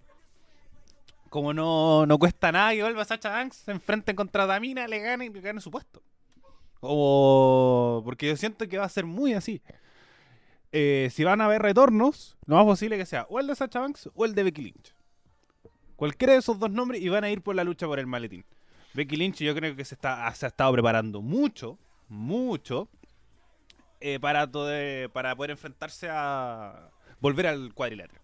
Como 1.28 1.52
no, 1.52 2.06
no 2.06 2.18
cuesta 2.18 2.52
nada 2.52 2.72
que 2.72 2.82
vuelva 2.82 3.04
Sacha 3.04 3.30
Banks, 3.30 3.56
se 3.56 3.70
enfrenten 3.70 4.16
contra 4.16 4.46
Tamina, 4.46 4.86
le 4.88 5.00
gane 5.00 5.26
y 5.26 5.28
le 5.28 5.40
gane 5.40 5.60
su 5.60 5.70
puesto. 5.70 6.02
O... 6.80 8.02
Porque 8.04 8.28
yo 8.28 8.36
siento 8.36 8.68
que 8.68 8.78
va 8.78 8.84
a 8.84 8.88
ser 8.88 9.04
muy 9.04 9.34
así. 9.34 9.60
Eh, 10.72 11.08
si 11.12 11.24
van 11.24 11.40
a 11.40 11.46
haber 11.46 11.62
retornos, 11.62 12.36
lo 12.46 12.56
más 12.56 12.64
posible 12.64 12.98
que 12.98 13.06
sea 13.06 13.26
o 13.30 13.40
el 13.40 13.46
de 13.46 13.54
Sacha 13.54 13.80
Banks 13.80 14.10
o 14.14 14.24
el 14.24 14.34
de 14.34 14.42
Becky 14.44 14.62
Lynch. 14.62 14.94
Cualquiera 15.96 16.34
de 16.34 16.40
esos 16.40 16.58
dos 16.58 16.70
nombres 16.70 17.00
y 17.02 17.08
van 17.08 17.24
a 17.24 17.30
ir 17.30 17.42
por 17.42 17.56
la 17.56 17.64
lucha 17.64 17.86
por 17.86 17.98
el 17.98 18.06
maletín. 18.06 18.44
Becky 18.94 19.16
Lynch 19.16 19.38
yo 19.38 19.54
creo 19.54 19.74
que 19.74 19.84
se, 19.84 19.94
está, 19.94 20.32
se 20.34 20.46
ha 20.46 20.48
estado 20.48 20.72
preparando 20.72 21.22
mucho, 21.22 21.78
mucho, 22.08 22.88
eh, 24.00 24.20
para, 24.20 24.46
para 25.12 25.34
poder 25.34 25.50
enfrentarse 25.50 26.08
a 26.10 26.90
volver 27.20 27.48
al 27.48 27.74
cuadrilátero. 27.74 28.20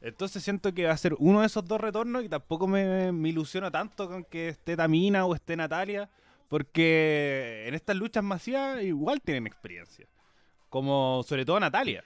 Entonces 0.00 0.42
siento 0.42 0.72
que 0.72 0.86
va 0.86 0.92
a 0.92 0.96
ser 0.96 1.14
uno 1.18 1.40
de 1.40 1.46
esos 1.46 1.66
dos 1.66 1.80
retornos 1.80 2.24
y 2.24 2.28
tampoco 2.28 2.66
me, 2.66 3.10
me 3.12 3.28
ilusiona 3.28 3.70
tanto 3.70 4.08
con 4.08 4.24
que 4.24 4.48
esté 4.48 4.76
Tamina 4.76 5.26
o 5.26 5.34
esté 5.34 5.56
Natalia, 5.56 6.08
porque 6.48 7.64
en 7.66 7.74
estas 7.74 7.96
luchas 7.96 8.22
masivas 8.22 8.82
igual 8.82 9.20
tienen 9.20 9.46
experiencia. 9.46 10.06
Como 10.68 11.22
sobre 11.26 11.44
todo 11.44 11.58
Natalia. 11.58 12.04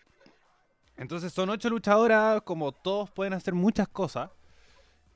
Entonces 0.96 1.32
son 1.32 1.50
ocho 1.50 1.68
luchadoras, 1.68 2.42
como 2.42 2.72
todos 2.72 3.10
pueden 3.10 3.32
hacer 3.32 3.54
muchas 3.54 3.88
cosas. 3.88 4.30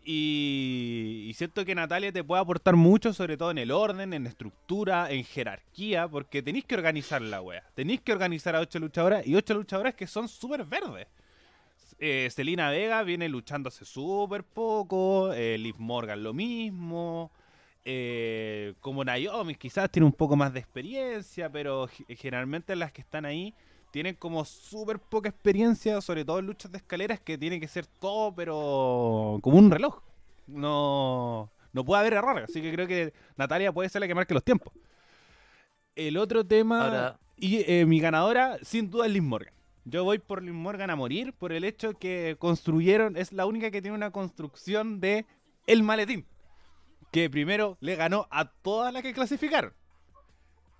Y, 0.09 1.33
siento 1.35 1.65
que 1.65 1.75
Natalia 1.75 2.13
te 2.13 2.23
puede 2.23 2.41
aportar 2.41 2.77
mucho, 2.77 3.13
sobre 3.13 3.37
todo 3.37 3.51
en 3.51 3.59
el 3.59 3.73
orden, 3.73 4.13
en 4.13 4.29
estructura, 4.29 5.11
en 5.11 5.25
jerarquía, 5.25 6.07
porque 6.07 6.43
tenéis 6.43 6.65
que 6.65 6.77
organizar 6.77 7.21
la 7.21 7.43
wea. 7.43 7.65
Tenéis 7.75 8.03
que 8.03 8.13
organizar 8.13 8.55
a 8.55 8.61
ocho 8.61 8.79
luchadoras 8.79 9.27
y 9.27 9.35
ocho 9.35 9.55
luchadoras 9.55 9.95
que 9.95 10.07
son 10.07 10.29
súper 10.29 10.65
verdes. 10.65 11.09
Eh, 11.99 12.29
Vega 12.37 13.03
viene 13.03 13.29
luchando 13.29 13.69
hace 13.69 13.85
súper 13.85 14.45
poco, 14.45 15.33
eh, 15.33 15.57
Liv 15.59 15.77
Morgan 15.79 16.23
lo 16.23 16.33
mismo. 16.33 17.31
Eh, 17.85 18.75
como 18.81 19.05
Naomi 19.05 19.55
quizás 19.55 19.91
tiene 19.91 20.07
un 20.07 20.13
poco 20.13 20.35
más 20.37 20.53
de 20.53 20.59
experiencia, 20.59 21.49
pero 21.51 21.89
generalmente 22.09 22.75
las 22.75 22.91
que 22.91 23.01
están 23.01 23.25
ahí 23.25 23.55
tienen 23.93 24.17
como 24.17 24.45
súper 24.45 24.99
poca 24.99 25.29
experiencia, 25.29 26.01
sobre 26.01 26.25
todo 26.25 26.41
en 26.41 26.47
luchas 26.47 26.71
de 26.73 26.79
escaleras, 26.79 27.21
que 27.21 27.39
tiene 27.39 27.61
que 27.61 27.69
ser 27.69 27.87
todo, 27.87 28.35
pero 28.35 29.39
como 29.41 29.57
un 29.57 29.71
reloj. 29.71 30.03
No, 30.47 31.51
no 31.73 31.85
puede 31.85 32.01
haber 32.01 32.15
errores, 32.15 32.45
así 32.51 32.61
que 32.61 32.73
creo 32.73 32.87
que 32.87 33.13
Natalia 33.37 33.73
puede 33.73 33.89
ser 33.89 34.01
la 34.01 34.09
que 34.09 34.15
marque 34.15 34.35
los 34.35 34.45
tiempos. 34.45 34.73
El 35.95 36.19
otro 36.19 36.45
tema, 36.45 37.19
y 37.37 37.65
eh, 37.71 37.87
mi 37.87 38.01
ganadora, 38.01 38.59
sin 38.63 38.91
duda, 38.91 39.07
es 39.07 39.13
Liz 39.13 39.23
Morgan. 39.23 39.55
Yo 39.89 40.03
voy 40.03 40.19
por 40.19 40.43
Liz 40.43 40.53
Morgan 40.53 40.91
a 40.91 40.97
morir 40.97 41.33
por 41.33 41.53
el 41.53 41.63
hecho 41.63 41.95
que 41.95 42.35
construyeron, 42.41 43.17
es 43.17 43.33
la 43.33 43.47
única 43.47 43.71
que 43.71 43.81
tiene 43.81 43.97
una 43.97 44.11
construcción 44.11 45.01
de 45.01 45.27
el 45.69 45.85
maletín. 45.85 46.27
Que 47.13 47.31
primero 47.31 47.79
le 47.81 47.95
ganó 47.95 48.27
a 48.33 48.51
todas 48.51 48.93
las 48.93 49.03
que 49.03 49.15
clasificaron. 49.15 49.73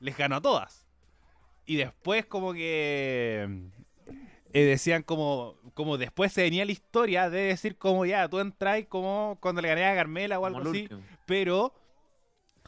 Les 0.01 0.17
ganó 0.17 0.37
a 0.37 0.41
todas. 0.41 0.89
Y 1.67 1.77
después 1.77 2.27
como 2.27 2.53
que 2.53 3.49
eh, 4.53 4.65
decían 4.65 5.05
como, 5.05 5.55
como 5.75 5.99
después 5.99 6.33
se 6.33 6.43
venía 6.43 6.65
la 6.65 6.73
historia 6.73 7.31
de 7.31 7.43
decir 7.43 7.79
como 7.79 8.07
ya, 8.07 8.29
tú 8.29 8.41
entras 8.41 8.87
como 8.89 9.39
cuando 9.41 9.63
le 9.63 9.69
gané 9.69 9.85
a 9.85 9.95
Carmela 9.95 10.41
o 10.41 10.47
algo 10.47 10.69
así, 10.69 10.89
pero 11.27 11.73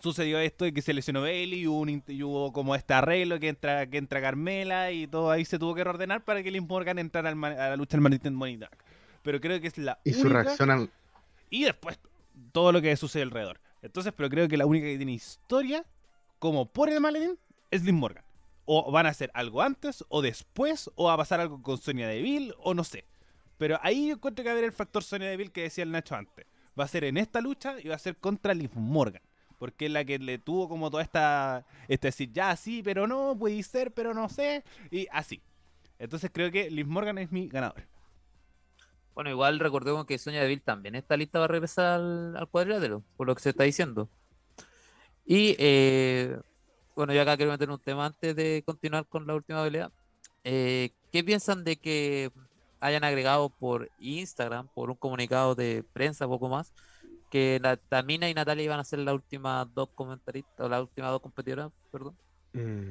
sucedió 0.01 0.39
esto 0.39 0.65
de 0.65 0.73
que 0.73 0.83
se 0.83 0.93
lesionó 0.93 1.23
Bailey 1.23 1.61
y 1.61 1.67
hubo, 1.67 2.53
como 2.53 2.75
este 2.75 2.95
arreglo 2.95 3.39
que 3.39 3.49
entra, 3.49 3.87
que 3.89 3.99
entra 3.99 4.21
Carmela 4.21 4.91
y 4.93 5.07
todo 5.07 5.31
ahí 5.31 5.45
se 5.45 5.59
tuvo 5.59 5.75
que 5.75 5.85
reordenar 5.85 6.25
para 6.25 6.43
que 6.43 6.51
Liz 6.51 6.63
Morgan 6.63 6.99
entrara 6.99 7.31
a 7.31 7.35
la 7.71 7.77
lucha 7.77 7.97
del 7.97 8.03
Martin 8.03 8.35
Money 8.35 8.61
Pero 9.23 9.41
creo 9.41 9.61
que 9.61 9.69
es 9.69 9.79
la 9.79 9.99
Y 10.05 10.13
su 10.13 10.29
reacción 10.29 10.91
Y 11.51 11.65
después 11.65 11.99
todo 12.53 12.73
lo 12.73 12.81
que 12.81 12.97
sucede 12.97 13.23
alrededor. 13.23 13.61
Entonces, 13.83 14.13
pero 14.17 14.29
creo 14.29 14.49
que 14.49 14.57
la 14.57 14.67
única 14.67 14.87
que 14.87 14.97
tiene 14.97 15.13
historia 15.13 15.85
como 16.39 16.67
por 16.67 16.89
el 16.89 17.01
maletín 17.01 17.39
es 17.71 17.83
Liz 17.83 17.95
Morgan 17.95 18.25
o 18.71 18.93
van 18.93 19.07
a 19.07 19.09
hacer 19.09 19.31
algo 19.33 19.63
antes 19.63 20.05
o 20.11 20.21
después, 20.21 20.91
o 20.95 21.05
va 21.05 21.15
a 21.15 21.17
pasar 21.17 21.41
algo 21.41 21.63
con 21.63 21.79
Sonia 21.79 22.07
Deville, 22.07 22.53
o 22.59 22.75
no 22.75 22.85
sé. 22.85 23.07
Pero 23.57 23.79
ahí 23.83 24.09
yo 24.09 24.15
encuentro 24.15 24.43
que 24.43 24.49
va 24.49 24.53
a 24.53 24.57
haber 24.59 24.67
el 24.67 24.73
factor 24.73 25.03
Sonia 25.03 25.31
Deville 25.31 25.51
que 25.51 25.63
decía 25.63 25.85
el 25.85 25.91
Nacho 25.91 26.15
antes. 26.15 26.47
Va 26.79 26.85
a 26.85 26.89
ser 26.89 27.05
en 27.05 27.17
esta 27.17 27.41
lucha 27.41 27.81
y 27.81 27.89
va 27.89 27.95
a 27.95 27.99
ser 27.99 28.19
contra 28.19 28.53
Liv 28.53 28.71
Morgan. 28.75 29.23
Porque 29.59 29.87
es 29.87 29.93
la 29.93 30.05
que 30.05 30.19
le 30.19 30.39
tuvo 30.39 30.69
como 30.69 30.91
toda 30.91 31.03
esta. 31.03 31.67
Este 31.89 32.09
decir, 32.09 32.33
ya 32.33 32.55
sí, 32.57 32.83
pero 32.83 33.07
no, 33.07 33.37
puede 33.39 33.63
ser, 33.63 33.93
pero 33.93 34.15
no 34.15 34.29
sé. 34.29 34.65
Y 34.91 35.07
así. 35.11 35.43
Entonces 35.99 36.31
creo 36.33 36.51
que 36.51 36.71
Liv 36.71 36.87
Morgan 36.87 37.19
es 37.19 37.33
mi 37.33 37.49
ganador. 37.49 37.83
Bueno, 39.15 39.31
igual 39.31 39.59
recordemos 39.59 40.07
que 40.07 40.17
Sonia 40.17 40.43
Deville 40.43 40.63
también 40.63 40.95
está 40.95 41.17
lista 41.17 41.41
para 41.41 41.49
regresar 41.49 41.87
al, 41.87 42.37
al 42.37 42.49
cuadrilátero, 42.49 43.03
por 43.17 43.27
lo 43.27 43.35
que 43.35 43.43
se 43.43 43.51
está 43.51 43.65
diciendo. 43.65 44.09
Y 45.27 45.57
eh, 45.59 46.39
bueno, 46.97 47.13
yo 47.13 47.21
acá 47.21 47.37
quiero 47.37 47.53
meter 47.53 47.69
un 47.71 47.79
tema 47.79 48.07
antes 48.07 48.35
de 48.35 48.63
continuar 48.65 49.07
con 49.07 49.27
la 49.27 49.35
última 49.35 49.63
pelea. 49.63 49.91
Eh, 50.43 50.91
¿Qué 51.13 51.23
piensan 51.23 51.63
de 51.63 51.77
que 51.77 52.31
hayan 52.81 53.05
agregado 53.05 53.51
por 53.51 53.91
Instagram, 53.99 54.69
por 54.69 54.91
un 54.91 54.97
comunicado 54.97 55.55
de 55.55 55.85
prensa, 55.93 56.27
poco 56.27 56.49
más, 56.49 56.73
que 57.31 57.61
Tamina 57.89 58.29
y 58.29 58.35
Natalia 58.35 58.65
iban 58.65 58.81
a 58.81 58.85
ser 58.85 59.01
las 59.01 59.15
últimas 59.15 59.67
dos 59.75 59.89
comentaristas, 59.95 60.67
o 60.67 60.69
las 60.69 60.81
últimas 60.81 61.11
dos 61.11 61.21
competidoras, 61.21 61.71
perdón? 61.91 62.17
Mm. 62.53 62.91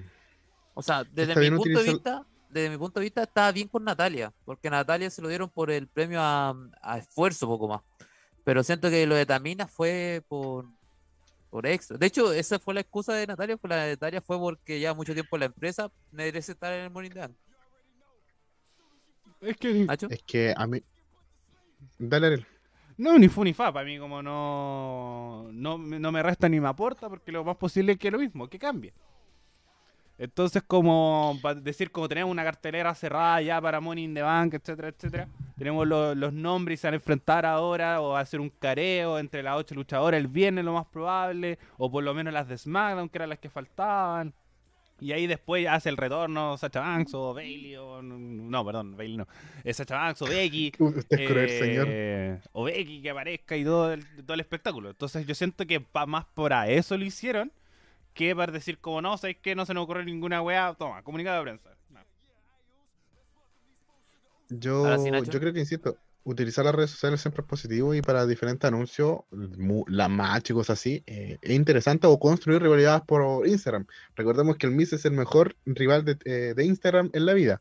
O 0.73 0.81
sea, 0.81 1.03
desde 1.03 1.35
mi 1.35 1.57
punto 1.57 1.79
de 1.79 1.91
vista, 1.91 2.25
desde 2.49 2.69
mi 2.69 2.77
punto 2.77 2.99
de 2.99 3.05
vista, 3.05 3.23
estaba 3.23 3.51
bien 3.51 3.67
con 3.67 3.83
Natalia, 3.83 4.33
porque 4.45 4.69
Natalia 4.69 5.09
se 5.09 5.21
lo 5.21 5.27
dieron 5.27 5.49
por 5.49 5.71
el 5.71 5.87
premio 5.87 6.21
a, 6.21 6.55
a 6.81 6.97
esfuerzo, 6.97 7.47
poco 7.47 7.67
más. 7.67 7.81
Pero 8.43 8.63
siento 8.63 8.89
que 8.89 9.05
lo 9.07 9.15
de 9.15 9.25
Tamina 9.25 9.67
fue 9.67 10.23
por, 10.27 10.65
por 11.49 11.65
extra. 11.65 11.97
De 11.97 12.05
hecho, 12.05 12.31
esa 12.31 12.59
fue 12.59 12.73
la 12.73 12.81
excusa 12.81 13.13
de 13.13 13.27
Natalia, 13.27 13.57
pues 13.57 13.69
la 13.69 13.83
de 13.83 13.91
Natalia 13.91 14.21
fue 14.21 14.37
porque 14.37 14.79
ya 14.79 14.93
mucho 14.93 15.13
tiempo 15.13 15.37
la 15.37 15.45
empresa 15.45 15.91
merece 16.11 16.51
estar 16.51 16.71
en 16.73 16.85
el 16.85 16.91
Morning 16.91 17.11
Dance. 17.11 17.39
Es 19.41 19.57
que, 19.57 19.87
es 20.09 20.23
que 20.23 20.53
a 20.55 20.65
mí. 20.65 20.81
Dale, 21.99 22.45
No, 22.97 23.17
ni 23.19 23.27
fu 23.27 23.43
ni 23.43 23.53
fa, 23.53 23.71
para 23.71 23.85
mí 23.85 23.99
como 23.99 24.23
no, 24.23 25.47
no, 25.51 25.77
no 25.77 26.11
me 26.11 26.23
resta 26.23 26.49
ni 26.49 26.59
me 26.59 26.67
aporta, 26.67 27.07
porque 27.07 27.31
lo 27.31 27.43
más 27.43 27.55
posible 27.55 27.93
es 27.93 27.99
que 27.99 28.09
lo 28.09 28.17
mismo, 28.17 28.47
que 28.47 28.57
cambie. 28.57 28.93
Entonces, 30.17 30.63
como 30.63 31.39
decir, 31.61 31.91
como 31.91 32.09
tenemos 32.09 32.31
una 32.31 32.43
cartelera 32.43 32.95
cerrada 32.95 33.39
ya 33.41 33.61
para 33.61 33.79
Money 33.79 34.05
in 34.05 34.15
the 34.15 34.23
Bank, 34.23 34.55
etcétera, 34.55 34.87
etcétera, 34.87 35.27
tenemos 35.57 35.87
los 35.87 36.33
nombres 36.33 36.79
y 36.79 36.81
se 36.81 36.87
van 36.87 36.95
a 36.95 36.97
enfrentar 36.97 37.45
ahora 37.45 38.01
o 38.01 38.15
a 38.15 38.21
hacer 38.21 38.39
un 38.39 38.49
careo 38.49 39.19
entre 39.19 39.43
las 39.43 39.57
ocho 39.57 39.75
luchadoras 39.75 40.17
el 40.17 40.27
viernes, 40.27 40.65
lo 40.65 40.73
más 40.73 40.87
probable, 40.87 41.59
o 41.77 41.91
por 41.91 42.03
lo 42.03 42.15
menos 42.15 42.33
las 42.33 42.47
de 42.47 42.57
SmackDown, 42.57 43.09
que 43.09 43.17
eran 43.19 43.29
las 43.29 43.39
que 43.39 43.49
faltaban. 43.51 44.33
Y 44.99 45.11
ahí 45.11 45.27
después 45.27 45.67
hace 45.67 45.89
el 45.89 45.97
retorno 45.97 46.57
Sacha 46.57 46.79
Banks 46.79 47.13
o 47.13 47.33
Bailey 47.33 47.75
o... 47.75 48.01
No, 48.01 48.65
perdón, 48.65 48.97
Bailey 48.97 49.17
no. 49.17 49.27
Es 49.63 49.77
Sacha 49.77 49.95
Banks 49.95 50.21
o 50.23 50.25
Becky. 50.25 50.71
eh, 51.11 52.39
O 52.53 52.63
Becky 52.63 53.01
que 53.01 53.09
aparezca 53.09 53.55
y 53.55 53.63
todo 53.63 53.93
el, 53.93 54.05
todo 54.23 54.33
el 54.33 54.39
espectáculo. 54.39 54.89
Entonces 54.89 55.25
yo 55.27 55.35
siento 55.35 55.67
que 55.67 55.85
más 56.07 56.25
por 56.33 56.53
a 56.53 56.67
eso 56.67 56.97
lo 56.97 57.05
hicieron 57.05 57.51
que 58.13 58.35
para 58.35 58.51
decir 58.51 58.79
como 58.79 59.01
no, 59.01 59.15
sabéis 59.17 59.37
que 59.37 59.55
no 59.55 59.65
se 59.65 59.75
nos 59.75 59.83
ocurre 59.83 60.03
ninguna 60.03 60.41
weá, 60.41 60.73
toma, 60.73 61.03
comunicado 61.03 61.37
de 61.37 61.43
prensa. 61.43 61.69
Yo, 64.49 65.23
yo 65.23 65.39
creo 65.39 65.53
que, 65.53 65.59
insisto, 65.59 65.97
utilizar 66.27 66.65
las 66.65 66.75
redes 66.75 66.91
sociales 66.91 67.21
siempre 67.21 67.41
es 67.41 67.47
positivo 67.47 67.93
y 67.93 68.01
para 68.01 68.25
diferentes 68.25 68.67
anuncios, 68.67 69.19
la 69.87 70.09
match 70.09 70.49
y 70.49 70.53
cosas 70.53 70.79
así, 70.79 71.03
eh, 71.07 71.37
es 71.41 71.51
interesante 71.51 72.05
o 72.07 72.19
construir 72.19 72.61
rivalidades 72.61 73.01
por 73.07 73.47
Instagram. 73.47 73.87
Recordemos 74.15 74.57
que 74.57 74.67
el 74.67 74.73
Miss 74.73 74.93
es 74.93 75.05
el 75.05 75.13
mejor 75.13 75.55
rival 75.65 76.03
de, 76.03 76.17
eh, 76.25 76.53
de 76.55 76.65
Instagram 76.65 77.09
en 77.13 77.25
la 77.25 77.33
vida, 77.33 77.59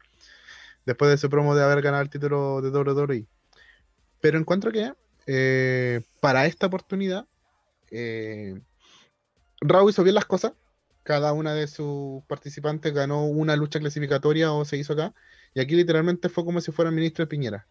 después 0.85 1.11
de 1.11 1.17
su 1.17 1.31
promo 1.31 1.55
de 1.55 1.63
haber 1.63 1.81
ganado 1.81 2.03
el 2.03 2.11
título 2.11 2.61
de 2.61 2.71
WWE. 2.71 3.27
Pero 4.21 4.39
encuentro 4.39 4.73
que 4.73 4.93
eh, 5.27 6.03
para 6.21 6.47
esta 6.47 6.67
oportunidad, 6.67 7.27
eh, 7.91 8.61
Raúl 9.61 9.91
hizo 9.91 10.03
bien 10.03 10.15
las 10.15 10.25
cosas. 10.25 10.53
Cada 11.03 11.33
una 11.33 11.55
de 11.55 11.69
sus 11.69 12.25
participantes 12.25 12.93
ganó 12.93 13.27
una 13.27 13.55
lucha 13.57 13.79
clasificatoria 13.79 14.53
o 14.53 14.65
se 14.65 14.77
hizo 14.77 14.95
acá. 14.95 15.15
Y 15.55 15.61
aquí 15.61 15.77
literalmente 15.77 16.29
fue 16.29 16.45
como 16.45 16.61
si 16.61 16.73
fuera 16.73 16.89
el 16.91 16.97
ministro 16.97 17.25
de 17.25 17.29
Piñera. 17.29 17.67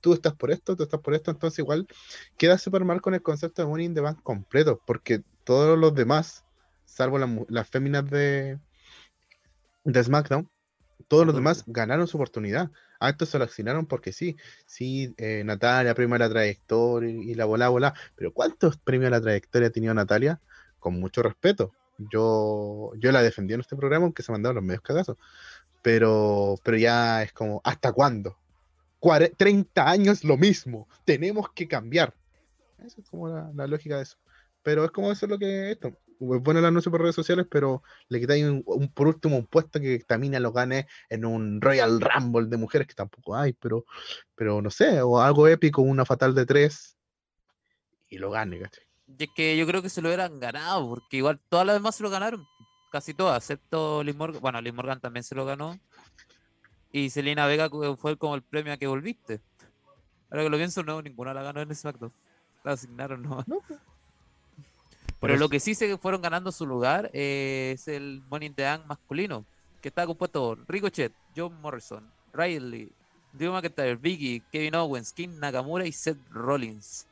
Tú 0.00 0.12
estás 0.14 0.34
por 0.34 0.50
esto, 0.50 0.76
tú 0.76 0.84
estás 0.84 1.00
por 1.00 1.14
esto. 1.14 1.30
Entonces 1.30 1.58
igual 1.58 1.86
queda 2.36 2.58
súper 2.58 2.84
mal 2.84 3.00
con 3.00 3.14
el 3.14 3.22
concepto 3.22 3.62
de 3.62 3.68
Money 3.68 3.86
in 3.86 3.94
the 3.94 4.00
Bank 4.00 4.22
completo. 4.22 4.80
Porque 4.86 5.22
todos 5.44 5.78
los 5.78 5.94
demás, 5.94 6.44
salvo 6.84 7.18
las, 7.48 7.68
féminas 7.68 8.08
de, 8.10 8.58
de 9.84 10.04
SmackDown, 10.04 10.50
todos 11.08 11.26
los 11.26 11.34
demás 11.34 11.64
ganaron 11.66 12.06
su 12.06 12.16
oportunidad. 12.16 12.70
A 13.00 13.10
esto 13.10 13.26
se 13.26 13.38
lo 13.38 13.44
asignaron 13.44 13.86
porque 13.86 14.12
sí, 14.12 14.36
sí, 14.66 15.14
eh, 15.18 15.42
Natalia, 15.44 15.94
premio 15.94 16.16
a 16.16 16.18
la 16.18 16.28
trayectoria 16.28 17.10
y, 17.10 17.34
la 17.34 17.44
bola, 17.44 17.68
bola. 17.68 17.94
Pero 18.16 18.32
¿cuántos 18.32 18.76
premios 18.76 19.08
a 19.08 19.10
la 19.10 19.20
trayectoria 19.20 19.68
ha 19.68 19.72
tenido 19.72 19.94
Natalia? 19.94 20.40
con 20.78 20.98
mucho 20.98 21.22
respeto. 21.22 21.72
Yo, 21.98 22.92
yo 22.96 23.12
la 23.12 23.22
defendí 23.22 23.54
en 23.54 23.60
este 23.60 23.76
programa, 23.76 24.04
aunque 24.04 24.22
se 24.22 24.32
mandaron 24.32 24.56
los 24.56 24.64
medios 24.64 24.82
cagazos. 24.82 25.16
Pero, 25.82 26.56
pero 26.62 26.76
ya 26.76 27.22
es 27.22 27.32
como, 27.32 27.60
¿hasta 27.64 27.92
cuándo? 27.92 28.36
30 29.36 29.88
años 29.88 30.24
lo 30.24 30.36
mismo. 30.36 30.88
Tenemos 31.04 31.50
que 31.52 31.68
cambiar. 31.68 32.14
Esa 32.78 33.00
es 33.00 33.08
como 33.08 33.28
la, 33.28 33.66
lógica 33.66 33.96
de 33.96 34.02
eso. 34.02 34.16
Pero 34.62 34.84
es 34.84 34.90
como 34.90 35.10
eso 35.10 35.26
es 35.26 35.30
lo 35.30 35.38
que 35.38 35.72
esto. 35.72 35.88
es 35.88 35.94
bueno 36.18 36.60
el 36.60 36.66
anuncio 36.66 36.90
por 36.90 37.00
redes 37.00 37.14
sociales, 37.14 37.46
pero 37.50 37.82
le 38.08 38.20
quitáis 38.20 38.44
un, 38.44 38.62
un- 38.66 38.92
por 38.92 39.08
último 39.08 39.36
un 39.36 39.46
puesto 39.46 39.80
que 39.80 40.00
Tamina 40.00 40.40
lo 40.40 40.52
gane 40.52 40.86
en 41.08 41.24
un 41.24 41.60
Royal 41.60 42.00
Rumble 42.00 42.48
de 42.48 42.56
mujeres 42.56 42.86
que 42.86 42.94
tampoco 42.94 43.36
hay, 43.36 43.52
pero, 43.52 43.84
pero 44.34 44.60
no 44.60 44.70
sé, 44.70 45.00
o 45.00 45.20
algo 45.20 45.48
épico, 45.48 45.82
una 45.82 46.04
fatal 46.04 46.34
de 46.34 46.46
tres 46.46 46.98
y 48.08 48.18
lo 48.18 48.30
gane, 48.30 48.58
¿cachai? 48.60 48.84
Y 49.06 49.24
es 49.24 49.30
que 49.34 49.56
yo 49.56 49.66
creo 49.66 49.82
que 49.82 49.88
se 49.88 50.02
lo 50.02 50.08
hubieran 50.08 50.38
ganado, 50.38 50.88
porque 50.88 51.18
igual 51.18 51.40
todas 51.48 51.66
las 51.66 51.76
demás 51.76 51.96
se 51.96 52.02
lo 52.02 52.10
ganaron. 52.10 52.46
Casi 52.90 53.14
todas, 53.14 53.42
excepto 53.42 54.02
Liz 54.02 54.16
Morgan. 54.16 54.40
Bueno, 54.40 54.60
Liz 54.60 54.72
Morgan 54.72 55.00
también 55.00 55.22
se 55.24 55.34
lo 55.34 55.44
ganó. 55.44 55.78
Y 56.92 57.10
Selena 57.10 57.46
Vega 57.46 57.68
cu- 57.68 57.96
fue 57.96 58.16
como 58.16 58.34
el 58.34 58.42
premio 58.42 58.72
a 58.72 58.76
que 58.76 58.86
volviste. 58.86 59.40
Ahora 60.30 60.44
que 60.44 60.50
lo 60.50 60.56
pienso, 60.56 60.82
no, 60.82 61.00
ninguna 61.02 61.34
la 61.34 61.42
ganó 61.42 61.60
en 61.60 61.74
SmackDown. 61.74 62.12
La 62.64 62.72
asignaron, 62.72 63.22
no. 63.22 63.44
No, 63.46 63.60
Por 63.60 63.80
Pero 65.20 65.36
lo 65.36 65.48
que 65.48 65.60
sí 65.60 65.74
se 65.74 65.96
fueron 65.98 66.22
ganando 66.22 66.52
su 66.52 66.66
lugar 66.66 67.10
eh, 67.12 67.72
es 67.74 67.88
el 67.88 68.22
Money 68.28 68.48
in 68.48 68.54
the 68.54 68.62
Bank 68.64 68.86
masculino, 68.86 69.44
que 69.80 69.88
está 69.88 70.06
compuesto 70.06 70.40
por 70.56 70.68
Ricochet, 70.70 71.12
John 71.36 71.60
Morrison, 71.60 72.10
Riley, 72.32 72.90
Drew 73.32 73.52
McIntyre, 73.52 73.96
Biggie, 73.96 74.42
Kevin 74.52 74.74
Owens, 74.76 75.12
King 75.12 75.38
Nakamura 75.40 75.86
y 75.86 75.92
Seth 75.92 76.18
Rollins. 76.30 77.06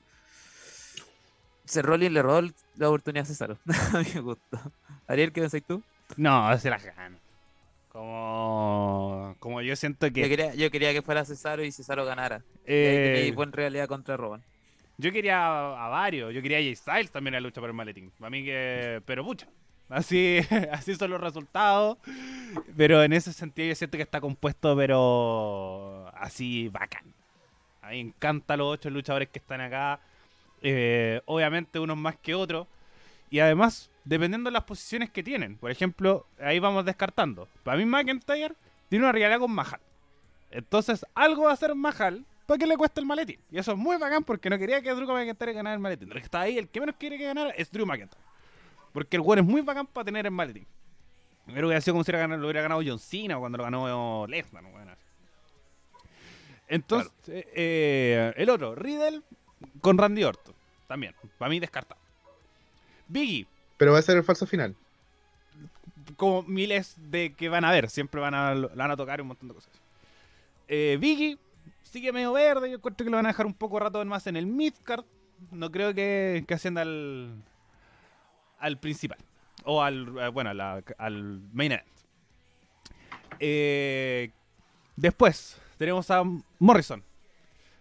Seth 1.64 1.84
Rollins 1.84 2.12
le 2.12 2.22
robó 2.22 2.48
la 2.76 2.88
oportunidad 2.88 3.24
a 3.24 3.26
Cesaro. 3.26 3.58
a 3.94 3.98
mi 3.98 4.20
gusto. 4.20 4.58
Ariel, 5.08 5.32
¿qué 5.32 5.40
pensáis 5.40 5.64
tú? 5.64 5.82
No, 6.16 6.56
se 6.58 6.70
las 6.70 6.84
gana. 6.84 7.18
Como, 7.96 9.34
como 9.38 9.62
yo 9.62 9.74
siento 9.74 10.12
que. 10.12 10.20
Yo 10.20 10.28
quería, 10.28 10.54
yo 10.54 10.70
quería 10.70 10.92
que 10.92 11.00
fuera 11.00 11.24
Cesaro 11.24 11.64
y 11.64 11.72
Cesaro 11.72 12.04
ganara. 12.04 12.42
Y 12.56 12.64
eh, 12.66 13.12
tenéis 13.14 13.34
buena 13.34 13.52
realidad 13.52 13.88
contra 13.88 14.18
Roman. 14.18 14.42
Yo 14.98 15.10
quería 15.12 15.38
a, 15.38 15.86
a 15.86 15.88
varios. 15.88 16.34
Yo 16.34 16.42
quería 16.42 16.58
a 16.58 16.60
Jay 16.60 16.76
Styles 16.76 17.10
también 17.10 17.34
en 17.34 17.42
la 17.42 17.46
lucha 17.48 17.62
por 17.62 17.70
el 17.70 17.74
maletín. 17.74 18.12
A 18.20 18.28
mí 18.28 18.44
que. 18.44 19.00
Pero 19.06 19.24
pucha. 19.24 19.46
Así, 19.88 20.40
así 20.72 20.94
son 20.94 21.10
los 21.10 21.22
resultados. 21.22 21.96
Pero 22.76 23.02
en 23.02 23.14
ese 23.14 23.32
sentido 23.32 23.68
yo 23.68 23.74
siento 23.74 23.96
que 23.96 24.02
está 24.02 24.20
compuesto, 24.20 24.76
pero 24.76 26.12
así 26.14 26.68
bacán. 26.68 27.14
A 27.80 27.92
mí 27.92 28.04
me 28.04 28.10
encantan 28.10 28.58
los 28.58 28.74
ocho 28.74 28.90
luchadores 28.90 29.30
que 29.30 29.38
están 29.38 29.62
acá. 29.62 30.00
Eh, 30.60 31.22
obviamente 31.24 31.78
unos 31.78 31.96
más 31.96 32.16
que 32.16 32.34
otros. 32.34 32.66
Y 33.30 33.38
además, 33.38 33.90
dependiendo 34.06 34.48
de 34.48 34.52
las 34.52 34.64
posiciones 34.64 35.10
que 35.10 35.22
tienen. 35.22 35.58
Por 35.58 35.70
ejemplo, 35.70 36.26
ahí 36.40 36.58
vamos 36.58 36.84
descartando. 36.84 37.48
Para 37.62 37.76
mí 37.76 37.84
McIntyre 37.84 38.54
tiene 38.88 39.04
una 39.04 39.12
rivalidad 39.12 39.40
con 39.40 39.50
Mahal. 39.50 39.80
Entonces, 40.50 41.04
algo 41.14 41.44
va 41.44 41.50
a 41.50 41.54
hacer 41.54 41.74
Mahal 41.74 42.24
para 42.46 42.56
que 42.56 42.66
le 42.66 42.76
cueste 42.76 43.00
el 43.00 43.06
maletín. 43.06 43.40
Y 43.50 43.58
eso 43.58 43.72
es 43.72 43.78
muy 43.78 43.96
bacán 43.98 44.22
porque 44.22 44.48
no 44.48 44.56
quería 44.58 44.80
que 44.80 44.94
Drew 44.94 45.12
McIntyre 45.12 45.52
ganara 45.52 45.74
el 45.74 45.80
maletín. 45.80 46.08
El 46.08 46.18
que 46.18 46.24
está 46.24 46.42
ahí, 46.42 46.56
el 46.56 46.68
que 46.68 46.80
menos 46.80 46.94
quiere 46.96 47.18
que 47.18 47.24
ganara 47.24 47.50
es 47.50 47.70
Drew 47.70 47.84
McIntyre. 47.84 48.22
Porque 48.92 49.16
el 49.16 49.22
weón 49.22 49.40
es 49.40 49.44
muy 49.44 49.60
bacán 49.60 49.86
para 49.86 50.04
tener 50.04 50.24
el 50.24 50.32
maletín. 50.32 50.66
Primero 51.44 51.66
hubiera 51.66 51.80
sido 51.80 51.94
como 51.94 52.04
si 52.04 52.12
lo 52.12 52.18
hubiera 52.18 52.62
ganado 52.62 52.80
John 52.86 52.98
Cena 52.98 53.38
cuando 53.38 53.58
lo 53.58 53.64
ganó 53.64 54.26
Lesnar. 54.28 54.62
¿no? 54.62 54.70
Bueno. 54.70 54.92
Entonces, 56.68 57.12
eh, 57.26 58.32
el 58.36 58.50
otro, 58.50 58.76
Riddle 58.76 59.22
con 59.80 59.98
Randy 59.98 60.22
Orton. 60.22 60.54
También, 60.86 61.14
para 61.38 61.48
mí 61.48 61.58
descartado. 61.58 62.00
Biggie, 63.08 63.46
Pero 63.76 63.92
va 63.92 63.98
a 63.98 64.02
ser 64.02 64.16
el 64.16 64.24
falso 64.24 64.46
final. 64.46 64.74
como 66.16 66.42
miles 66.44 66.94
de 67.10 67.34
que 67.34 67.48
van 67.48 67.64
a 67.64 67.70
ver, 67.72 67.90
siempre 67.90 68.20
van 68.20 68.34
a, 68.34 68.54
lo 68.54 68.68
van 68.70 68.90
a 68.90 68.96
tocar 68.96 69.20
un 69.20 69.28
montón 69.28 69.48
de 69.48 69.54
cosas. 69.54 69.70
Eh, 70.68 70.96
Vicky 71.00 71.38
sigue 71.82 72.12
medio 72.12 72.32
verde, 72.32 72.70
yo 72.70 72.76
encuentro 72.76 73.04
que 73.04 73.10
lo 73.10 73.16
van 73.16 73.26
a 73.26 73.30
dejar 73.30 73.44
un 73.46 73.54
poco 73.54 73.78
rato 73.78 74.02
más 74.04 74.26
en 74.26 74.36
el 74.36 74.46
midcard. 74.46 75.04
No 75.50 75.70
creo 75.70 75.92
que, 75.94 76.44
que 76.48 76.54
ascienda 76.54 76.82
al, 76.82 77.34
al 78.58 78.78
principal. 78.78 79.18
O 79.64 79.82
al, 79.82 80.16
eh, 80.18 80.28
bueno, 80.28 80.54
la- 80.54 80.82
al 80.98 81.40
main 81.52 81.72
event. 81.72 81.86
Eh, 83.40 84.30
después 84.96 85.60
tenemos 85.76 86.10
a 86.10 86.22
Morrison. 86.24 86.48
Morrison 86.58 87.02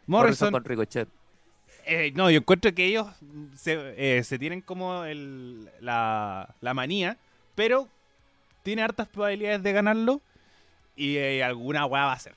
Morrison, 0.07 0.51
con 0.51 0.63
Ricochet. 0.65 1.07
Eh, 1.85 2.11
no, 2.15 2.29
yo 2.31 2.39
encuentro 2.39 2.73
que 2.73 2.85
ellos 2.85 3.07
se, 3.55 3.93
eh, 4.19 4.23
se 4.23 4.37
tienen 4.39 4.61
como 4.61 5.03
el- 5.05 5.69
la, 5.81 6.53
la 6.61 6.73
manía, 6.73 7.17
pero 7.55 7.87
tiene 8.63 8.81
hartas 8.81 9.07
probabilidades 9.07 9.61
de 9.63 9.71
ganarlo 9.73 10.21
y 10.95 11.17
eh, 11.17 11.43
alguna 11.43 11.85
weá 11.85 12.05
va 12.05 12.13
a 12.13 12.19
ser. 12.19 12.33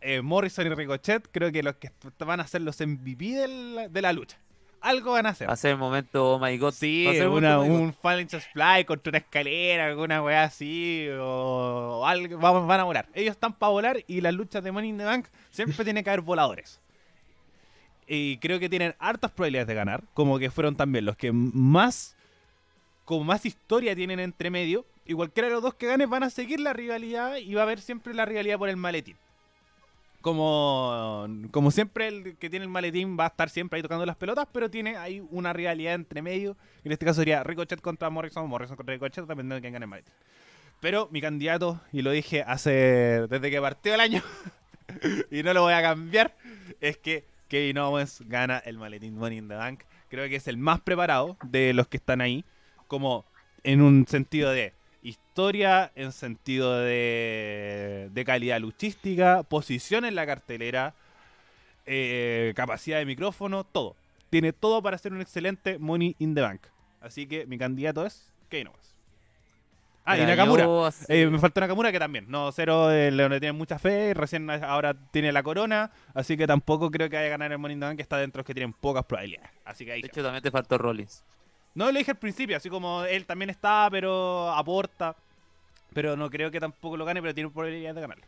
Eh, 0.00 0.20
Morrison 0.22 0.66
y 0.66 0.70
Ricochet 0.70 1.28
creo 1.32 1.50
que 1.50 1.62
los 1.62 1.76
que 1.76 1.90
van 2.18 2.40
a 2.40 2.46
ser 2.46 2.60
los 2.62 2.80
MVP 2.80 3.88
de 3.90 4.02
la 4.02 4.12
lucha. 4.12 4.38
Algo 4.82 5.12
van 5.12 5.26
a 5.26 5.30
hacer. 5.30 5.48
Va 5.48 5.54
a 5.54 5.56
ser 5.56 5.72
el 5.72 5.78
momento, 5.78 6.34
oh 6.34 6.38
my 6.38 6.56
god. 6.58 6.72
Sí, 6.72 7.06
una, 7.08 7.56
momento, 7.56 7.60
oh 7.60 7.64
un 7.64 7.92
Fallen 7.92 8.28
Fly 8.28 8.84
contra 8.86 9.10
una 9.10 9.18
escalera, 9.18 9.86
alguna 9.86 10.22
weá 10.22 10.44
así, 10.44 11.08
o, 11.18 11.98
o 12.00 12.06
algo, 12.06 12.38
van, 12.38 12.66
van 12.68 12.80
a 12.80 12.84
volar. 12.84 13.08
Ellos 13.14 13.32
están 13.32 13.54
para 13.54 13.70
volar 13.72 14.04
y 14.06 14.20
las 14.20 14.34
luchas 14.34 14.62
de 14.62 14.70
Money 14.70 14.90
in 14.90 14.98
the 14.98 15.04
Bank 15.04 15.26
siempre 15.50 15.82
tiene 15.82 16.04
que 16.04 16.10
haber 16.10 16.20
voladores. 16.20 16.78
Y 18.06 18.38
creo 18.38 18.60
que 18.60 18.68
tienen 18.68 18.94
hartas 18.98 19.32
probabilidades 19.32 19.68
de 19.68 19.74
ganar, 19.74 20.04
como 20.14 20.38
que 20.38 20.50
fueron 20.50 20.76
también 20.76 21.04
los 21.04 21.16
que 21.16 21.32
más, 21.32 22.16
como 23.04 23.24
más 23.24 23.44
historia 23.44 23.96
tienen 23.96 24.20
entre 24.20 24.50
medio. 24.50 24.84
Y 25.04 25.14
cualquiera 25.14 25.48
de 25.48 25.54
los 25.54 25.62
dos 25.62 25.74
que 25.74 25.86
gane 25.86 26.06
van 26.06 26.22
a 26.22 26.30
seguir 26.30 26.60
la 26.60 26.72
rivalidad 26.72 27.36
y 27.36 27.54
va 27.54 27.62
a 27.62 27.64
haber 27.64 27.80
siempre 27.80 28.14
la 28.14 28.24
rivalidad 28.24 28.58
por 28.58 28.68
el 28.68 28.76
maletín. 28.76 29.16
Como, 30.20 31.28
como 31.52 31.70
siempre 31.70 32.08
el 32.08 32.36
que 32.36 32.50
tiene 32.50 32.64
el 32.64 32.70
maletín 32.70 33.16
va 33.18 33.24
a 33.24 33.28
estar 33.28 33.48
siempre 33.48 33.76
ahí 33.76 33.82
tocando 33.82 34.04
las 34.04 34.16
pelotas, 34.16 34.48
pero 34.52 34.68
tiene 34.68 34.96
ahí 34.96 35.24
una 35.30 35.52
rivalidad 35.52 35.94
entre 35.94 36.22
medio. 36.22 36.56
En 36.84 36.90
este 36.90 37.06
caso 37.06 37.20
sería 37.20 37.44
Ricochet 37.44 37.80
contra 37.80 38.10
Morrison, 38.10 38.48
Morrison 38.48 38.76
contra 38.76 38.94
Ricochet, 38.94 39.22
dependiendo 39.22 39.54
de 39.56 39.60
quién 39.60 39.72
gane 39.72 39.84
el 39.84 39.90
maletín. 39.90 40.14
Pero 40.80 41.08
mi 41.10 41.20
candidato, 41.20 41.80
y 41.92 42.02
lo 42.02 42.10
dije 42.10 42.42
hace 42.46 42.70
desde 43.28 43.50
que 43.50 43.60
partió 43.60 43.94
el 43.94 44.00
año, 44.00 44.22
y 45.30 45.42
no 45.42 45.54
lo 45.54 45.62
voy 45.62 45.74
a 45.74 45.82
cambiar, 45.82 46.34
es 46.80 46.98
que 46.98 47.24
Kevin 47.48 47.78
Owens 47.78 48.22
gana 48.26 48.58
el 48.58 48.78
maletín 48.78 49.16
Money 49.16 49.38
in 49.38 49.48
the 49.48 49.54
Bank. 49.54 49.84
Creo 50.08 50.28
que 50.28 50.36
es 50.36 50.48
el 50.48 50.56
más 50.56 50.80
preparado 50.80 51.36
de 51.44 51.72
los 51.72 51.88
que 51.88 51.96
están 51.96 52.20
ahí, 52.20 52.44
como 52.86 53.24
en 53.62 53.82
un 53.82 54.06
sentido 54.06 54.50
de 54.50 54.72
historia, 55.02 55.92
en 55.94 56.12
sentido 56.12 56.80
de, 56.80 58.22
calidad 58.26 58.60
luchística, 58.60 59.42
posición 59.44 60.04
en 60.04 60.14
la 60.14 60.26
cartelera, 60.26 60.94
eh, 61.86 62.52
capacidad 62.56 62.98
de 62.98 63.06
micrófono, 63.06 63.64
todo. 63.64 63.96
Tiene 64.30 64.52
todo 64.52 64.82
para 64.82 64.98
ser 64.98 65.12
un 65.12 65.20
excelente 65.20 65.78
Money 65.78 66.16
in 66.18 66.34
the 66.34 66.40
Bank. 66.40 66.62
Así 67.00 67.26
que 67.26 67.46
mi 67.46 67.58
candidato 67.58 68.04
es 68.04 68.32
Kevin 68.48 68.68
Owens. 68.68 68.95
Ah, 70.06 70.16
y 70.16 70.24
Nakamura. 70.24 70.66
Eh, 71.08 71.26
me 71.26 71.38
falta 71.40 71.60
Nakamura 71.60 71.90
que 71.90 71.98
también. 71.98 72.26
No, 72.28 72.52
cero, 72.52 72.92
eh, 72.92 73.10
le 73.10 73.40
tiene 73.40 73.52
mucha 73.52 73.76
fe. 73.76 74.14
Recién 74.14 74.48
ahora 74.48 74.94
tiene 74.94 75.32
la 75.32 75.42
corona. 75.42 75.90
Así 76.14 76.36
que 76.36 76.46
tampoco 76.46 76.92
creo 76.92 77.10
que 77.10 77.16
vaya 77.16 77.26
a 77.26 77.30
ganar 77.30 77.50
el 77.50 77.58
Bank, 77.58 77.96
que 77.96 78.02
está 78.02 78.16
dentro 78.18 78.38
los 78.38 78.46
que 78.46 78.54
tienen 78.54 78.72
pocas 78.72 79.04
probabilidades. 79.04 79.50
Así 79.64 79.84
que 79.84 79.92
ahí. 79.92 80.02
de 80.02 80.06
hecho, 80.06 80.22
también 80.22 80.42
te 80.42 80.52
faltó 80.52 80.78
Rollins. 80.78 81.24
No 81.74 81.90
lo 81.90 81.98
dije 81.98 82.12
al 82.12 82.18
principio, 82.18 82.56
así 82.56 82.70
como 82.70 83.04
él 83.04 83.26
también 83.26 83.50
está, 83.50 83.88
pero 83.90 84.50
aporta. 84.52 85.16
Pero 85.92 86.16
no 86.16 86.30
creo 86.30 86.52
que 86.52 86.60
tampoco 86.60 86.96
lo 86.96 87.04
gane, 87.04 87.20
pero 87.20 87.34
tiene 87.34 87.50
probabilidades 87.50 87.96
de 87.96 88.00
ganarlo. 88.00 88.24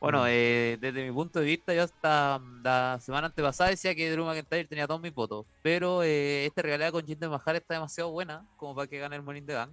Bueno, 0.00 0.26
eh, 0.26 0.76
desde 0.80 1.02
mi 1.02 1.12
punto 1.12 1.38
de 1.38 1.46
vista, 1.46 1.72
yo 1.72 1.84
hasta 1.84 2.38
mm, 2.38 2.62
la 2.62 2.98
semana 3.00 3.28
antepasada 3.28 3.70
decía 3.70 3.94
que 3.94 4.10
Drew 4.10 4.26
McIntyre 4.26 4.66
tenía 4.66 4.86
todos 4.86 5.00
mis 5.00 5.14
votos. 5.14 5.46
Pero 5.62 6.02
eh, 6.02 6.44
esta 6.44 6.60
realidad 6.60 6.90
con 6.90 7.06
Jinder 7.06 7.30
Mahal 7.30 7.56
está 7.56 7.74
demasiado 7.74 8.10
buena 8.10 8.44
como 8.56 8.74
para 8.74 8.88
que 8.88 8.98
gane 8.98 9.16
el 9.16 9.36
in 9.36 9.46
the 9.46 9.54
Bank. 9.54 9.70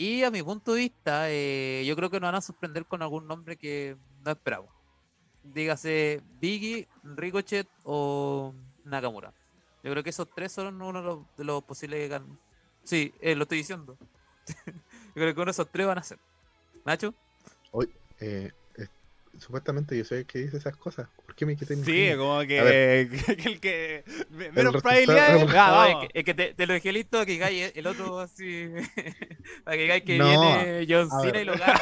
Y 0.00 0.22
a 0.22 0.30
mi 0.30 0.44
punto 0.44 0.74
de 0.74 0.82
vista, 0.82 1.28
eh, 1.28 1.82
yo 1.84 1.96
creo 1.96 2.08
que 2.08 2.20
nos 2.20 2.28
van 2.28 2.36
a 2.36 2.40
sorprender 2.40 2.86
con 2.86 3.02
algún 3.02 3.26
nombre 3.26 3.56
que 3.56 3.96
no 4.24 4.30
esperamos. 4.30 4.70
Dígase 5.42 6.22
Biggie, 6.40 6.86
Ricochet 7.02 7.66
o 7.82 8.54
Nakamura. 8.84 9.32
Yo 9.82 9.90
creo 9.90 10.04
que 10.04 10.10
esos 10.10 10.28
tres 10.32 10.52
son 10.52 10.80
uno 10.80 11.26
de 11.36 11.42
los, 11.44 11.64
posibles 11.64 12.08
gan- 12.08 12.38
Sí, 12.84 13.12
eh, 13.20 13.34
lo 13.34 13.42
estoy 13.42 13.58
diciendo. 13.58 13.98
yo 14.66 14.72
creo 15.14 15.34
que 15.34 15.40
uno 15.40 15.46
de 15.46 15.50
esos 15.50 15.68
tres 15.68 15.84
van 15.88 15.98
a 15.98 16.02
ser. 16.04 16.20
Nacho. 16.84 17.12
Eh, 17.72 17.88
eh, 18.20 18.52
supuestamente 19.38 19.96
yo 19.96 20.04
soy 20.04 20.18
el 20.18 20.26
que 20.26 20.40
dice 20.40 20.56
esas 20.56 20.76
cosas. 20.76 21.08
¿Por 21.26 21.34
qué 21.34 21.46
me 21.46 21.56
quité 21.56 21.76
mi 21.76 21.84
Sí, 21.84 22.10
como 22.16 22.40
que, 22.40 22.62
ver. 22.62 23.08
que 23.36 23.48
el 23.48 23.60
que. 23.60 24.04
me- 24.30 24.50
Menos 24.52 24.82
probabilidades. 24.82 25.42
el 25.42 25.48
Ah, 25.50 25.66
No, 25.70 25.76
vamos. 25.76 26.04
es 26.04 26.08
que, 26.12 26.18
es 26.18 26.24
que 26.24 26.34
te, 26.34 26.54
te 26.54 26.66
lo 26.66 26.72
dejé 26.74 26.92
listo 26.92 27.24
que 27.26 27.38
cae 27.38 27.72
el 27.74 27.86
otro 27.86 28.18
así. 28.20 28.68
para 29.64 29.76
que 29.76 29.88
cae 29.88 30.04
que 30.04 30.18
No, 30.18 30.28
viene 30.28 30.86
John 30.88 31.08
Cena 31.22 31.40
y 31.40 31.44
lo 31.44 31.52
gana. 31.52 31.74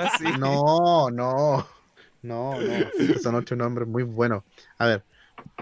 así. 0.00 0.24
No, 0.38 1.10
no. 1.10 1.66
No, 2.22 2.60
no. 2.60 3.18
Son 3.22 3.34
ocho 3.36 3.54
nombres 3.56 3.86
muy 3.88 4.02
buenos. 4.02 4.42
A 4.78 4.86
ver, 4.86 5.04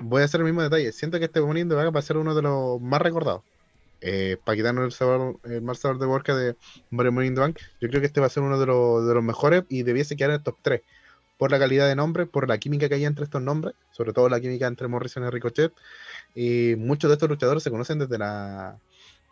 voy 0.01 0.23
a 0.23 0.25
hacer 0.25 0.41
el 0.41 0.47
mismo 0.47 0.63
detalle. 0.63 0.91
Siento 0.93 1.19
que 1.19 1.27
este 1.27 1.41
Bank 1.41 1.95
va 1.95 1.99
a 1.99 2.03
ser 2.03 2.17
uno 2.17 2.35
de 2.35 2.43
los 2.43 2.81
más 2.81 3.01
recordados. 3.03 3.43
Eh, 4.03 4.37
para 4.45 4.57
quitarnos 4.57 4.85
el, 4.85 4.93
sabor, 4.93 5.39
el 5.45 5.63
mal 5.63 5.77
sabor 5.77 5.99
de 5.99 6.07
boca 6.07 6.35
de 6.37 6.55
the 6.55 7.31
Bank, 7.41 7.59
yo 7.81 7.89
creo 7.89 8.01
que 8.01 8.07
este 8.07 8.21
va 8.21 8.27
a 8.27 8.31
ser 8.31 8.43
uno 8.43 8.59
de 8.61 8.67
los, 8.67 9.07
de 9.07 9.15
los 9.15 9.23
mejores 9.25 9.65
y 9.69 9.83
debiese 9.85 10.17
quedar 10.17 10.31
en 10.31 10.37
el 10.37 10.43
top 10.43 10.57
3. 10.63 10.83
Por 11.39 11.51
la 11.51 11.59
calidad 11.59 11.87
de 11.89 11.97
nombre, 11.97 12.27
por 12.27 12.49
la 12.49 12.59
química 12.59 12.89
que 12.89 12.95
hay 12.95 13.05
entre 13.05 13.25
estos 13.25 13.43
nombres, 13.43 13.75
sobre 13.91 14.13
todo 14.13 14.29
la 14.29 14.41
química 14.41 14.67
entre 14.67 14.89
Morrison 14.89 15.25
y 15.25 15.31
Ricochet. 15.31 15.73
Y 16.35 16.75
muchos 16.77 17.09
de 17.09 17.15
estos 17.15 17.29
luchadores 17.29 17.63
se 17.63 17.71
conocen 17.71 17.99
desde 17.99 18.19
la, 18.19 18.79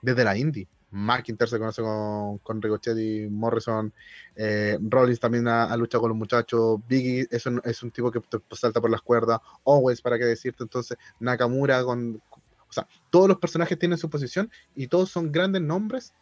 desde 0.03 0.25
la 0.25 0.37
indie. 0.37 0.69
McIntyre 0.91 1.51
se 1.51 1.59
conoce 1.59 1.83
con, 1.83 2.39
con 2.39 2.63
Ricochet 2.63 2.97
y 2.99 3.29
Morrison. 3.29 3.93
Eh, 4.37 4.79
Rollins 4.81 5.19
también 5.19 5.49
ha, 5.49 5.77
luchado 5.77 6.03
con 6.03 6.11
los 6.11 6.19
muchachos. 6.19 6.79
Biggie 6.87 7.27
es 7.31 7.47
un, 7.47 7.61
es 7.65 7.83
un 7.83 7.91
tipo 7.91 8.11
que 8.11 8.21
salta 8.53 8.81
por 8.81 8.91
las 8.91 9.03
cuerdas. 9.03 9.41
Owens, 9.65 10.01
para 10.01 10.19
qué 10.19 10.25
decirte. 10.25 10.63
Entonces, 10.63 10.97
Nakamura 11.19 11.83
con. 11.85 12.23
O 12.31 12.73
sea, 12.73 12.87
todos 13.11 13.29
los 13.29 13.39
personajes 13.39 13.79
tienen 13.79 13.99
su 13.99 14.11
posición 14.11 14.51
y 14.75 14.89
todos 14.89 15.11
son 15.11 15.31
grandes 15.31 15.63
nombres 15.63 16.13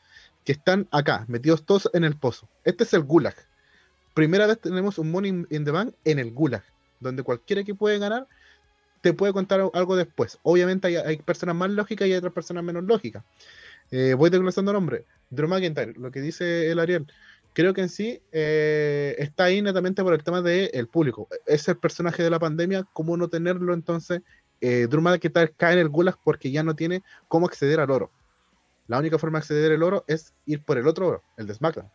que 0.44 0.52
están 0.52 0.88
acá, 0.90 1.24
metidos 1.28 1.64
todos 1.64 1.88
en 1.92 2.04
el 2.04 2.16
pozo. 2.16 2.48
Este 2.64 2.84
es 2.84 2.92
el 2.94 3.02
Gulag. 3.02 3.34
Primera 4.14 4.46
vez 4.46 4.58
tenemos 4.60 4.98
un 4.98 5.10
Money 5.10 5.46
in 5.50 5.64
the 5.64 5.70
Bank 5.70 5.94
en 6.04 6.18
el 6.18 6.32
Gulag, 6.32 6.64
donde 7.00 7.22
cualquiera 7.22 7.64
que 7.64 7.74
puede 7.74 7.98
ganar 7.98 8.26
te 9.02 9.12
puede 9.12 9.32
contar 9.32 9.60
algo 9.74 9.96
después. 9.96 10.38
Obviamente 10.42 10.96
hay, 10.96 11.16
personas 11.18 11.56
más 11.56 11.70
lógicas 11.70 12.08
y 12.08 12.12
hay 12.12 12.18
otras 12.18 12.32
personas 12.32 12.64
menos 12.64 12.84
lógicas. 12.84 13.24
Eh, 13.90 14.14
voy 14.14 14.30
desglosando 14.30 14.72
nombre. 14.72 15.04
Drew 15.28 15.48
McIntyre, 15.48 15.92
lo 15.98 16.10
que 16.10 16.20
dice 16.20 16.70
el 16.70 16.78
Ariel. 16.78 17.06
Creo 17.52 17.74
que 17.74 17.82
en 17.82 17.90
sí 17.90 18.22
eh, 18.30 19.14
está 19.18 19.44
ahí 19.44 19.60
netamente 19.60 20.02
por 20.02 20.14
el 20.14 20.22
tema 20.22 20.40
del 20.40 20.86
público. 20.86 21.28
Es 21.46 21.68
el 21.68 21.76
personaje 21.76 22.22
de 22.22 22.30
la 22.30 22.38
pandemia, 22.38 22.86
¿cómo 22.94 23.16
no 23.16 23.28
tenerlo 23.28 23.74
entonces? 23.74 24.22
Eh, 24.60 24.86
Drew 24.88 25.02
cae 25.56 25.72
en 25.72 25.78
el 25.80 25.88
gulag 25.88 26.16
porque 26.24 26.50
ya 26.50 26.62
no 26.62 26.76
tiene 26.76 27.02
cómo 27.28 27.46
acceder 27.46 27.80
al 27.80 27.90
oro. 27.90 28.10
La 28.86 28.98
única 28.98 29.18
forma 29.18 29.38
de 29.38 29.42
acceder 29.42 29.72
al 29.72 29.82
oro 29.82 30.04
es 30.06 30.32
ir 30.46 30.62
por 30.62 30.78
el 30.78 30.86
otro 30.86 31.08
oro, 31.08 31.22
el 31.36 31.46
de 31.46 31.54
SmackDown. 31.54 31.90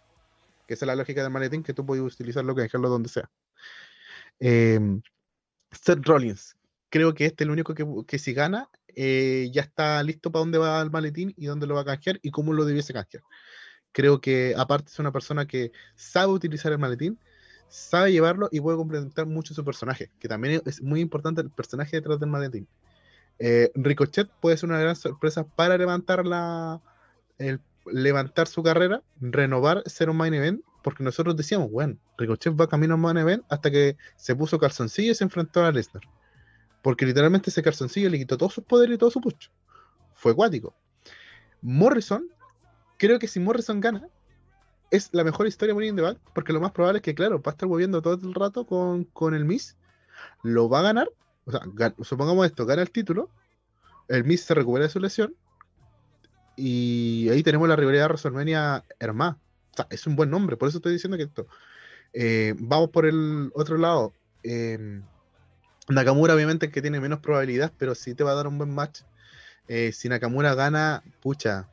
Que 0.68 0.76
esa 0.76 0.85
es 0.85 0.88
la 0.88 0.95
lógica 0.95 1.23
del 1.23 1.31
maletín, 1.31 1.64
que 1.64 1.73
tú 1.73 1.85
puedes 1.85 2.03
utilizarlo 2.03 2.53
que 2.53 2.61
dejarlo 2.61 2.89
donde 2.89 3.10
sea. 3.10 3.30
Em, 4.39 5.02
Seth 5.72 6.06
Rollins. 6.06 6.56
Creo 6.89 7.14
que 7.14 7.26
este 7.26 7.44
es 7.44 7.48
el 7.48 7.52
único 7.52 7.73
que, 8.06 8.19
si 8.19 8.34
gana, 8.34 8.69
eh, 8.95 9.49
ya 9.52 9.61
está 9.61 10.02
listo 10.03 10.31
para 10.31 10.41
dónde 10.41 10.57
va 10.57 10.81
el 10.81 10.91
maletín 10.91 11.34
y 11.38 11.45
dónde 11.45 11.68
lo 11.68 11.76
va 11.76 11.81
a 11.81 11.85
canjear 11.85 12.19
y 12.22 12.31
cómo 12.31 12.53
lo 12.53 12.65
debiese 12.65 12.94
canjear. 12.94 13.23
Creo 13.91 14.22
que 14.22 14.53
aparte 14.57 14.91
es 14.91 14.99
una 14.99 15.11
persona 15.11 15.48
que 15.48 15.72
sabe 15.95 16.31
utilizar 16.34 16.72
el 16.72 16.77
maletín, 16.80 17.19
sabe 17.68 18.11
llevarlo 18.11 18.48
y 18.52 18.61
puede 18.61 18.77
complementar 18.77 19.26
mucho 19.26 19.53
su 19.53 19.65
personaje, 19.65 20.11
que 20.19 20.27
también 20.27 20.61
es 20.65 20.81
muy 20.81 21.02
importante 21.02 21.41
el 21.41 21.49
personaje 21.49 21.98
detrás 21.98 22.19
del 22.19 22.30
maletín. 22.30 22.68
Eh, 23.39 23.72
Ricochet 23.76 24.30
puede 24.41 24.57
ser 24.57 24.69
una 24.69 24.80
gran 24.80 24.95
sorpresa 24.95 25.45
para 25.45 25.77
levantar 25.77 26.26
la 26.26 26.81
el, 27.38 27.60
levantar 27.91 28.47
su 28.47 28.64
carrera, 28.64 29.01
renovar, 29.19 29.84
ser 29.85 30.09
un 30.09 30.18
main 30.18 30.34
event, 30.34 30.61
porque 30.84 31.03
nosotros 31.03 31.35
decíamos, 31.35 31.72
bueno, 31.72 31.97
Ricochet 32.18 32.59
va 32.59 32.68
camino 32.68 32.93
a 32.93 32.97
main 32.97 33.18
event 33.18 33.43
hasta 33.49 33.69
que 33.72 33.97
se 34.15 34.35
puso 34.35 34.59
calzoncillo 34.59 35.11
y 35.11 35.15
se 35.15 35.23
enfrentó 35.23 35.64
a 35.65 35.72
Lesnar. 35.72 36.03
Porque 36.81 37.05
literalmente 37.05 37.49
ese 37.49 37.64
calzoncillo 37.64 38.09
le 38.09 38.18
quitó 38.18 38.38
todos 38.38 38.53
sus 38.53 38.64
poderes 38.64 38.95
y 38.95 38.97
todo 38.97 39.11
su 39.11 39.19
pucho. 39.19 39.49
Fue 40.14 40.31
acuático. 40.31 40.76
Morrison, 41.61 42.30
creo 42.97 43.19
que 43.19 43.27
si 43.27 43.39
Morrison 43.39 43.80
gana, 43.80 44.07
es 44.91 45.09
la 45.11 45.23
mejor 45.23 45.47
historia 45.47 45.76
de 45.76 45.85
in 45.85 45.95
the 45.95 46.18
porque 46.34 46.53
lo 46.53 46.61
más 46.61 46.72
probable 46.72 46.99
es 46.99 47.03
que, 47.03 47.15
claro, 47.15 47.41
va 47.41 47.51
a 47.51 47.53
estar 47.53 47.68
moviendo 47.68 48.01
todo 48.01 48.14
el 48.26 48.34
rato 48.34 48.65
con, 48.65 49.03
con 49.05 49.34
el 49.34 49.45
Miss, 49.45 49.76
lo 50.43 50.69
va 50.69 50.80
a 50.80 50.84
ganar, 50.84 51.09
o 51.45 51.51
sea, 51.51 51.61
supongamos 52.01 52.45
esto, 52.45 52.65
gana 52.65 52.81
el 52.81 52.91
título, 52.91 53.30
el 54.07 54.23
Miss 54.23 54.43
se 54.43 54.53
recupera 54.53 54.85
de 54.85 54.89
su 54.89 54.99
lesión, 54.99 55.35
y 56.57 57.29
ahí 57.29 57.43
tenemos 57.43 57.69
la 57.69 57.75
rivalidad 57.75 58.05
de 58.05 58.07
WrestleMania 58.07 58.84
Hermá. 58.99 59.38
O 59.71 59.75
sea, 59.75 59.88
es 59.91 60.07
un 60.07 60.15
buen 60.15 60.31
nombre, 60.31 60.57
por 60.57 60.67
eso 60.67 60.79
estoy 60.79 60.93
diciendo 60.93 61.15
que 61.15 61.23
esto. 61.23 61.47
Eh, 62.13 62.55
vamos 62.57 62.89
por 62.89 63.05
el 63.05 63.51
otro 63.53 63.77
lado. 63.77 64.11
Eh, 64.43 65.01
Nakamura 65.88 66.34
obviamente 66.34 66.71
que 66.71 66.81
tiene 66.81 66.99
menos 66.99 67.19
probabilidad, 67.19 67.71
pero 67.77 67.93
sí 67.93 68.15
te 68.15 68.23
va 68.23 68.31
a 68.31 68.35
dar 68.35 68.47
un 68.47 68.57
buen 68.57 68.73
match. 68.73 69.01
Eh, 69.67 69.91
si 69.93 70.09
Nakamura 70.09 70.55
gana, 70.55 71.03
pucha, 71.21 71.67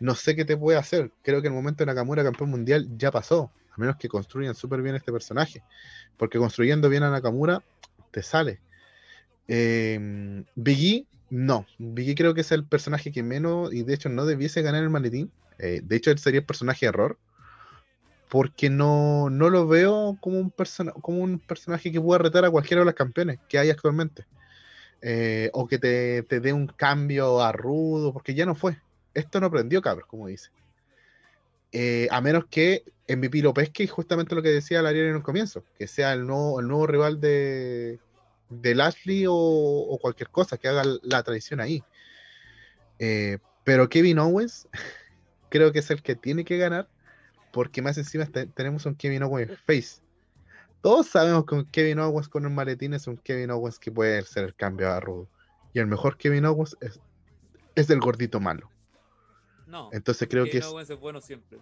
no 0.00 0.16
sé 0.16 0.34
qué 0.34 0.44
te 0.44 0.56
puede 0.56 0.78
hacer. 0.78 1.12
Creo 1.22 1.40
que 1.40 1.48
el 1.48 1.54
momento 1.54 1.84
de 1.84 1.86
Nakamura 1.86 2.24
campeón 2.24 2.50
mundial 2.50 2.88
ya 2.98 3.12
pasó, 3.12 3.52
a 3.70 3.80
menos 3.80 3.96
que 3.96 4.08
construyan 4.08 4.56
súper 4.56 4.82
bien 4.82 4.96
este 4.96 5.12
personaje. 5.12 5.62
Porque 6.16 6.38
construyendo 6.38 6.88
bien 6.88 7.04
a 7.04 7.10
Nakamura, 7.10 7.62
te 8.10 8.22
sale. 8.22 8.60
Eh, 9.46 10.44
no. 11.30 11.66
Biggie 11.78 12.14
creo 12.14 12.34
que 12.34 12.42
es 12.42 12.52
el 12.52 12.64
personaje 12.64 13.12
que 13.12 13.22
menos, 13.22 13.72
y 13.72 13.82
de 13.82 13.94
hecho 13.94 14.08
no 14.08 14.26
debiese 14.26 14.62
ganar 14.62 14.82
el 14.82 14.90
maletín. 14.90 15.30
Eh, 15.58 15.80
de 15.82 15.96
hecho, 15.96 16.10
él 16.10 16.18
sería 16.18 16.40
el 16.40 16.46
personaje 16.46 16.86
error 16.86 17.18
porque 18.28 18.70
no, 18.70 19.30
no 19.30 19.50
lo 19.50 19.66
veo 19.66 20.18
como 20.20 20.38
un, 20.40 20.52
como 21.00 21.18
un 21.18 21.38
personaje 21.38 21.92
que 21.92 22.00
pueda 22.00 22.18
retar 22.18 22.44
a 22.44 22.50
cualquiera 22.50 22.80
de 22.80 22.86
los 22.86 22.94
campeones 22.94 23.38
que 23.48 23.58
hay 23.58 23.70
actualmente. 23.70 24.26
Eh, 25.02 25.50
o 25.52 25.66
que 25.68 25.78
te, 25.78 26.22
dé 26.22 26.52
un 26.52 26.66
cambio 26.66 27.40
a 27.42 27.52
rudo, 27.52 28.12
porque 28.12 28.34
ya 28.34 28.46
no 28.46 28.54
fue. 28.54 28.80
Esto 29.14 29.40
no 29.40 29.50
prendió 29.50 29.80
cabros, 29.80 30.08
como 30.08 30.26
dice. 30.26 30.50
Eh, 31.72 32.08
a 32.10 32.20
menos 32.20 32.46
que 32.46 32.84
MVP 33.08 33.42
lo 33.42 33.54
pesque 33.54 33.84
y 33.84 33.86
justamente 33.86 34.34
lo 34.34 34.42
que 34.42 34.48
decía 34.48 34.82
Lariel 34.82 35.08
en 35.08 35.16
un 35.16 35.22
comienzo, 35.22 35.64
que 35.78 35.86
sea 35.86 36.12
el 36.12 36.26
nuevo, 36.26 36.60
el 36.60 36.66
nuevo 36.66 36.86
rival 36.86 37.20
de, 37.20 38.00
de 38.48 38.74
Lashley 38.74 39.24
o, 39.28 39.98
cualquier 40.00 40.30
cosa, 40.30 40.56
que 40.56 40.68
haga 40.68 40.82
la 41.02 41.22
traición 41.22 41.60
ahí. 41.60 41.82
Eh, 42.98 43.38
pero 43.64 43.88
Kevin 43.88 44.18
Owens 44.18 44.68
creo 45.50 45.72
que 45.72 45.80
es 45.80 45.90
el 45.90 46.02
que 46.02 46.14
tiene 46.14 46.44
que 46.44 46.56
ganar 46.56 46.88
porque 47.52 47.80
más 47.80 47.96
encima 47.96 48.26
tenemos 48.54 48.84
un 48.86 48.94
Kevin 48.94 49.22
Owens 49.22 49.58
face. 49.66 50.02
Todos 50.82 51.06
sabemos 51.06 51.46
que 51.46 51.54
un 51.54 51.64
Kevin 51.64 51.98
Owens 52.00 52.28
con 52.28 52.44
un 52.44 52.54
maletín 52.54 52.94
es 52.94 53.06
un 53.06 53.16
Kevin 53.16 53.50
Owens 53.50 53.78
que 53.78 53.90
puede 53.90 54.22
ser 54.24 54.44
el 54.44 54.54
cambio 54.54 54.92
a 54.92 55.00
Rudo. 55.00 55.28
Y 55.72 55.78
el 55.78 55.86
mejor 55.86 56.18
Kevin 56.18 56.44
Owens 56.44 56.76
es, 56.80 57.00
es 57.74 57.90
el 57.90 57.98
gordito 57.98 58.40
malo. 58.40 58.70
No. 59.66 59.88
Entonces 59.92 60.28
creo 60.28 60.44
que 60.44 60.58
es. 60.58 60.66
Owens 60.66 60.90
es 60.90 61.00
bueno 61.00 61.20
siempre. 61.20 61.58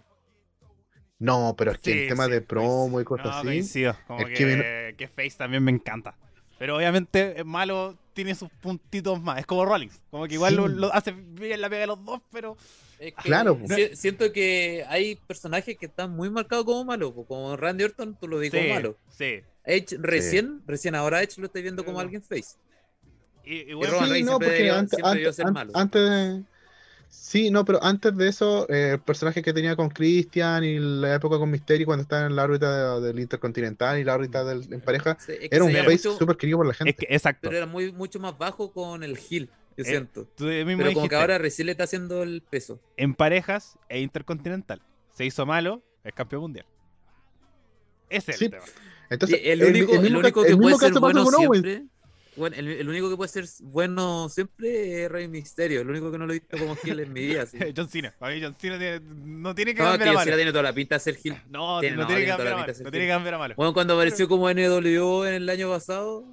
No, 1.17 1.55
pero 1.57 1.71
es 1.71 1.79
que 1.79 2.03
el 2.03 2.09
tema 2.09 2.27
de 2.27 2.41
promo 2.41 2.99
y 2.99 3.05
cosas 3.05 3.37
así. 3.37 3.85
Como 4.05 4.25
que, 4.25 4.95
que 4.97 5.07
Face 5.07 5.37
también 5.37 5.63
me 5.63 5.71
encanta. 5.71 6.17
Pero 6.65 6.77
obviamente 6.77 7.39
es 7.39 7.45
malo, 7.45 7.95
tiene 8.13 8.33
sus 8.33 8.49
puntitos 8.49 9.21
más. 9.21 9.37
Es 9.37 9.45
como 9.45 9.65
Rollins. 9.65 10.01
Como 10.09 10.25
que 10.25 10.33
igual 10.33 10.55
lo, 10.55 10.91
hace 10.91 11.11
bien 11.11 11.61
la 11.61 11.69
pega 11.69 11.81
de 11.81 11.85
los 11.85 12.03
dos, 12.03 12.21
pero 12.31 12.57
claro. 13.21 13.59
Siento 13.93 14.33
que 14.33 14.83
hay 14.89 15.15
personajes 15.15 15.77
que 15.77 15.85
están 15.85 16.09
muy 16.09 16.31
marcados 16.31 16.65
como 16.65 16.83
malos. 16.83 17.13
Como 17.27 17.55
Randy 17.55 17.83
Orton, 17.83 18.17
tú 18.19 18.27
lo 18.27 18.39
dices 18.39 18.59
como 18.59 18.73
malo. 18.73 18.97
Sí. 19.15 19.41
Edge, 19.63 19.95
recién, 19.99 20.63
recién 20.65 20.95
ahora 20.95 21.21
Edge 21.21 21.37
lo 21.37 21.45
estoy 21.45 21.61
viendo 21.61 21.85
como 21.85 21.99
alguien 21.99 22.23
face. 22.23 22.57
Y, 23.43 23.65
sí, 23.65 24.23
no, 24.23 24.39
porque 24.39 24.71
antes, 24.71 26.01
de... 26.01 26.43
Sí, 27.17 27.49
no, 27.49 27.65
pero 27.65 27.83
antes 27.83 28.15
de 28.15 28.27
eso, 28.27 28.69
eh, 28.69 28.91
el 28.93 28.99
personaje 28.99 29.41
que 29.41 29.51
tenía 29.51 29.75
con 29.75 29.89
Christian 29.89 30.63
y 30.63 30.77
la 30.79 31.15
época 31.15 31.37
con 31.37 31.49
Mysterio 31.49 31.85
cuando 31.85 32.03
estaba 32.03 32.27
en 32.27 32.35
la 32.35 32.43
órbita 32.43 32.99
del 32.99 33.19
Intercontinental 33.19 33.97
y 33.99 34.03
la 34.03 34.13
órbita 34.13 34.43
del, 34.43 34.71
en 34.71 34.81
pareja, 34.81 35.17
era 35.27 35.63
un 35.63 35.73
face 35.73 35.97
súper 35.97 36.37
querido 36.37 36.59
por 36.59 36.67
la 36.67 36.73
gente. 36.73 36.95
exacto. 37.09 37.49
Pero 37.49 37.57
era 37.57 37.65
muy, 37.65 37.91
mucho 37.91 38.19
más 38.19 38.37
bajo 38.37 38.71
con 38.71 39.03
el 39.03 39.17
Hill. 39.29 39.49
Yo 39.77 39.83
eh, 39.83 39.87
siento. 39.87 40.27
Pero 40.37 40.93
como 40.93 41.09
que 41.09 41.15
ahora 41.15 41.37
recién 41.37 41.65
le 41.65 41.71
está 41.71 41.85
haciendo 41.85 42.23
el 42.23 42.41
peso. 42.41 42.79
En 42.95 43.15
parejas 43.15 43.77
e 43.89 43.99
intercontinental. 44.01 44.81
Se 45.11 45.25
hizo 45.25 45.45
malo, 45.45 45.81
es 46.03 46.13
campeón 46.13 46.43
mundial. 46.43 46.65
Ese 48.09 48.31
es 48.31 48.41
el 48.41 48.51
tema. 48.51 48.63
Entonces, 49.09 49.39
el, 49.43 49.63
único, 49.63 49.93
el, 49.93 50.15
único 50.15 50.43
que 50.43 50.55
puede 50.55 50.77
ser 50.77 50.93
bueno 50.99 51.25
siempre. 51.25 51.85
Bueno, 52.35 52.55
el, 52.57 52.87
único 52.87 53.09
que 53.09 53.15
puede 53.15 53.29
ser 53.29 53.45
bueno 53.61 54.27
siempre 54.29 55.03
es 55.03 55.11
Rey 55.11 55.27
Misterio. 55.27 55.81
El 55.81 55.89
único 55.89 56.11
que 56.11 56.17
no 56.17 56.25
lo 56.25 56.33
he 56.33 56.39
visto 56.39 56.57
como 56.57 56.75
Gil 56.75 56.99
en 56.99 57.13
mi 57.13 57.21
vida. 57.21 57.45
¿sí? 57.45 57.57
John 57.75 57.89
Cena. 57.89 58.13
A 58.19 58.29
mí 58.29 58.41
John 58.41 58.55
Cena 58.59 58.77
tiene, 58.77 58.99
no 58.99 59.55
tiene 59.55 59.73
que 59.73 59.81
no, 59.81 59.89
cambiar 59.89 60.09
a 60.09 60.13
malo. 60.13 60.35
tiene 60.35 60.51
toda 60.51 60.63
la 60.63 60.73
pinta 60.73 60.95
de 60.95 60.99
ser 60.99 61.15
Gil. 61.15 61.35
No, 61.49 61.79
tiene, 61.79 61.95
no, 61.95 62.07
tiene, 62.07 62.21
que 62.23 62.27
cambiar 62.27 62.53
a 62.53 62.57
malo. 62.57 62.73
No 62.73 62.91
tiene 62.91 63.05
que 63.05 63.11
cambiar 63.11 63.33
a 63.35 63.37
malo. 63.37 63.55
Bueno, 63.55 63.73
cuando 63.73 63.93
apareció 63.93 64.27
como 64.27 64.51
NWO 64.51 65.25
en 65.25 65.33
el 65.35 65.49
año 65.49 65.69
pasado, 65.69 66.25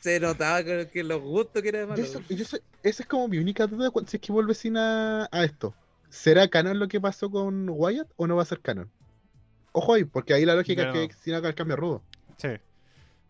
se 0.00 0.20
notaba 0.20 0.62
que, 0.62 1.02
los 1.02 1.20
gustos 1.20 1.62
que 1.62 1.68
era 1.68 1.80
de 1.80 1.86
malo. 1.86 2.02
esa 2.02 2.58
es 2.82 3.06
como 3.06 3.28
mi 3.28 3.38
única 3.38 3.66
duda 3.66 3.90
si 4.06 4.16
es 4.16 4.22
que 4.22 4.32
vuelve 4.32 4.54
sin 4.54 4.76
a, 4.76 5.28
esto. 5.32 5.74
¿Será 6.08 6.48
canon 6.48 6.78
lo 6.78 6.88
que 6.88 7.00
pasó 7.00 7.30
con 7.30 7.68
Wyatt 7.68 8.08
o 8.16 8.26
no 8.26 8.36
va 8.36 8.42
a 8.42 8.46
ser 8.46 8.60
canon? 8.60 8.90
Ojo 9.72 9.94
ahí, 9.94 10.04
porque 10.04 10.32
ahí 10.32 10.44
la 10.44 10.54
lógica 10.54 10.90
es 10.94 11.16
que 11.16 11.30
el 11.30 11.54
cambio 11.54 11.76
rudo. 11.76 12.02
Sí. 12.38 12.48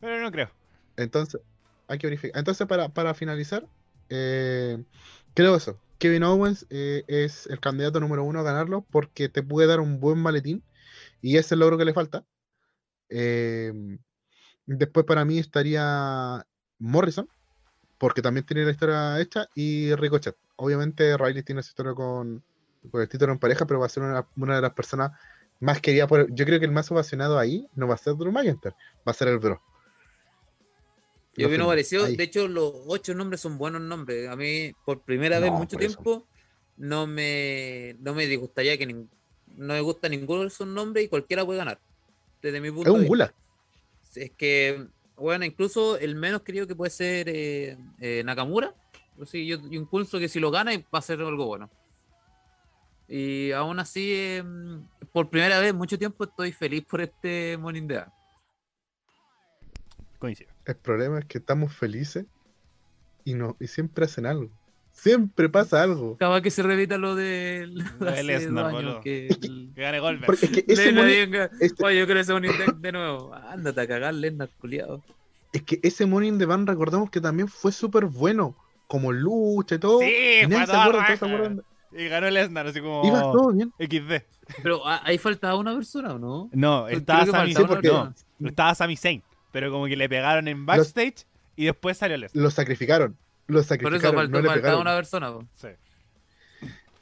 Pero 0.00 0.20
no 0.20 0.30
creo. 0.30 0.50
Entonces, 0.96 1.40
hay 1.88 1.98
que 1.98 2.06
verificar. 2.06 2.38
Entonces, 2.38 2.66
para, 2.66 3.14
finalizar, 3.14 3.66
eh, 4.10 4.82
creo 5.34 5.56
eso. 5.56 5.80
Kevin 5.98 6.22
Owens 6.22 6.66
eh, 6.70 7.02
es 7.08 7.46
el 7.46 7.58
candidato 7.58 7.98
número 7.98 8.22
uno 8.22 8.40
a 8.40 8.44
ganarlo 8.44 8.86
porque 8.90 9.28
te 9.28 9.42
puede 9.42 9.66
dar 9.66 9.80
un 9.80 9.98
buen 9.98 10.18
maletín 10.18 10.62
y 11.20 11.38
es 11.38 11.50
el 11.50 11.58
logro 11.58 11.76
que 11.76 11.84
le 11.84 11.92
falta. 11.92 12.24
Eh, 13.08 13.72
después 14.66 15.06
para 15.06 15.24
mí 15.24 15.38
estaría 15.38 16.46
Morrison, 16.78 17.28
porque 17.98 18.22
también 18.22 18.46
tiene 18.46 18.64
la 18.64 18.70
historia 18.70 19.20
hecha, 19.20 19.48
y 19.54 19.94
Ricochet. 19.94 20.36
Obviamente 20.56 21.16
Riley 21.16 21.42
tiene 21.42 21.60
esa 21.60 21.70
historia 21.70 21.94
con, 21.94 22.44
el 22.92 23.08
título 23.08 23.32
en 23.32 23.38
pareja, 23.38 23.66
pero 23.66 23.80
va 23.80 23.86
a 23.86 23.88
ser 23.88 24.02
una, 24.02 24.54
de 24.54 24.62
las 24.62 24.72
personas 24.72 25.12
más 25.60 25.80
quería 25.80 26.06
por, 26.06 26.32
yo 26.32 26.44
creo 26.44 26.60
que 26.60 26.66
el 26.66 26.72
más 26.72 26.90
ovacionado 26.92 27.38
ahí 27.38 27.66
no 27.74 27.88
va 27.88 27.94
a 27.94 27.98
ser 27.98 28.14
Drew 28.14 28.30
McIntyre, 28.30 28.76
va 29.06 29.10
a 29.10 29.14
ser 29.14 29.28
el 29.28 29.38
Bro. 29.38 29.60
Yo 31.42 31.48
firmo, 31.48 31.66
parecido. 31.66 32.04
ahí. 32.04 32.16
De 32.16 32.24
hecho, 32.24 32.48
los 32.48 32.72
ocho 32.86 33.14
nombres 33.14 33.40
son 33.40 33.58
buenos 33.58 33.80
nombres. 33.80 34.28
A 34.28 34.36
mí, 34.36 34.72
por 34.84 35.02
primera 35.02 35.38
vez 35.38 35.48
en 35.48 35.54
No, 35.54 35.58
mucho 35.60 35.76
por 35.76 35.82
eso. 35.84 35.94
tiempo, 35.94 36.28
no 36.76 37.06
me, 37.06 37.96
no 38.00 38.14
me 38.14 38.26
disgustaría 38.26 38.76
que 38.76 38.86
nin- 38.86 39.08
no 39.56 39.74
me 39.74 39.80
gusta 39.80 40.08
ninguno 40.08 40.42
de 40.42 40.48
esos 40.48 40.66
nombres 40.66 41.04
y 41.04 41.08
cualquiera 41.08 41.44
puede 41.44 41.58
ganar. 41.58 41.80
Desde 42.42 42.60
mi 42.60 42.70
punto 42.70 42.90
Es 42.90 43.00
un 43.02 43.06
gula. 43.06 43.34
Es 44.14 44.30
que, 44.32 44.86
bueno, 45.16 45.44
incluso 45.44 45.96
el 45.98 46.14
menos 46.16 46.42
querido 46.42 46.66
que 46.66 46.74
puede 46.74 46.90
ser 46.90 47.28
eh, 47.28 47.76
eh, 48.00 48.22
Nakamura. 48.24 48.74
Así, 49.20 49.46
yo, 49.46 49.58
yo 49.58 49.78
impulso 49.78 50.18
que 50.18 50.28
si 50.28 50.38
lo 50.40 50.50
gana 50.50 50.72
va 50.92 50.98
a 50.98 51.02
ser 51.02 51.20
algo 51.20 51.46
bueno. 51.46 51.70
Y 53.08 53.52
aún 53.52 53.78
así, 53.80 54.12
eh, 54.12 54.44
por 55.12 55.30
primera 55.30 55.58
vez 55.60 55.70
en 55.70 55.76
mucho 55.76 55.98
tiempo 55.98 56.24
estoy 56.24 56.52
feliz 56.52 56.84
por 56.84 57.00
este 57.00 57.56
Morning. 57.56 57.88
Coincido. 60.18 60.50
El 60.68 60.76
problema 60.76 61.18
es 61.18 61.24
que 61.24 61.38
estamos 61.38 61.72
felices 61.72 62.26
y 63.24 63.32
no 63.32 63.56
y 63.58 63.68
siempre 63.68 64.04
hacen 64.04 64.26
algo. 64.26 64.50
Siempre 64.92 65.48
pasa 65.48 65.82
algo. 65.82 66.14
Acaba 66.16 66.42
que 66.42 66.50
se 66.50 66.62
repita 66.62 66.98
lo 66.98 67.14
de 67.14 67.68
Lo 68.00 68.10
de 68.12 68.18
años, 68.18 68.72
boludo. 68.72 69.00
que 69.00 69.28
el- 69.28 69.70
Que 69.74 69.80
gane 69.80 69.98
Goldberg. 69.98 70.26
Porque 70.26 70.44
es 70.46 70.52
que 70.52 70.64
ese 70.68 70.92
venga, 70.92 71.50
este- 71.60 71.82
Oye, 71.84 72.00
yo 72.00 72.04
quiero 72.04 72.20
ese 72.20 72.32
Morning 72.34 72.50
de 72.76 72.92
nuevo. 72.92 73.32
Ándate 73.32 73.80
a 73.80 73.86
cagar, 73.86 74.12
Lesnar, 74.12 74.50
culiado. 74.60 75.02
es 75.54 75.62
que 75.62 75.80
ese 75.82 76.04
Morning 76.04 76.36
the 76.36 76.44
Bank 76.44 76.68
recordemos 76.68 77.08
que 77.10 77.20
también 77.22 77.48
fue 77.48 77.72
súper 77.72 78.04
bueno. 78.04 78.54
Como 78.88 79.10
lucha 79.10 79.76
y 79.76 79.78
todo. 79.78 80.00
Sí, 80.00 80.40
Y 80.42 80.46
fue 80.46 80.62
acuerdan. 80.62 81.62
Y 81.92 82.08
ganó 82.08 82.28
Lesnar, 82.28 82.66
así 82.66 82.82
como. 82.82 83.06
Iba 83.06 83.22
todo 83.22 83.52
bien. 83.54 83.72
XD. 83.78 84.22
Pero 84.62 84.86
ah, 84.86 85.00
ahí 85.04 85.16
faltaba 85.16 85.56
una 85.56 85.74
persona, 85.74 86.12
¿o 86.14 86.18
no? 86.18 86.50
No, 86.52 86.86
Sami 86.86 87.52
estaba 88.44 88.74
Sami 88.74 88.96
Zayn. 88.96 89.22
Pero 89.52 89.70
como 89.70 89.86
que 89.86 89.96
le 89.96 90.08
pegaron 90.08 90.46
en 90.48 90.66
backstage 90.66 91.26
y 91.56 91.66
después 91.66 91.96
salió 91.96 92.16
Lesnar. 92.16 92.42
Lo 92.42 92.50
sacrificaron. 92.50 93.16
Lo 93.46 93.54
Por 93.54 93.60
eso 93.60 93.68
sacrificaron. 93.68 94.14
faltó, 94.16 94.30
no 94.32 94.40
le 94.42 94.48
faltaba 94.48 94.62
pegaron. 94.62 94.80
una 94.82 94.94
persona. 94.96 95.32
po. 95.32 95.44
Sí. 95.54 95.68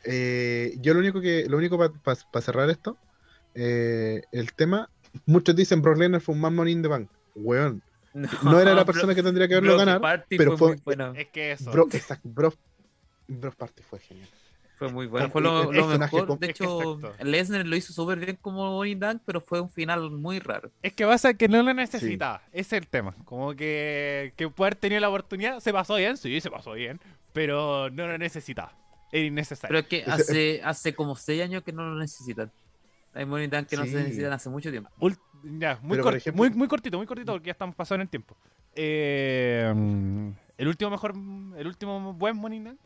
Eh, 0.05 0.77
yo 0.81 0.95
lo 0.95 1.01
único 1.01 1.21
que, 1.21 1.47
lo 1.49 1.57
único 1.57 1.77
para 1.79 2.41
cerrar 2.43 2.71
esto, 2.71 2.97
eh, 3.55 4.23
el 4.33 4.53
tema, 4.55 4.89
muchos 5.27 5.57
dicen 5.57 5.83
Brock 5.83 5.99
Lesnar 5.99 6.21
fue 6.21 6.35
un 6.35 6.41
más 6.41 6.53
Money 6.53 6.73
in 6.75 6.83
the 6.83 6.89
Bank. 6.89 7.11
Weón, 7.35 7.83
no 8.15 8.61
era 8.61 8.73
la 8.75 8.85
persona 8.87 9.15
que 9.15 9.23
tendría 9.23 9.49
que 9.49 9.55
haberlo 9.55 9.75
Brock 9.75 9.85
ganar, 9.87 10.01
Party 10.01 10.37
pero 10.39 10.51
fue, 10.53 10.59
fue- 10.59 10.69
muy 10.77 10.83
buena. 10.85 11.13
Es 11.19 11.29
que 11.29 11.53
eso. 11.53 11.71
Bro, 11.73 11.89
exacto, 11.93 12.29
Bro, 12.29 12.55
Bro 13.27 13.53
Party 13.53 13.83
fue 13.83 13.99
genial. 13.99 14.29
Fue 14.77 14.89
muy 14.93 15.07
bueno. 15.07 15.31
Fue 15.31 15.41
lo, 15.41 15.71
mejor. 15.99 16.39
De 16.39 16.51
hecho. 16.51 17.01
Lesnar 17.23 17.67
lo 17.67 17.77
hizo 17.77 17.93
súper 17.93 18.19
bien 18.19 18.39
como 18.41 18.71
Morning 18.73 18.99
Dunk, 18.99 19.23
pero 19.25 19.41
fue 19.41 19.61
un 19.61 19.71
final 19.71 20.11
muy 20.11 20.39
raro. 20.39 20.71
Es 20.83 20.93
que 20.93 21.07
pasa 21.07 21.33
que 21.35 21.49
no 21.49 21.63
lo 21.63 21.73
necesitaba. 21.73 22.43
Ese 22.53 22.77
es 22.77 22.83
el 22.83 22.89
tema. 22.89 23.15
Como 23.25 23.55
que, 23.55 24.35
que 24.37 24.49
puede 24.51 24.69
haber 24.69 24.75
tenido 24.79 25.01
la 25.01 25.09
oportunidad. 25.09 25.61
Se 25.61 25.73
pasó 25.73 25.97
bien, 25.97 26.17
sí, 26.19 26.41
se 26.41 26.51
pasó 26.51 26.73
bien. 26.73 27.01
Pero 27.33 27.89
no 27.91 28.07
lo 28.07 28.19
necesitaba. 28.19 28.73
Era 29.13 29.25
innecesario. 29.25 29.69
Pero 29.69 29.79
es 29.81 29.87
que 29.87 30.11
hace, 30.11 30.61
hace 30.63 30.95
como 30.95 31.17
seis 31.17 31.43
años 31.43 31.63
que 31.63 31.73
no 31.73 31.83
lo 31.89 31.99
necesitan. 31.99 32.53
Hay 33.15 33.25
Morning 33.25 33.49
Dunk 33.49 33.69
que 33.69 33.77
no 33.79 33.87
se 33.87 33.95
necesitan 33.95 34.33
hace 34.35 34.51
mucho 34.51 34.71
tiempo. 34.71 34.91
Ul- 35.01 35.19
ya, 35.59 35.79
muy, 35.81 35.97
cort- 35.99 36.17
ejemplo- 36.17 36.37
muy, 36.37 36.51
muy 36.51 36.69
cortito, 36.69 36.99
muy 36.99 37.07
cortito, 37.07 37.33
porque 37.33 37.47
ya 37.47 37.53
estamos 37.53 37.75
pasando 37.75 38.03
en 38.03 38.07
el 38.07 38.09
tiempo. 38.11 38.37
Eh, 38.75 39.73
el 40.59 40.69
último 40.69 40.91
mejor, 40.91 41.15
el 41.57 41.67
último 41.67 42.13
buen 42.13 42.37
Money 42.37 42.61
Bank? 42.63 42.79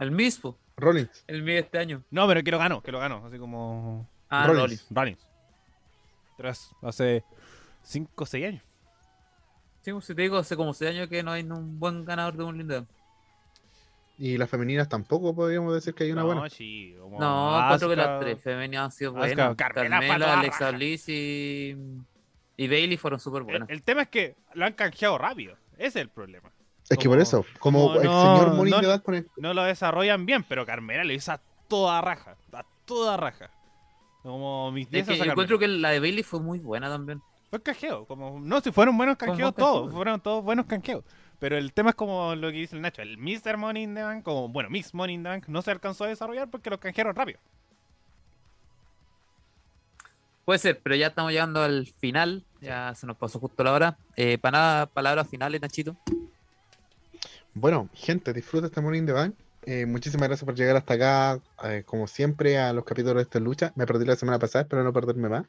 El 0.00 0.10
mismo, 0.10 0.58
Rollins, 0.76 1.24
el 1.28 1.42
mío 1.42 1.58
este 1.58 1.78
año. 1.78 2.02
No, 2.10 2.26
pero 2.26 2.42
que 2.42 2.50
lo 2.50 2.58
ganó, 2.58 2.82
que 2.82 2.90
lo 2.92 2.98
ganó. 2.98 3.24
Así 3.26 3.38
como 3.38 4.08
Ah, 4.28 4.46
Rollins. 4.46 4.86
Rollins. 4.90 5.26
Tras, 6.36 6.70
hace 6.82 7.22
5 7.82 8.24
o 8.24 8.26
6 8.26 8.46
años. 8.46 8.62
Sí, 9.82 9.92
pues, 9.92 10.04
si 10.06 10.14
te 10.14 10.22
digo, 10.22 10.38
hace 10.38 10.56
como 10.56 10.72
seis 10.72 10.92
años 10.92 11.08
que 11.08 11.22
no 11.22 11.30
hay 11.30 11.42
un 11.42 11.78
buen 11.78 12.04
ganador 12.06 12.36
de 12.36 12.44
Morning 12.44 12.64
Dunk. 12.66 12.88
y 14.16 14.38
las 14.38 14.48
femeninas 14.48 14.88
tampoco 14.88 15.34
podríamos 15.34 15.74
decir 15.74 15.92
que 15.94 16.04
hay 16.04 16.12
una 16.12 16.22
no, 16.22 16.26
buena. 16.28 16.48
sí, 16.48 16.94
como 17.00 17.20
No, 17.20 17.60
encuentro 17.64 17.88
que 17.90 17.96
las 17.96 18.06
Asuka- 18.08 18.20
tres 18.20 18.40
femeninas 18.42 18.84
han 18.86 18.90
sido 18.92 19.10
Asuka, 19.10 19.26
buenas. 19.26 19.56
Carmela, 19.56 19.90
Carmela, 20.00 20.26
Pato, 20.26 20.38
Alexa. 20.38 20.70
Bliss 20.70 21.08
y, 21.08 21.76
y 22.56 22.68
Bailey 22.68 22.96
fueron 22.96 23.20
súper 23.20 23.40
El, 23.40 23.44
buenas. 23.44 23.68
el 23.68 23.82
tema 23.82 24.02
es 24.02 24.08
que 24.08 24.36
lo 24.54 24.64
han 24.64 24.72
canjeado 24.72 25.18
rápido. 25.18 25.56
Ese 25.76 25.86
es 25.88 25.96
el 25.96 26.08
problema. 26.08 26.50
Es 26.88 26.98
que 26.98 27.08
por 27.08 27.18
eso, 27.18 27.44
como, 27.58 27.86
como 27.88 27.96
el 28.00 28.04
no- 28.04 28.36
señor 28.36 28.54
Money 28.54 28.70
no- 28.70 28.76
in 28.76 28.82
the 28.82 28.88
Bank 28.88 29.02
con 29.02 29.14
el- 29.14 29.30
No 29.36 29.54
lo 29.54 29.62
desarrollan 29.64 30.26
bien, 30.26 30.44
pero 30.44 30.66
Carmela 30.66 31.02
lo 31.04 31.12
hizo 31.12 31.32
a 31.32 31.40
toda 31.68 32.00
raja. 32.00 32.36
A 32.52 32.64
toda 32.84 33.16
raja. 33.16 33.50
Como 34.22 34.70
mis 34.72 34.86
Es 34.86 34.90
10 34.92 35.06
que 35.08 35.16
yo 35.18 35.24
encuentro 35.24 35.58
que 35.58 35.68
la 35.68 35.90
de 35.90 36.00
Bailey 36.00 36.22
fue 36.22 36.40
muy 36.40 36.58
buena 36.58 36.88
también. 36.88 37.22
Fue 37.50 37.62
canjeo, 37.62 38.04
como 38.06 38.40
no, 38.40 38.60
si 38.60 38.72
fueron 38.72 38.96
buenos 38.96 39.16
canjeos 39.16 39.54
todos, 39.54 39.80
canjeo. 39.82 39.96
fueron 39.96 40.20
todos 40.20 40.42
buenos 40.44 40.66
canjeos. 40.66 41.04
Pero 41.38 41.56
el 41.58 41.72
tema 41.72 41.90
es 41.90 41.96
como 41.96 42.34
lo 42.34 42.48
que 42.50 42.56
dice 42.58 42.74
el 42.76 42.82
Nacho, 42.82 43.02
el 43.02 43.18
Mr. 43.18 43.56
Money 43.56 43.82
in 43.82 43.94
the 43.94 44.02
Bank, 44.02 44.22
como 44.24 44.48
bueno, 44.48 44.70
Miss 44.70 44.94
Money 44.94 45.14
in 45.16 45.22
the 45.22 45.28
Bank 45.28 45.44
no 45.48 45.62
se 45.62 45.70
alcanzó 45.70 46.04
a 46.04 46.08
desarrollar 46.08 46.48
porque 46.50 46.70
lo 46.70 46.78
canjearon 46.80 47.14
rápido. 47.14 47.38
Puede 50.44 50.58
ser, 50.58 50.80
pero 50.82 50.94
ya 50.94 51.06
estamos 51.08 51.32
llegando 51.32 51.62
al 51.62 51.86
final. 51.86 52.44
Ya 52.60 52.94
se 52.94 53.06
nos 53.06 53.16
pasó 53.16 53.38
justo 53.40 53.64
la 53.64 53.72
hora. 53.72 53.98
Eh, 54.16 54.36
para 54.38 54.58
nada, 54.58 54.86
palabras 54.86 55.28
finales, 55.28 55.60
Nachito. 55.60 55.96
Bueno, 57.54 57.88
gente, 57.94 58.32
disfruta 58.32 58.66
este 58.66 58.80
Morning 58.80 59.00
in 59.00 59.06
the 59.06 59.12
Bank. 59.12 59.34
Eh, 59.66 59.86
muchísimas 59.86 60.28
gracias 60.28 60.44
por 60.44 60.54
llegar 60.54 60.76
hasta 60.76 60.94
acá, 60.94 61.40
eh, 61.64 61.84
como 61.86 62.06
siempre, 62.06 62.58
a 62.58 62.72
los 62.72 62.84
capítulos 62.84 63.16
de 63.16 63.22
esta 63.22 63.40
lucha. 63.40 63.72
Me 63.76 63.86
perdí 63.86 64.04
la 64.04 64.16
semana 64.16 64.38
pasada, 64.38 64.62
espero 64.62 64.82
no 64.82 64.92
perderme 64.92 65.28
más. 65.28 65.46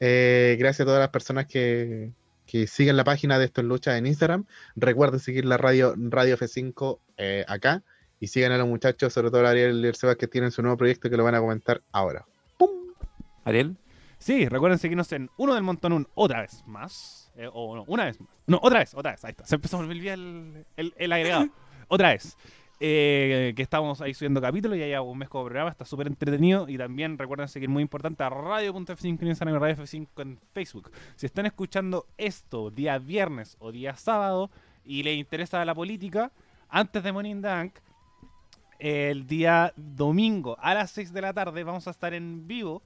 Eh, 0.00 0.56
gracias 0.58 0.80
a 0.80 0.84
todas 0.86 1.00
las 1.00 1.10
personas 1.10 1.46
que, 1.46 2.10
que 2.46 2.66
siguen 2.66 2.96
la 2.96 3.04
página 3.04 3.38
de 3.38 3.44
Esto 3.44 3.60
en 3.60 3.68
Lucha 3.68 3.98
en 3.98 4.06
Instagram. 4.06 4.46
Recuerden 4.76 5.20
seguir 5.20 5.44
la 5.44 5.58
radio, 5.58 5.94
radio 5.96 6.38
F5 6.38 6.98
eh, 7.18 7.44
acá. 7.46 7.82
Y 8.18 8.28
sigan 8.28 8.52
a 8.52 8.58
los 8.58 8.66
muchachos, 8.66 9.12
sobre 9.12 9.30
todo 9.30 9.46
a 9.46 9.50
Ariel 9.50 9.84
y 9.84 9.88
el 9.88 9.94
Sebas, 9.94 10.16
que 10.16 10.26
tienen 10.26 10.50
su 10.50 10.62
nuevo 10.62 10.78
proyecto 10.78 11.10
que 11.10 11.18
lo 11.18 11.24
van 11.24 11.34
a 11.34 11.40
comentar 11.40 11.82
ahora. 11.92 12.24
Ariel. 13.44 13.76
Sí, 14.18 14.48
recuerden 14.48 14.78
seguirnos 14.78 15.12
en 15.12 15.28
Uno 15.36 15.54
del 15.54 15.62
Montón 15.62 15.92
Un 15.92 16.08
otra 16.14 16.40
vez 16.40 16.64
más. 16.66 17.25
Eh, 17.36 17.48
o 17.52 17.76
no, 17.76 17.84
una 17.86 18.06
vez 18.06 18.20
más. 18.20 18.30
No, 18.46 18.58
otra 18.62 18.80
vez, 18.80 18.94
otra 18.94 19.12
vez. 19.12 19.24
Ahí 19.24 19.30
está. 19.30 19.46
Se 19.46 19.56
empezó 19.56 19.76
a 19.76 19.80
olvidar 19.80 20.18
el, 20.18 20.64
el, 20.76 20.94
el 20.96 21.12
agregado. 21.12 21.48
otra 21.88 22.10
vez. 22.10 22.36
Eh, 22.78 23.54
que 23.56 23.62
estamos 23.62 24.02
ahí 24.02 24.12
subiendo 24.12 24.38
capítulos, 24.38 24.76
ya 24.78 24.84
lleva 24.84 25.00
un 25.00 25.16
mes 25.16 25.30
como 25.30 25.44
programa, 25.44 25.70
está 25.70 25.86
súper 25.86 26.06
entretenido. 26.08 26.68
Y 26.68 26.76
también 26.76 27.16
recuerden 27.16 27.48
seguir 27.48 27.68
muy 27.68 27.82
importante 27.82 28.22
a 28.22 28.30
Radio.f5 28.30 29.22
en 29.22 29.28
Instagram 29.28 29.56
y 29.56 29.58
Radio 29.58 29.76
F5 29.76 30.08
en 30.18 30.38
Facebook. 30.52 30.90
Si 31.14 31.26
están 31.26 31.46
escuchando 31.46 32.06
esto 32.18 32.70
día 32.70 32.98
viernes 32.98 33.56
o 33.60 33.72
día 33.72 33.96
sábado 33.96 34.50
y 34.84 35.02
les 35.02 35.16
interesa 35.16 35.64
la 35.64 35.74
política, 35.74 36.32
antes 36.68 37.02
de 37.02 37.12
Morning 37.12 37.40
Dunk, 37.40 37.78
el 38.78 39.26
día 39.26 39.72
domingo 39.76 40.58
a 40.60 40.74
las 40.74 40.90
6 40.90 41.12
de 41.14 41.22
la 41.22 41.32
tarde 41.32 41.64
vamos 41.64 41.86
a 41.86 41.90
estar 41.90 42.12
en 42.12 42.46
vivo 42.46 42.82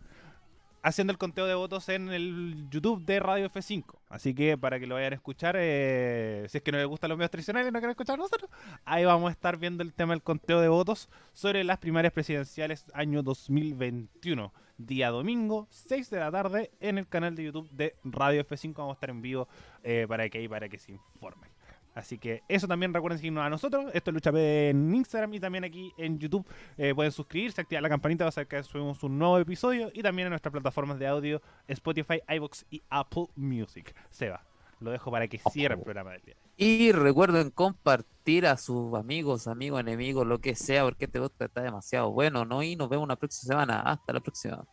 haciendo 0.83 1.13
el 1.13 1.19
conteo 1.19 1.47
de 1.47 1.55
votos 1.55 1.89
en 1.89 2.09
el 2.11 2.69
YouTube 2.71 3.05
de 3.05 3.21
Radio 3.21 3.51
F5. 3.51 3.85
Así 4.09 4.35
que 4.35 4.57
para 4.57 4.79
que 4.81 4.87
lo 4.87 4.95
vayan 4.97 5.13
a 5.13 5.17
escuchar, 5.17 5.57
eh, 5.59 6.47
si 6.49 6.59
es 6.59 6.63
que 6.63 6.73
no 6.73 6.79
les 6.79 6.87
gustan 6.87 7.09
los 7.11 7.19
medios 7.19 7.31
tradicionales 7.31 7.69
y 7.69 7.73
no 7.73 7.79
quieren 7.79 7.91
escuchar 7.91 8.19
nosotros, 8.19 8.51
ahí 8.85 9.05
vamos 9.05 9.29
a 9.29 9.33
estar 9.33 9.57
viendo 9.57 9.83
el 9.83 9.93
tema 9.93 10.15
del 10.15 10.23
conteo 10.23 10.61
de 10.61 10.69
votos 10.69 11.09
sobre 11.33 11.65
las 11.65 11.79
primarias 11.79 12.13
presidenciales 12.13 12.85
año 12.95 13.23
2021. 13.23 14.53
Día 14.79 15.11
domingo, 15.11 15.67
6 15.71 16.09
de 16.09 16.21
la 16.21 16.31
tarde, 16.31 16.71
en 16.81 16.97
el 16.97 17.07
canal 17.07 17.35
de 17.35 17.45
YouTube 17.45 17.71
de 17.71 17.97
Radio 18.03 18.43
F5. 18.47 18.75
Vamos 18.77 18.93
a 18.93 18.95
estar 18.95 19.11
en 19.11 19.21
vivo 19.21 19.47
eh, 19.83 20.07
para 20.09 20.27
que 20.31 20.39
ahí 20.39 20.49
para 20.49 20.71
que 20.71 20.79
se 20.79 20.93
informen. 20.93 21.50
Así 22.01 22.17
que 22.17 22.43
eso 22.49 22.67
también 22.67 22.95
recuerden 22.95 23.19
seguirnos 23.19 23.45
a 23.45 23.51
nosotros. 23.51 23.91
Esto 23.93 24.11
es 24.11 24.15
Lucha 24.15 24.33
P 24.33 24.71
en 24.71 24.95
Instagram 24.95 25.35
y 25.35 25.41
también 25.41 25.65
aquí 25.65 25.93
en 25.99 26.19
YouTube. 26.19 26.47
Eh, 26.79 26.95
pueden 26.95 27.13
suscribirse, 27.13 27.61
activar 27.61 27.83
la 27.83 27.91
campanita 27.91 28.25
para 28.25 28.33
saber 28.33 28.49
que 28.49 28.63
subimos 28.63 29.03
un 29.03 29.19
nuevo 29.19 29.39
episodio. 29.39 29.91
Y 29.93 30.03
también 30.03 30.27
en 30.27 30.31
nuestras 30.31 30.51
plataformas 30.51 30.99
de 30.99 31.07
audio 31.07 31.43
Spotify, 31.69 32.23
iBox 32.27 32.65
y 32.71 32.83
Apple 32.89 33.27
Music. 33.37 33.95
Seba, 34.09 34.43
lo 34.81 34.91
dejo 34.91 35.11
para 35.11 35.29
que 35.29 35.39
cierre 35.53 35.75
el 35.75 35.83
programa 35.83 36.13
del 36.13 36.23
día. 36.23 36.37
Y 36.57 36.93
recuerden 36.93 37.51
compartir 37.51 38.47
a 38.47 38.57
sus 38.57 38.95
amigos, 38.95 39.47
amigos, 39.47 39.81
enemigos, 39.81 40.27
lo 40.27 40.39
que 40.39 40.55
sea, 40.55 40.85
porque 40.85 41.05
este 41.05 41.21
podcast 41.21 41.43
está 41.43 41.63
demasiado 41.63 42.11
bueno, 42.13 42.47
¿no? 42.47 42.63
Y 42.63 42.77
nos 42.77 42.89
vemos 42.89 43.07
la 43.09 43.17
próxima 43.17 43.49
semana. 43.53 43.81
Hasta 43.81 44.15
la 44.15 44.21
próxima. 44.21 44.65